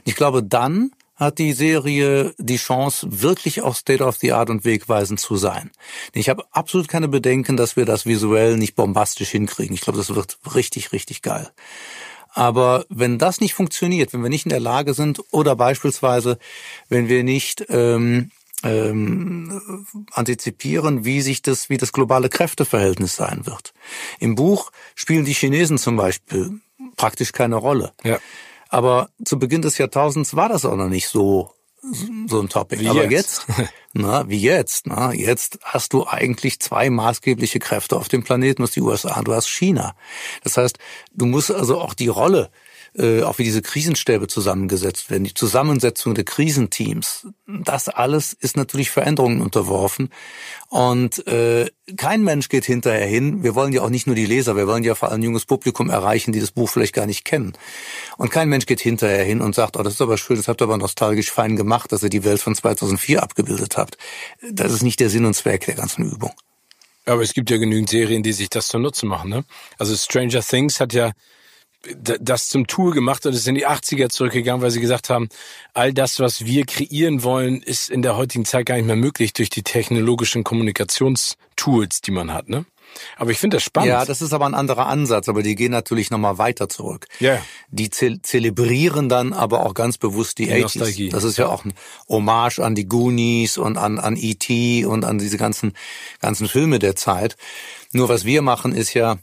Ich 0.04 0.16
glaube, 0.16 0.42
dann 0.42 0.90
hat 1.14 1.38
die 1.38 1.52
Serie 1.52 2.34
die 2.38 2.56
Chance, 2.56 3.06
wirklich 3.22 3.62
auch 3.62 3.74
State 3.74 4.04
of 4.04 4.16
the 4.16 4.32
Art 4.32 4.50
und 4.50 4.64
wegweisend 4.64 5.20
zu 5.20 5.36
sein. 5.36 5.70
Ich 6.12 6.28
habe 6.28 6.44
absolut 6.52 6.88
keine 6.88 7.08
Bedenken, 7.08 7.56
dass 7.56 7.76
wir 7.76 7.84
das 7.84 8.06
visuell 8.06 8.56
nicht 8.56 8.76
bombastisch 8.76 9.30
hinkriegen. 9.30 9.74
Ich 9.74 9.80
glaube, 9.80 9.98
das 9.98 10.14
wird 10.14 10.38
richtig, 10.54 10.92
richtig 10.92 11.22
geil. 11.22 11.50
Aber 12.30 12.84
wenn 12.88 13.18
das 13.18 13.40
nicht 13.40 13.54
funktioniert, 13.54 14.12
wenn 14.12 14.22
wir 14.22 14.30
nicht 14.30 14.46
in 14.46 14.50
der 14.50 14.60
Lage 14.60 14.94
sind 14.94 15.20
oder 15.32 15.56
beispielsweise, 15.56 16.38
wenn 16.88 17.08
wir 17.08 17.24
nicht 17.24 17.64
ähm, 17.68 18.30
ähm, 18.62 19.86
antizipieren, 20.12 21.04
wie 21.04 21.20
sich 21.20 21.42
das, 21.42 21.68
wie 21.68 21.78
das 21.78 21.92
globale 21.92 22.28
Kräfteverhältnis 22.28 23.16
sein 23.16 23.46
wird. 23.46 23.72
Im 24.20 24.34
Buch 24.34 24.70
spielen 24.94 25.24
die 25.24 25.34
Chinesen 25.34 25.78
zum 25.78 25.96
Beispiel 25.96 26.60
praktisch 26.98 27.32
keine 27.32 27.56
Rolle. 27.56 27.92
Ja. 28.04 28.18
Aber 28.68 29.08
zu 29.24 29.38
Beginn 29.38 29.62
des 29.62 29.78
Jahrtausends 29.78 30.36
war 30.36 30.50
das 30.50 30.66
auch 30.66 30.76
noch 30.76 30.90
nicht 30.90 31.08
so 31.08 31.54
so 32.26 32.40
ein 32.40 32.48
Topic. 32.48 32.80
Wie 32.80 32.88
Aber 32.88 33.08
jetzt, 33.08 33.46
jetzt 33.56 33.70
na, 33.92 34.28
wie 34.28 34.40
jetzt, 34.40 34.86
na, 34.86 35.12
jetzt 35.12 35.60
hast 35.62 35.92
du 35.92 36.06
eigentlich 36.06 36.60
zwei 36.60 36.90
maßgebliche 36.90 37.60
Kräfte 37.60 37.96
auf 37.96 38.08
dem 38.08 38.24
Planeten, 38.24 38.62
du 38.62 38.66
hast 38.66 38.76
die 38.76 38.82
USA, 38.82 39.22
du 39.22 39.32
hast 39.32 39.48
China. 39.48 39.94
Das 40.42 40.56
heißt, 40.56 40.78
du 41.12 41.26
musst 41.26 41.50
also 41.50 41.80
auch 41.80 41.94
die 41.94 42.08
Rolle 42.08 42.50
äh, 42.96 43.22
auch 43.22 43.38
wie 43.38 43.44
diese 43.44 43.62
Krisenstäbe 43.62 44.26
zusammengesetzt 44.26 45.10
werden, 45.10 45.24
die 45.24 45.34
Zusammensetzung 45.34 46.14
der 46.14 46.24
Krisenteams, 46.24 47.26
das 47.46 47.88
alles 47.88 48.32
ist 48.32 48.56
natürlich 48.56 48.90
Veränderungen 48.90 49.40
unterworfen. 49.40 50.10
Und 50.68 51.26
äh, 51.26 51.70
kein 51.96 52.22
Mensch 52.22 52.48
geht 52.48 52.64
hinterher 52.64 53.06
hin. 53.06 53.42
Wir 53.42 53.54
wollen 53.54 53.72
ja 53.72 53.82
auch 53.82 53.90
nicht 53.90 54.06
nur 54.06 54.16
die 54.16 54.26
Leser, 54.26 54.56
wir 54.56 54.66
wollen 54.66 54.84
ja 54.84 54.94
vor 54.94 55.10
allem 55.10 55.20
ein 55.20 55.24
junges 55.24 55.46
Publikum 55.46 55.90
erreichen, 55.90 56.32
die 56.32 56.40
das 56.40 56.50
Buch 56.50 56.68
vielleicht 56.68 56.94
gar 56.94 57.06
nicht 57.06 57.24
kennen. 57.24 57.54
Und 58.16 58.30
kein 58.30 58.48
Mensch 58.48 58.66
geht 58.66 58.80
hinterher 58.80 59.24
hin 59.24 59.40
und 59.40 59.54
sagt, 59.54 59.76
oh, 59.76 59.82
das 59.82 59.94
ist 59.94 60.02
aber 60.02 60.18
schön, 60.18 60.36
das 60.36 60.48
habt 60.48 60.60
ihr 60.60 60.64
aber 60.64 60.78
nostalgisch 60.78 61.30
fein 61.30 61.56
gemacht, 61.56 61.92
dass 61.92 62.02
ihr 62.02 62.10
die 62.10 62.24
Welt 62.24 62.40
von 62.40 62.54
2004 62.54 63.22
abgebildet 63.22 63.76
habt. 63.76 63.96
Das 64.50 64.72
ist 64.72 64.82
nicht 64.82 65.00
der 65.00 65.10
Sinn 65.10 65.24
und 65.24 65.34
Zweck 65.34 65.66
der 65.66 65.74
ganzen 65.74 66.04
Übung. 66.04 66.32
Aber 67.06 67.22
es 67.22 67.32
gibt 67.32 67.48
ja 67.50 67.56
genügend 67.56 67.88
Serien, 67.88 68.22
die 68.22 68.32
sich 68.32 68.50
das 68.50 68.68
zunutze 68.68 69.06
machen. 69.06 69.30
Ne? 69.30 69.44
Also 69.78 69.96
Stranger 69.96 70.42
Things 70.42 70.78
hat 70.78 70.92
ja 70.92 71.12
das 72.02 72.48
zum 72.48 72.66
Tool 72.66 72.92
gemacht 72.92 73.24
und 73.24 73.34
ist 73.34 73.46
in 73.46 73.54
die 73.54 73.66
80er 73.66 74.08
zurückgegangen, 74.08 74.62
weil 74.62 74.70
sie 74.70 74.80
gesagt 74.80 75.10
haben, 75.10 75.28
all 75.74 75.92
das, 75.92 76.18
was 76.18 76.44
wir 76.44 76.66
kreieren 76.66 77.22
wollen, 77.22 77.62
ist 77.62 77.88
in 77.88 78.02
der 78.02 78.16
heutigen 78.16 78.44
Zeit 78.44 78.66
gar 78.66 78.76
nicht 78.76 78.86
mehr 78.86 78.96
möglich 78.96 79.32
durch 79.32 79.48
die 79.48 79.62
technologischen 79.62 80.44
Kommunikationstools, 80.44 82.00
die 82.00 82.10
man 82.10 82.32
hat, 82.32 82.48
ne? 82.48 82.66
Aber 83.16 83.30
ich 83.30 83.38
finde 83.38 83.56
das 83.56 83.64
spannend. 83.64 83.90
Ja, 83.90 84.04
das 84.04 84.22
ist 84.22 84.32
aber 84.32 84.46
ein 84.46 84.54
anderer 84.54 84.86
Ansatz, 84.86 85.28
aber 85.28 85.42
die 85.42 85.54
gehen 85.54 85.70
natürlich 85.70 86.10
nochmal 86.10 86.38
weiter 86.38 86.68
zurück. 86.68 87.06
Ja. 87.20 87.40
Die 87.70 87.90
ze 87.90 88.20
zelebrieren 88.22 89.08
dann 89.08 89.32
aber 89.32 89.64
auch 89.66 89.74
ganz 89.74 89.98
bewusst 89.98 90.38
die, 90.38 90.46
die 90.46 90.52
80s. 90.52 90.62
Nostalgie. 90.62 91.08
Das 91.10 91.22
ist 91.22 91.36
ja 91.36 91.48
auch 91.48 91.64
ein 91.64 91.74
Hommage 92.08 92.60
an 92.60 92.74
die 92.74 92.86
Goonies 92.86 93.58
und 93.58 93.76
an, 93.76 93.98
an 93.98 94.16
E.T. 94.16 94.86
und 94.86 95.04
an 95.04 95.18
diese 95.18 95.36
ganzen, 95.36 95.74
ganzen 96.20 96.48
Filme 96.48 96.78
der 96.78 96.96
Zeit. 96.96 97.36
Nur 97.92 98.08
was 98.08 98.24
wir 98.24 98.42
machen 98.42 98.72
ist 98.72 98.94
ja, 98.94 99.18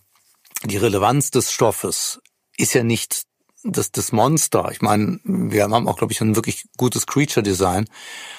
die 0.63 0.77
Relevanz 0.77 1.31
des 1.31 1.51
Stoffes 1.51 2.21
ist 2.57 2.73
ja 2.73 2.83
nicht 2.83 3.25
das, 3.65 3.91
das 3.91 4.11
Monster. 4.11 4.69
Ich 4.71 4.81
meine, 4.81 5.19
wir 5.23 5.63
haben 5.63 5.87
auch, 5.87 5.97
glaube 5.97 6.13
ich, 6.13 6.21
ein 6.21 6.35
wirklich 6.35 6.65
gutes 6.77 7.07
Creature-Design. 7.07 7.87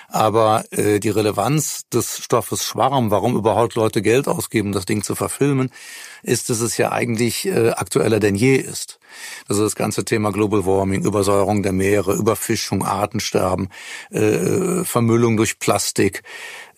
Aber 0.09 0.65
äh, 0.71 1.01
die 1.01 1.11
Relevanz 1.11 1.89
des 1.93 2.19
Stoffes 2.19 2.65
Schwarm, 2.65 3.11
warum 3.11 3.35
überhaupt 3.35 3.75
Leute 3.75 4.03
Geld 4.03 4.29
ausgeben, 4.29 4.71
das 4.71 4.87
Ding 4.87 5.03
zu 5.03 5.17
verfilmen, 5.17 5.71
ist, 6.23 6.49
dass 6.49 6.61
es 6.61 6.77
ja 6.77 6.93
eigentlich 6.93 7.47
äh, 7.47 7.71
aktueller 7.71 8.21
denn 8.21 8.37
je 8.37 8.55
ist. 8.55 9.01
Also 9.49 9.65
das 9.65 9.75
ganze 9.75 10.05
Thema 10.05 10.31
Global 10.31 10.65
Warming, 10.65 11.05
Übersäuerung 11.05 11.65
der 11.65 11.73
Meere, 11.73 12.15
Überfischung, 12.15 12.85
Artensterben, 12.85 13.69
äh, 14.11 14.85
Vermüllung 14.85 15.37
durch 15.37 15.59
Plastik, 15.59 16.23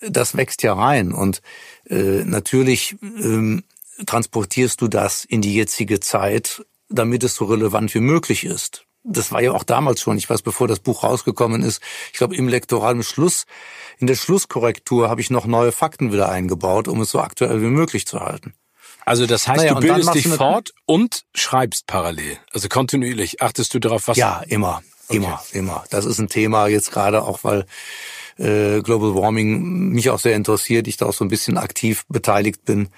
das 0.00 0.36
wächst 0.36 0.62
ja 0.62 0.72
rein. 0.72 1.12
Und 1.12 1.42
äh, 1.90 2.24
natürlich 2.24 2.96
ähm, 3.02 3.62
transportierst 4.06 4.80
du 4.80 4.88
das 4.88 5.24
in 5.26 5.42
die 5.42 5.54
jetzige 5.54 6.00
Zeit 6.00 6.64
damit 6.88 7.22
es 7.24 7.34
so 7.34 7.44
relevant 7.46 7.94
wie 7.94 8.00
möglich 8.00 8.44
ist. 8.44 8.84
Das 9.04 9.32
war 9.32 9.40
ja 9.40 9.52
auch 9.52 9.64
damals 9.64 10.00
schon, 10.00 10.18
ich 10.18 10.28
weiß, 10.28 10.42
bevor 10.42 10.68
das 10.68 10.80
Buch 10.80 11.02
rausgekommen 11.02 11.62
ist, 11.62 11.80
ich 12.12 12.18
glaube 12.18 12.36
im 12.36 12.48
lektoralen 12.48 13.02
Schluss, 13.02 13.44
in 13.98 14.06
der 14.06 14.16
Schlusskorrektur 14.16 15.08
habe 15.08 15.20
ich 15.20 15.30
noch 15.30 15.46
neue 15.46 15.72
Fakten 15.72 16.12
wieder 16.12 16.28
eingebaut, 16.28 16.88
um 16.88 17.00
es 17.00 17.10
so 17.10 17.20
aktuell 17.20 17.62
wie 17.62 17.66
möglich 17.66 18.06
zu 18.06 18.20
halten. 18.20 18.54
Also 19.04 19.24
das 19.24 19.48
heißt, 19.48 19.58
naja, 19.58 19.74
du 19.74 19.80
bildest 19.80 20.14
dich 20.14 20.28
fort 20.28 20.74
und 20.84 21.24
schreibst 21.34 21.86
parallel, 21.86 22.38
also 22.52 22.68
kontinuierlich. 22.68 23.40
Achtest 23.40 23.72
du 23.72 23.78
darauf, 23.78 24.08
was? 24.08 24.18
Ja, 24.18 24.42
immer, 24.46 24.82
okay. 25.08 25.16
immer, 25.16 25.42
immer. 25.52 25.84
Das 25.90 26.04
ist 26.04 26.18
ein 26.18 26.28
Thema 26.28 26.66
jetzt 26.66 26.90
gerade 26.90 27.22
auch, 27.22 27.44
weil 27.44 27.64
äh, 28.36 28.82
Global 28.82 29.14
Warming 29.14 29.88
mich 29.90 30.10
auch 30.10 30.18
sehr 30.18 30.36
interessiert, 30.36 30.86
ich 30.88 30.98
da 30.98 31.06
auch 31.06 31.14
so 31.14 31.24
ein 31.24 31.28
bisschen 31.28 31.56
aktiv 31.56 32.04
beteiligt 32.08 32.64
bin 32.66 32.90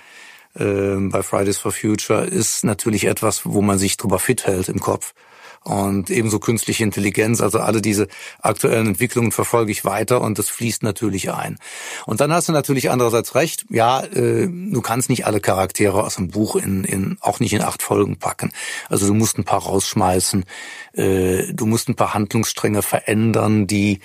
äh, 0.55 0.97
bei 0.97 1.23
Fridays 1.23 1.59
for 1.59 1.73
Future, 1.73 2.25
ist 2.25 2.65
natürlich 2.65 3.05
etwas, 3.05 3.43
wo 3.45 3.63
man 3.63 3.79
sich 3.79 3.97
drüber 3.97 4.19
fit 4.19 4.47
hält 4.47 4.69
im 4.69 4.81
Kopf. 4.81 5.15
Und 5.63 6.09
ebenso 6.09 6.39
künstliche 6.39 6.85
Intelligenz, 6.85 7.43
also 7.43 7.59
alle 7.59 7.83
diese 7.83 8.09
aktuellen 8.41 8.87
Entwicklungen 8.87 9.31
verfolge 9.31 9.71
ich 9.71 9.85
weiter 9.85 10.23
und 10.23 10.39
das 10.39 10.49
fließt 10.49 10.83
natürlich 10.83 11.33
ein. 11.33 11.59
Und 12.07 12.23
dann 12.23 12.33
hast 12.33 12.49
du 12.49 12.53
natürlich 12.53 12.91
andererseits 12.91 13.35
recht, 13.35 13.67
ja, 13.69 14.03
äh, 14.03 14.49
du 14.49 14.81
kannst 14.81 15.11
nicht 15.11 15.27
alle 15.27 15.41
Charaktere 15.41 16.03
aus 16.03 16.17
dem 16.17 16.29
Buch 16.29 16.57
in, 16.57 16.85
in 16.85 17.19
auch 17.21 17.41
nicht 17.41 17.53
in 17.53 17.61
acht 17.61 17.83
Folgen 17.83 18.17
packen. 18.17 18.53
Also 18.89 19.07
du 19.07 19.13
musst 19.13 19.37
ein 19.37 19.45
paar 19.45 19.63
rausschmeißen, 19.63 20.47
äh, 20.95 21.53
du 21.53 21.67
musst 21.67 21.91
ein 21.91 21.95
paar 21.95 22.15
Handlungsstränge 22.15 22.81
verändern, 22.81 23.67
die 23.67 24.01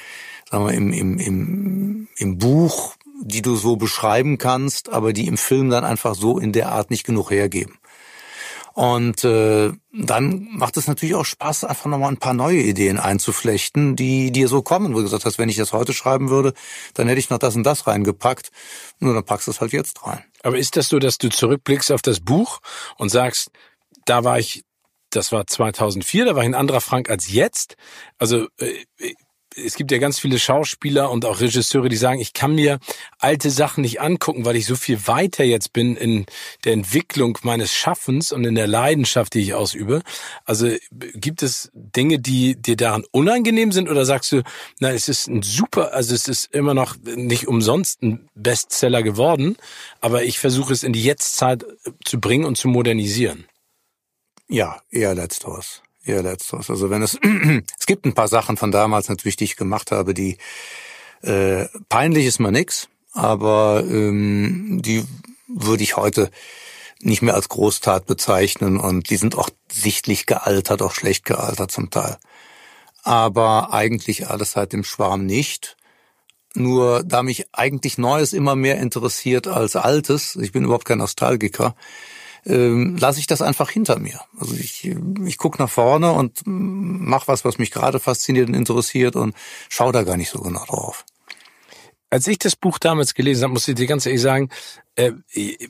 sagen 0.50 0.66
wir, 0.66 0.74
im, 0.74 0.92
im, 0.92 1.18
im, 1.20 2.08
im 2.18 2.38
Buch 2.38 2.96
die 3.22 3.42
du 3.42 3.56
so 3.56 3.76
beschreiben 3.76 4.38
kannst, 4.38 4.90
aber 4.90 5.14
die 5.14 5.28
im 5.28 5.38
Film 5.38 5.70
dann 5.70 5.84
einfach 5.84 6.16
so 6.16 6.38
in 6.38 6.52
der 6.52 6.72
Art 6.72 6.90
nicht 6.90 7.06
genug 7.06 7.32
hergeben. 7.32 7.78
Und 8.76 9.24
äh, 9.24 9.72
dann 9.94 10.50
macht 10.52 10.76
es 10.76 10.88
natürlich 10.88 11.16
auch 11.16 11.24
Spaß, 11.24 11.64
einfach 11.64 11.86
nochmal 11.86 12.10
ein 12.10 12.18
paar 12.18 12.34
neue 12.34 12.60
Ideen 12.60 13.00
einzuflechten, 13.00 13.96
die 13.96 14.34
dir 14.34 14.50
so 14.50 14.62
kommen, 14.62 14.94
wo 14.94 14.98
du 14.98 15.04
gesagt 15.04 15.24
hast, 15.24 15.40
wenn 15.40 15.48
ich 15.48 15.56
das 15.56 15.72
heute 15.72 15.94
schreiben 15.94 16.30
würde, 16.30 16.54
dann 16.94 17.08
hätte 17.08 17.20
ich 17.20 17.30
noch 17.30 17.38
das 17.38 17.56
und 17.56 17.64
das 17.64 17.88
reingepackt. 17.88 18.52
Nur 19.00 19.14
dann 19.14 19.24
packst 19.24 19.48
du 19.48 19.52
es 19.52 19.62
halt 19.62 19.72
jetzt 19.72 20.06
rein. 20.06 20.26
Aber 20.44 20.58
ist 20.58 20.76
das 20.76 20.90
so, 20.90 21.00
dass 21.00 21.18
du 21.18 21.30
zurückblickst 21.30 21.90
auf 21.94 22.02
das 22.02 22.20
Buch 22.20 22.60
und 22.98 23.08
sagst, 23.08 23.50
da 24.04 24.26
war 24.26 24.40
ich, 24.40 24.66
das 25.10 25.32
war 25.32 25.48
2004, 25.48 26.26
da 26.26 26.36
war 26.36 26.44
ich 26.44 26.50
ein 26.50 26.54
anderer 26.54 26.82
Frank 26.82 27.10
als 27.10 27.32
jetzt? 27.32 27.78
Also 28.18 28.48
äh, 28.58 28.84
es 29.56 29.76
gibt 29.76 29.92
ja 29.92 29.98
ganz 29.98 30.20
viele 30.20 30.40
Schauspieler 30.40 31.10
und 31.12 31.26
auch 31.26 31.40
Regisseure, 31.40 31.90
die 31.90 31.96
sagen, 31.96 32.20
ich 32.20 32.34
kann 32.34 32.56
mir 32.56 32.80
alte 33.20 33.50
Sachen 33.50 33.82
nicht 33.82 34.02
angucken, 34.02 34.46
weil 34.46 34.56
ich 34.56 34.66
so 34.66 34.76
viel 34.76 35.08
weiter 35.08 35.44
jetzt 35.44 35.74
bin 35.74 35.96
in 35.96 36.26
der 36.64 36.74
Entwicklung 36.74 37.38
meines 37.44 37.74
Schaffens 37.74 38.32
und 38.32 38.44
in 38.44 38.56
der 38.56 38.68
Leidenschaft, 38.68 39.34
die 39.34 39.42
ich 39.42 39.54
ausübe. 39.54 40.02
Also 40.44 40.70
gibt 40.92 41.44
es 41.44 41.72
Dinge, 41.74 42.20
die 42.20 42.62
dir 42.62 42.76
daran 42.76 43.06
unangenehm 43.12 43.72
sind 43.72 43.90
oder 43.90 44.06
sagst 44.06 44.32
du, 44.32 44.44
nein, 44.80 44.96
es 44.96 45.08
ist 45.08 45.28
ein 45.28 45.42
super, 45.42 45.94
also 45.94 46.14
es 46.14 46.28
ist 46.28 46.54
immer 46.54 46.74
noch 46.74 46.96
nicht 47.04 47.48
umsonst 47.48 48.02
ein 48.04 48.30
Bestseller 48.36 49.04
geworden, 49.04 49.58
aber 50.02 50.24
ich 50.24 50.40
versuche 50.40 50.74
es 50.74 50.84
in 50.84 50.94
die 50.94 51.04
Jetztzeit 51.04 51.66
zu 52.04 52.20
bringen 52.20 52.46
und 52.46 52.58
zu 52.58 52.68
modernisieren. 52.68 53.46
Ja, 54.48 54.82
eher 54.92 55.16
letzteres. 55.16 55.82
Ja, 56.06 56.22
letzteres. 56.22 56.70
Also 56.70 56.90
wenn 56.90 57.02
es, 57.02 57.18
es 57.80 57.86
gibt 57.86 58.06
ein 58.06 58.14
paar 58.14 58.28
Sachen 58.28 58.58
von 58.58 58.72
damals 58.72 59.10
natürlich, 59.10 59.38
die 59.38 59.46
ich 59.46 59.56
gemacht 59.56 59.92
habe, 59.92 60.14
die 60.14 60.38
äh, 61.24 61.66
peinlich 61.90 62.28
ist 62.28 62.40
mal 62.40 62.52
nix, 62.52 62.88
aber 63.14 63.84
ähm, 63.88 64.82
die 64.84 65.04
würde 65.48 65.84
ich 65.84 65.98
heute 65.98 66.30
nicht 67.02 67.22
mehr 67.22 67.34
als 67.34 67.50
Großtat 67.50 68.06
bezeichnen 68.06 68.78
und 68.78 69.10
die 69.10 69.18
sind 69.18 69.36
auch 69.36 69.50
sichtlich 69.72 70.26
gealtert, 70.28 70.82
auch 70.82 70.94
schlecht 70.94 71.26
gealtert 71.26 71.72
zum 71.72 71.90
Teil. 71.90 72.18
Aber 73.04 73.74
eigentlich 73.74 74.28
alles 74.28 74.54
seit 74.54 74.74
dem 74.74 74.84
Schwarm 74.84 75.26
nicht. 75.26 75.76
Nur 76.54 77.04
da 77.04 77.22
mich 77.22 77.48
eigentlich 77.52 77.98
Neues 77.98 78.34
immer 78.34 78.56
mehr 78.56 78.78
interessiert 78.78 79.48
als 79.48 79.76
Altes, 79.76 80.36
ich 80.36 80.52
bin 80.52 80.64
überhaupt 80.64 80.86
kein 80.86 81.00
Nostalgiker, 81.00 81.76
ähm, 82.46 82.98
lasse 82.98 83.20
ich 83.20 83.28
das 83.28 83.42
einfach 83.42 83.70
hinter 83.70 84.00
mir. 84.00 84.20
Also 84.40 84.56
ich, 84.56 84.96
ich 85.26 85.38
gucke 85.38 85.62
nach 85.62 85.70
vorne 85.70 86.12
und 86.12 86.42
mache 86.46 87.28
was, 87.28 87.46
was 87.46 87.58
mich 87.58 87.72
gerade 87.72 88.00
fasziniert 88.00 88.50
und 88.50 88.56
interessiert 88.56 89.16
und 89.16 89.36
schaue 89.70 89.92
da 89.92 90.04
gar 90.04 90.18
nicht 90.18 90.30
so 90.30 90.40
genau 90.42 90.64
drauf. 90.66 91.06
Als 92.10 92.28
ich 92.28 92.38
das 92.38 92.56
Buch 92.56 92.78
damals 92.78 93.14
gelesen 93.14 93.44
habe, 93.44 93.54
muss 93.54 93.68
ich 93.68 93.76
dir 93.76 93.88
ganz 93.88 94.06
ehrlich 94.06 94.22
sagen, 94.22 94.50
äh, 94.96 95.12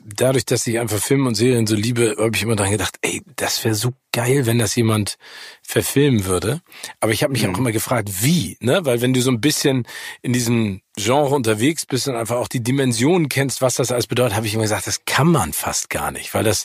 dadurch, 0.04 0.44
dass 0.44 0.66
ich 0.66 0.78
einfach 0.78 0.98
Filme 0.98 1.28
und 1.28 1.34
Serien 1.34 1.66
so 1.66 1.74
liebe, 1.74 2.14
habe 2.18 2.36
ich 2.36 2.42
immer 2.42 2.56
dran 2.56 2.70
gedacht, 2.70 2.98
ey, 3.00 3.22
das 3.36 3.64
wäre 3.64 3.74
so 3.74 3.92
geil, 4.16 4.46
wenn 4.46 4.58
das 4.58 4.74
jemand 4.74 5.18
verfilmen 5.60 6.24
würde. 6.24 6.62
Aber 7.00 7.12
ich 7.12 7.22
habe 7.22 7.34
mich 7.34 7.46
mhm. 7.46 7.54
auch 7.54 7.58
immer 7.58 7.70
gefragt, 7.70 8.08
wie, 8.22 8.56
ne? 8.60 8.86
Weil 8.86 9.02
wenn 9.02 9.12
du 9.12 9.20
so 9.20 9.30
ein 9.30 9.42
bisschen 9.42 9.86
in 10.22 10.32
diesem 10.32 10.80
Genre 10.96 11.34
unterwegs 11.34 11.84
bist 11.84 12.08
und 12.08 12.16
einfach 12.16 12.36
auch 12.36 12.48
die 12.48 12.62
Dimensionen 12.62 13.28
kennst, 13.28 13.60
was 13.60 13.74
das 13.74 13.92
alles 13.92 14.06
bedeutet, 14.06 14.34
habe 14.34 14.46
ich 14.46 14.54
immer 14.54 14.62
gesagt, 14.62 14.86
das 14.86 15.04
kann 15.04 15.26
man 15.26 15.52
fast 15.52 15.90
gar 15.90 16.12
nicht, 16.12 16.32
weil 16.32 16.44
das 16.44 16.64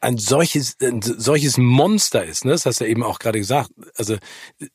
ein 0.00 0.18
solches, 0.18 0.76
ein 0.80 1.02
solches 1.02 1.58
Monster 1.58 2.24
ist, 2.24 2.44
ne? 2.44 2.52
Das 2.52 2.66
hast 2.66 2.80
du 2.80 2.84
ja 2.84 2.90
eben 2.90 3.02
auch 3.02 3.18
gerade 3.18 3.38
gesagt. 3.38 3.70
Also 3.96 4.16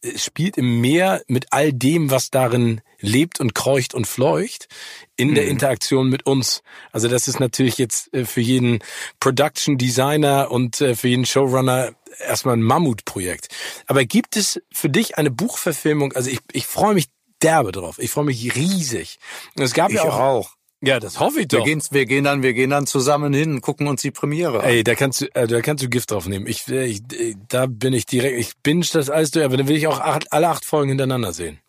es 0.02 0.24
spielt 0.24 0.58
im 0.58 0.82
Meer 0.82 1.22
mit 1.28 1.48
all 1.52 1.74
dem, 1.74 2.12
was 2.12 2.30
darin 2.30 2.82
lebt 3.00 3.40
und 3.40 3.56
kreucht 3.56 3.94
und 3.94 4.08
fleucht, 4.08 4.68
in 5.16 5.32
mhm. 5.32 5.36
der 5.36 5.48
Interaktion 5.48 6.10
mit 6.10 6.26
uns. 6.26 6.62
Also 6.92 7.08
das 7.08 7.28
ist 7.28 7.40
natürlich 7.40 7.78
jetzt 7.78 8.14
äh, 8.14 8.26
für 8.26 8.42
jeden 8.42 8.80
Production 9.20 9.78
Designer 9.78 10.52
und 10.52 10.82
äh, 10.82 10.96
für 10.96 11.08
jeden 11.08 11.26
Showrunner 11.26 11.94
erstmal 12.20 12.56
ein 12.56 12.64
Mammutprojekt. 12.64 13.48
Aber 13.88 14.06
gibt 14.06 14.36
es 14.36 14.62
für 14.72 14.90
dich 14.90 15.18
eine 15.18 15.32
Buchverfilmung? 15.32 16.14
Also 16.14 16.30
ich, 16.30 16.40
ich 16.52 16.68
freue 16.68 16.94
mich 16.94 17.08
derbe 17.42 17.72
drauf. 17.72 18.00
Ich 18.00 18.12
freue 18.12 18.26
mich 18.26 18.56
riesig. 18.56 19.20
es 19.56 19.74
gab 19.74 19.90
ich 19.90 19.96
ja 19.96 20.04
auch, 20.04 20.20
auch 20.20 20.59
ja, 20.82 21.00
das 21.00 21.20
hoffe 21.20 21.42
ich 21.42 21.48
doch. 21.48 21.60
Wir 21.60 21.66
gehen, 21.66 21.82
wir 21.92 22.06
gehen 22.06 22.24
dann, 22.24 22.42
wir 22.42 22.54
gehen 22.54 22.70
dann 22.70 22.88
zusammen 22.88 23.34
hin, 23.34 23.54
und 23.56 23.62
gucken 23.62 23.88
uns 23.88 24.02
die 24.02 24.12
Premiere 24.12 24.62
an. 24.62 24.66
Ey, 24.70 24.84
da 24.84 24.96
kannst 24.96 25.22
du, 25.22 25.26
äh, 25.36 25.46
da 25.46 25.62
kannst 25.62 25.84
du 25.84 25.90
Gift 25.90 26.12
drauf 26.12 26.28
nehmen. 26.28 26.48
Ich, 26.48 26.68
äh, 26.70 26.86
ich, 26.86 27.02
äh, 27.14 27.36
da 27.50 27.66
bin 27.66 27.94
ich 27.94 28.06
direkt, 28.06 28.40
ich 28.40 28.54
binge 28.64 28.86
das 28.92 29.10
alles 29.10 29.32
durch, 29.32 29.46
aber 29.46 29.58
dann 29.58 29.68
will 29.68 29.76
ich 29.76 29.88
auch 29.88 30.00
acht, 30.00 30.32
alle 30.32 30.48
acht 30.48 30.64
Folgen 30.64 30.90
hintereinander 30.90 31.34
sehen. 31.34 31.60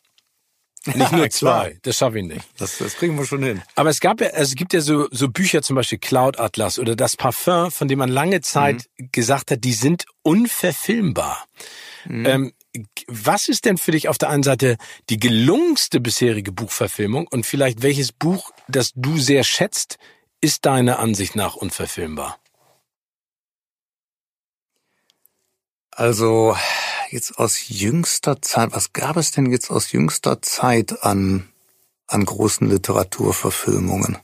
Nicht 0.86 1.12
nur 1.12 1.28
zwei, 1.30 1.78
das 1.82 1.96
schaffe 1.96 2.20
ich 2.20 2.24
nicht. 2.24 2.46
Das, 2.56 2.78
das 2.78 2.94
kriegen 2.94 3.18
wir 3.18 3.26
schon 3.26 3.42
hin. 3.42 3.62
Aber 3.74 3.90
es 3.90 4.00
gab 4.00 4.20
ja, 4.20 4.28
also 4.28 4.50
es 4.50 4.54
gibt 4.54 4.72
ja 4.72 4.80
so, 4.80 5.08
so 5.10 5.28
Bücher, 5.28 5.62
zum 5.62 5.76
Beispiel 5.76 5.98
Cloud 5.98 6.38
Atlas 6.38 6.78
oder 6.78 6.94
das 6.94 7.16
Parfum, 7.16 7.70
von 7.70 7.88
dem 7.88 7.98
man 7.98 8.08
lange 8.08 8.40
Zeit 8.40 8.86
mhm. 8.96 9.08
gesagt 9.12 9.50
hat, 9.50 9.64
die 9.64 9.72
sind 9.72 10.06
unverfilmbar. 10.22 11.44
Mhm. 12.06 12.26
Ähm, 12.26 12.52
was 13.08 13.48
ist 13.48 13.64
denn 13.64 13.78
für 13.78 13.90
dich 13.90 14.08
auf 14.08 14.18
der 14.18 14.28
einen 14.28 14.42
Seite 14.42 14.76
die 15.08 15.18
gelungenste 15.18 16.00
bisherige 16.00 16.52
Buchverfilmung 16.52 17.26
und 17.26 17.44
vielleicht 17.44 17.82
welches 17.82 18.12
Buch, 18.12 18.52
das 18.68 18.92
du 18.94 19.18
sehr 19.18 19.44
schätzt, 19.44 19.98
ist 20.40 20.66
deiner 20.66 20.98
Ansicht 20.98 21.36
nach 21.36 21.56
unverfilmbar? 21.56 22.38
Also 25.90 26.56
jetzt 27.10 27.38
aus 27.38 27.68
jüngster 27.68 28.40
Zeit, 28.40 28.72
was 28.72 28.92
gab 28.92 29.16
es 29.16 29.32
denn 29.32 29.46
jetzt 29.46 29.70
aus 29.70 29.92
jüngster 29.92 30.40
Zeit 30.40 31.02
an, 31.02 31.48
an 32.06 32.24
großen 32.24 32.70
Literaturverfilmungen? 32.70 34.16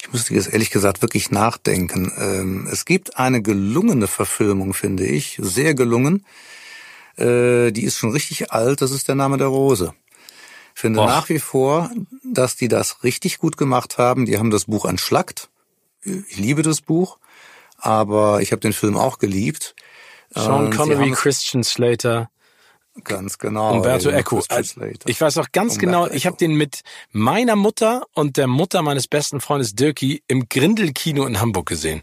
Ich 0.00 0.12
müsste 0.12 0.34
jetzt 0.34 0.52
ehrlich 0.52 0.70
gesagt 0.70 1.02
wirklich 1.02 1.30
nachdenken. 1.30 2.12
Ähm, 2.18 2.68
es 2.70 2.84
gibt 2.84 3.18
eine 3.18 3.40
gelungene 3.40 4.06
Verfilmung, 4.06 4.74
finde 4.74 5.06
ich, 5.06 5.38
sehr 5.40 5.74
gelungen 5.74 6.26
äh, 7.16 7.70
die 7.70 7.84
ist 7.84 7.98
schon 7.98 8.10
richtig 8.10 8.52
alt, 8.52 8.80
das 8.80 8.90
ist 8.90 9.08
der 9.08 9.14
Name 9.14 9.36
der 9.36 9.48
Rose. 9.48 9.94
Ich 10.74 10.80
finde 10.80 11.00
Och. 11.00 11.06
nach 11.06 11.28
wie 11.28 11.38
vor, 11.38 11.90
dass 12.24 12.56
die 12.56 12.68
das 12.68 13.04
richtig 13.04 13.38
gut 13.38 13.56
gemacht 13.56 13.98
haben. 13.98 14.26
Die 14.26 14.38
haben 14.38 14.50
das 14.50 14.64
Buch 14.64 14.84
entschlackt. 14.84 15.48
Ich 16.02 16.36
liebe 16.36 16.62
das 16.62 16.80
Buch, 16.80 17.18
aber 17.78 18.42
ich 18.42 18.52
habe 18.52 18.60
den 18.60 18.72
Film 18.72 18.96
auch 18.96 19.18
geliebt. 19.18 19.74
Sean 20.30 20.70
Connery, 20.70 21.12
Christian 21.12 21.62
Slater. 21.62 22.28
Ganz 23.02 23.38
genau. 23.38 23.72
Umberto 23.72 24.10
Eco. 24.10 24.42
Ich 25.06 25.20
weiß 25.20 25.38
auch 25.38 25.50
ganz 25.52 25.74
Umberto 25.74 25.80
genau, 25.80 26.06
ich 26.08 26.26
habe 26.26 26.36
den 26.36 26.54
mit 26.54 26.82
meiner 27.10 27.56
Mutter 27.56 28.06
und 28.12 28.36
der 28.36 28.46
Mutter 28.46 28.82
meines 28.82 29.08
besten 29.08 29.40
Freundes 29.40 29.74
Dirkie 29.74 30.22
im 30.28 30.48
Grindelkino 30.48 31.26
in 31.26 31.40
Hamburg 31.40 31.66
gesehen. 31.66 32.02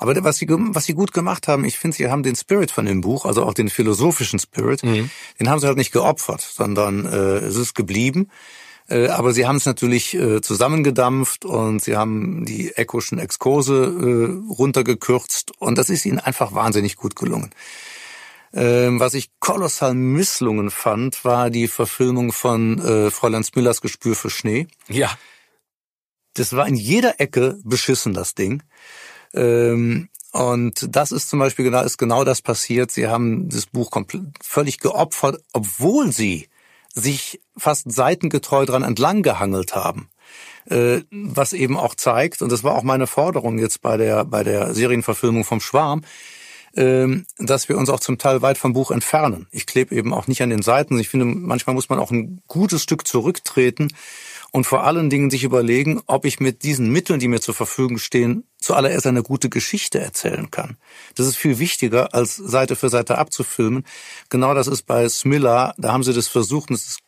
Aber 0.00 0.14
was 0.24 0.38
sie, 0.38 0.46
was 0.48 0.86
sie 0.86 0.94
gut 0.94 1.12
gemacht 1.12 1.46
haben, 1.46 1.64
ich 1.66 1.78
finde, 1.78 1.96
sie 1.96 2.10
haben 2.10 2.22
den 2.22 2.34
Spirit 2.34 2.70
von 2.70 2.86
dem 2.86 3.02
Buch, 3.02 3.26
also 3.26 3.44
auch 3.44 3.52
den 3.52 3.68
philosophischen 3.68 4.38
Spirit, 4.38 4.82
mhm. 4.82 5.10
den 5.38 5.50
haben 5.50 5.60
sie 5.60 5.66
halt 5.66 5.76
nicht 5.76 5.92
geopfert, 5.92 6.40
sondern 6.40 7.04
äh, 7.04 7.36
es 7.36 7.56
ist 7.56 7.74
geblieben. 7.74 8.28
Äh, 8.88 9.08
aber 9.08 9.34
sie 9.34 9.46
haben 9.46 9.56
es 9.56 9.66
natürlich 9.66 10.14
äh, 10.14 10.40
zusammengedampft 10.40 11.44
und 11.44 11.82
sie 11.82 11.98
haben 11.98 12.46
die 12.46 12.74
Ecoschen 12.74 13.18
Exkurse 13.18 13.74
äh, 13.84 14.52
runtergekürzt 14.52 15.52
und 15.58 15.76
das 15.76 15.90
ist 15.90 16.06
ihnen 16.06 16.18
einfach 16.18 16.54
wahnsinnig 16.54 16.96
gut 16.96 17.14
gelungen. 17.14 17.50
Ähm, 18.54 18.98
was 18.98 19.12
ich 19.12 19.30
kolossal 19.38 19.94
misslungen 19.94 20.70
fand, 20.70 21.26
war 21.26 21.50
die 21.50 21.68
Verfilmung 21.68 22.32
von 22.32 22.78
äh, 22.80 23.10
Fräulein 23.10 23.44
Smillers 23.44 23.82
Gespür 23.82 24.16
für 24.16 24.30
Schnee. 24.30 24.66
Ja. 24.88 25.10
Das 26.34 26.56
war 26.56 26.66
in 26.66 26.74
jeder 26.74 27.20
Ecke 27.20 27.58
beschissen, 27.64 28.14
das 28.14 28.34
Ding. 28.34 28.62
Ähm, 29.34 30.08
und 30.32 30.94
das 30.94 31.12
ist 31.12 31.28
zum 31.28 31.38
Beispiel 31.40 31.64
genau, 31.64 31.82
ist 31.82 31.98
genau 31.98 32.24
das 32.24 32.40
passiert. 32.40 32.90
Sie 32.90 33.08
haben 33.08 33.48
das 33.48 33.66
Buch 33.66 33.90
völlig 34.42 34.78
geopfert, 34.78 35.42
obwohl 35.52 36.12
sie 36.12 36.48
sich 36.94 37.40
fast 37.56 37.90
seitengetreu 37.90 38.64
dran 38.64 38.82
entlang 38.82 39.22
gehangelt 39.22 39.74
haben. 39.74 40.08
Äh, 40.66 41.02
was 41.10 41.52
eben 41.52 41.76
auch 41.76 41.94
zeigt, 41.94 42.42
und 42.42 42.52
das 42.52 42.62
war 42.62 42.74
auch 42.74 42.82
meine 42.82 43.06
Forderung 43.06 43.58
jetzt 43.58 43.80
bei 43.80 43.96
der, 43.96 44.24
bei 44.24 44.44
der 44.44 44.74
Serienverfilmung 44.74 45.44
vom 45.44 45.60
Schwarm, 45.60 46.02
ähm, 46.76 47.26
dass 47.38 47.68
wir 47.68 47.76
uns 47.76 47.90
auch 47.90 47.98
zum 47.98 48.18
Teil 48.18 48.42
weit 48.42 48.58
vom 48.58 48.72
Buch 48.72 48.90
entfernen. 48.90 49.48
Ich 49.50 49.66
klebe 49.66 49.94
eben 49.94 50.14
auch 50.14 50.28
nicht 50.28 50.42
an 50.42 50.50
den 50.50 50.62
Seiten. 50.62 50.98
Ich 51.00 51.08
finde, 51.08 51.24
manchmal 51.24 51.74
muss 51.74 51.88
man 51.88 51.98
auch 51.98 52.12
ein 52.12 52.42
gutes 52.46 52.82
Stück 52.82 53.08
zurücktreten 53.08 53.88
und 54.52 54.64
vor 54.64 54.84
allen 54.84 55.10
Dingen 55.10 55.30
sich 55.30 55.44
überlegen, 55.44 56.00
ob 56.06 56.24
ich 56.24 56.40
mit 56.40 56.62
diesen 56.62 56.90
Mitteln, 56.90 57.20
die 57.20 57.28
mir 57.28 57.40
zur 57.40 57.54
Verfügung 57.54 57.98
stehen, 57.98 58.44
zuallererst 58.58 59.06
eine 59.06 59.22
gute 59.22 59.48
Geschichte 59.48 60.00
erzählen 60.00 60.50
kann. 60.50 60.76
Das 61.14 61.26
ist 61.26 61.36
viel 61.36 61.58
wichtiger, 61.58 62.14
als 62.14 62.36
Seite 62.36 62.76
für 62.76 62.88
Seite 62.88 63.18
abzufilmen. 63.18 63.84
Genau 64.28 64.54
das 64.54 64.66
ist 64.66 64.82
bei 64.82 65.08
Smilla, 65.08 65.74
da 65.78 65.92
haben 65.92 66.02
sie 66.02 66.12
das 66.12 66.28
versucht 66.28 66.70
und 66.70 66.76
es 66.76 66.86
ist 66.86 66.98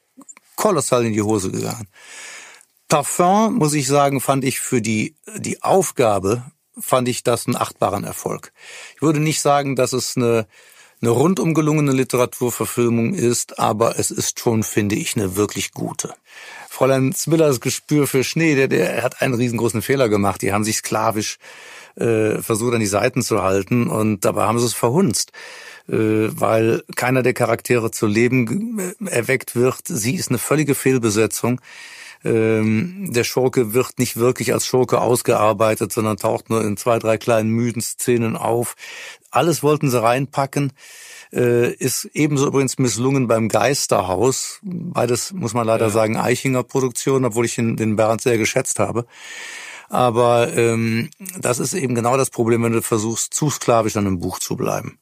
kolossal 0.57 1.05
in 1.05 1.13
die 1.13 1.23
Hose 1.23 1.51
gegangen. 1.51 1.89
Parfum, 2.89 3.55
muss 3.55 3.75
ich 3.75 3.87
sagen, 3.87 4.21
fand 4.21 4.45
ich 4.45 4.61
für 4.61 4.83
die, 4.83 5.17
die 5.39 5.63
Aufgabe, 5.63 6.45
fand 6.79 7.09
ich 7.09 7.23
das 7.23 7.47
einen 7.47 7.57
achtbaren 7.57 8.05
Erfolg. 8.05 8.53
Ich 8.95 9.03
würde 9.03 9.21
nicht 9.21 9.41
sagen, 9.41 9.77
dass 9.77 9.93
es 9.93 10.17
eine 10.17 10.47
eine 11.03 11.11
rundum 11.11 11.53
gelungene 11.53 11.91
Literaturverfilmung 11.91 13.15
ist, 13.15 13.59
aber 13.59 13.99
es 13.99 14.13
ist 14.13 14.39
schon, 14.39 14.63
finde 14.63 14.95
ich, 14.95 15.17
eine 15.17 15.35
wirklich 15.35 15.73
gute. 15.73 16.15
Fräulein 16.83 17.13
Smillers 17.13 17.61
Gespür 17.61 18.09
für 18.09 18.25
Schnee, 18.25 18.57
der, 18.57 18.67
der 18.67 19.05
hat 19.05 19.23
einen 19.23 19.35
riesengroßen 19.35 19.83
Fehler 19.83 20.09
gemacht. 20.09 20.43
Die 20.43 20.53
haben 20.53 20.65
sich 20.65 20.79
sklavisch 20.79 21.39
äh, 21.95 22.39
versucht, 22.43 22.75
an 22.75 22.81
die 22.81 22.87
Seiten 22.87 23.23
zu 23.23 23.41
halten 23.41 23.87
und 23.87 24.25
dabei 24.25 24.47
haben 24.47 24.59
sie 24.59 24.67
es 24.67 24.75
verhunzt. 24.75 25.31
Äh, 25.89 25.95
weil 25.95 26.83
keiner 26.97 27.23
der 27.23 27.35
Charaktere 27.35 27.93
zu 27.93 28.09
Leben 28.09 28.81
äh, 28.81 29.11
erweckt 29.11 29.55
wird. 29.55 29.83
Sie 29.85 30.17
ist 30.17 30.31
eine 30.31 30.39
völlige 30.39 30.75
Fehlbesetzung. 30.75 31.61
Ähm, 32.25 33.13
der 33.13 33.23
Schurke 33.23 33.75
wird 33.75 34.01
nicht 34.01 34.17
wirklich 34.17 34.53
als 34.53 34.67
Schurke 34.67 35.01
ausgearbeitet, 35.01 35.93
sondern 35.93 36.17
taucht 36.17 36.51
nur 36.51 36.65
in 36.65 36.77
zwei, 36.77 36.99
drei 36.99 37.17
kleinen 37.17 37.51
müden 37.51 37.81
Szenen 37.81 38.37
auf. 38.37 38.75
Alles 39.31 39.63
wollten 39.63 39.89
sie 39.89 40.03
reinpacken. 40.03 40.73
Äh, 41.33 41.73
ist 41.75 42.11
ebenso 42.13 42.47
übrigens 42.47 42.79
misslungen 42.79 43.27
beim 43.27 43.49
Geisterhaus. 43.49 44.59
Beides 44.63 45.33
muss 45.33 45.55
man 45.55 45.67
leider 45.67 45.87
ja. 45.87 45.91
sagen 45.91 46.17
Eichinger 46.17 46.63
Produktion, 46.63 47.25
obwohl 47.25 47.47
ich 47.47 47.55
den, 47.55 47.77
den 47.77 47.97
Bernd 47.97 48.21
sehr 48.21 48.37
geschätzt 48.37 48.79
habe. 48.79 49.07
Aber 49.89 50.55
ähm, 50.57 51.11
das 51.39 51.59
ist 51.59 51.75
eben 51.75 51.95
genau 51.95 52.17
das 52.17 52.31
Problem, 52.31 52.63
wenn 52.63 52.73
du 52.73 52.83
versuchst, 52.83 53.33
zu 53.35 53.51
sklavisch 53.51 53.97
an 53.97 54.07
einem 54.07 54.19
Buch 54.19 54.39
zu 54.39 54.57
bleiben. 54.57 54.99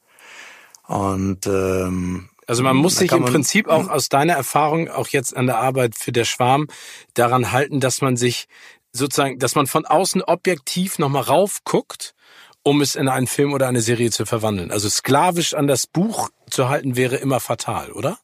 Und 0.87 1.47
ähm, 1.47 2.29
also 2.47 2.63
man 2.63 2.75
muss 2.75 2.97
sich 2.97 3.11
im 3.13 3.23
Prinzip 3.23 3.69
auch 3.69 3.87
aus 3.87 4.09
deiner 4.09 4.33
Erfahrung, 4.33 4.89
auch 4.89 5.07
jetzt 5.07 5.35
an 5.35 5.45
der 5.45 5.59
Arbeit 5.59 5.95
für 5.95 6.11
der 6.11 6.25
Schwarm, 6.25 6.67
daran 7.13 7.53
halten, 7.53 7.79
dass 7.79 8.01
man 8.01 8.17
sich 8.17 8.47
sozusagen, 8.91 9.39
dass 9.39 9.55
man 9.55 9.67
von 9.67 9.85
außen 9.85 10.21
objektiv 10.21 10.99
nochmal 10.99 11.23
raufguckt, 11.23 12.13
um 12.63 12.81
es 12.81 12.95
in 12.95 13.07
einen 13.07 13.27
Film 13.27 13.53
oder 13.53 13.67
eine 13.67 13.81
Serie 13.81 14.11
zu 14.11 14.25
verwandeln. 14.25 14.71
Also 14.71 14.89
sklavisch 14.89 15.53
an 15.53 15.67
das 15.67 15.87
Buch 15.87 16.29
zu 16.49 16.69
halten 16.69 16.95
wäre 16.95 17.15
immer 17.15 17.39
fatal, 17.39 17.91
oder? 17.91 18.19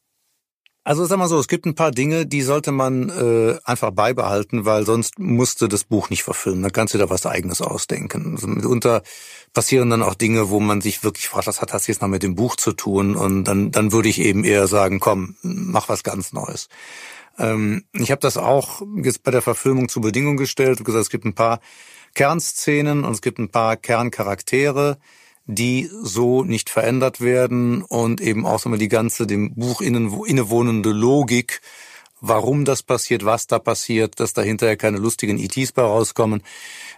Also 0.88 1.04
sag 1.04 1.18
mal 1.18 1.28
so, 1.28 1.38
es 1.38 1.48
gibt 1.48 1.66
ein 1.66 1.74
paar 1.74 1.90
Dinge, 1.90 2.24
die 2.24 2.40
sollte 2.40 2.72
man 2.72 3.10
äh, 3.10 3.58
einfach 3.64 3.90
beibehalten, 3.90 4.64
weil 4.64 4.86
sonst 4.86 5.18
musste 5.18 5.68
das 5.68 5.84
Buch 5.84 6.08
nicht 6.08 6.22
verfilmen. 6.22 6.62
Da 6.62 6.70
kannst 6.70 6.94
du 6.94 6.98
da 6.98 7.10
was 7.10 7.26
eigenes 7.26 7.60
ausdenken. 7.60 8.36
Also 8.36 8.46
mitunter 8.46 9.02
passieren 9.52 9.90
dann 9.90 10.02
auch 10.02 10.14
Dinge, 10.14 10.48
wo 10.48 10.60
man 10.60 10.80
sich 10.80 11.04
wirklich 11.04 11.28
fragt, 11.28 11.46
was 11.46 11.60
hat 11.60 11.74
das 11.74 11.88
jetzt 11.88 12.00
noch 12.00 12.08
mit 12.08 12.22
dem 12.22 12.36
Buch 12.36 12.56
zu 12.56 12.72
tun? 12.72 13.16
Und 13.16 13.44
dann, 13.44 13.70
dann 13.70 13.92
würde 13.92 14.08
ich 14.08 14.18
eben 14.18 14.44
eher 14.44 14.66
sagen, 14.66 14.98
komm, 14.98 15.36
mach 15.42 15.90
was 15.90 16.04
ganz 16.04 16.32
Neues. 16.32 16.68
Ähm, 17.38 17.84
ich 17.92 18.10
habe 18.10 18.22
das 18.22 18.38
auch 18.38 18.80
jetzt 19.02 19.22
bei 19.22 19.30
der 19.30 19.42
Verfilmung 19.42 19.90
zur 19.90 20.00
Bedingung 20.00 20.38
gestellt. 20.38 20.82
gesagt, 20.82 21.02
es 21.02 21.10
gibt 21.10 21.26
ein 21.26 21.34
paar 21.34 21.60
Kernszenen 22.14 23.04
und 23.04 23.12
es 23.12 23.22
gibt 23.22 23.38
ein 23.38 23.50
paar 23.50 23.76
Kerncharaktere 23.76 24.98
die 25.48 25.90
so 26.02 26.44
nicht 26.44 26.68
verändert 26.68 27.22
werden 27.22 27.82
und 27.82 28.20
eben 28.20 28.46
auch 28.46 28.60
so 28.60 28.68
mal 28.68 28.78
die 28.78 28.88
ganze 28.88 29.26
dem 29.26 29.54
Buch 29.54 29.80
innewohnende 29.80 30.90
Logik, 30.90 31.62
warum 32.20 32.64
das 32.64 32.82
passiert, 32.82 33.24
was 33.24 33.46
da 33.46 33.58
passiert, 33.58 34.20
dass 34.20 34.32
da 34.32 34.42
hinterher 34.42 34.76
keine 34.76 34.98
lustigen 34.98 35.38
ETs 35.38 35.72
bei 35.72 35.82
rauskommen, 35.82 36.42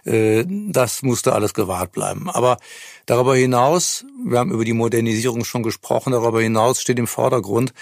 äh, 0.05 0.45
das 0.47 1.01
musste 1.01 1.33
alles 1.33 1.53
gewahrt 1.53 1.91
bleiben. 1.91 2.29
Aber 2.29 2.57
darüber 3.05 3.35
hinaus, 3.35 4.05
wir 4.25 4.39
haben 4.39 4.51
über 4.51 4.65
die 4.65 4.73
Modernisierung 4.73 5.45
schon 5.45 5.63
gesprochen, 5.63 6.13
darüber 6.13 6.41
hinaus 6.41 6.81
steht 6.81 6.99
im 6.99 7.07
Vordergrund, 7.07 7.73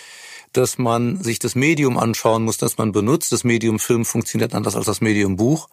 dass 0.53 0.77
man 0.77 1.21
sich 1.21 1.39
das 1.39 1.55
Medium 1.55 1.97
anschauen 1.97 2.43
muss, 2.43 2.57
das 2.57 2.77
man 2.77 2.91
benutzt. 2.91 3.31
Das 3.31 3.43
Medium 3.43 3.79
Film 3.79 4.03
funktioniert 4.03 4.55
anders 4.55 4.75
als 4.75 4.85
das 4.85 5.01
Medium 5.01 5.35
Buch. 5.35 5.69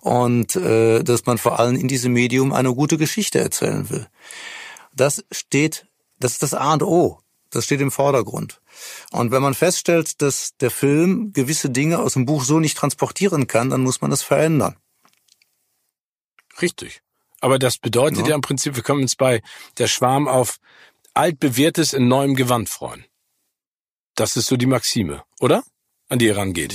Und 0.00 0.56
äh, 0.56 1.02
dass 1.04 1.26
man 1.26 1.38
vor 1.38 1.58
allem 1.58 1.76
in 1.76 1.88
diesem 1.88 2.12
Medium 2.12 2.52
eine 2.52 2.74
gute 2.74 2.98
Geschichte 2.98 3.38
erzählen 3.38 3.88
will. 3.90 4.06
Das 4.94 5.24
steht, 5.30 5.86
das 6.18 6.32
ist 6.32 6.42
das 6.42 6.54
A 6.54 6.72
und 6.72 6.82
O. 6.82 7.18
Das 7.50 7.64
steht 7.64 7.80
im 7.80 7.90
Vordergrund. 7.90 8.60
Und 9.12 9.30
wenn 9.30 9.42
man 9.42 9.54
feststellt, 9.54 10.20
dass 10.22 10.56
der 10.56 10.70
Film 10.70 11.32
gewisse 11.32 11.70
Dinge 11.70 11.98
aus 11.98 12.14
dem 12.14 12.26
Buch 12.26 12.44
so 12.44 12.60
nicht 12.60 12.76
transportieren 12.76 13.46
kann, 13.46 13.70
dann 13.70 13.82
muss 13.82 14.00
man 14.00 14.10
das 14.10 14.22
verändern. 14.22 14.76
Richtig. 16.60 17.02
Aber 17.40 17.58
das 17.58 17.78
bedeutet 17.78 18.20
ja, 18.20 18.30
ja 18.30 18.34
im 18.34 18.40
Prinzip, 18.40 18.76
wir 18.76 18.82
können 18.82 19.02
uns 19.02 19.16
bei 19.16 19.42
der 19.78 19.88
Schwarm 19.88 20.26
auf 20.26 20.58
altbewährtes 21.14 21.92
in 21.92 22.08
neuem 22.08 22.34
Gewand 22.34 22.68
freuen. 22.68 23.04
Das 24.14 24.36
ist 24.36 24.46
so 24.46 24.56
die 24.56 24.66
Maxime, 24.66 25.22
oder? 25.40 25.62
An 26.08 26.18
die 26.18 26.26
ihr 26.26 26.36
rangeht. 26.36 26.72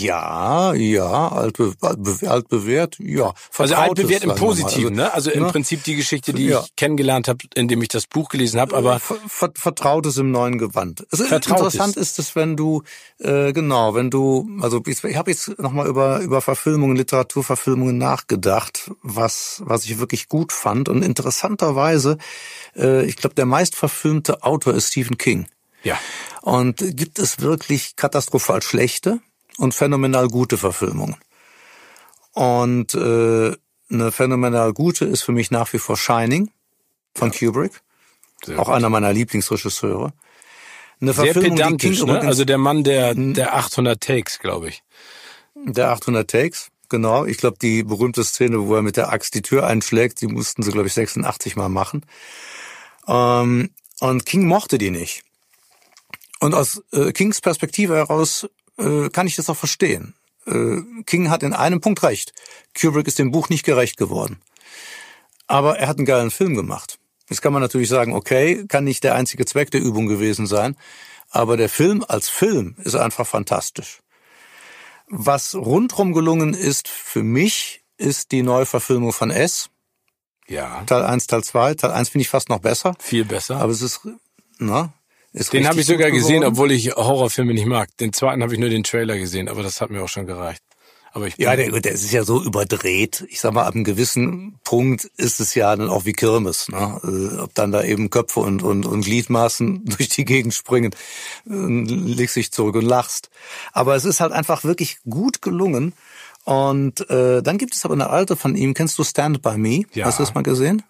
Ja, 0.00 0.74
ja, 0.74 1.28
altbe 1.28 1.74
altbewährt, 1.80 2.98
ja. 3.00 3.34
Also 3.56 3.74
altbewährt 3.74 4.22
im 4.22 4.34
Positiven, 4.34 5.00
also, 5.00 5.02
ne? 5.02 5.12
Also 5.12 5.30
im 5.30 5.42
ne? 5.42 5.48
Prinzip 5.48 5.82
die 5.82 5.96
Geschichte, 5.96 6.32
die 6.32 6.46
ja. 6.46 6.60
ich 6.60 6.76
kennengelernt 6.76 7.26
habe, 7.26 7.38
indem 7.54 7.82
ich 7.82 7.88
das 7.88 8.06
Buch 8.06 8.28
gelesen 8.28 8.60
habe, 8.60 8.76
aber 8.76 9.00
Ver 9.00 9.50
Vertrautes 9.54 10.16
im 10.18 10.30
neuen 10.30 10.58
Gewand. 10.58 11.06
Also 11.10 11.24
interessant 11.24 11.96
ist 11.96 12.18
es, 12.18 12.36
wenn 12.36 12.56
du 12.56 12.82
äh, 13.18 13.52
genau, 13.52 13.94
wenn 13.94 14.10
du, 14.10 14.48
also 14.60 14.80
ich, 14.86 15.02
ich 15.02 15.16
habe 15.16 15.30
jetzt 15.30 15.58
nochmal 15.58 15.88
über 15.88 16.20
über 16.20 16.40
Verfilmungen, 16.40 16.96
Literaturverfilmungen 16.96 17.98
nachgedacht, 17.98 18.90
was 19.02 19.62
was 19.64 19.84
ich 19.84 19.98
wirklich 19.98 20.28
gut 20.28 20.52
fand 20.52 20.88
und 20.88 21.02
interessanterweise, 21.02 22.18
äh, 22.76 23.04
ich 23.04 23.16
glaube, 23.16 23.34
der 23.34 23.46
meistverfilmte 23.46 24.44
Autor 24.44 24.74
ist 24.74 24.88
Stephen 24.88 25.18
King. 25.18 25.46
Ja. 25.82 25.98
Und 26.42 26.78
gibt 26.96 27.18
es 27.18 27.40
wirklich 27.40 27.96
katastrophal 27.96 28.62
schlechte 28.62 29.20
und 29.58 29.74
phänomenal 29.74 30.28
gute 30.28 30.56
Verfilmungen. 30.56 31.16
Und 32.32 32.94
äh, 32.94 33.54
eine 33.90 34.12
phänomenal 34.12 34.72
gute 34.72 35.04
ist 35.04 35.22
für 35.22 35.32
mich 35.32 35.50
nach 35.50 35.72
wie 35.72 35.78
vor 35.78 35.96
Shining 35.96 36.50
von 37.14 37.32
ja. 37.32 37.38
Kubrick. 37.38 37.80
Sehr 38.44 38.58
auch 38.58 38.66
gut. 38.66 38.74
einer 38.74 38.88
meiner 38.88 39.12
Lieblingsregisseure. 39.12 40.12
Eine 41.00 41.12
Sehr 41.12 41.34
pedantisch, 41.34 42.02
ne? 42.04 42.20
Also 42.20 42.44
der 42.44 42.58
Mann 42.58 42.84
der, 42.84 43.14
der 43.14 43.54
800 43.54 44.00
Takes, 44.00 44.38
glaube 44.38 44.68
ich. 44.68 44.82
Der 45.54 45.90
800 45.90 46.28
Takes, 46.28 46.68
genau. 46.88 47.24
Ich 47.24 47.38
glaube, 47.38 47.56
die 47.60 47.82
berühmte 47.82 48.24
Szene, 48.24 48.66
wo 48.66 48.74
er 48.74 48.82
mit 48.82 48.96
der 48.96 49.12
Axt 49.12 49.34
die 49.34 49.42
Tür 49.42 49.66
einschlägt, 49.66 50.20
die 50.20 50.28
mussten 50.28 50.62
sie, 50.62 50.70
glaube 50.70 50.88
ich, 50.88 50.94
86 50.94 51.56
Mal 51.56 51.68
machen. 51.68 52.04
Ähm, 53.06 53.70
und 54.00 54.26
King 54.26 54.46
mochte 54.46 54.78
die 54.78 54.90
nicht. 54.90 55.22
Und 56.40 56.54
aus 56.54 56.82
äh, 56.92 57.12
Kings 57.12 57.40
Perspektive 57.40 57.96
heraus 57.96 58.48
äh, 58.78 59.08
kann 59.10 59.26
ich 59.26 59.36
das 59.36 59.50
auch 59.50 59.56
verstehen. 59.56 60.14
Äh, 60.46 60.82
King 61.04 61.30
hat 61.30 61.42
in 61.42 61.52
einem 61.52 61.80
Punkt 61.80 62.02
recht. 62.02 62.32
Kubrick 62.78 63.06
ist 63.06 63.18
dem 63.18 63.30
Buch 63.30 63.48
nicht 63.48 63.64
gerecht 63.64 63.96
geworden. 63.96 64.40
Aber 65.46 65.78
er 65.78 65.88
hat 65.88 65.98
einen 65.98 66.06
geilen 66.06 66.30
Film 66.30 66.54
gemacht. 66.54 66.98
Jetzt 67.28 67.42
kann 67.42 67.52
man 67.52 67.62
natürlich 67.62 67.88
sagen, 67.88 68.14
okay, 68.14 68.64
kann 68.68 68.84
nicht 68.84 69.04
der 69.04 69.14
einzige 69.14 69.44
Zweck 69.44 69.70
der 69.70 69.82
Übung 69.82 70.06
gewesen 70.06 70.46
sein. 70.46 70.76
Aber 71.30 71.56
der 71.56 71.68
Film 71.68 72.04
als 72.06 72.28
Film 72.28 72.76
ist 72.78 72.94
einfach 72.94 73.26
fantastisch. 73.26 74.00
Was 75.08 75.54
rundrum 75.54 76.12
gelungen 76.12 76.54
ist 76.54 76.88
für 76.88 77.22
mich, 77.22 77.82
ist 77.96 78.32
die 78.32 78.42
Neuverfilmung 78.42 79.12
von 79.12 79.30
S. 79.30 79.70
Ja. 80.46 80.82
Teil 80.84 81.02
1, 81.02 81.26
Teil 81.26 81.44
2. 81.44 81.74
Teil 81.74 81.90
1 81.90 82.10
finde 82.10 82.22
ich 82.22 82.28
fast 82.28 82.48
noch 82.48 82.60
besser. 82.60 82.94
Viel 82.98 83.24
besser. 83.24 83.56
Aber 83.56 83.72
es 83.72 83.82
ist, 83.82 84.00
na, 84.58 84.92
ist 85.38 85.52
den 85.52 85.66
habe 85.66 85.80
ich 85.80 85.86
sogar 85.86 86.10
gesehen, 86.10 86.44
obwohl 86.44 86.72
ich 86.72 86.94
Horrorfilme 86.96 87.54
nicht 87.54 87.66
mag. 87.66 87.96
Den 87.98 88.12
zweiten 88.12 88.42
habe 88.42 88.52
ich 88.52 88.60
nur 88.60 88.68
den 88.68 88.84
Trailer 88.84 89.18
gesehen, 89.18 89.48
aber 89.48 89.62
das 89.62 89.80
hat 89.80 89.90
mir 89.90 90.02
auch 90.02 90.08
schon 90.08 90.26
gereicht. 90.26 90.62
Aber 91.12 91.26
ich 91.26 91.38
Ja, 91.38 91.56
der, 91.56 91.70
der 91.80 91.92
ist 91.92 92.12
ja 92.12 92.24
so 92.24 92.42
überdreht. 92.42 93.24
Ich 93.28 93.40
sag 93.40 93.54
mal, 93.54 93.64
ab 93.64 93.74
einem 93.74 93.84
gewissen 93.84 94.58
Punkt 94.64 95.04
ist 95.16 95.40
es 95.40 95.54
ja 95.54 95.74
dann 95.74 95.88
auch 95.88 96.04
wie 96.04 96.12
Kirmes. 96.12 96.68
Ne? 96.68 97.00
Äh, 97.02 97.40
Ob 97.40 97.54
dann 97.54 97.72
da 97.72 97.82
eben 97.82 98.10
Köpfe 98.10 98.40
und, 98.40 98.62
und, 98.62 98.84
und 98.84 99.02
Gliedmaßen 99.02 99.84
durch 99.96 100.08
die 100.10 100.24
Gegend 100.24 100.54
springen, 100.54 100.92
äh, 101.46 101.52
legst 101.52 102.36
dich 102.36 102.52
zurück 102.52 102.76
und 102.76 102.84
lachst. 102.84 103.30
Aber 103.72 103.96
es 103.96 104.04
ist 104.04 104.20
halt 104.20 104.32
einfach 104.32 104.64
wirklich 104.64 104.98
gut 105.08 105.42
gelungen. 105.42 105.94
Und 106.44 107.08
äh, 107.10 107.42
dann 107.42 107.58
gibt 107.58 107.74
es 107.74 107.84
aber 107.84 107.94
eine 107.94 108.10
alte 108.10 108.36
von 108.36 108.56
ihm. 108.56 108.74
Kennst 108.74 108.98
du 108.98 109.04
Stand 109.04 109.42
By 109.42 109.58
Me? 109.58 109.82
Ja. 109.94 110.06
Hast 110.06 110.18
du 110.18 110.22
das 110.22 110.34
mal 110.34 110.42
gesehen? 110.42 110.82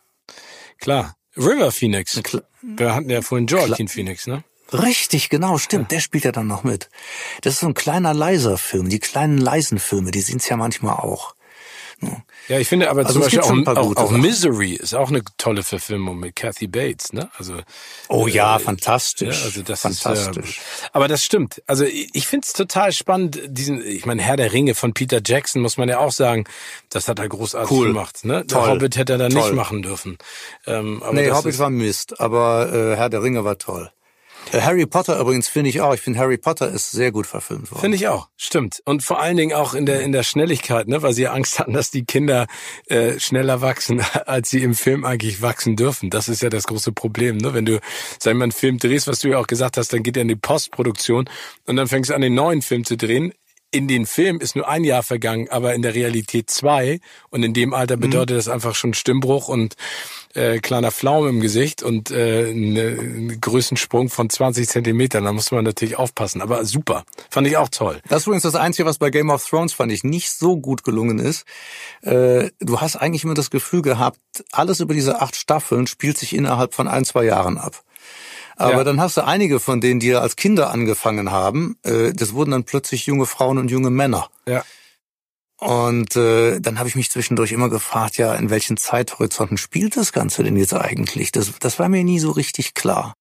klar. 0.79 1.15
River 1.37 1.71
Phoenix. 1.71 2.21
Kla- 2.63 2.79
Wir 2.79 2.95
hatten 2.95 3.11
ja 3.11 3.23
vorhin 3.23 3.47
Joaquin 3.47 3.89
Phoenix, 3.89 4.27
ne? 4.27 4.43
Richtig, 4.73 5.31
genau, 5.31 5.57
stimmt. 5.57 5.91
Der 5.93 6.01
spielt 6.01 6.25
ja 6.25 6.33
dann 6.33 6.47
noch 6.47 6.63
mit. 6.63 6.91
Das 7.41 7.55
ist 7.55 7.61
so 7.61 7.67
ein 7.69 7.75
kleiner 7.75 8.13
leiser 8.13 8.59
Film. 8.59 8.89
Die 8.91 8.99
kleinen 8.99 9.39
leisen 9.39 9.79
Filme, 9.79 10.11
die 10.11 10.21
sind's 10.21 10.49
ja 10.49 10.57
manchmal 10.59 10.97
auch. 10.97 11.35
Ja, 12.49 12.59
ich 12.59 12.69
finde 12.69 12.91
aber 12.91 13.01
Also 13.05 13.15
zum 13.15 13.23
Beispiel 13.23 13.41
auch, 13.41 13.77
auch, 13.77 13.97
auch. 13.97 14.11
Misery 14.13 14.75
ist 14.75 14.95
auch 14.95 15.09
eine 15.09 15.23
tolle 15.37 15.65
Verfilmung 15.65 16.19
mit 16.19 16.37
Kathy 16.37 16.69
Bates, 16.69 17.13
ne? 17.13 17.29
Also 17.37 17.57
Oh 18.09 18.27
ja, 18.29 18.57
äh, 18.57 18.61
fantastisch. 18.61 19.41
Ja, 19.41 19.45
also 19.45 19.63
das 19.63 19.81
fantastisch. 19.81 20.59
Ist, 20.59 20.85
äh, 20.85 20.89
aber 20.93 21.09
das 21.09 21.25
stimmt. 21.25 21.61
Also 21.67 21.85
ich, 21.85 22.11
ich 22.13 22.27
finde 22.29 22.47
es 22.47 22.53
total 22.53 22.93
spannend, 22.93 23.41
diesen, 23.49 23.85
ich 23.85 24.07
meine, 24.07 24.23
Herr 24.23 24.37
der 24.37 24.53
Ringe 24.53 24.75
von 24.75 24.95
Peter 24.95 25.21
Jackson, 25.25 25.61
muss 25.61 25.77
man 25.77 25.89
ja 25.89 25.99
auch 25.99 26.13
sagen, 26.13 26.45
das 26.91 27.09
hat 27.09 27.19
er 27.19 27.29
großartig 27.29 27.71
Cool. 27.71 27.89
gemacht. 27.89 28.25
Ne? 28.25 28.45
Der 28.45 28.59
Toll. 28.59 28.71
Hobbit 28.71 28.97
hätte 28.97 29.15
er 29.15 29.19
da 29.19 29.29
nicht 29.29 29.53
machen 29.53 29.83
dürfen. 29.83 30.19
Ähm, 30.67 31.03
aber 31.03 31.15
nee, 31.15 31.31
Hobbit 31.31 31.55
ist, 31.55 31.59
war 31.59 31.71
Mist, 31.71 32.21
aber 32.21 32.73
äh, 32.73 32.97
Herr 32.97 33.11
der 33.11 33.23
Ringe 33.23 33.45
war 33.45 33.59
toll. 33.59 33.91
Äh, 34.53 34.61
Harry 34.61 34.87
Potter 34.87 35.19
übrigens 35.19 35.49
finde 35.49 35.71
ich 35.71 35.81
auch. 35.81 35.95
Ich 35.95 36.01
finde 36.01 36.19
Harry 36.19 36.39
Potter 36.39 36.71
ist 36.71 36.91
sehr 36.91 37.13
gut 37.13 37.27
verfilmt 37.27 37.71
worden. 37.71 37.81
Finde 37.81 37.97
ich 37.97 38.09
auch, 38.09 38.29
stimmt. 38.37 38.83
Und 38.85 39.03
vor 39.03 39.21
allen 39.21 39.37
Dingen 39.37 39.55
auch 39.55 39.75
in 39.75 39.87
der 39.87 40.01
in 40.01 40.13
der 40.13 40.23
Schnelligkeit, 40.23 40.89
ne, 40.89 41.03
weil 41.03 41.13
sie 41.13 41.29
Angst 41.29 41.59
hatten, 41.59 41.73
dass 41.73 41.91
die 41.91 42.05
Kinder 42.05 42.47
äh, 42.87 43.19
schneller 43.19 43.61
wachsen, 43.61 44.01
als 44.27 44.51
sie 44.51 44.63
im 44.63 44.75
Film 44.75 45.05
eigentlich 45.05 45.43
wachsen 45.43 45.77
dürfen. 45.77 46.11
Das 46.11 46.29
ist 46.29 46.43
ja 46.43 46.51
das 46.51 46.65
große 46.65 46.93
Problem, 46.93 47.39
ne? 47.39 47.55
Wenn 47.55 47.67
du, 47.67 47.81
sag 48.19 48.33
ich 48.33 48.39
mal, 48.39 48.45
einen 48.45 48.53
Film 48.53 48.79
drehst, 48.79 49.07
was 49.07 49.21
du 49.21 49.29
ja 49.29 49.39
auch 49.39 49.47
gesagt 49.47 49.77
hast, 49.77 49.93
dann 49.93 50.03
geht 50.03 50.17
er 50.17 50.23
in 50.23 50.29
die 50.29 50.37
Postproduktion 50.37 51.29
und 51.67 51.77
dann 51.77 51.89
fängst 51.89 52.11
du 52.11 52.15
an, 52.15 52.21
den 52.21 52.35
neuen 52.35 52.63
Film 52.63 52.85
zu 52.85 52.97
drehen. 52.97 53.33
In 53.71 53.87
den 53.87 54.07
Film 54.07 54.41
ist 54.41 54.57
nur 54.57 54.67
ein 54.67 54.83
Jahr 54.83 55.03
vergangen, 55.03 55.49
aber 55.51 55.75
in 55.75 55.83
der 55.83 55.95
Realität 55.95 56.49
zwei. 56.49 57.01
Und 57.29 57.43
in 57.43 57.53
dem 57.53 57.75
Alter 57.75 57.99
bedeutet 57.99 58.39
das 58.39 58.49
einfach 58.49 58.75
schon 58.75 58.95
Stimmbruch 58.95 59.49
und 59.49 59.77
äh, 60.35 60.59
kleiner 60.61 60.91
Flaum 60.91 61.29
im 61.29 61.41
Gesicht 61.41 61.83
und 61.83 62.11
äh, 62.11 62.53
ne, 62.55 62.97
einen 62.99 63.41
Größensprung 63.41 64.09
von 64.09 64.31
20 64.31 64.67
Zentimetern. 64.69 65.25
Da 65.25 65.33
muss 65.33 65.51
man 65.51 65.65
natürlich 65.65 65.97
aufpassen. 65.97 66.41
Aber 66.41 66.65
super. 66.65 67.05
Fand 67.29 67.47
ich 67.47 67.59
auch 67.59 67.69
toll. 67.69 68.01
Das 68.09 68.23
ist 68.23 68.27
übrigens 68.27 68.45
das 68.45 68.55
Einzige, 68.55 68.87
was 68.87 68.97
bei 68.97 69.11
Game 69.11 69.29
of 69.29 69.47
Thrones 69.47 69.75
fand 69.75 69.93
ich 69.93 70.03
nicht 70.03 70.31
so 70.31 70.57
gut 70.57 70.83
gelungen 70.83 71.19
ist. 71.19 71.45
Äh, 72.01 72.51
du 72.61 72.81
hast 72.81 72.97
eigentlich 72.97 73.25
immer 73.25 73.35
das 73.35 73.51
Gefühl 73.51 73.83
gehabt, 73.83 74.19
alles 74.51 74.81
über 74.81 74.95
diese 74.95 75.21
acht 75.21 75.37
Staffeln 75.37 75.87
spielt 75.87 76.17
sich 76.17 76.35
innerhalb 76.35 76.73
von 76.73 76.89
ein, 76.89 77.05
zwei 77.05 77.25
Jahren 77.25 77.59
ab. 77.59 77.83
Aber 78.61 78.79
Ja. 78.79 78.85
dann 78.85 79.01
hast 79.01 79.17
du 79.17 79.25
einige 79.25 79.61
von 79.61 79.81
denen, 79.81 80.01
die 80.01 80.09
ja 80.09 80.21
als 80.21 80.35
Kinder 80.37 80.71
angefangen 80.71 81.31
haben, 81.31 81.77
äh, 81.85 82.13
das 82.13 82.33
wurden 82.35 82.51
dann 82.51 82.65
plötzlich 82.65 83.07
junge 83.07 83.25
Frauen 83.27 83.57
und 83.59 83.71
junge 83.71 83.91
Männer. 83.91 84.29
Ja. 84.47 84.65
Und 85.61 86.15
äh, 86.17 86.61
dann 86.61 86.79
habe 86.79 86.89
ich 86.89 86.95
mich 86.95 87.11
zwischendurch 87.11 87.51
immer 87.53 87.69
gefragt, 87.69 88.17
ja, 88.17 88.35
in 88.35 88.51
welchen 88.51 88.77
Zeithorizonten 88.77 89.57
spielt 89.59 89.97
das 89.97 90.13
Ganze 90.13 90.43
denn 90.45 90.57
jetzt 90.57 90.75
eigentlich? 90.75 91.33
Das, 91.33 91.53
das 91.59 91.79
war 91.79 91.89
mir 91.89 92.05
nie 92.05 92.21
so 92.21 92.31
richtig 92.31 92.75
klar. 92.75 93.15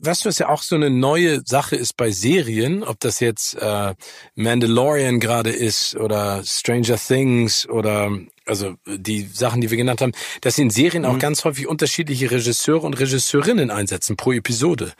Weißt 0.00 0.24
du, 0.24 0.28
was 0.28 0.38
ja 0.38 0.48
auch 0.48 0.62
so 0.62 0.76
eine 0.76 0.88
neue 0.88 1.42
Sache 1.44 1.74
ist 1.74 1.96
bei 1.96 2.12
Serien, 2.12 2.84
ob 2.84 3.00
das 3.00 3.18
jetzt 3.18 3.54
äh, 3.54 3.94
Mandalorian 4.36 5.18
gerade 5.18 5.50
ist 5.50 5.96
oder 5.96 6.42
Stranger 6.44 6.96
Things 6.96 7.68
oder 7.68 8.10
also 8.50 8.74
die 8.86 9.22
Sachen, 9.32 9.60
die 9.60 9.70
wir 9.70 9.78
genannt 9.78 10.02
haben, 10.02 10.12
dass 10.42 10.58
in 10.58 10.68
Serien 10.68 11.06
auch 11.06 11.18
ganz 11.18 11.44
häufig 11.44 11.66
unterschiedliche 11.66 12.30
Regisseure 12.30 12.84
und 12.84 12.94
Regisseurinnen 12.98 13.70
einsetzen 13.70 14.16
pro 14.16 14.32
Episode. 14.32 14.92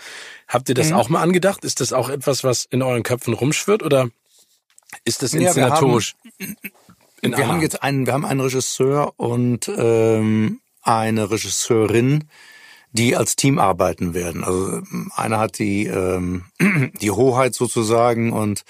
Habt 0.48 0.68
ihr 0.68 0.74
das 0.74 0.93
auch 0.93 1.09
mal 1.09 1.20
angedacht? 1.20 1.64
Ist 1.64 1.81
das 1.81 1.93
auch 1.93 2.09
etwas, 2.09 2.44
was 2.44 2.64
in 2.64 2.82
euren 2.82 3.02
Köpfen 3.02 3.35
rumschwirrt 3.35 3.82
oder 3.82 4.09
ist 5.05 5.22
das 5.22 5.32
Ja, 5.32 5.40
wir 5.40 5.48
inszenatorisch? 5.48 6.14
in 7.20 7.36
wir 7.36 7.47
haben 7.47 7.60
jetzt 7.60 7.82
einen, 7.82 8.06
wir 8.06 8.14
haben 8.14 8.24
einen 8.24 8.40
Regisseur 8.40 9.12
und 9.16 9.70
ähm, 9.77 10.60
eine 10.82 11.31
Regisseurin, 11.31 12.24
die 12.93 13.16
als 13.16 13.36
Team 13.36 13.59
arbeiten 13.59 14.14
werden. 14.14 14.44
Also 14.44 14.78
ähm, 14.78 15.12
einer 15.14 15.39
hat 15.39 15.59
die 15.59 15.86
ähm, 15.86 16.44
die 17.01 17.10
Hoheit 17.10 17.55
sozusagen 17.55 18.32
und 18.32 18.60
äh, 18.60 18.64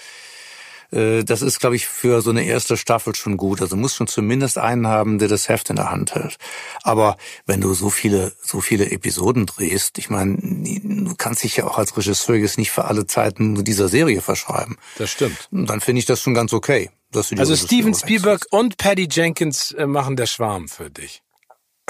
das 0.91 1.43
ist, 1.43 1.61
glaube 1.61 1.77
ich, 1.77 1.87
für 1.87 2.21
so 2.21 2.31
eine 2.31 2.45
erste 2.45 2.77
Staffel 2.77 3.15
schon 3.15 3.37
gut. 3.37 3.61
Also 3.61 3.77
du 3.77 3.81
musst 3.81 3.97
schon 3.97 4.09
zumindest 4.09 4.59
einen 4.59 4.87
haben, 4.87 5.19
der 5.19 5.29
das 5.29 5.49
Heft 5.49 5.71
in 5.71 5.77
der 5.77 5.91
Hand 5.91 6.15
hält. 6.15 6.37
Aber 6.83 7.17
wenn 7.47 7.61
du 7.61 7.75
so 7.75 7.91
viele, 7.91 8.33
so 8.43 8.61
viele 8.61 8.91
Episoden 8.91 9.47
drehst, 9.47 9.99
ich 9.99 10.11
meine, 10.11 10.37
du 10.37 11.15
kannst 11.17 11.45
dich 11.45 11.57
ja 11.57 11.67
auch 11.67 11.79
als 11.79 11.97
Regisseur 11.97 12.37
jetzt 12.37 12.59
nicht 12.59 12.71
für 12.71 12.87
alle 12.87 13.07
Zeiten 13.07 13.63
dieser 13.65 13.89
Serie 13.89 14.21
verschreiben. 14.21 14.79
Das 14.99 15.11
stimmt. 15.11 15.49
Dann 15.51 15.81
finde 15.81 16.01
ich 16.01 16.07
das 16.07 16.21
schon 16.21 16.35
ganz 16.35 16.53
okay. 16.53 16.91
Also 17.15 17.57
Steven. 17.57 17.95
Spielberg 17.95 18.47
und 18.51 18.77
Patty 18.77 19.09
Jenkins 19.11 19.73
äh, 19.73 19.87
machen 19.87 20.17
der 20.17 20.27
Schwarm 20.27 20.69
für 20.69 20.91
dich. 20.91 21.23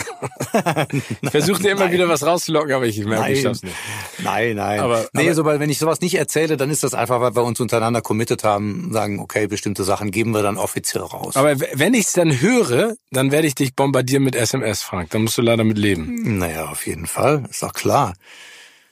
ich 1.23 1.31
versuche 1.31 1.63
dir 1.63 1.71
immer 1.73 1.81
Nein. 1.85 1.93
wieder 1.93 2.09
was 2.09 2.25
rauszulocken, 2.25 2.73
aber 2.73 2.87
ich 2.87 2.99
merke, 3.05 3.33
ich 3.33 3.43
Nein, 3.43 3.43
schaff's 3.55 3.63
nicht. 3.63 3.75
nein, 4.23 4.57
nein. 4.57 4.81
Aber- 4.81 5.09
nee, 5.13 5.27
aber- 5.27 5.35
sobald, 5.35 5.61
wenn 5.61 5.71
ich 5.71 5.79
sowas 5.79 6.01
nicht 6.01 6.15
erzähle, 6.17 6.57
dann 6.57 6.71
ist 6.71 6.83
das 6.83 6.95
einfach, 6.95 7.21
weil 7.21 7.35
wir 7.35 7.45
uns 7.45 7.61
untereinander 7.61 8.01
committed 8.03 8.45
haben, 8.45 8.91
sagen, 8.93 9.21
okay, 9.21 9.47
bestimmte 9.47 9.85
Sachen 9.85 10.11
geben 10.11 10.33
wir 10.33 10.43
dann 10.43 10.57
offiziell 10.59 11.03
raus. 11.03 11.37
Aber 11.37 11.59
wenn 11.59 11.95
ich's 11.95 12.13
dann 12.13 12.41
höre, 12.41 12.95
dann 13.11 13.31
werde 13.33 13.47
ich 13.47 13.55
dich 13.55 13.75
bombardieren 13.75 14.23
mit 14.25 14.35
SMS, 14.35 14.83
Frank. 14.83 15.11
Dann 15.11 15.23
musst 15.23 15.39
du 15.39 15.43
leider 15.43 15.65
mit 15.65 15.79
leben. 15.79 16.39
naja, 16.39 16.67
auf 16.67 16.87
jeden 16.87 17.07
Fall, 17.07 17.45
ist 17.51 17.63
doch 17.63 17.73
klar. 17.73 18.15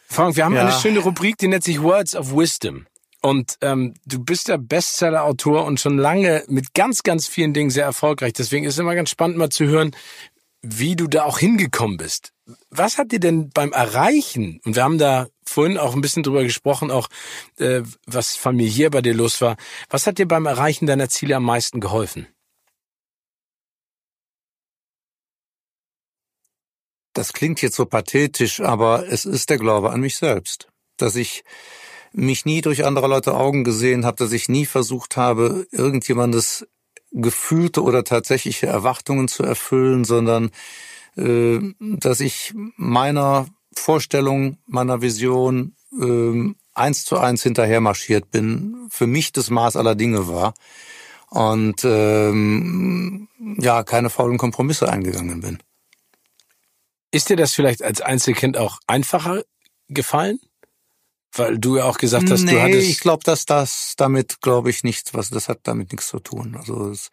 Frank, 0.07 0.37
wir 0.37 0.45
haben 0.45 0.55
Ja. 0.55 0.63
eine 0.63 0.73
schöne 0.73 1.01
Rubrik, 1.01 1.37
die 1.39 1.49
nennt 1.49 1.65
sich 1.65 1.83
Words 1.83 2.17
of 2.17 2.33
Wisdom. 2.35 2.87
Und 3.21 3.57
ähm, 3.63 3.95
du 4.07 4.21
bist 4.25 4.47
ja 4.47 4.57
Bestseller-Autor 4.57 5.65
und 5.65 5.81
schon 5.81 5.99
lange 5.99 6.45
mit 6.47 6.73
ganz, 6.73 7.03
ganz 7.03 7.27
vielen 7.27 7.53
Dingen 7.53 7.69
sehr 7.71 7.85
erfolgreich. 7.85 8.33
Deswegen 8.33 8.65
ist 8.65 8.75
es 8.75 8.79
immer 8.79 8.95
ganz 8.95 9.11
spannend, 9.11 9.37
mal 9.37 9.51
zu 9.51 9.67
hören, 9.67 9.91
wie 10.63 10.97
du 10.97 11.07
da 11.07 11.25
auch 11.25 11.39
hingekommen 11.39 11.97
bist. 11.97 12.33
Was 12.71 12.99
hat 12.99 13.13
dir 13.13 13.21
denn 13.21 13.51
beim 13.51 13.73
Erreichen, 13.73 14.61
und 14.65 14.75
wir 14.75 14.83
haben 14.83 14.99
da 14.99 15.29
vorhin 15.45 15.79
auch 15.79 15.95
ein 15.95 16.01
bisschen 16.01 16.23
drüber 16.23 16.43
gesprochen, 16.43 16.91
auch 16.91 17.09
äh, 17.59 17.83
was 18.07 18.37
familiär 18.37 18.91
bei 18.91 19.03
dir 19.03 19.15
los 19.15 19.41
war, 19.41 19.57
was 19.91 20.07
hat 20.07 20.19
dir 20.19 20.27
beim 20.27 20.47
Erreichen 20.47 20.87
deiner 20.87 21.09
Ziele 21.09 21.37
am 21.37 21.45
meisten 21.45 21.81
geholfen? 21.81 22.27
Das 27.13 27.33
klingt 27.33 27.61
jetzt 27.63 27.77
so 27.77 27.85
pathetisch, 27.85 28.61
aber 28.61 29.09
es 29.09 29.25
ist 29.25 29.51
der 29.51 29.59
Glaube 29.59 29.91
an 29.91 30.01
mich 30.01 30.17
selbst. 30.17 30.69
Dass 30.97 31.17
ich 31.17 31.45
mich 32.13 32.45
nie 32.45 32.61
durch 32.61 32.85
andere 32.85 33.09
Leute 33.09 33.35
Augen 33.35 33.65
gesehen 33.65 34.05
habe, 34.05 34.17
dass 34.17 34.33
ich 34.33 34.49
nie 34.49 34.67
versucht 34.67 35.17
habe, 35.17 35.67
irgendjemandes 35.73 36.67
gefühlte 37.13 37.83
oder 37.83 38.05
tatsächliche 38.05 38.67
Erwartungen 38.67 39.29
zu 39.29 39.43
erfüllen, 39.43 40.05
sondern 40.05 40.51
äh, 41.17 41.61
dass 41.81 42.21
ich 42.21 42.55
meiner 42.77 43.47
Vorstellung, 43.75 44.59
meiner 44.67 45.03
Vision 45.03 45.75
äh, 45.99 46.55
eins 46.75 47.05
zu 47.05 47.19
eins 47.19 47.43
hinterher 47.43 47.81
marschiert 47.81 48.31
bin, 48.31 48.89
für 48.91 49.07
mich 49.07 49.33
das 49.33 49.51
Maß 49.51 49.77
aller 49.77 49.95
Dinge 49.95 50.29
war 50.29 50.55
und 51.31 51.85
ähm, 51.85 53.29
ja 53.59 53.83
keine 53.83 54.11
faulen 54.11 54.39
Kompromisse 54.39 54.89
eingegangen 54.89 55.41
bin. 55.41 55.59
Ist 57.11 57.31
dir 57.31 57.37
das 57.37 57.55
vielleicht 57.55 57.83
als 57.83 58.01
Einzelkind 58.01 58.59
auch 58.59 58.79
einfacher 58.87 59.43
gefallen? 59.89 60.39
Weil 61.33 61.59
du 61.59 61.77
ja 61.77 61.85
auch 61.85 61.99
gesagt 61.99 62.31
hast, 62.31 62.45
nee, 62.45 62.53
du 62.53 62.63
hattest. 62.63 62.89
ich 62.89 63.01
glaube, 63.01 63.23
dass 63.25 63.45
das 63.45 63.95
damit, 63.97 64.41
glaube 64.41 64.71
ich, 64.71 64.83
nichts, 64.83 65.15
was 65.15 65.31
das 65.31 65.49
hat 65.49 65.61
damit 65.65 65.93
nichts 65.93 66.09
zu 66.09 66.21
tun. 66.21 66.57
Also 66.59 66.91
es 66.91 67.11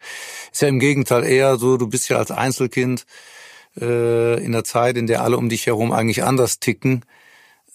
ist 0.52 0.62
ja 0.62 0.68
im 0.68 0.78
Gegenteil 0.78 1.24
eher 1.24 1.58
so, 1.58 1.76
du 1.76 1.86
bist 1.86 2.08
ja 2.08 2.16
als 2.16 2.30
Einzelkind 2.30 3.04
äh, 3.78 4.42
in 4.42 4.52
der 4.52 4.64
Zeit, 4.64 4.96
in 4.96 5.06
der 5.06 5.22
alle 5.22 5.36
um 5.36 5.48
dich 5.48 5.66
herum 5.66 5.92
eigentlich 5.92 6.24
anders 6.24 6.60
ticken, 6.60 7.04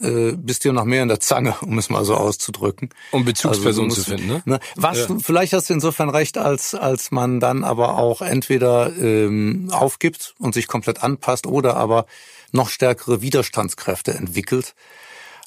äh, 0.01 0.33
bist 0.35 0.65
du 0.65 0.71
noch 0.71 0.85
mehr 0.85 1.03
in 1.03 1.09
der 1.09 1.19
Zange, 1.19 1.55
um 1.61 1.77
es 1.77 1.89
mal 1.89 2.03
so 2.05 2.15
auszudrücken. 2.15 2.89
um 3.11 3.23
Bezugspersonen 3.23 3.91
Also 3.91 4.01
zu 4.01 4.09
finden, 4.09 4.41
ne? 4.45 4.59
Was 4.75 5.07
Ja. 5.07 5.17
vielleicht 5.21 5.53
hast 5.53 5.69
du 5.69 5.73
insofern 5.73 6.09
recht, 6.09 6.37
als 6.37 6.73
als 6.73 7.11
man 7.11 7.39
dann 7.39 7.63
aber 7.63 7.97
auch 7.97 8.21
entweder 8.21 8.91
ähm, 8.97 9.69
aufgibt 9.71 10.33
und 10.39 10.53
sich 10.53 10.67
komplett 10.67 11.03
anpasst 11.03 11.45
oder 11.45 11.77
aber 11.77 12.05
noch 12.51 12.69
stärkere 12.69 13.21
Widerstandskräfte 13.21 14.13
entwickelt. 14.13 14.73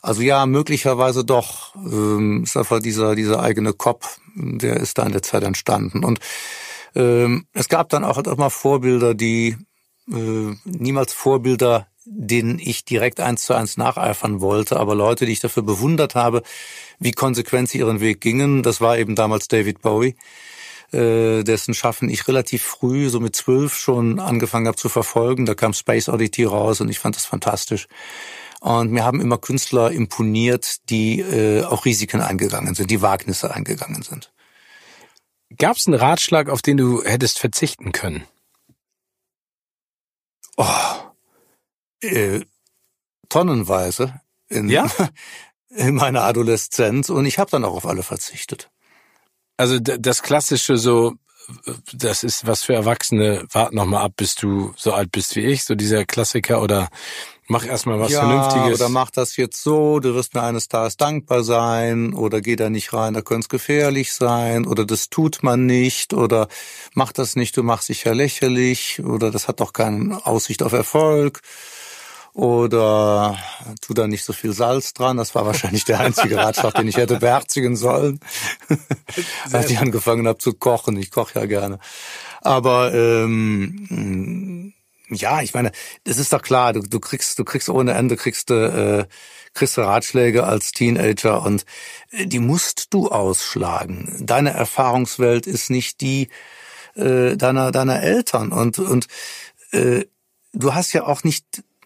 Also 0.05 0.21
ja, 0.21 0.45
möglicherweise 0.45 1.25
doch. 1.25 1.75
Ähm, 1.77 2.43
ist 2.45 2.59
einfach 2.59 2.81
dieser 2.81 3.15
dieser 3.15 3.41
eigene 3.43 3.73
Kopf, 3.73 4.21
der 4.35 4.77
ist 4.77 4.99
da 4.99 5.05
in 5.05 5.13
der 5.13 5.23
Zeit 5.23 5.43
entstanden 5.43 6.05
und 6.05 6.21
ähm, 6.95 7.47
es 7.55 7.69
gab 7.69 7.89
dann 7.89 8.05
auch 8.05 8.23
mal 8.37 8.51
Vorbilder, 8.51 9.15
die 9.15 9.57
äh, 10.13 10.55
niemals 10.65 11.15
Vorbilder, 11.15 11.89
denen 12.05 12.59
ich 12.59 12.85
direkt 12.85 13.19
eins 13.19 13.45
zu 13.45 13.55
eins 13.55 13.79
nacheifern 13.79 14.43
wollte, 14.43 14.79
aber 14.79 14.95
Leute, 14.95 15.25
die 15.25 15.33
ich 15.33 15.41
dafür 15.41 15.63
bewundert 15.63 16.15
habe, 16.15 16.43
wie 16.99 17.13
konsequent 17.13 17.71
sie 17.71 17.79
ihren 17.79 18.01
Weg 18.01 18.21
gingen. 18.21 18.63
Das 18.63 18.83
war 18.83 18.99
eben 18.99 19.15
damals 19.15 19.49
David 19.49 19.81
Bowie, 19.81 20.17
äh, 20.93 21.43
dessen 21.45 21.73
Schaffen 21.73 22.11
ich 22.11 22.29
relativ 22.29 22.63
früh, 22.63 23.09
so 23.09 23.21
mit 23.21 23.35
zwölf 23.35 23.75
schon 23.75 24.21
angefangen 24.21 24.67
habe 24.67 24.77
zu 24.77 24.91
verfolgen. 24.91 25.47
Da 25.47 25.55
kam 25.55 25.73
Space 25.73 26.11
Oddity 26.11 26.45
raus 26.45 26.83
und 26.83 26.91
ich 26.91 26.99
fand 26.99 27.17
das 27.17 27.25
fantastisch. 27.25 27.89
Und 28.65 28.93
mir 28.93 29.05
haben 29.05 29.21
immer 29.21 29.37
Künstler 29.37 29.91
imponiert, 29.91 30.89
die 30.89 31.21
äh, 31.21 31.65
auch 31.65 31.85
Risiken 31.85 32.23
eingegangen 32.23 32.75
sind, 32.75 32.91
die 32.91 33.03
Wagnisse 33.03 33.55
eingegangen 33.55 34.01
sind. 34.01 34.33
Gab 35.59 35.77
es 35.77 35.87
einen 35.87 36.01
Ratschlag, 36.01 36.49
auf 36.49 36.63
den 36.63 36.79
du 36.79 37.05
hättest 37.05 37.39
verzichten 37.39 37.93
können? 37.93 38.25
Oh, 40.57 40.65
äh, 42.01 42.41
tonnenweise 43.29 44.23
in, 44.49 44.71
ja? 44.71 44.91
in 45.69 45.97
meiner 45.97 46.23
Adoleszenz 46.23 47.11
und 47.11 47.27
ich 47.27 47.39
habe 47.39 47.51
dann 47.51 47.67
auch 47.67 47.75
auf 47.75 47.85
alle 47.85 48.03
verzichtet. 48.03 48.71
Also 49.59 49.79
das 49.79 50.23
klassische 50.23 50.79
so, 50.79 51.13
das 51.93 52.25
ist 52.25 52.47
was 52.47 52.63
für 52.63 52.73
Erwachsene, 52.73 53.47
wart 53.53 53.75
noch 53.75 53.85
mal 53.85 54.01
ab, 54.01 54.13
bis 54.17 54.37
du 54.37 54.73
so 54.75 54.95
alt 54.95 55.13
bist 55.13 55.37
wie 55.37 55.45
ich, 55.45 55.65
so 55.65 55.75
dieser 55.75 56.07
Klassiker 56.07 56.63
oder 56.63 56.89
mach 57.47 57.67
erstmal 57.67 58.01
was 58.01 58.13
ja, 58.13 58.21
Vernünftiges. 58.21 58.81
Oder 58.81 58.89
mach 58.89 59.11
das 59.11 59.37
jetzt 59.37 59.63
so, 59.63 60.01
du 60.01 60.15
wirst 60.15 60.35
mir 60.35 60.43
eines 60.43 60.69
Tages 60.69 60.97
dankbar 60.97 61.45
sein, 61.45 62.15
oder 62.15 62.41
geh 62.41 62.57
da 62.57 62.71
nicht 62.71 62.93
rein, 62.93 63.15
da 63.15 63.23
könnte 63.23 63.45
es 63.45 63.49
gefährlich 63.49 64.13
sein, 64.13 64.67
oder 64.67 64.85
das 64.85 65.11
tut 65.11 65.43
man 65.43 65.67
nicht, 65.67 66.15
oder 66.15 66.49
mach 66.95 67.13
das 67.13 67.37
nicht, 67.37 67.57
du 67.57 67.63
machst 67.63 67.89
dich 67.89 68.05
ja 68.05 68.13
lächerlich, 68.13 69.03
oder 69.05 69.31
das 69.31 69.49
hat 69.49 69.61
doch 69.61 69.73
keine 69.73 70.25
Aussicht 70.27 70.63
auf 70.63 70.73
Erfolg 70.73 71.41
oder 72.35 73.39
tu 73.81 73.95
da 73.95 74.09
nicht 74.09 74.25
so 74.25 74.33
viel 74.33 74.53
Salz 74.53 74.93
dran. 74.93 75.17
Das 75.17 75.37
war 75.37 75.47
wahrscheinlich 75.47 75.85
der 75.85 76.01
einzige 76.01 76.37
Ratschlag, 76.37 76.75
den 76.75 76.89
ich 76.89 76.97
hätte 76.97 77.21
beherzigen 77.21 77.77
sollen, 77.77 78.19
als 79.53 79.71
ich 79.71 79.79
angefangen 79.79 80.27
habe 80.27 80.39
zu 80.39 80.53
kochen. 80.53 80.97
Ich 80.97 81.13
koche 81.13 81.39
ja 81.39 81.47
gerne. 81.47 81.79
Aber 82.41 82.93
ähm, 82.93 84.74
ja, 85.09 85.43
ich 85.43 85.55
meine, 85.55 85.73
das 86.05 86.19
ist 86.19 86.33
doch 86.33 86.43
klar. 86.43 86.73
Du, 86.73 86.81
du 86.81 87.01
kriegst, 87.01 87.39
du 87.39 87.45
kriegst 87.45 87.69
ohne 87.69 87.93
Ende 87.93 88.17
kriegst 88.17 88.51
du 88.51 88.55
äh, 88.55 89.07
kriegst 89.53 89.79
Ratschläge 89.79 90.45
als 90.45 90.73
Teenager 90.73 91.43
und 91.43 91.65
äh, 92.11 92.27
die 92.27 92.39
musst 92.39 92.93
du 92.95 93.09
ausschlagen. 93.09 94.17
Deine 94.21 94.51
Erfahrungswelt 94.51 95.47
ist 95.47 95.71
nicht 95.71 96.01
die 96.01 96.29
äh, 96.95 97.37
deiner 97.37 97.71
deiner 97.71 98.03
Eltern 98.03 98.53
und 98.53 98.79
und 98.79 99.07
äh, 99.73 100.05
du 100.53 100.75
hast 100.75 100.93
ja 100.93 101.05
auch 101.05 101.25
nicht 101.25 101.45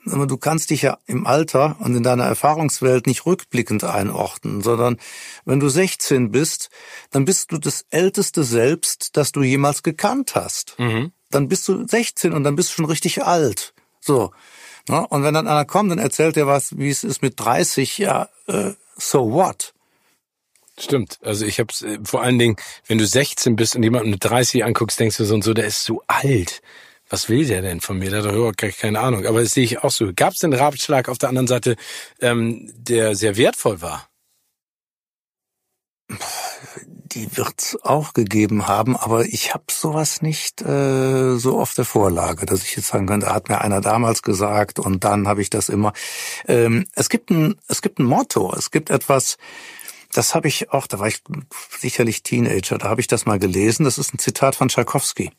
du 0.09 0.36
kannst 0.36 0.70
dich 0.70 0.82
ja 0.82 0.98
im 1.06 1.26
Alter 1.26 1.76
und 1.80 1.97
in 1.97 2.02
deiner 2.02 2.24
Erfahrungswelt 2.24 3.06
nicht 3.06 3.26
rückblickend 3.26 3.85
einordnen, 3.85 4.62
sondern 4.62 4.98
wenn 5.44 5.60
du 5.60 5.68
16 5.68 6.30
bist, 6.30 6.70
dann 7.10 7.24
bist 7.24 7.52
du 7.52 7.59
das 7.59 7.86
älteste 7.90 8.44
Selbst, 8.44 9.16
das 9.16 9.32
du 9.32 9.43
jemals 9.43 9.82
gekannt 9.82 10.35
hast. 10.35 10.78
Mhm. 10.78 11.12
Dann 11.30 11.48
bist 11.48 11.68
du 11.68 11.86
16 11.86 12.32
und 12.32 12.44
dann 12.44 12.56
bist 12.56 12.70
du 12.70 12.74
schon 12.74 12.85
richtig 12.86 13.22
alt. 13.24 13.74
So. 14.01 14.32
Ja, 14.89 15.01
und 15.01 15.22
wenn 15.22 15.35
dann 15.35 15.47
einer 15.47 15.64
kommt 15.64 15.93
und 15.93 15.98
erzählt 15.98 16.36
dir 16.36 16.47
was, 16.47 16.78
wie 16.78 16.89
es 16.89 17.05
ist 17.05 17.20
mit 17.20 17.39
30, 17.39 17.98
ja, 17.98 18.28
äh, 18.47 18.72
so 18.97 19.32
what? 19.32 19.74
Stimmt. 20.78 21.18
Also 21.22 21.44
ich 21.44 21.59
habe 21.59 21.72
äh, 21.85 21.98
vor 22.05 22.22
allen 22.22 22.39
Dingen, 22.39 22.56
wenn 22.86 22.98
du 22.98 23.06
16 23.06 23.56
bist 23.56 23.76
und 23.76 23.82
jemanden 23.82 24.10
mit 24.10 24.24
30 24.24 24.64
anguckst, 24.64 24.98
denkst 24.98 25.16
du 25.18 25.24
so 25.24 25.35
und 25.35 25.44
so, 25.44 25.52
der 25.52 25.66
ist 25.66 25.85
so 25.85 26.02
alt 26.06 26.62
was 27.09 27.28
will 27.28 27.47
der 27.47 27.62
denn 27.62 27.80
von 27.80 27.98
mir? 27.98 28.10
Der 28.10 28.20
hat 28.20 28.26
doch 28.26 28.35
überhaupt 28.35 28.59
keine 28.59 29.01
Ahnung. 29.01 29.26
Aber 29.26 29.40
das 29.43 29.52
sehe 29.52 29.64
ich 29.64 29.82
auch 29.82 29.90
so. 29.90 30.12
Gab 30.14 30.35
es 30.35 30.40
denn 30.40 30.52
Ratschlag 30.52 31.09
auf 31.09 31.18
der 31.18 31.28
anderen 31.28 31.48
Seite, 31.48 31.76
ähm, 32.20 32.70
der 32.76 33.14
sehr 33.14 33.36
wertvoll 33.36 33.80
war? 33.80 34.09
Die 36.10 37.36
wird's 37.36 37.76
auch 37.82 38.12
gegeben 38.12 38.66
haben, 38.66 38.97
aber 38.97 39.24
ich 39.24 39.55
habe 39.55 39.64
sowas 39.70 40.22
nicht 40.22 40.62
äh, 40.62 41.36
so 41.36 41.59
auf 41.59 41.74
der 41.74 41.85
Vorlage, 41.85 42.47
dass 42.47 42.62
ich 42.62 42.76
jetzt 42.76 42.89
sagen 42.89 43.06
könnte, 43.06 43.32
hat 43.32 43.48
mir 43.48 43.60
einer 43.60 43.80
damals 43.80 44.22
gesagt 44.22 44.78
und 44.78 45.05
dann 45.05 45.28
habe 45.28 45.43
ich 45.43 45.51
das 45.51 45.68
immer. 45.68 45.93
Ähm, 46.47 46.86
es 46.94 47.09
gibt 47.09 47.30
ein, 47.30 47.56
es 47.66 47.82
gibt 47.82 47.98
ein 47.98 48.05
Motto, 48.05 48.55
es 48.55 48.70
gibt 48.70 48.90
etwas, 48.90 49.36
das 50.12 50.35
habe 50.35 50.48
ich 50.48 50.70
auch, 50.70 50.86
da 50.86 50.98
war 50.98 51.09
ich 51.09 51.22
sicherlich 51.78 52.22
Teenager, 52.22 52.78
da 52.78 52.89
habe 52.89 53.01
ich 53.01 53.06
das 53.06 53.26
mal 53.26 53.39
gelesen. 53.39 53.85
Das 53.85 53.98
ist 53.98 54.14
ein 54.14 54.18
Zitat 54.18 54.55
von 54.55 54.68
Tschaikowski 54.68 55.30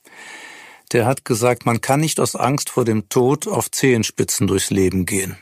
der 0.91 1.05
hat 1.05 1.25
gesagt, 1.25 1.65
man 1.65 1.81
kann 1.81 1.99
nicht 1.99 2.19
aus 2.19 2.35
Angst 2.35 2.69
vor 2.69 2.85
dem 2.85 3.09
Tod 3.09 3.47
auf 3.47 3.69
Zehenspitzen 3.71 4.47
durchs 4.47 4.69
Leben 4.69 5.05
gehen. 5.05 5.37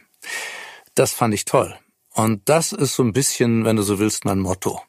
Das 0.96 1.14
fand 1.14 1.34
ich 1.34 1.46
toll. 1.46 1.78
Und 2.14 2.42
das 2.46 2.72
ist 2.72 2.96
so 2.96 3.04
ein 3.04 3.14
bisschen, 3.14 3.64
wenn 3.64 3.76
du 3.76 3.84
so 3.84 4.00
willst, 4.00 4.26
mein 4.26 4.40
Motto. 4.40 4.82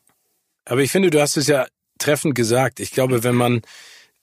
Aber 0.64 0.80
ich 0.80 0.90
finde, 0.90 1.10
du 1.10 1.20
hast 1.20 1.36
es 1.36 1.46
ja 1.46 1.66
treffend 1.98 2.34
gesagt. 2.34 2.80
Ich 2.80 2.90
glaube, 2.90 3.22
wenn 3.24 3.34
man 3.34 3.62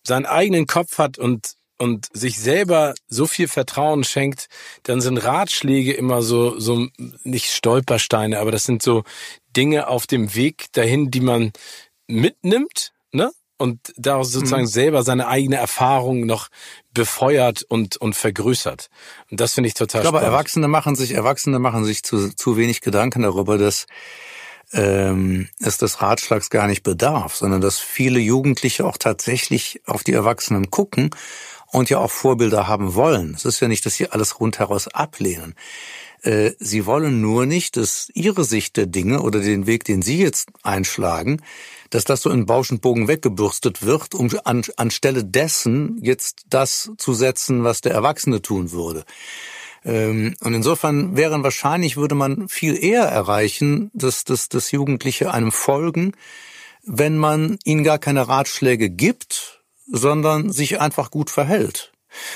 seinen 0.03 0.25
eigenen 0.25 0.67
Kopf 0.67 0.97
hat 0.97 1.17
und 1.17 1.53
und 1.77 2.07
sich 2.13 2.39
selber 2.39 2.93
so 3.07 3.27
viel 3.27 3.49
Vertrauen 3.49 4.05
schenkt, 4.05 4.47
dann 4.83 5.01
sind 5.01 5.17
Ratschläge 5.17 5.91
immer 5.93 6.21
so 6.21 6.57
so 6.57 6.87
nicht 7.23 7.51
Stolpersteine, 7.51 8.39
aber 8.39 8.51
das 8.51 8.63
sind 8.63 8.81
so 8.81 9.03
Dinge 9.55 9.87
auf 9.87 10.07
dem 10.07 10.35
Weg 10.35 10.67
dahin, 10.71 11.11
die 11.11 11.19
man 11.19 11.51
mitnimmt? 12.07 12.93
Und 13.57 13.93
daraus 13.97 14.31
sozusagen 14.31 14.63
mhm. 14.63 14.67
selber 14.67 15.03
seine 15.03 15.27
eigene 15.27 15.57
Erfahrung 15.57 16.25
noch 16.25 16.49
befeuert 16.93 17.63
und 17.63 17.97
und 17.97 18.15
vergrößert. 18.15 18.89
Und 19.31 19.39
das 19.39 19.53
finde 19.53 19.67
ich 19.67 19.73
total 19.73 20.01
ich 20.01 20.03
glaube, 20.03 20.17
spannend. 20.17 20.33
Erwachsene 20.33 20.67
machen 20.67 20.95
sich 20.95 21.11
Erwachsene 21.11 21.59
machen 21.59 21.85
sich 21.85 22.03
zu 22.03 22.33
zu 22.35 22.57
wenig 22.57 22.81
Gedanken 22.81 23.21
darüber, 23.21 23.57
dass 23.57 23.85
ähm, 24.73 25.47
es 25.59 25.77
des 25.77 26.01
Ratschlags 26.01 26.49
gar 26.49 26.67
nicht 26.67 26.83
bedarf, 26.83 27.35
sondern 27.35 27.61
dass 27.61 27.79
viele 27.79 28.19
Jugendliche 28.19 28.85
auch 28.85 28.97
tatsächlich 28.97 29.81
auf 29.85 30.03
die 30.03 30.13
Erwachsenen 30.13 30.69
gucken 30.71 31.11
und 31.67 31.89
ja 31.89 31.99
auch 31.99 32.11
Vorbilder 32.11 32.67
haben 32.67 32.95
wollen. 32.95 33.33
Es 33.35 33.45
ist 33.45 33.59
ja 33.59 33.67
nicht, 33.67 33.85
dass 33.85 33.95
sie 33.95 34.09
alles 34.09 34.39
rundheraus 34.39 34.87
ablehnen. 34.87 35.55
Äh, 36.21 36.51
sie 36.59 36.85
wollen 36.85 37.21
nur 37.21 37.45
nicht, 37.45 37.77
dass 37.77 38.09
ihre 38.13 38.43
Sicht 38.43 38.77
der 38.77 38.85
Dinge 38.87 39.21
oder 39.21 39.39
den 39.39 39.67
Weg, 39.67 39.83
den 39.83 40.01
sie 40.01 40.17
jetzt 40.17 40.49
einschlagen, 40.63 41.41
dass 41.89 42.03
das 42.03 42.21
so 42.21 42.29
in 42.29 42.45
Bausch 42.45 42.71
und 42.71 42.81
Bogen 42.81 43.07
weggebürstet 43.07 43.83
wird, 43.83 44.13
um 44.13 44.29
an, 44.43 44.63
anstelle 44.77 45.23
dessen 45.23 45.99
jetzt 46.01 46.45
das 46.49 46.91
zu 46.97 47.13
setzen, 47.13 47.63
was 47.63 47.81
der 47.81 47.93
Erwachsene 47.93 48.41
tun 48.41 48.71
würde. 48.71 49.05
Ähm, 49.83 50.35
und 50.41 50.53
insofern 50.53 51.15
wären 51.15 51.43
wahrscheinlich, 51.43 51.95
würde 51.95 52.15
man 52.15 52.49
viel 52.49 52.81
eher 52.83 53.03
erreichen, 53.03 53.91
dass, 53.93 54.23
dass, 54.23 54.49
dass 54.49 54.71
Jugendliche 54.71 55.31
einem 55.31 55.51
folgen, 55.51 56.13
wenn 56.83 57.17
man 57.17 57.57
ihnen 57.63 57.83
gar 57.83 57.99
keine 57.99 58.27
Ratschläge 58.27 58.89
gibt, 58.89 59.61
sondern 59.87 60.51
sich 60.51 60.79
einfach 60.81 61.11
gut 61.11 61.29
verhält. 61.29 61.91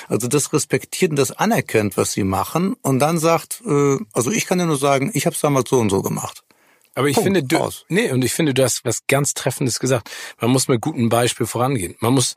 Also 0.08 0.28
das 0.28 0.54
respektiert 0.54 1.12
und 1.12 1.16
das 1.16 1.32
anerkennt, 1.32 1.98
was 1.98 2.12
sie 2.12 2.24
machen 2.24 2.76
und 2.82 3.00
dann 3.00 3.18
sagt, 3.18 3.62
äh, 3.66 3.98
also 4.14 4.30
ich 4.32 4.46
kann 4.46 4.60
ja 4.60 4.66
nur 4.66 4.78
sagen, 4.78 5.12
ich 5.14 5.26
habe 5.26 5.36
es 5.36 5.42
damals 5.42 5.70
so 5.70 5.80
und 5.80 5.90
so 5.90 6.02
gemacht. 6.02 6.44
Aber 6.96 7.08
ich 7.08 7.16
Punkt, 7.16 7.28
finde, 7.28 7.44
du, 7.44 7.58
raus. 7.58 7.86
nee, 7.88 8.12
und 8.12 8.24
ich 8.26 8.34
finde, 8.34 8.54
du 8.54 8.64
hast 8.64 8.84
was 8.84 9.06
ganz 9.08 9.34
Treffendes 9.34 9.80
gesagt. 9.80 10.10
Man 10.42 10.52
muss 10.52 10.68
mit 10.68 10.82
gutem 10.82 11.10
Beispiel 11.10 11.46
vorangehen. 11.46 11.96
Man 12.00 12.14
muss 12.14 12.36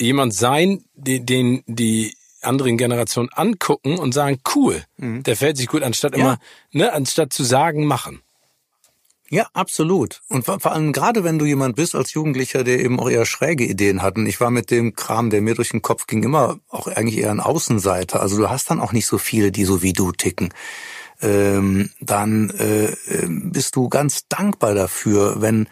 jemand 0.00 0.34
sein, 0.34 0.84
den, 0.94 1.26
den 1.26 1.62
die 1.66 2.14
anderen 2.42 2.76
Generationen 2.76 3.30
angucken 3.32 3.98
und 3.98 4.12
sagen, 4.12 4.38
cool, 4.54 4.84
mhm. 4.98 5.22
der 5.22 5.36
fällt 5.36 5.56
sich 5.56 5.66
gut, 5.66 5.82
anstatt 5.82 6.16
ja. 6.16 6.20
immer, 6.20 6.38
ne, 6.72 6.92
anstatt 6.92 7.32
zu 7.32 7.42
sagen, 7.42 7.86
machen. 7.86 8.20
Ja, 9.28 9.48
absolut. 9.54 10.22
Und 10.28 10.44
vor, 10.44 10.60
vor 10.60 10.72
allem 10.72 10.92
gerade 10.92 11.24
wenn 11.24 11.40
du 11.40 11.46
jemand 11.46 11.74
bist 11.74 11.96
als 11.96 12.12
Jugendlicher, 12.12 12.62
der 12.62 12.78
eben 12.78 13.00
auch 13.00 13.10
eher 13.10 13.26
schräge 13.26 13.64
Ideen 13.64 14.00
hat. 14.00 14.16
Und 14.16 14.26
ich 14.26 14.40
war 14.40 14.52
mit 14.52 14.70
dem 14.70 14.94
Kram, 14.94 15.30
der 15.30 15.40
mir 15.40 15.56
durch 15.56 15.70
den 15.70 15.82
Kopf 15.82 16.06
ging, 16.06 16.22
immer 16.22 16.60
auch 16.68 16.86
eigentlich 16.86 17.18
eher 17.18 17.32
ein 17.32 17.40
Außenseiter. 17.40 18.20
Also 18.20 18.36
du 18.36 18.48
hast 18.48 18.70
dann 18.70 18.78
auch 18.78 18.92
nicht 18.92 19.06
so 19.06 19.18
viele, 19.18 19.50
die 19.50 19.64
so 19.64 19.82
wie 19.82 19.92
du 19.92 20.12
ticken 20.12 20.54
ähm, 21.20 21.90
dann 22.00 22.50
äh, 22.50 22.92
ähm, 23.08 23.52
bist 23.52 23.76
du 23.76 23.88
ganz 23.88 24.28
dankbar 24.28 24.74
dafür, 24.74 25.40
wenn, 25.40 25.68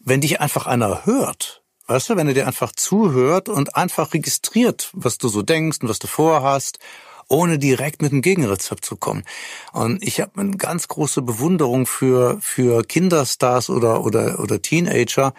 wenn 0.00 0.20
dich 0.20 0.40
einfach 0.40 0.66
einer 0.66 1.06
hört. 1.06 1.62
Weißt 1.86 2.10
du, 2.10 2.16
wenn 2.16 2.28
er 2.28 2.34
dir 2.34 2.46
einfach 2.46 2.72
zuhört 2.72 3.48
und 3.48 3.76
einfach 3.76 4.14
registriert, 4.14 4.90
was 4.92 5.18
du 5.18 5.28
so 5.28 5.42
denkst 5.42 5.78
und 5.82 5.88
was 5.88 5.98
du 5.98 6.06
vorhast, 6.06 6.78
ohne 7.28 7.58
direkt 7.58 8.02
mit 8.02 8.12
einem 8.12 8.22
Gegenrezept 8.22 8.84
zu 8.84 8.96
kommen. 8.96 9.24
Und 9.72 10.02
ich 10.02 10.20
habe 10.20 10.40
eine 10.40 10.56
ganz 10.56 10.88
große 10.88 11.22
Bewunderung 11.22 11.86
für, 11.86 12.38
für 12.40 12.84
Kinderstars 12.84 13.70
oder, 13.70 14.04
oder, 14.04 14.38
oder 14.38 14.60
Teenager, 14.60 15.34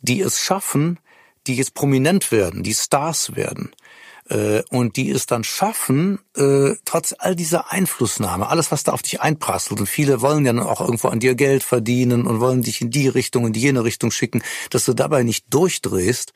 die 0.00 0.20
es 0.20 0.40
schaffen, 0.40 0.98
die 1.46 1.56
jetzt 1.56 1.74
prominent 1.74 2.30
werden, 2.32 2.62
die 2.62 2.74
Stars 2.74 3.34
werden 3.34 3.70
Äh, 3.72 3.79
und 4.70 4.96
die 4.96 5.10
es 5.10 5.26
dann 5.26 5.42
schaffen, 5.42 6.20
äh, 6.36 6.74
trotz 6.84 7.14
all 7.18 7.34
dieser 7.34 7.72
Einflussnahme, 7.72 8.48
alles, 8.48 8.70
was 8.70 8.84
da 8.84 8.92
auf 8.92 9.02
dich 9.02 9.20
einprasselt, 9.20 9.80
und 9.80 9.86
viele 9.86 10.20
wollen 10.20 10.44
ja 10.46 10.52
dann 10.52 10.66
auch 10.66 10.80
irgendwo 10.80 11.08
an 11.08 11.20
dir 11.20 11.34
Geld 11.34 11.62
verdienen 11.62 12.26
und 12.26 12.40
wollen 12.40 12.62
dich 12.62 12.80
in 12.80 12.90
die 12.90 13.08
Richtung, 13.08 13.46
in 13.46 13.52
die 13.52 13.60
jene 13.60 13.84
Richtung 13.84 14.10
schicken, 14.10 14.42
dass 14.70 14.84
du 14.84 14.94
dabei 14.94 15.22
nicht 15.22 15.46
durchdrehst, 15.50 16.32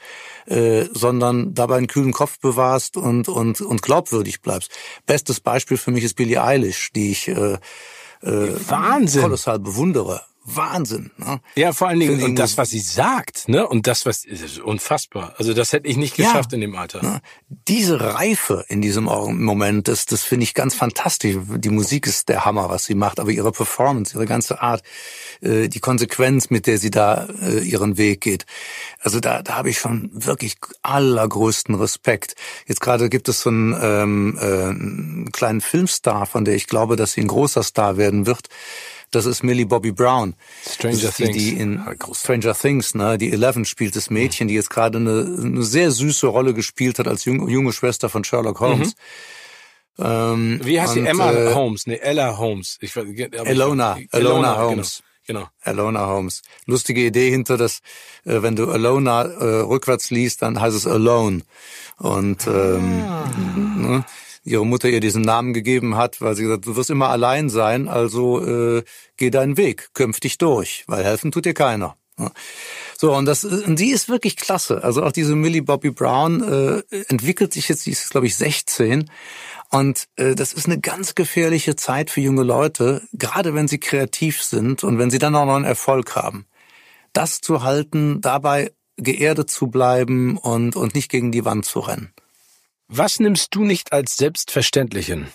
äh, 0.47 0.85
sondern 0.93 1.55
dabei 1.55 1.77
einen 1.77 1.87
kühlen 1.87 2.13
Kopf 2.13 2.39
bewahrst 2.39 2.97
und, 2.97 3.29
und, 3.29 3.61
und 3.61 3.83
glaubwürdig 3.83 4.41
bleibst. 4.41 4.71
Bestes 5.07 5.41
Beispiel 5.41 5.77
für 5.77 5.91
mich 5.91 6.05
ist 6.05 6.15
Billie 6.15 6.43
Eilish, 6.43 6.91
die 6.93 7.13
ich 7.13 7.29
äh, 7.29 7.59
äh, 8.23 8.69
Wahnsinn. 8.69 9.23
kolossal 9.23 9.59
bewundere. 9.59 10.23
Wahnsinn. 10.45 11.11
Ne? 11.17 11.41
Ja, 11.55 11.73
vor 11.73 11.89
allen 11.89 12.01
Dingen, 12.01 12.23
und 12.23 12.37
das, 12.37 12.59
was 12.59 12.69
sie 12.71 12.81
sagt, 12.81 13.49
ne, 13.49 13.67
und 13.67 13.87
das, 13.87 14.05
was, 14.05 14.25
ist 14.25 14.59
unfassbar. 14.59 15.35
Also 15.39 15.55
das 15.55 15.73
hätte 15.73 15.89
ich 15.89 15.97
nicht 15.97 16.19
Ja. 16.19 16.27
geschafft 16.27 16.53
in 16.53 16.61
dem 16.61 16.77
Alter. 16.77 17.03
Ne? 17.03 17.21
Diese 17.49 17.99
Reife 18.01 18.65
in 18.69 18.83
diesem 18.83 19.05
Moment, 19.05 19.89
das, 19.89 20.05
das 20.05 20.23
finde 20.23 20.45
ich 20.45 20.53
ganz 20.53 20.75
fantastisch. 20.75 21.37
Die 21.57 21.71
Musik 21.71 22.07
ist 22.07 22.29
der 22.29 22.45
Hammer, 22.45 22.69
was 22.69 22.85
sie 22.85 22.95
macht, 22.95 23.21
aber 23.21 23.31
ihre 23.31 23.53
Performance, 23.53 24.15
ihre 24.15 24.27
ganze 24.27 24.61
Art, 24.61 24.83
äh, 25.41 25.69
die 25.69 25.81
Konsequenz, 25.81 26.51
mit 26.51 26.67
der 26.67 26.77
sie 26.77 26.91
da 26.91 27.27
äh, 27.41 27.61
ihren 27.61 27.97
Weg 27.97 28.21
geht. 28.21 28.45
Also 29.01 29.21
da, 29.21 29.43
da 29.43 29.55
habe 29.57 29.71
ich 29.71 29.79
schon 29.79 30.11
wirklich 30.13 30.57
allergrößten 30.83 31.75
Respekt. 31.75 32.35
Jetzt 32.67 32.81
gerade 32.83 33.09
gibt 33.09 33.31
es 33.31 33.41
so 33.41 33.49
einen, 33.49 33.75
ähm, 33.81 34.39
äh, 34.39 34.45
einen 34.45 35.33
kleinen 35.33 35.63
Filmstar, 35.63 36.27
von 36.27 36.45
der 36.45 36.55
ich 36.55 36.67
glaube, 36.67 36.97
dass 36.97 37.13
sie 37.13 37.23
ein 37.23 37.29
großer 37.29 37.63
Star 37.63 37.97
werden 37.97 38.27
wird. 38.27 38.49
Das 39.15 39.27
ist 39.27 39.43
Millie 39.43 39.67
Bobby 39.67 39.93
Brown. 39.93 40.35
Stranger 40.69 40.97
die, 40.97 41.25
Things. 41.25 41.37
Die 41.37 41.51
in 41.51 41.77
großartig. 41.77 42.17
Stranger 42.19 42.55
Things, 42.55 42.95
ne, 42.95 43.19
die 43.19 43.33
Eleven 43.33 43.65
spielt 43.65 43.95
das 43.97 44.11
Mädchen, 44.11 44.49
die 44.49 44.55
jetzt 44.55 44.71
gerade 44.71 44.99
eine, 44.99 45.37
eine 45.41 45.63
sehr 45.63 45.91
süße 45.91 46.27
Rolle 46.27 46.55
gespielt 46.55 46.99
hat 46.99 47.09
als 47.09 47.25
junge, 47.25 47.51
junge 47.51 47.73
Schwester 47.73 48.09
von 48.09 48.25
Sherlock 48.25 48.61
Holmes. 48.61 48.95
Ähm, 49.99 50.61
Wie 50.65 50.81
heißt 50.81 50.95
sie? 50.95 51.01
und, 51.01 51.07
Emma 51.07 51.33
äh, 51.33 51.55
Holmes, 51.55 51.87
ne, 51.87 52.01
Ella 52.01 52.37
Holmes. 52.37 52.79
Ich, 52.81 52.93
weiß- 52.93 53.39
aber 53.39 53.49
Elona, 53.49 53.97
ich, 53.99 54.13
Elona 54.13 54.57
Holmes. 54.59 55.03
Genau. 55.27 55.41
genau. 55.41 55.51
Alona 55.63 56.07
Holmes. 56.07 56.43
Lustige 56.67 57.05
Idee 57.07 57.31
hinter 57.31 57.57
das, 57.57 57.79
äh, 58.25 58.43
wenn 58.43 58.57
du 58.57 58.71
Alona 58.71 59.23
äh, 59.23 59.61
rückwärts 59.61 60.11
liest, 60.11 60.43
dann 60.43 60.61
heißt 60.61 60.77
es 60.77 60.87
Alone. 60.87 61.43
Und 61.99 62.47
ähm, 62.49 62.99
ne, 63.77 64.05
ihre 64.45 64.67
Mutter 64.67 64.89
ihr 64.89 65.01
diesen 65.01 65.23
Namen 65.23 65.55
gegeben 65.55 65.97
hat, 65.97 66.21
weil 66.21 66.37
sie 66.37 66.43
gesagt, 66.45 66.67
du 66.67 66.77
wirst 66.77 66.91
immer 66.91 67.09
allein 67.09 67.49
sein, 67.49 67.89
also 67.89 68.45
äh, 68.45 68.85
geh 69.17 69.31
deinen 69.31 69.57
Weg, 69.57 69.91
dich 70.23 70.39
durch, 70.39 70.85
weil 70.87 71.05
helfen 71.05 71.33
tut 71.33 71.47
dir 71.47 71.55
keiner. 71.55 71.97
So, 72.97 73.13
und 73.13 73.27
das 73.27 73.45
und 73.45 73.77
sie 73.77 73.91
ist 73.91 74.09
wirklich 74.09 74.37
klasse. 74.37 74.85
Also 74.85 75.03
auch 75.03 75.11
diese 75.11 75.35
Millie 75.35 75.63
Bobby 75.63 75.91
Brown 75.91 76.43
äh, 76.43 77.05
entwickelt 77.09 77.53
sich 77.53 77.69
jetzt, 77.69 77.87
die 77.87 77.91
ist 77.91 78.11
glaube 78.11 78.27
ich 78.27 78.37
16 78.37 79.11
und 79.71 80.07
äh, 80.17 80.37
das 80.37 80.53
ist 80.53 80.67
eine 80.67 80.79
ganz 80.79 81.17
gefährliche 81.17 81.75
Zeit 81.75 82.11
für 82.11 82.21
junge 82.21 82.45
Leute, 82.45 83.03
gerade 83.13 83.55
wenn 83.55 83.67
sie 83.67 83.79
kreativ 83.79 84.43
sind 84.43 84.85
und 84.85 84.99
wenn 84.99 85.11
sie 85.11 85.19
dann 85.19 85.35
auch 85.35 85.47
noch 85.47 85.57
einen 85.57 85.65
Erfolg 85.65 86.15
haben. 86.15 86.47
Das 87.13 87.41
zu 87.41 87.65
halten, 87.65 88.21
dabei 88.21 88.73
geerdet 88.97 89.51
zu 89.51 89.67
bleiben 89.67 90.39
und, 90.39 90.77
und 90.77 90.95
nicht 90.95 91.11
gegen 91.11 91.33
die 91.33 91.45
Wand 91.45 91.65
zu 91.65 91.81
rennen. 91.81 92.14
Was 92.89 93.19
nimmst 93.19 93.55
du 93.55 93.65
nicht 93.65 93.93
als 93.93 94.17
selbstverständlich 94.17 95.07
hin? 95.07 95.29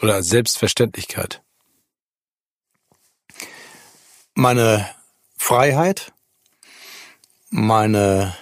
Oder 0.00 0.14
als 0.14 0.28
Selbstverständlichkeit? 0.28 1.42
Meine 4.34 4.88
Freiheit, 5.36 6.12
meine 7.50 8.36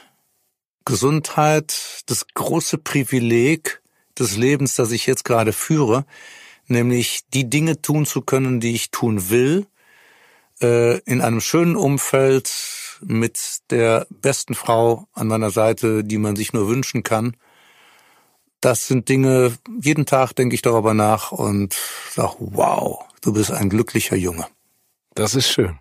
Gesundheit, 0.85 2.03
das 2.07 2.27
große 2.35 2.79
Privileg 2.79 3.81
des 4.19 4.37
Lebens, 4.37 4.75
das 4.75 4.93
ich 4.93 5.07
jetzt 5.07 5.25
gerade 5.25 5.53
führe, 5.53 6.05
nämlich 6.67 7.23
die 7.33 7.49
Dinge 7.49 7.81
tun 7.81 8.05
zu 8.05 8.21
können, 8.21 8.61
die 8.61 8.75
ich 8.75 8.91
tun 8.91 9.31
will, 9.31 9.67
äh, 10.61 10.99
in 11.01 11.23
einem 11.23 11.41
schönen 11.41 11.77
Umfeld 11.77 12.53
mit 13.01 13.59
der 13.71 14.07
besten 14.11 14.55
Frau 14.55 15.09
an 15.13 15.29
meiner 15.29 15.51
Seite, 15.51 16.05
die 16.05 16.19
man 16.19 16.37
sich 16.37 16.53
nur 16.53 16.69
wünschen 16.69 17.03
kann. 17.03 17.37
Das 18.61 18.87
sind 18.87 19.09
Dinge, 19.09 19.57
jeden 19.81 20.07
Tag 20.07 20.33
denke 20.33 20.55
ich 20.55 20.63
darüber 20.63 20.95
nach 20.95 21.31
und 21.31 21.75
sage, 22.11 22.37
wow, 22.39 23.05
du 23.21 23.33
bist 23.33 23.51
ein 23.51 23.69
glücklicher 23.69 24.17
Junge. 24.17 24.47
Das 25.15 25.35
ist 25.35 25.49
schön. 25.49 25.79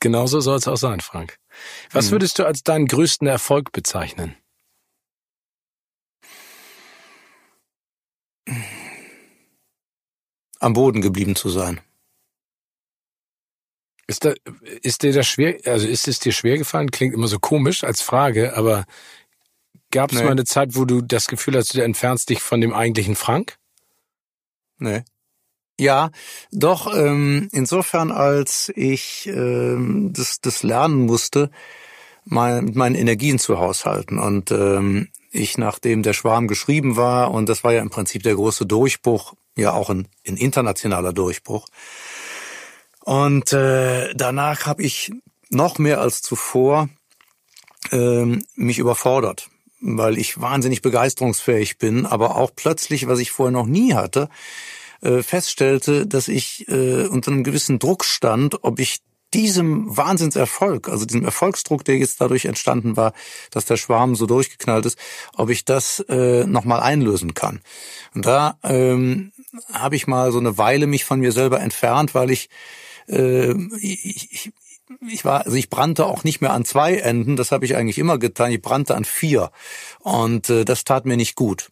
Genauso 0.00 0.40
soll 0.40 0.56
es 0.56 0.68
auch 0.68 0.76
sein, 0.76 1.00
Frank. 1.00 1.38
Was 1.90 2.10
würdest 2.10 2.38
du 2.38 2.44
als 2.44 2.62
deinen 2.62 2.86
größten 2.86 3.26
Erfolg 3.26 3.72
bezeichnen? 3.72 4.36
Am 10.60 10.72
Boden 10.72 11.00
geblieben 11.00 11.34
zu 11.34 11.48
sein. 11.48 11.80
Ist, 14.06 14.24
da, 14.24 14.32
ist 14.82 15.02
dir 15.02 15.12
das 15.12 15.26
schwer, 15.26 15.58
also 15.66 15.86
ist 15.86 16.08
es 16.08 16.18
dir 16.18 16.32
schwer 16.32 16.56
gefallen? 16.56 16.90
Klingt 16.90 17.12
immer 17.12 17.28
so 17.28 17.38
komisch 17.38 17.84
als 17.84 18.00
Frage, 18.00 18.56
aber 18.56 18.86
gab 19.90 20.12
es 20.12 20.18
Nee. 20.18 20.24
mal 20.24 20.32
eine 20.32 20.44
Zeit, 20.44 20.74
wo 20.74 20.84
du 20.84 21.00
das 21.00 21.26
Gefühl 21.26 21.56
hast, 21.56 21.74
du 21.74 21.82
entfernst 21.82 22.28
dich 22.28 22.40
von 22.40 22.60
dem 22.60 22.72
eigentlichen 22.72 23.16
Frank? 23.16 23.56
Nee. 24.78 25.02
Ja, 25.80 26.10
doch, 26.50 26.92
ähm, 26.92 27.48
insofern, 27.52 28.10
als 28.10 28.72
ich 28.74 29.26
ähm, 29.28 30.12
das, 30.12 30.40
das 30.40 30.62
lernen 30.64 31.06
musste, 31.06 31.50
mein, 32.24 32.64
mit 32.64 32.74
meinen 32.76 32.96
Energien 32.96 33.38
zu 33.38 33.58
haushalten. 33.58 34.18
Und 34.18 34.50
ähm, 34.50 35.08
ich, 35.30 35.56
nachdem 35.56 36.02
der 36.02 36.14
Schwarm 36.14 36.48
geschrieben 36.48 36.96
war, 36.96 37.30
und 37.30 37.48
das 37.48 37.62
war 37.62 37.72
ja 37.72 37.80
im 37.82 37.90
Prinzip 37.90 38.22
der 38.24 38.34
große 38.34 38.66
Durchbruch, 38.66 39.34
ja 39.56 39.72
auch 39.72 39.90
ein, 39.90 40.08
ein 40.26 40.36
internationaler 40.36 41.12
Durchbruch. 41.12 41.68
Und 43.04 43.52
äh, 43.52 44.12
danach 44.14 44.66
habe 44.66 44.82
ich 44.82 45.12
noch 45.48 45.78
mehr 45.78 46.00
als 46.00 46.22
zuvor 46.22 46.88
ähm, 47.92 48.44
mich 48.54 48.78
überfordert, 48.78 49.48
weil 49.80 50.18
ich 50.18 50.40
wahnsinnig 50.40 50.82
begeisterungsfähig 50.82 51.78
bin, 51.78 52.06
aber 52.06 52.36
auch 52.36 52.50
plötzlich, 52.54 53.06
was 53.06 53.18
ich 53.18 53.30
vorher 53.30 53.52
noch 53.52 53.66
nie 53.66 53.94
hatte, 53.94 54.28
äh, 55.00 55.22
feststellte, 55.22 56.06
dass 56.06 56.28
ich 56.28 56.68
äh, 56.68 57.06
unter 57.06 57.30
einem 57.30 57.44
gewissen 57.44 57.78
Druck 57.78 58.04
stand, 58.04 58.64
ob 58.64 58.80
ich 58.80 59.00
diesem 59.34 59.96
Wahnsinnserfolg, 59.96 60.88
also 60.88 61.04
diesem 61.04 61.24
Erfolgsdruck, 61.24 61.84
der 61.84 61.98
jetzt 61.98 62.20
dadurch 62.20 62.46
entstanden 62.46 62.96
war, 62.96 63.12
dass 63.50 63.66
der 63.66 63.76
Schwarm 63.76 64.14
so 64.14 64.26
durchgeknallt 64.26 64.86
ist, 64.86 64.98
ob 65.34 65.50
ich 65.50 65.64
das 65.64 66.00
äh, 66.08 66.46
nochmal 66.46 66.80
einlösen 66.80 67.34
kann. 67.34 67.60
Und 68.14 68.24
da 68.24 68.58
ähm, 68.62 69.32
habe 69.72 69.96
ich 69.96 70.06
mal 70.06 70.32
so 70.32 70.38
eine 70.38 70.56
Weile 70.56 70.86
mich 70.86 71.04
von 71.04 71.20
mir 71.20 71.32
selber 71.32 71.60
entfernt, 71.60 72.14
weil 72.14 72.30
ich 72.30 72.48
äh, 73.06 73.52
ich, 73.80 74.32
ich, 74.32 74.52
ich 75.10 75.24
war, 75.24 75.44
also 75.44 75.56
ich 75.56 75.70
brannte 75.70 76.06
auch 76.06 76.24
nicht 76.24 76.40
mehr 76.40 76.52
an 76.52 76.64
zwei 76.64 76.96
Enden, 76.96 77.36
das 77.36 77.52
habe 77.52 77.64
ich 77.64 77.76
eigentlich 77.76 77.98
immer 77.98 78.18
getan, 78.18 78.50
ich 78.52 78.62
brannte 78.62 78.94
an 78.94 79.04
vier. 79.04 79.50
Und 80.00 80.50
äh, 80.50 80.64
das 80.64 80.84
tat 80.84 81.06
mir 81.06 81.16
nicht 81.16 81.36
gut. 81.36 81.70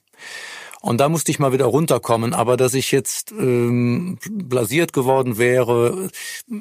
Und 0.87 0.99
da 0.99 1.09
musste 1.09 1.33
ich 1.33 1.41
mal 1.41 1.53
wieder 1.53 1.65
runterkommen. 1.65 2.33
Aber 2.33 2.57
dass 2.57 2.75
ich 2.75 2.93
jetzt 2.93 3.33
ähm, 3.33 4.19
blasiert 4.31 4.93
geworden 4.93 5.37
wäre, 5.37 6.11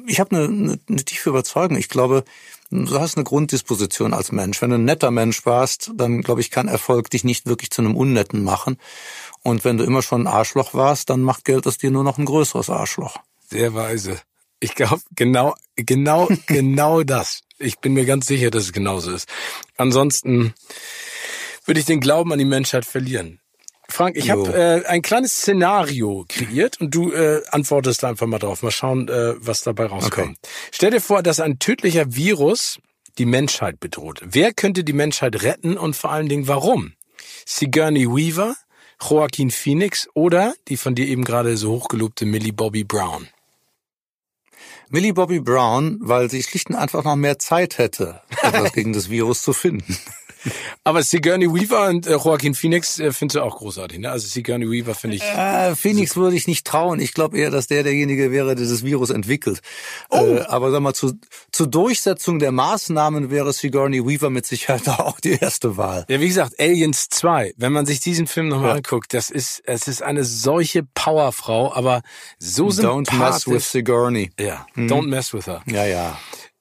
ich 0.06 0.18
habe 0.18 0.34
eine, 0.34 0.44
eine, 0.46 0.78
eine 0.88 1.04
tiefe 1.04 1.30
Überzeugung. 1.30 1.76
Ich 1.76 1.88
glaube, 1.88 2.24
du 2.70 2.98
hast 2.98 3.16
eine 3.16 3.24
Grunddisposition 3.24 4.12
als 4.12 4.32
Mensch. 4.32 4.60
Wenn 4.60 4.70
du 4.70 4.78
ein 4.78 4.84
netter 4.84 5.12
Mensch 5.12 5.46
warst, 5.46 5.92
dann 5.94 6.22
glaube 6.22 6.40
ich, 6.40 6.50
kann 6.50 6.66
Erfolg 6.66 7.10
dich 7.10 7.22
nicht 7.22 7.46
wirklich 7.46 7.70
zu 7.70 7.82
einem 7.82 7.96
Unnetten 7.96 8.42
machen. 8.42 8.78
Und 9.44 9.64
wenn 9.64 9.76
du 9.76 9.84
immer 9.84 10.02
schon 10.02 10.22
ein 10.22 10.32
Arschloch 10.32 10.74
warst, 10.74 11.10
dann 11.10 11.20
macht 11.20 11.44
Geld 11.44 11.66
aus 11.66 11.78
dir 11.78 11.92
nur 11.92 12.02
noch 12.02 12.18
ein 12.18 12.24
größeres 12.24 12.68
Arschloch. 12.68 13.18
Sehr 13.48 13.74
weise. 13.74 14.18
Ich 14.60 14.74
glaube, 14.74 15.02
genau, 15.14 15.54
genau, 15.76 16.28
genau 16.46 17.02
das. 17.02 17.42
Ich 17.58 17.78
bin 17.78 17.94
mir 17.94 18.04
ganz 18.04 18.26
sicher, 18.26 18.50
dass 18.50 18.64
es 18.64 18.72
genauso 18.72 19.12
ist. 19.12 19.28
Ansonsten 19.76 20.54
würde 21.64 21.80
ich 21.80 21.86
den 21.86 22.00
Glauben 22.00 22.32
an 22.32 22.38
die 22.38 22.44
Menschheit 22.44 22.84
verlieren. 22.84 23.40
Frank, 23.88 24.16
ich 24.16 24.30
habe 24.30 24.52
äh, 24.52 24.86
ein 24.86 25.00
kleines 25.00 25.32
Szenario 25.32 26.24
kreiert 26.28 26.80
und 26.80 26.94
du 26.94 27.12
äh, 27.12 27.42
antwortest 27.50 28.02
da 28.02 28.08
einfach 28.08 28.26
mal 28.26 28.38
drauf. 28.38 28.62
Mal 28.62 28.72
schauen, 28.72 29.08
äh, 29.08 29.34
was 29.38 29.62
dabei 29.62 29.86
rauskommt. 29.86 30.38
Stell 30.72 30.90
dir 30.90 31.00
vor, 31.00 31.22
dass 31.22 31.38
ein 31.38 31.58
tödlicher 31.58 32.14
Virus 32.14 32.78
die 33.18 33.26
Menschheit 33.26 33.80
bedroht. 33.80 34.20
Wer 34.24 34.52
könnte 34.52 34.84
die 34.84 34.92
Menschheit 34.92 35.42
retten 35.42 35.78
und 35.78 35.94
vor 35.94 36.10
allen 36.10 36.28
Dingen 36.28 36.48
warum? 36.48 36.94
Sigourney 37.46 38.06
Weaver, 38.06 38.56
Joaquin 39.00 39.50
Phoenix 39.50 40.08
oder 40.14 40.54
die 40.68 40.76
von 40.76 40.94
dir 40.94 41.06
eben 41.06 41.24
gerade 41.24 41.56
so 41.56 41.70
hochgelobte 41.70 42.26
Millie 42.26 42.52
Bobby 42.52 42.84
Brown? 42.84 43.28
Millie 44.88 45.14
Bobby 45.14 45.40
Brown, 45.40 45.98
weil 46.00 46.30
sie 46.30 46.42
schlicht 46.42 46.70
und 46.70 46.76
einfach 46.76 47.04
noch 47.04 47.16
mehr 47.16 47.38
Zeit 47.38 47.78
hätte, 47.78 48.20
etwas 48.42 48.72
gegen 48.74 48.92
das 48.92 49.10
Virus 49.10 49.42
zu 49.42 49.52
finden. 49.52 49.98
Aber 50.84 51.02
Sigourney 51.02 51.52
Weaver 51.52 51.88
und 51.88 52.06
äh, 52.06 52.12
Joaquin 52.12 52.54
Phoenix 52.54 52.98
äh, 52.98 53.12
findest 53.12 53.36
du 53.36 53.42
auch 53.42 53.56
großartig, 53.56 53.98
ne? 53.98 54.10
Also 54.10 54.28
Sigourney 54.28 54.70
Weaver 54.70 54.94
finde 54.94 55.16
ich. 55.16 55.22
Äh, 55.22 55.74
Phoenix 55.74 56.12
super. 56.12 56.26
würde 56.26 56.36
ich 56.36 56.46
nicht 56.46 56.66
trauen. 56.66 57.00
Ich 57.00 57.14
glaube 57.14 57.38
eher, 57.38 57.50
dass 57.50 57.66
der 57.66 57.82
derjenige 57.82 58.30
wäre, 58.30 58.54
der 58.54 58.66
das 58.66 58.84
Virus 58.84 59.10
entwickelt. 59.10 59.60
Oh. 60.10 60.18
Äh, 60.18 60.40
aber 60.42 60.70
sag 60.70 60.80
mal, 60.80 60.94
zu, 60.94 61.18
zur 61.50 61.66
Durchsetzung 61.66 62.38
der 62.38 62.52
Maßnahmen 62.52 63.30
wäre 63.30 63.52
Sigourney 63.52 64.06
Weaver 64.06 64.30
mit 64.30 64.46
Sicherheit 64.46 64.88
auch 64.88 65.20
die 65.20 65.32
erste 65.32 65.76
Wahl. 65.76 66.04
Ja, 66.08 66.20
wie 66.20 66.28
gesagt, 66.28 66.58
Aliens 66.60 67.08
2, 67.08 67.54
wenn 67.56 67.72
man 67.72 67.86
sich 67.86 68.00
diesen 68.00 68.26
Film 68.26 68.48
nochmal 68.48 68.70
ja. 68.70 68.76
anguckt, 68.76 69.14
das 69.14 69.30
ist, 69.30 69.62
es 69.64 69.88
ist 69.88 70.02
eine 70.02 70.24
solche 70.24 70.82
Powerfrau, 70.82 71.72
aber 71.72 72.02
so 72.38 72.70
sympathisch. 72.70 73.14
Don't 73.14 73.18
mess 73.18 73.48
with 73.48 73.70
Sigourney. 73.70 74.30
Ja, 74.38 74.66
hm. 74.76 74.86
don't 74.86 75.08
mess 75.08 75.34
with 75.34 75.46
her. 75.46 75.62
Ja, 75.66 75.84
ja. 75.84 76.18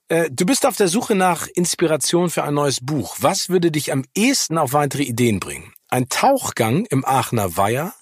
Äh, 0.07 0.29
du 0.31 0.45
bist 0.45 0.65
auf 0.65 0.77
der 0.77 0.87
Suche 0.87 1.15
nach 1.15 1.47
Inspiration 1.47 2.29
für 2.29 2.43
ein 2.43 2.53
neues 2.53 2.79
Buch. 2.81 3.17
Was 3.19 3.49
würde 3.49 3.71
dich 3.71 3.91
am 3.91 4.03
ehesten 4.15 4.57
auf 4.57 4.73
weitere 4.73 5.03
Ideen 5.03 5.39
bringen? 5.39 5.73
Ein 5.89 6.09
Tauchgang 6.09 6.85
im 6.85 7.05
Aachener 7.05 7.57
Weiher, 7.57 7.93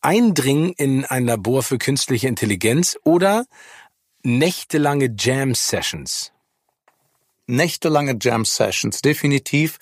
Eindringen 0.00 0.72
in 0.72 1.04
ein 1.04 1.26
Labor 1.26 1.62
für 1.62 1.78
künstliche 1.78 2.28
Intelligenz 2.28 2.98
oder 3.04 3.46
nächtelange 4.22 5.14
Jam-Sessions? 5.18 6.32
Nächtelange 7.46 8.16
Jam-Sessions, 8.20 9.02
definitiv, 9.02 9.78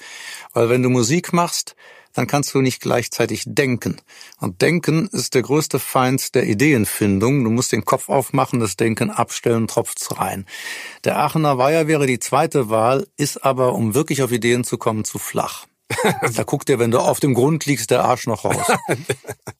weil 0.52 0.68
wenn 0.70 0.82
du 0.82 0.90
Musik 0.90 1.32
machst, 1.32 1.76
dann 2.14 2.26
kannst 2.26 2.54
du 2.54 2.60
nicht 2.60 2.80
gleichzeitig 2.80 3.44
denken. 3.46 3.96
Und 4.38 4.62
Denken 4.62 5.08
ist 5.08 5.34
der 5.34 5.42
größte 5.42 5.78
Feind 5.78 6.34
der 6.34 6.46
Ideenfindung. 6.46 7.44
Du 7.44 7.50
musst 7.50 7.72
den 7.72 7.84
Kopf 7.84 8.08
aufmachen, 8.08 8.60
das 8.60 8.76
Denken 8.76 9.10
abstellen, 9.10 9.68
tropft's 9.68 10.18
rein. 10.18 10.46
Der 11.04 11.18
Aachener 11.18 11.58
Weiher 11.58 11.86
wäre 11.86 12.06
die 12.06 12.18
zweite 12.18 12.70
Wahl, 12.70 13.06
ist 13.16 13.44
aber, 13.44 13.74
um 13.74 13.94
wirklich 13.94 14.22
auf 14.22 14.32
Ideen 14.32 14.64
zu 14.64 14.78
kommen, 14.78 15.04
zu 15.04 15.18
flach. 15.18 15.66
da 16.34 16.42
guckt 16.44 16.68
dir, 16.68 16.78
wenn 16.78 16.90
du 16.90 16.98
auf 16.98 17.20
dem 17.20 17.34
Grund 17.34 17.66
liegst, 17.66 17.90
der 17.90 18.04
Arsch 18.04 18.26
noch 18.26 18.44
raus. 18.44 18.66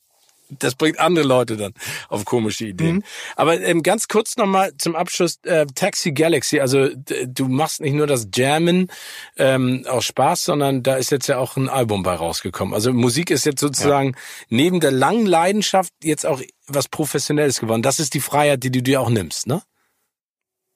das 0.58 0.74
bringt 0.74 0.98
andere 0.98 1.24
Leute 1.24 1.56
dann 1.56 1.72
auf 2.08 2.24
komische 2.24 2.66
Ideen. 2.66 2.96
Mhm. 2.96 3.04
Aber 3.36 3.60
ähm, 3.60 3.82
ganz 3.82 4.08
kurz 4.08 4.36
nochmal 4.36 4.72
zum 4.78 4.96
Abschluss 4.96 5.38
äh, 5.44 5.66
Taxi 5.74 6.12
Galaxy. 6.12 6.60
Also 6.60 6.88
du 6.94 7.48
machst 7.48 7.80
nicht 7.80 7.94
nur 7.94 8.06
das 8.06 8.28
Jammen 8.34 8.88
ähm, 9.36 9.84
aus 9.88 10.04
Spaß, 10.04 10.44
sondern 10.44 10.82
da 10.82 10.96
ist 10.96 11.10
jetzt 11.10 11.28
ja 11.28 11.38
auch 11.38 11.56
ein 11.56 11.68
Album 11.68 12.02
bei 12.02 12.14
rausgekommen. 12.14 12.74
Also 12.74 12.92
Musik 12.92 13.30
ist 13.30 13.46
jetzt 13.46 13.60
sozusagen 13.60 14.10
ja. 14.10 14.46
neben 14.48 14.80
der 14.80 14.90
langen 14.90 15.26
Leidenschaft 15.26 15.92
jetzt 16.02 16.26
auch 16.26 16.40
was 16.66 16.88
Professionelles 16.88 17.60
geworden. 17.60 17.82
Das 17.82 18.00
ist 18.00 18.14
die 18.14 18.20
Freiheit, 18.20 18.62
die 18.62 18.70
du 18.70 18.82
dir 18.82 19.00
auch 19.00 19.10
nimmst, 19.10 19.46
ne? 19.46 19.62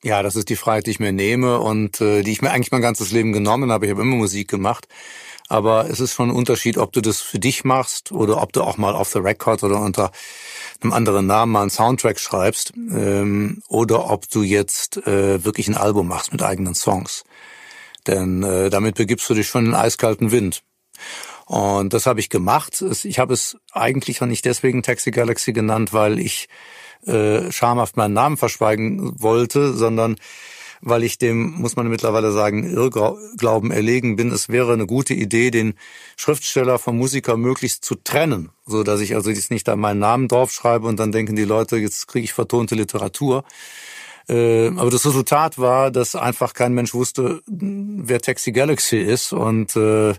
Ja, 0.02 0.22
das 0.22 0.36
ist 0.36 0.50
die 0.50 0.56
Freiheit, 0.56 0.84
die 0.84 0.90
ich 0.90 1.00
mir 1.00 1.12
nehme 1.12 1.60
und 1.60 1.98
äh, 2.02 2.22
die 2.22 2.30
ich 2.30 2.42
mir 2.42 2.50
eigentlich 2.50 2.70
mein 2.70 2.82
ganzes 2.82 3.10
Leben 3.10 3.32
genommen 3.32 3.72
habe. 3.72 3.86
Ich 3.86 3.90
habe 3.90 4.02
immer 4.02 4.16
Musik 4.16 4.50
gemacht. 4.50 4.86
Aber 5.48 5.90
es 5.90 6.00
ist 6.00 6.14
schon 6.14 6.30
ein 6.30 6.36
Unterschied, 6.36 6.78
ob 6.78 6.92
du 6.92 7.00
das 7.00 7.20
für 7.20 7.38
dich 7.38 7.64
machst 7.64 8.12
oder 8.12 8.40
ob 8.40 8.52
du 8.52 8.62
auch 8.62 8.78
mal 8.78 8.94
auf 8.94 9.10
the 9.10 9.18
record 9.18 9.62
oder 9.62 9.80
unter 9.80 10.10
einem 10.80 10.92
anderen 10.92 11.26
Namen 11.26 11.52
mal 11.52 11.62
einen 11.62 11.70
Soundtrack 11.70 12.18
schreibst 12.18 12.72
ähm, 12.74 13.62
oder 13.68 14.10
ob 14.10 14.28
du 14.30 14.42
jetzt 14.42 15.06
äh, 15.06 15.44
wirklich 15.44 15.68
ein 15.68 15.76
Album 15.76 16.08
machst 16.08 16.32
mit 16.32 16.42
eigenen 16.42 16.74
Songs. 16.74 17.24
Denn 18.06 18.42
äh, 18.42 18.70
damit 18.70 18.96
begibst 18.96 19.28
du 19.28 19.34
dich 19.34 19.46
schon 19.46 19.66
in 19.66 19.70
den 19.72 19.80
eiskalten 19.80 20.30
Wind. 20.30 20.62
Und 21.46 21.92
das 21.92 22.06
habe 22.06 22.20
ich 22.20 22.30
gemacht. 22.30 22.82
Ich 23.02 23.18
habe 23.18 23.34
es 23.34 23.56
eigentlich 23.72 24.22
auch 24.22 24.26
nicht 24.26 24.44
deswegen 24.46 24.82
Taxi 24.82 25.10
Galaxy 25.10 25.52
genannt, 25.52 25.92
weil 25.92 26.18
ich 26.18 26.48
äh, 27.06 27.52
schamhaft 27.52 27.96
meinen 27.96 28.14
Namen 28.14 28.36
verschweigen 28.38 29.20
wollte, 29.20 29.74
sondern 29.74 30.16
weil 30.86 31.02
ich 31.02 31.16
dem, 31.16 31.54
muss 31.54 31.76
man 31.76 31.88
mittlerweile 31.88 32.30
sagen, 32.30 32.70
Irrglauben 32.70 33.70
erlegen 33.70 34.16
bin. 34.16 34.30
Es 34.30 34.50
wäre 34.50 34.74
eine 34.74 34.86
gute 34.86 35.14
Idee, 35.14 35.50
den 35.50 35.74
Schriftsteller 36.16 36.78
vom 36.78 36.98
Musiker 36.98 37.38
möglichst 37.38 37.84
zu 37.84 37.94
trennen, 37.94 38.50
so 38.66 38.82
dass 38.82 39.00
ich 39.00 39.14
also 39.14 39.30
jetzt 39.30 39.50
nicht 39.50 39.66
da 39.66 39.76
meinen 39.76 40.00
Namen 40.00 40.28
draufschreibe 40.28 40.86
und 40.86 41.00
dann 41.00 41.10
denken 41.10 41.36
die 41.36 41.44
Leute, 41.44 41.78
jetzt 41.78 42.06
kriege 42.06 42.24
ich 42.24 42.34
vertonte 42.34 42.74
Literatur. 42.74 43.44
Äh, 44.28 44.68
aber 44.76 44.90
das 44.90 45.06
Resultat 45.06 45.58
war, 45.58 45.90
dass 45.90 46.14
einfach 46.14 46.52
kein 46.52 46.74
Mensch 46.74 46.92
wusste, 46.92 47.40
wer 47.46 48.20
Taxi 48.20 48.52
Galaxy 48.52 48.98
ist 48.98 49.32
und 49.32 49.74
äh, 49.76 50.14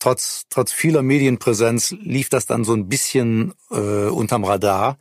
trotz 0.00 0.46
trotz 0.50 0.72
vieler 0.72 1.02
Medienpräsenz 1.02 1.94
lief 2.00 2.28
das 2.28 2.46
dann 2.46 2.64
so 2.64 2.74
ein 2.74 2.88
bisschen 2.88 3.54
äh, 3.70 4.08
unterm 4.08 4.44
Radar. 4.44 4.98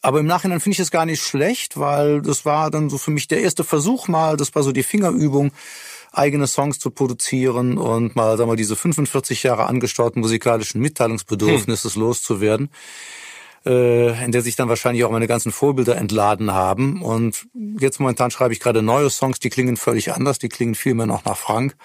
Aber 0.00 0.20
im 0.20 0.26
Nachhinein 0.26 0.60
finde 0.60 0.74
ich 0.74 0.80
es 0.80 0.90
gar 0.90 1.06
nicht 1.06 1.22
schlecht, 1.22 1.78
weil 1.78 2.22
das 2.22 2.44
war 2.44 2.70
dann 2.70 2.88
so 2.88 2.98
für 2.98 3.10
mich 3.10 3.26
der 3.26 3.40
erste 3.40 3.64
Versuch 3.64 4.08
mal, 4.08 4.36
das 4.36 4.54
war 4.54 4.62
so 4.62 4.72
die 4.72 4.84
Fingerübung, 4.84 5.52
eigene 6.12 6.46
Songs 6.46 6.78
zu 6.78 6.90
produzieren 6.90 7.78
und 7.78 8.16
mal, 8.16 8.36
sagen 8.36 8.50
wir, 8.50 8.56
diese 8.56 8.76
45 8.76 9.42
Jahre 9.42 9.66
angestauten 9.66 10.20
musikalischen 10.20 10.80
Mitteilungsbedürfnisses 10.80 11.94
hm. 11.94 12.02
loszuwerden, 12.02 12.70
äh, 13.66 14.24
in 14.24 14.32
der 14.32 14.42
sich 14.42 14.56
dann 14.56 14.68
wahrscheinlich 14.68 15.04
auch 15.04 15.10
meine 15.10 15.26
ganzen 15.26 15.52
Vorbilder 15.52 15.96
entladen 15.96 16.52
haben. 16.52 17.02
Und 17.02 17.46
jetzt 17.78 18.00
momentan 18.00 18.30
schreibe 18.30 18.52
ich 18.52 18.60
gerade 18.60 18.82
neue 18.82 19.10
Songs, 19.10 19.40
die 19.40 19.50
klingen 19.50 19.76
völlig 19.76 20.12
anders, 20.12 20.38
die 20.38 20.48
klingen 20.48 20.74
viel 20.74 20.94
mehr 20.94 21.06
noch 21.06 21.24
nach 21.24 21.36
Frank. 21.36 21.76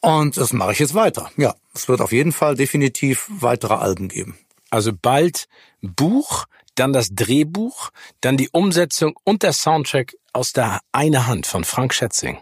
Und 0.00 0.36
das 0.36 0.52
mache 0.52 0.72
ich 0.72 0.78
jetzt 0.78 0.94
weiter. 0.94 1.30
Ja, 1.36 1.54
es 1.74 1.88
wird 1.88 2.00
auf 2.00 2.12
jeden 2.12 2.32
Fall 2.32 2.54
definitiv 2.54 3.28
weitere 3.28 3.74
Alben 3.74 4.08
geben. 4.08 4.38
Also 4.70 4.92
bald 4.92 5.48
Buch, 5.80 6.44
dann 6.78 6.92
das 6.92 7.08
Drehbuch, 7.10 7.90
dann 8.20 8.36
die 8.36 8.48
Umsetzung 8.50 9.18
und 9.24 9.42
der 9.42 9.52
Soundtrack 9.52 10.16
aus 10.32 10.52
der 10.52 10.80
eine 10.92 11.26
Hand 11.26 11.46
von 11.46 11.64
Frank 11.64 11.94
Schätzing. 11.94 12.38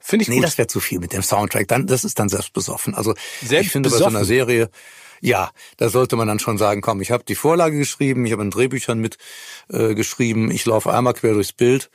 Finde 0.00 0.24
ich 0.24 0.28
nee, 0.28 0.36
gut. 0.36 0.44
das 0.44 0.58
wäre 0.58 0.68
zu 0.68 0.80
viel 0.80 0.98
mit 0.98 1.12
dem 1.12 1.22
Soundtrack. 1.22 1.66
Dann, 1.68 1.86
das 1.86 2.04
ist 2.04 2.18
dann 2.18 2.28
selbst 2.28 2.52
besoffen. 2.52 2.94
Also 2.94 3.14
selbst 3.42 3.66
ich 3.66 3.72
finde 3.72 3.88
besoffen. 3.88 4.04
bei 4.04 4.10
so 4.10 4.16
einer 4.18 4.24
Serie, 4.26 4.70
ja, 5.20 5.50
da 5.78 5.88
sollte 5.88 6.16
man 6.16 6.28
dann 6.28 6.38
schon 6.38 6.58
sagen, 6.58 6.82
komm, 6.82 7.00
ich 7.00 7.10
habe 7.10 7.24
die 7.24 7.34
Vorlage 7.34 7.78
geschrieben, 7.78 8.26
ich 8.26 8.32
habe 8.32 8.42
in 8.42 8.50
Drehbüchern 8.50 8.98
mit 8.98 9.16
äh, 9.70 9.94
geschrieben, 9.94 10.50
ich 10.50 10.66
laufe 10.66 10.92
einmal 10.92 11.14
quer 11.14 11.32
durchs 11.32 11.52
Bild 11.52 11.90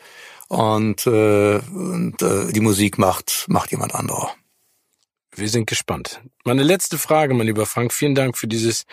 und, 0.48 1.06
äh, 1.06 1.60
und 1.60 2.22
äh, 2.23 2.52
die 2.52 2.61
Musik 2.61 2.98
macht 2.98 3.45
macht 3.48 3.69
jemand 3.69 3.94
anderer. 3.94 4.34
Wir 5.36 5.48
sind 5.48 5.68
gespannt. 5.68 6.22
Meine 6.44 6.64
letzte 6.64 6.98
Frage, 6.98 7.36
mein 7.36 7.45
lieber 7.45 7.68
Frank. 7.68 7.94
Vielen 7.94 8.15
Dank 8.15 8.36
für 8.36 8.48
dieses 8.48 8.86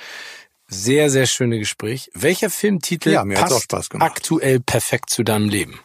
sehr, 0.68 1.10
sehr 1.10 1.26
schöne 1.26 1.58
Gespräch. 1.58 2.10
Welcher 2.14 2.50
Filmtitel 2.50 3.10
ja, 3.10 3.24
passt 3.24 3.72
aktuell 3.94 4.60
perfekt 4.60 5.10
zu 5.10 5.22
deinem 5.22 5.48
Leben? 5.48 5.80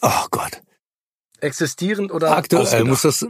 Oh 0.00 0.26
Gott. 0.30 0.62
Existierend 1.40 2.12
oder 2.12 2.36
aktuell? 2.36 2.84
Muss 2.84 3.02
das, 3.02 3.26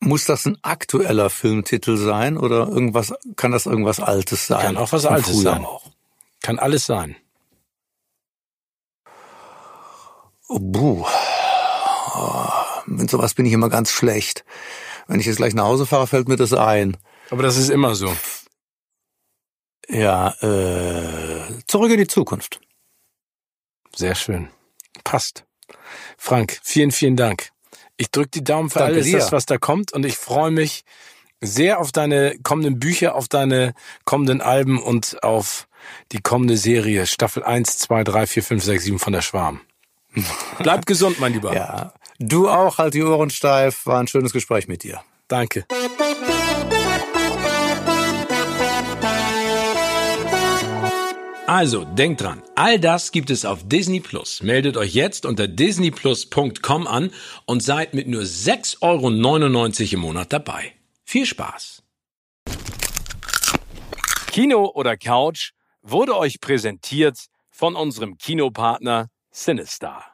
muss 0.00 0.24
das 0.24 0.46
ein 0.46 0.58
aktueller 0.62 1.30
Filmtitel 1.30 1.96
sein 1.96 2.36
oder 2.36 2.68
irgendwas, 2.68 3.14
kann 3.36 3.52
das 3.52 3.66
irgendwas 3.66 4.00
Altes 4.00 4.46
sein? 4.46 4.62
Kann 4.62 4.76
auch 4.76 4.92
was 4.92 5.06
Altes 5.06 5.40
sein. 5.40 5.64
Auch. 5.64 5.90
Kann 6.40 6.58
alles 6.58 6.84
sein. 6.86 7.16
Oh, 10.48 10.58
buh. 10.60 11.06
Oh, 12.14 12.48
mit 12.86 13.08
sowas 13.10 13.34
bin 13.34 13.46
ich 13.46 13.52
immer 13.52 13.68
ganz 13.68 13.90
schlecht. 13.90 14.44
Wenn 15.06 15.20
ich 15.20 15.26
jetzt 15.26 15.36
gleich 15.36 15.54
nach 15.54 15.64
Hause 15.64 15.86
fahre, 15.86 16.06
fällt 16.06 16.28
mir 16.28 16.36
das 16.36 16.52
ein. 16.52 16.96
Aber 17.30 17.42
das 17.42 17.56
ist 17.56 17.70
immer 17.70 17.94
so. 17.94 18.14
Ja, 19.92 20.30
äh, 20.40 21.58
zurück 21.66 21.90
in 21.90 21.98
die 21.98 22.06
Zukunft. 22.06 22.60
Sehr 23.94 24.14
schön. 24.14 24.48
Passt. 25.04 25.44
Frank, 26.16 26.58
vielen, 26.62 26.92
vielen 26.92 27.16
Dank. 27.16 27.50
Ich 27.96 28.10
drücke 28.10 28.30
die 28.30 28.44
Daumen 28.44 28.70
für 28.70 28.78
Danke 28.78 28.94
alles, 28.94 29.12
das, 29.12 29.32
was 29.32 29.46
da 29.46 29.58
kommt 29.58 29.92
und 29.92 30.04
ich 30.04 30.16
freue 30.16 30.50
mich 30.50 30.84
sehr 31.40 31.78
auf 31.78 31.92
deine 31.92 32.38
kommenden 32.42 32.78
Bücher, 32.78 33.14
auf 33.14 33.28
deine 33.28 33.74
kommenden 34.04 34.40
Alben 34.40 34.80
und 34.82 35.22
auf 35.22 35.68
die 36.12 36.20
kommende 36.20 36.56
Serie 36.56 37.06
Staffel 37.06 37.42
1, 37.42 37.78
2, 37.78 38.04
3, 38.04 38.26
4, 38.26 38.42
5, 38.42 38.64
6, 38.64 38.84
7 38.84 38.98
von 38.98 39.12
der 39.12 39.22
Schwarm. 39.22 39.60
Bleib 40.58 40.86
gesund, 40.86 41.20
mein 41.20 41.34
Lieber. 41.34 41.54
Ja, 41.54 41.92
du 42.18 42.48
auch, 42.48 42.78
halt 42.78 42.94
die 42.94 43.02
Ohren 43.02 43.30
steif. 43.30 43.86
War 43.86 44.00
ein 44.00 44.08
schönes 44.08 44.32
Gespräch 44.32 44.68
mit 44.68 44.84
dir. 44.84 45.02
Danke. 45.28 45.66
Also, 51.46 51.84
denkt 51.84 52.20
dran, 52.20 52.40
all 52.54 52.78
das 52.78 53.10
gibt 53.10 53.28
es 53.28 53.44
auf 53.44 53.66
Disney 53.66 53.98
Plus. 53.98 54.42
Meldet 54.42 54.76
euch 54.76 54.94
jetzt 54.94 55.26
unter 55.26 55.48
disneyplus.com 55.48 56.86
an 56.86 57.10
und 57.46 57.62
seid 57.62 57.94
mit 57.94 58.06
nur 58.06 58.22
6,99 58.22 58.80
Euro 58.82 59.94
im 59.94 60.00
Monat 60.00 60.32
dabei. 60.32 60.72
Viel 61.04 61.26
Spaß! 61.26 61.82
Kino 64.28 64.70
oder 64.74 64.96
Couch 64.96 65.50
wurde 65.82 66.16
euch 66.16 66.40
präsentiert 66.40 67.18
von 67.50 67.74
unserem 67.74 68.16
Kinopartner 68.16 69.08
Sinistar. 69.30 70.11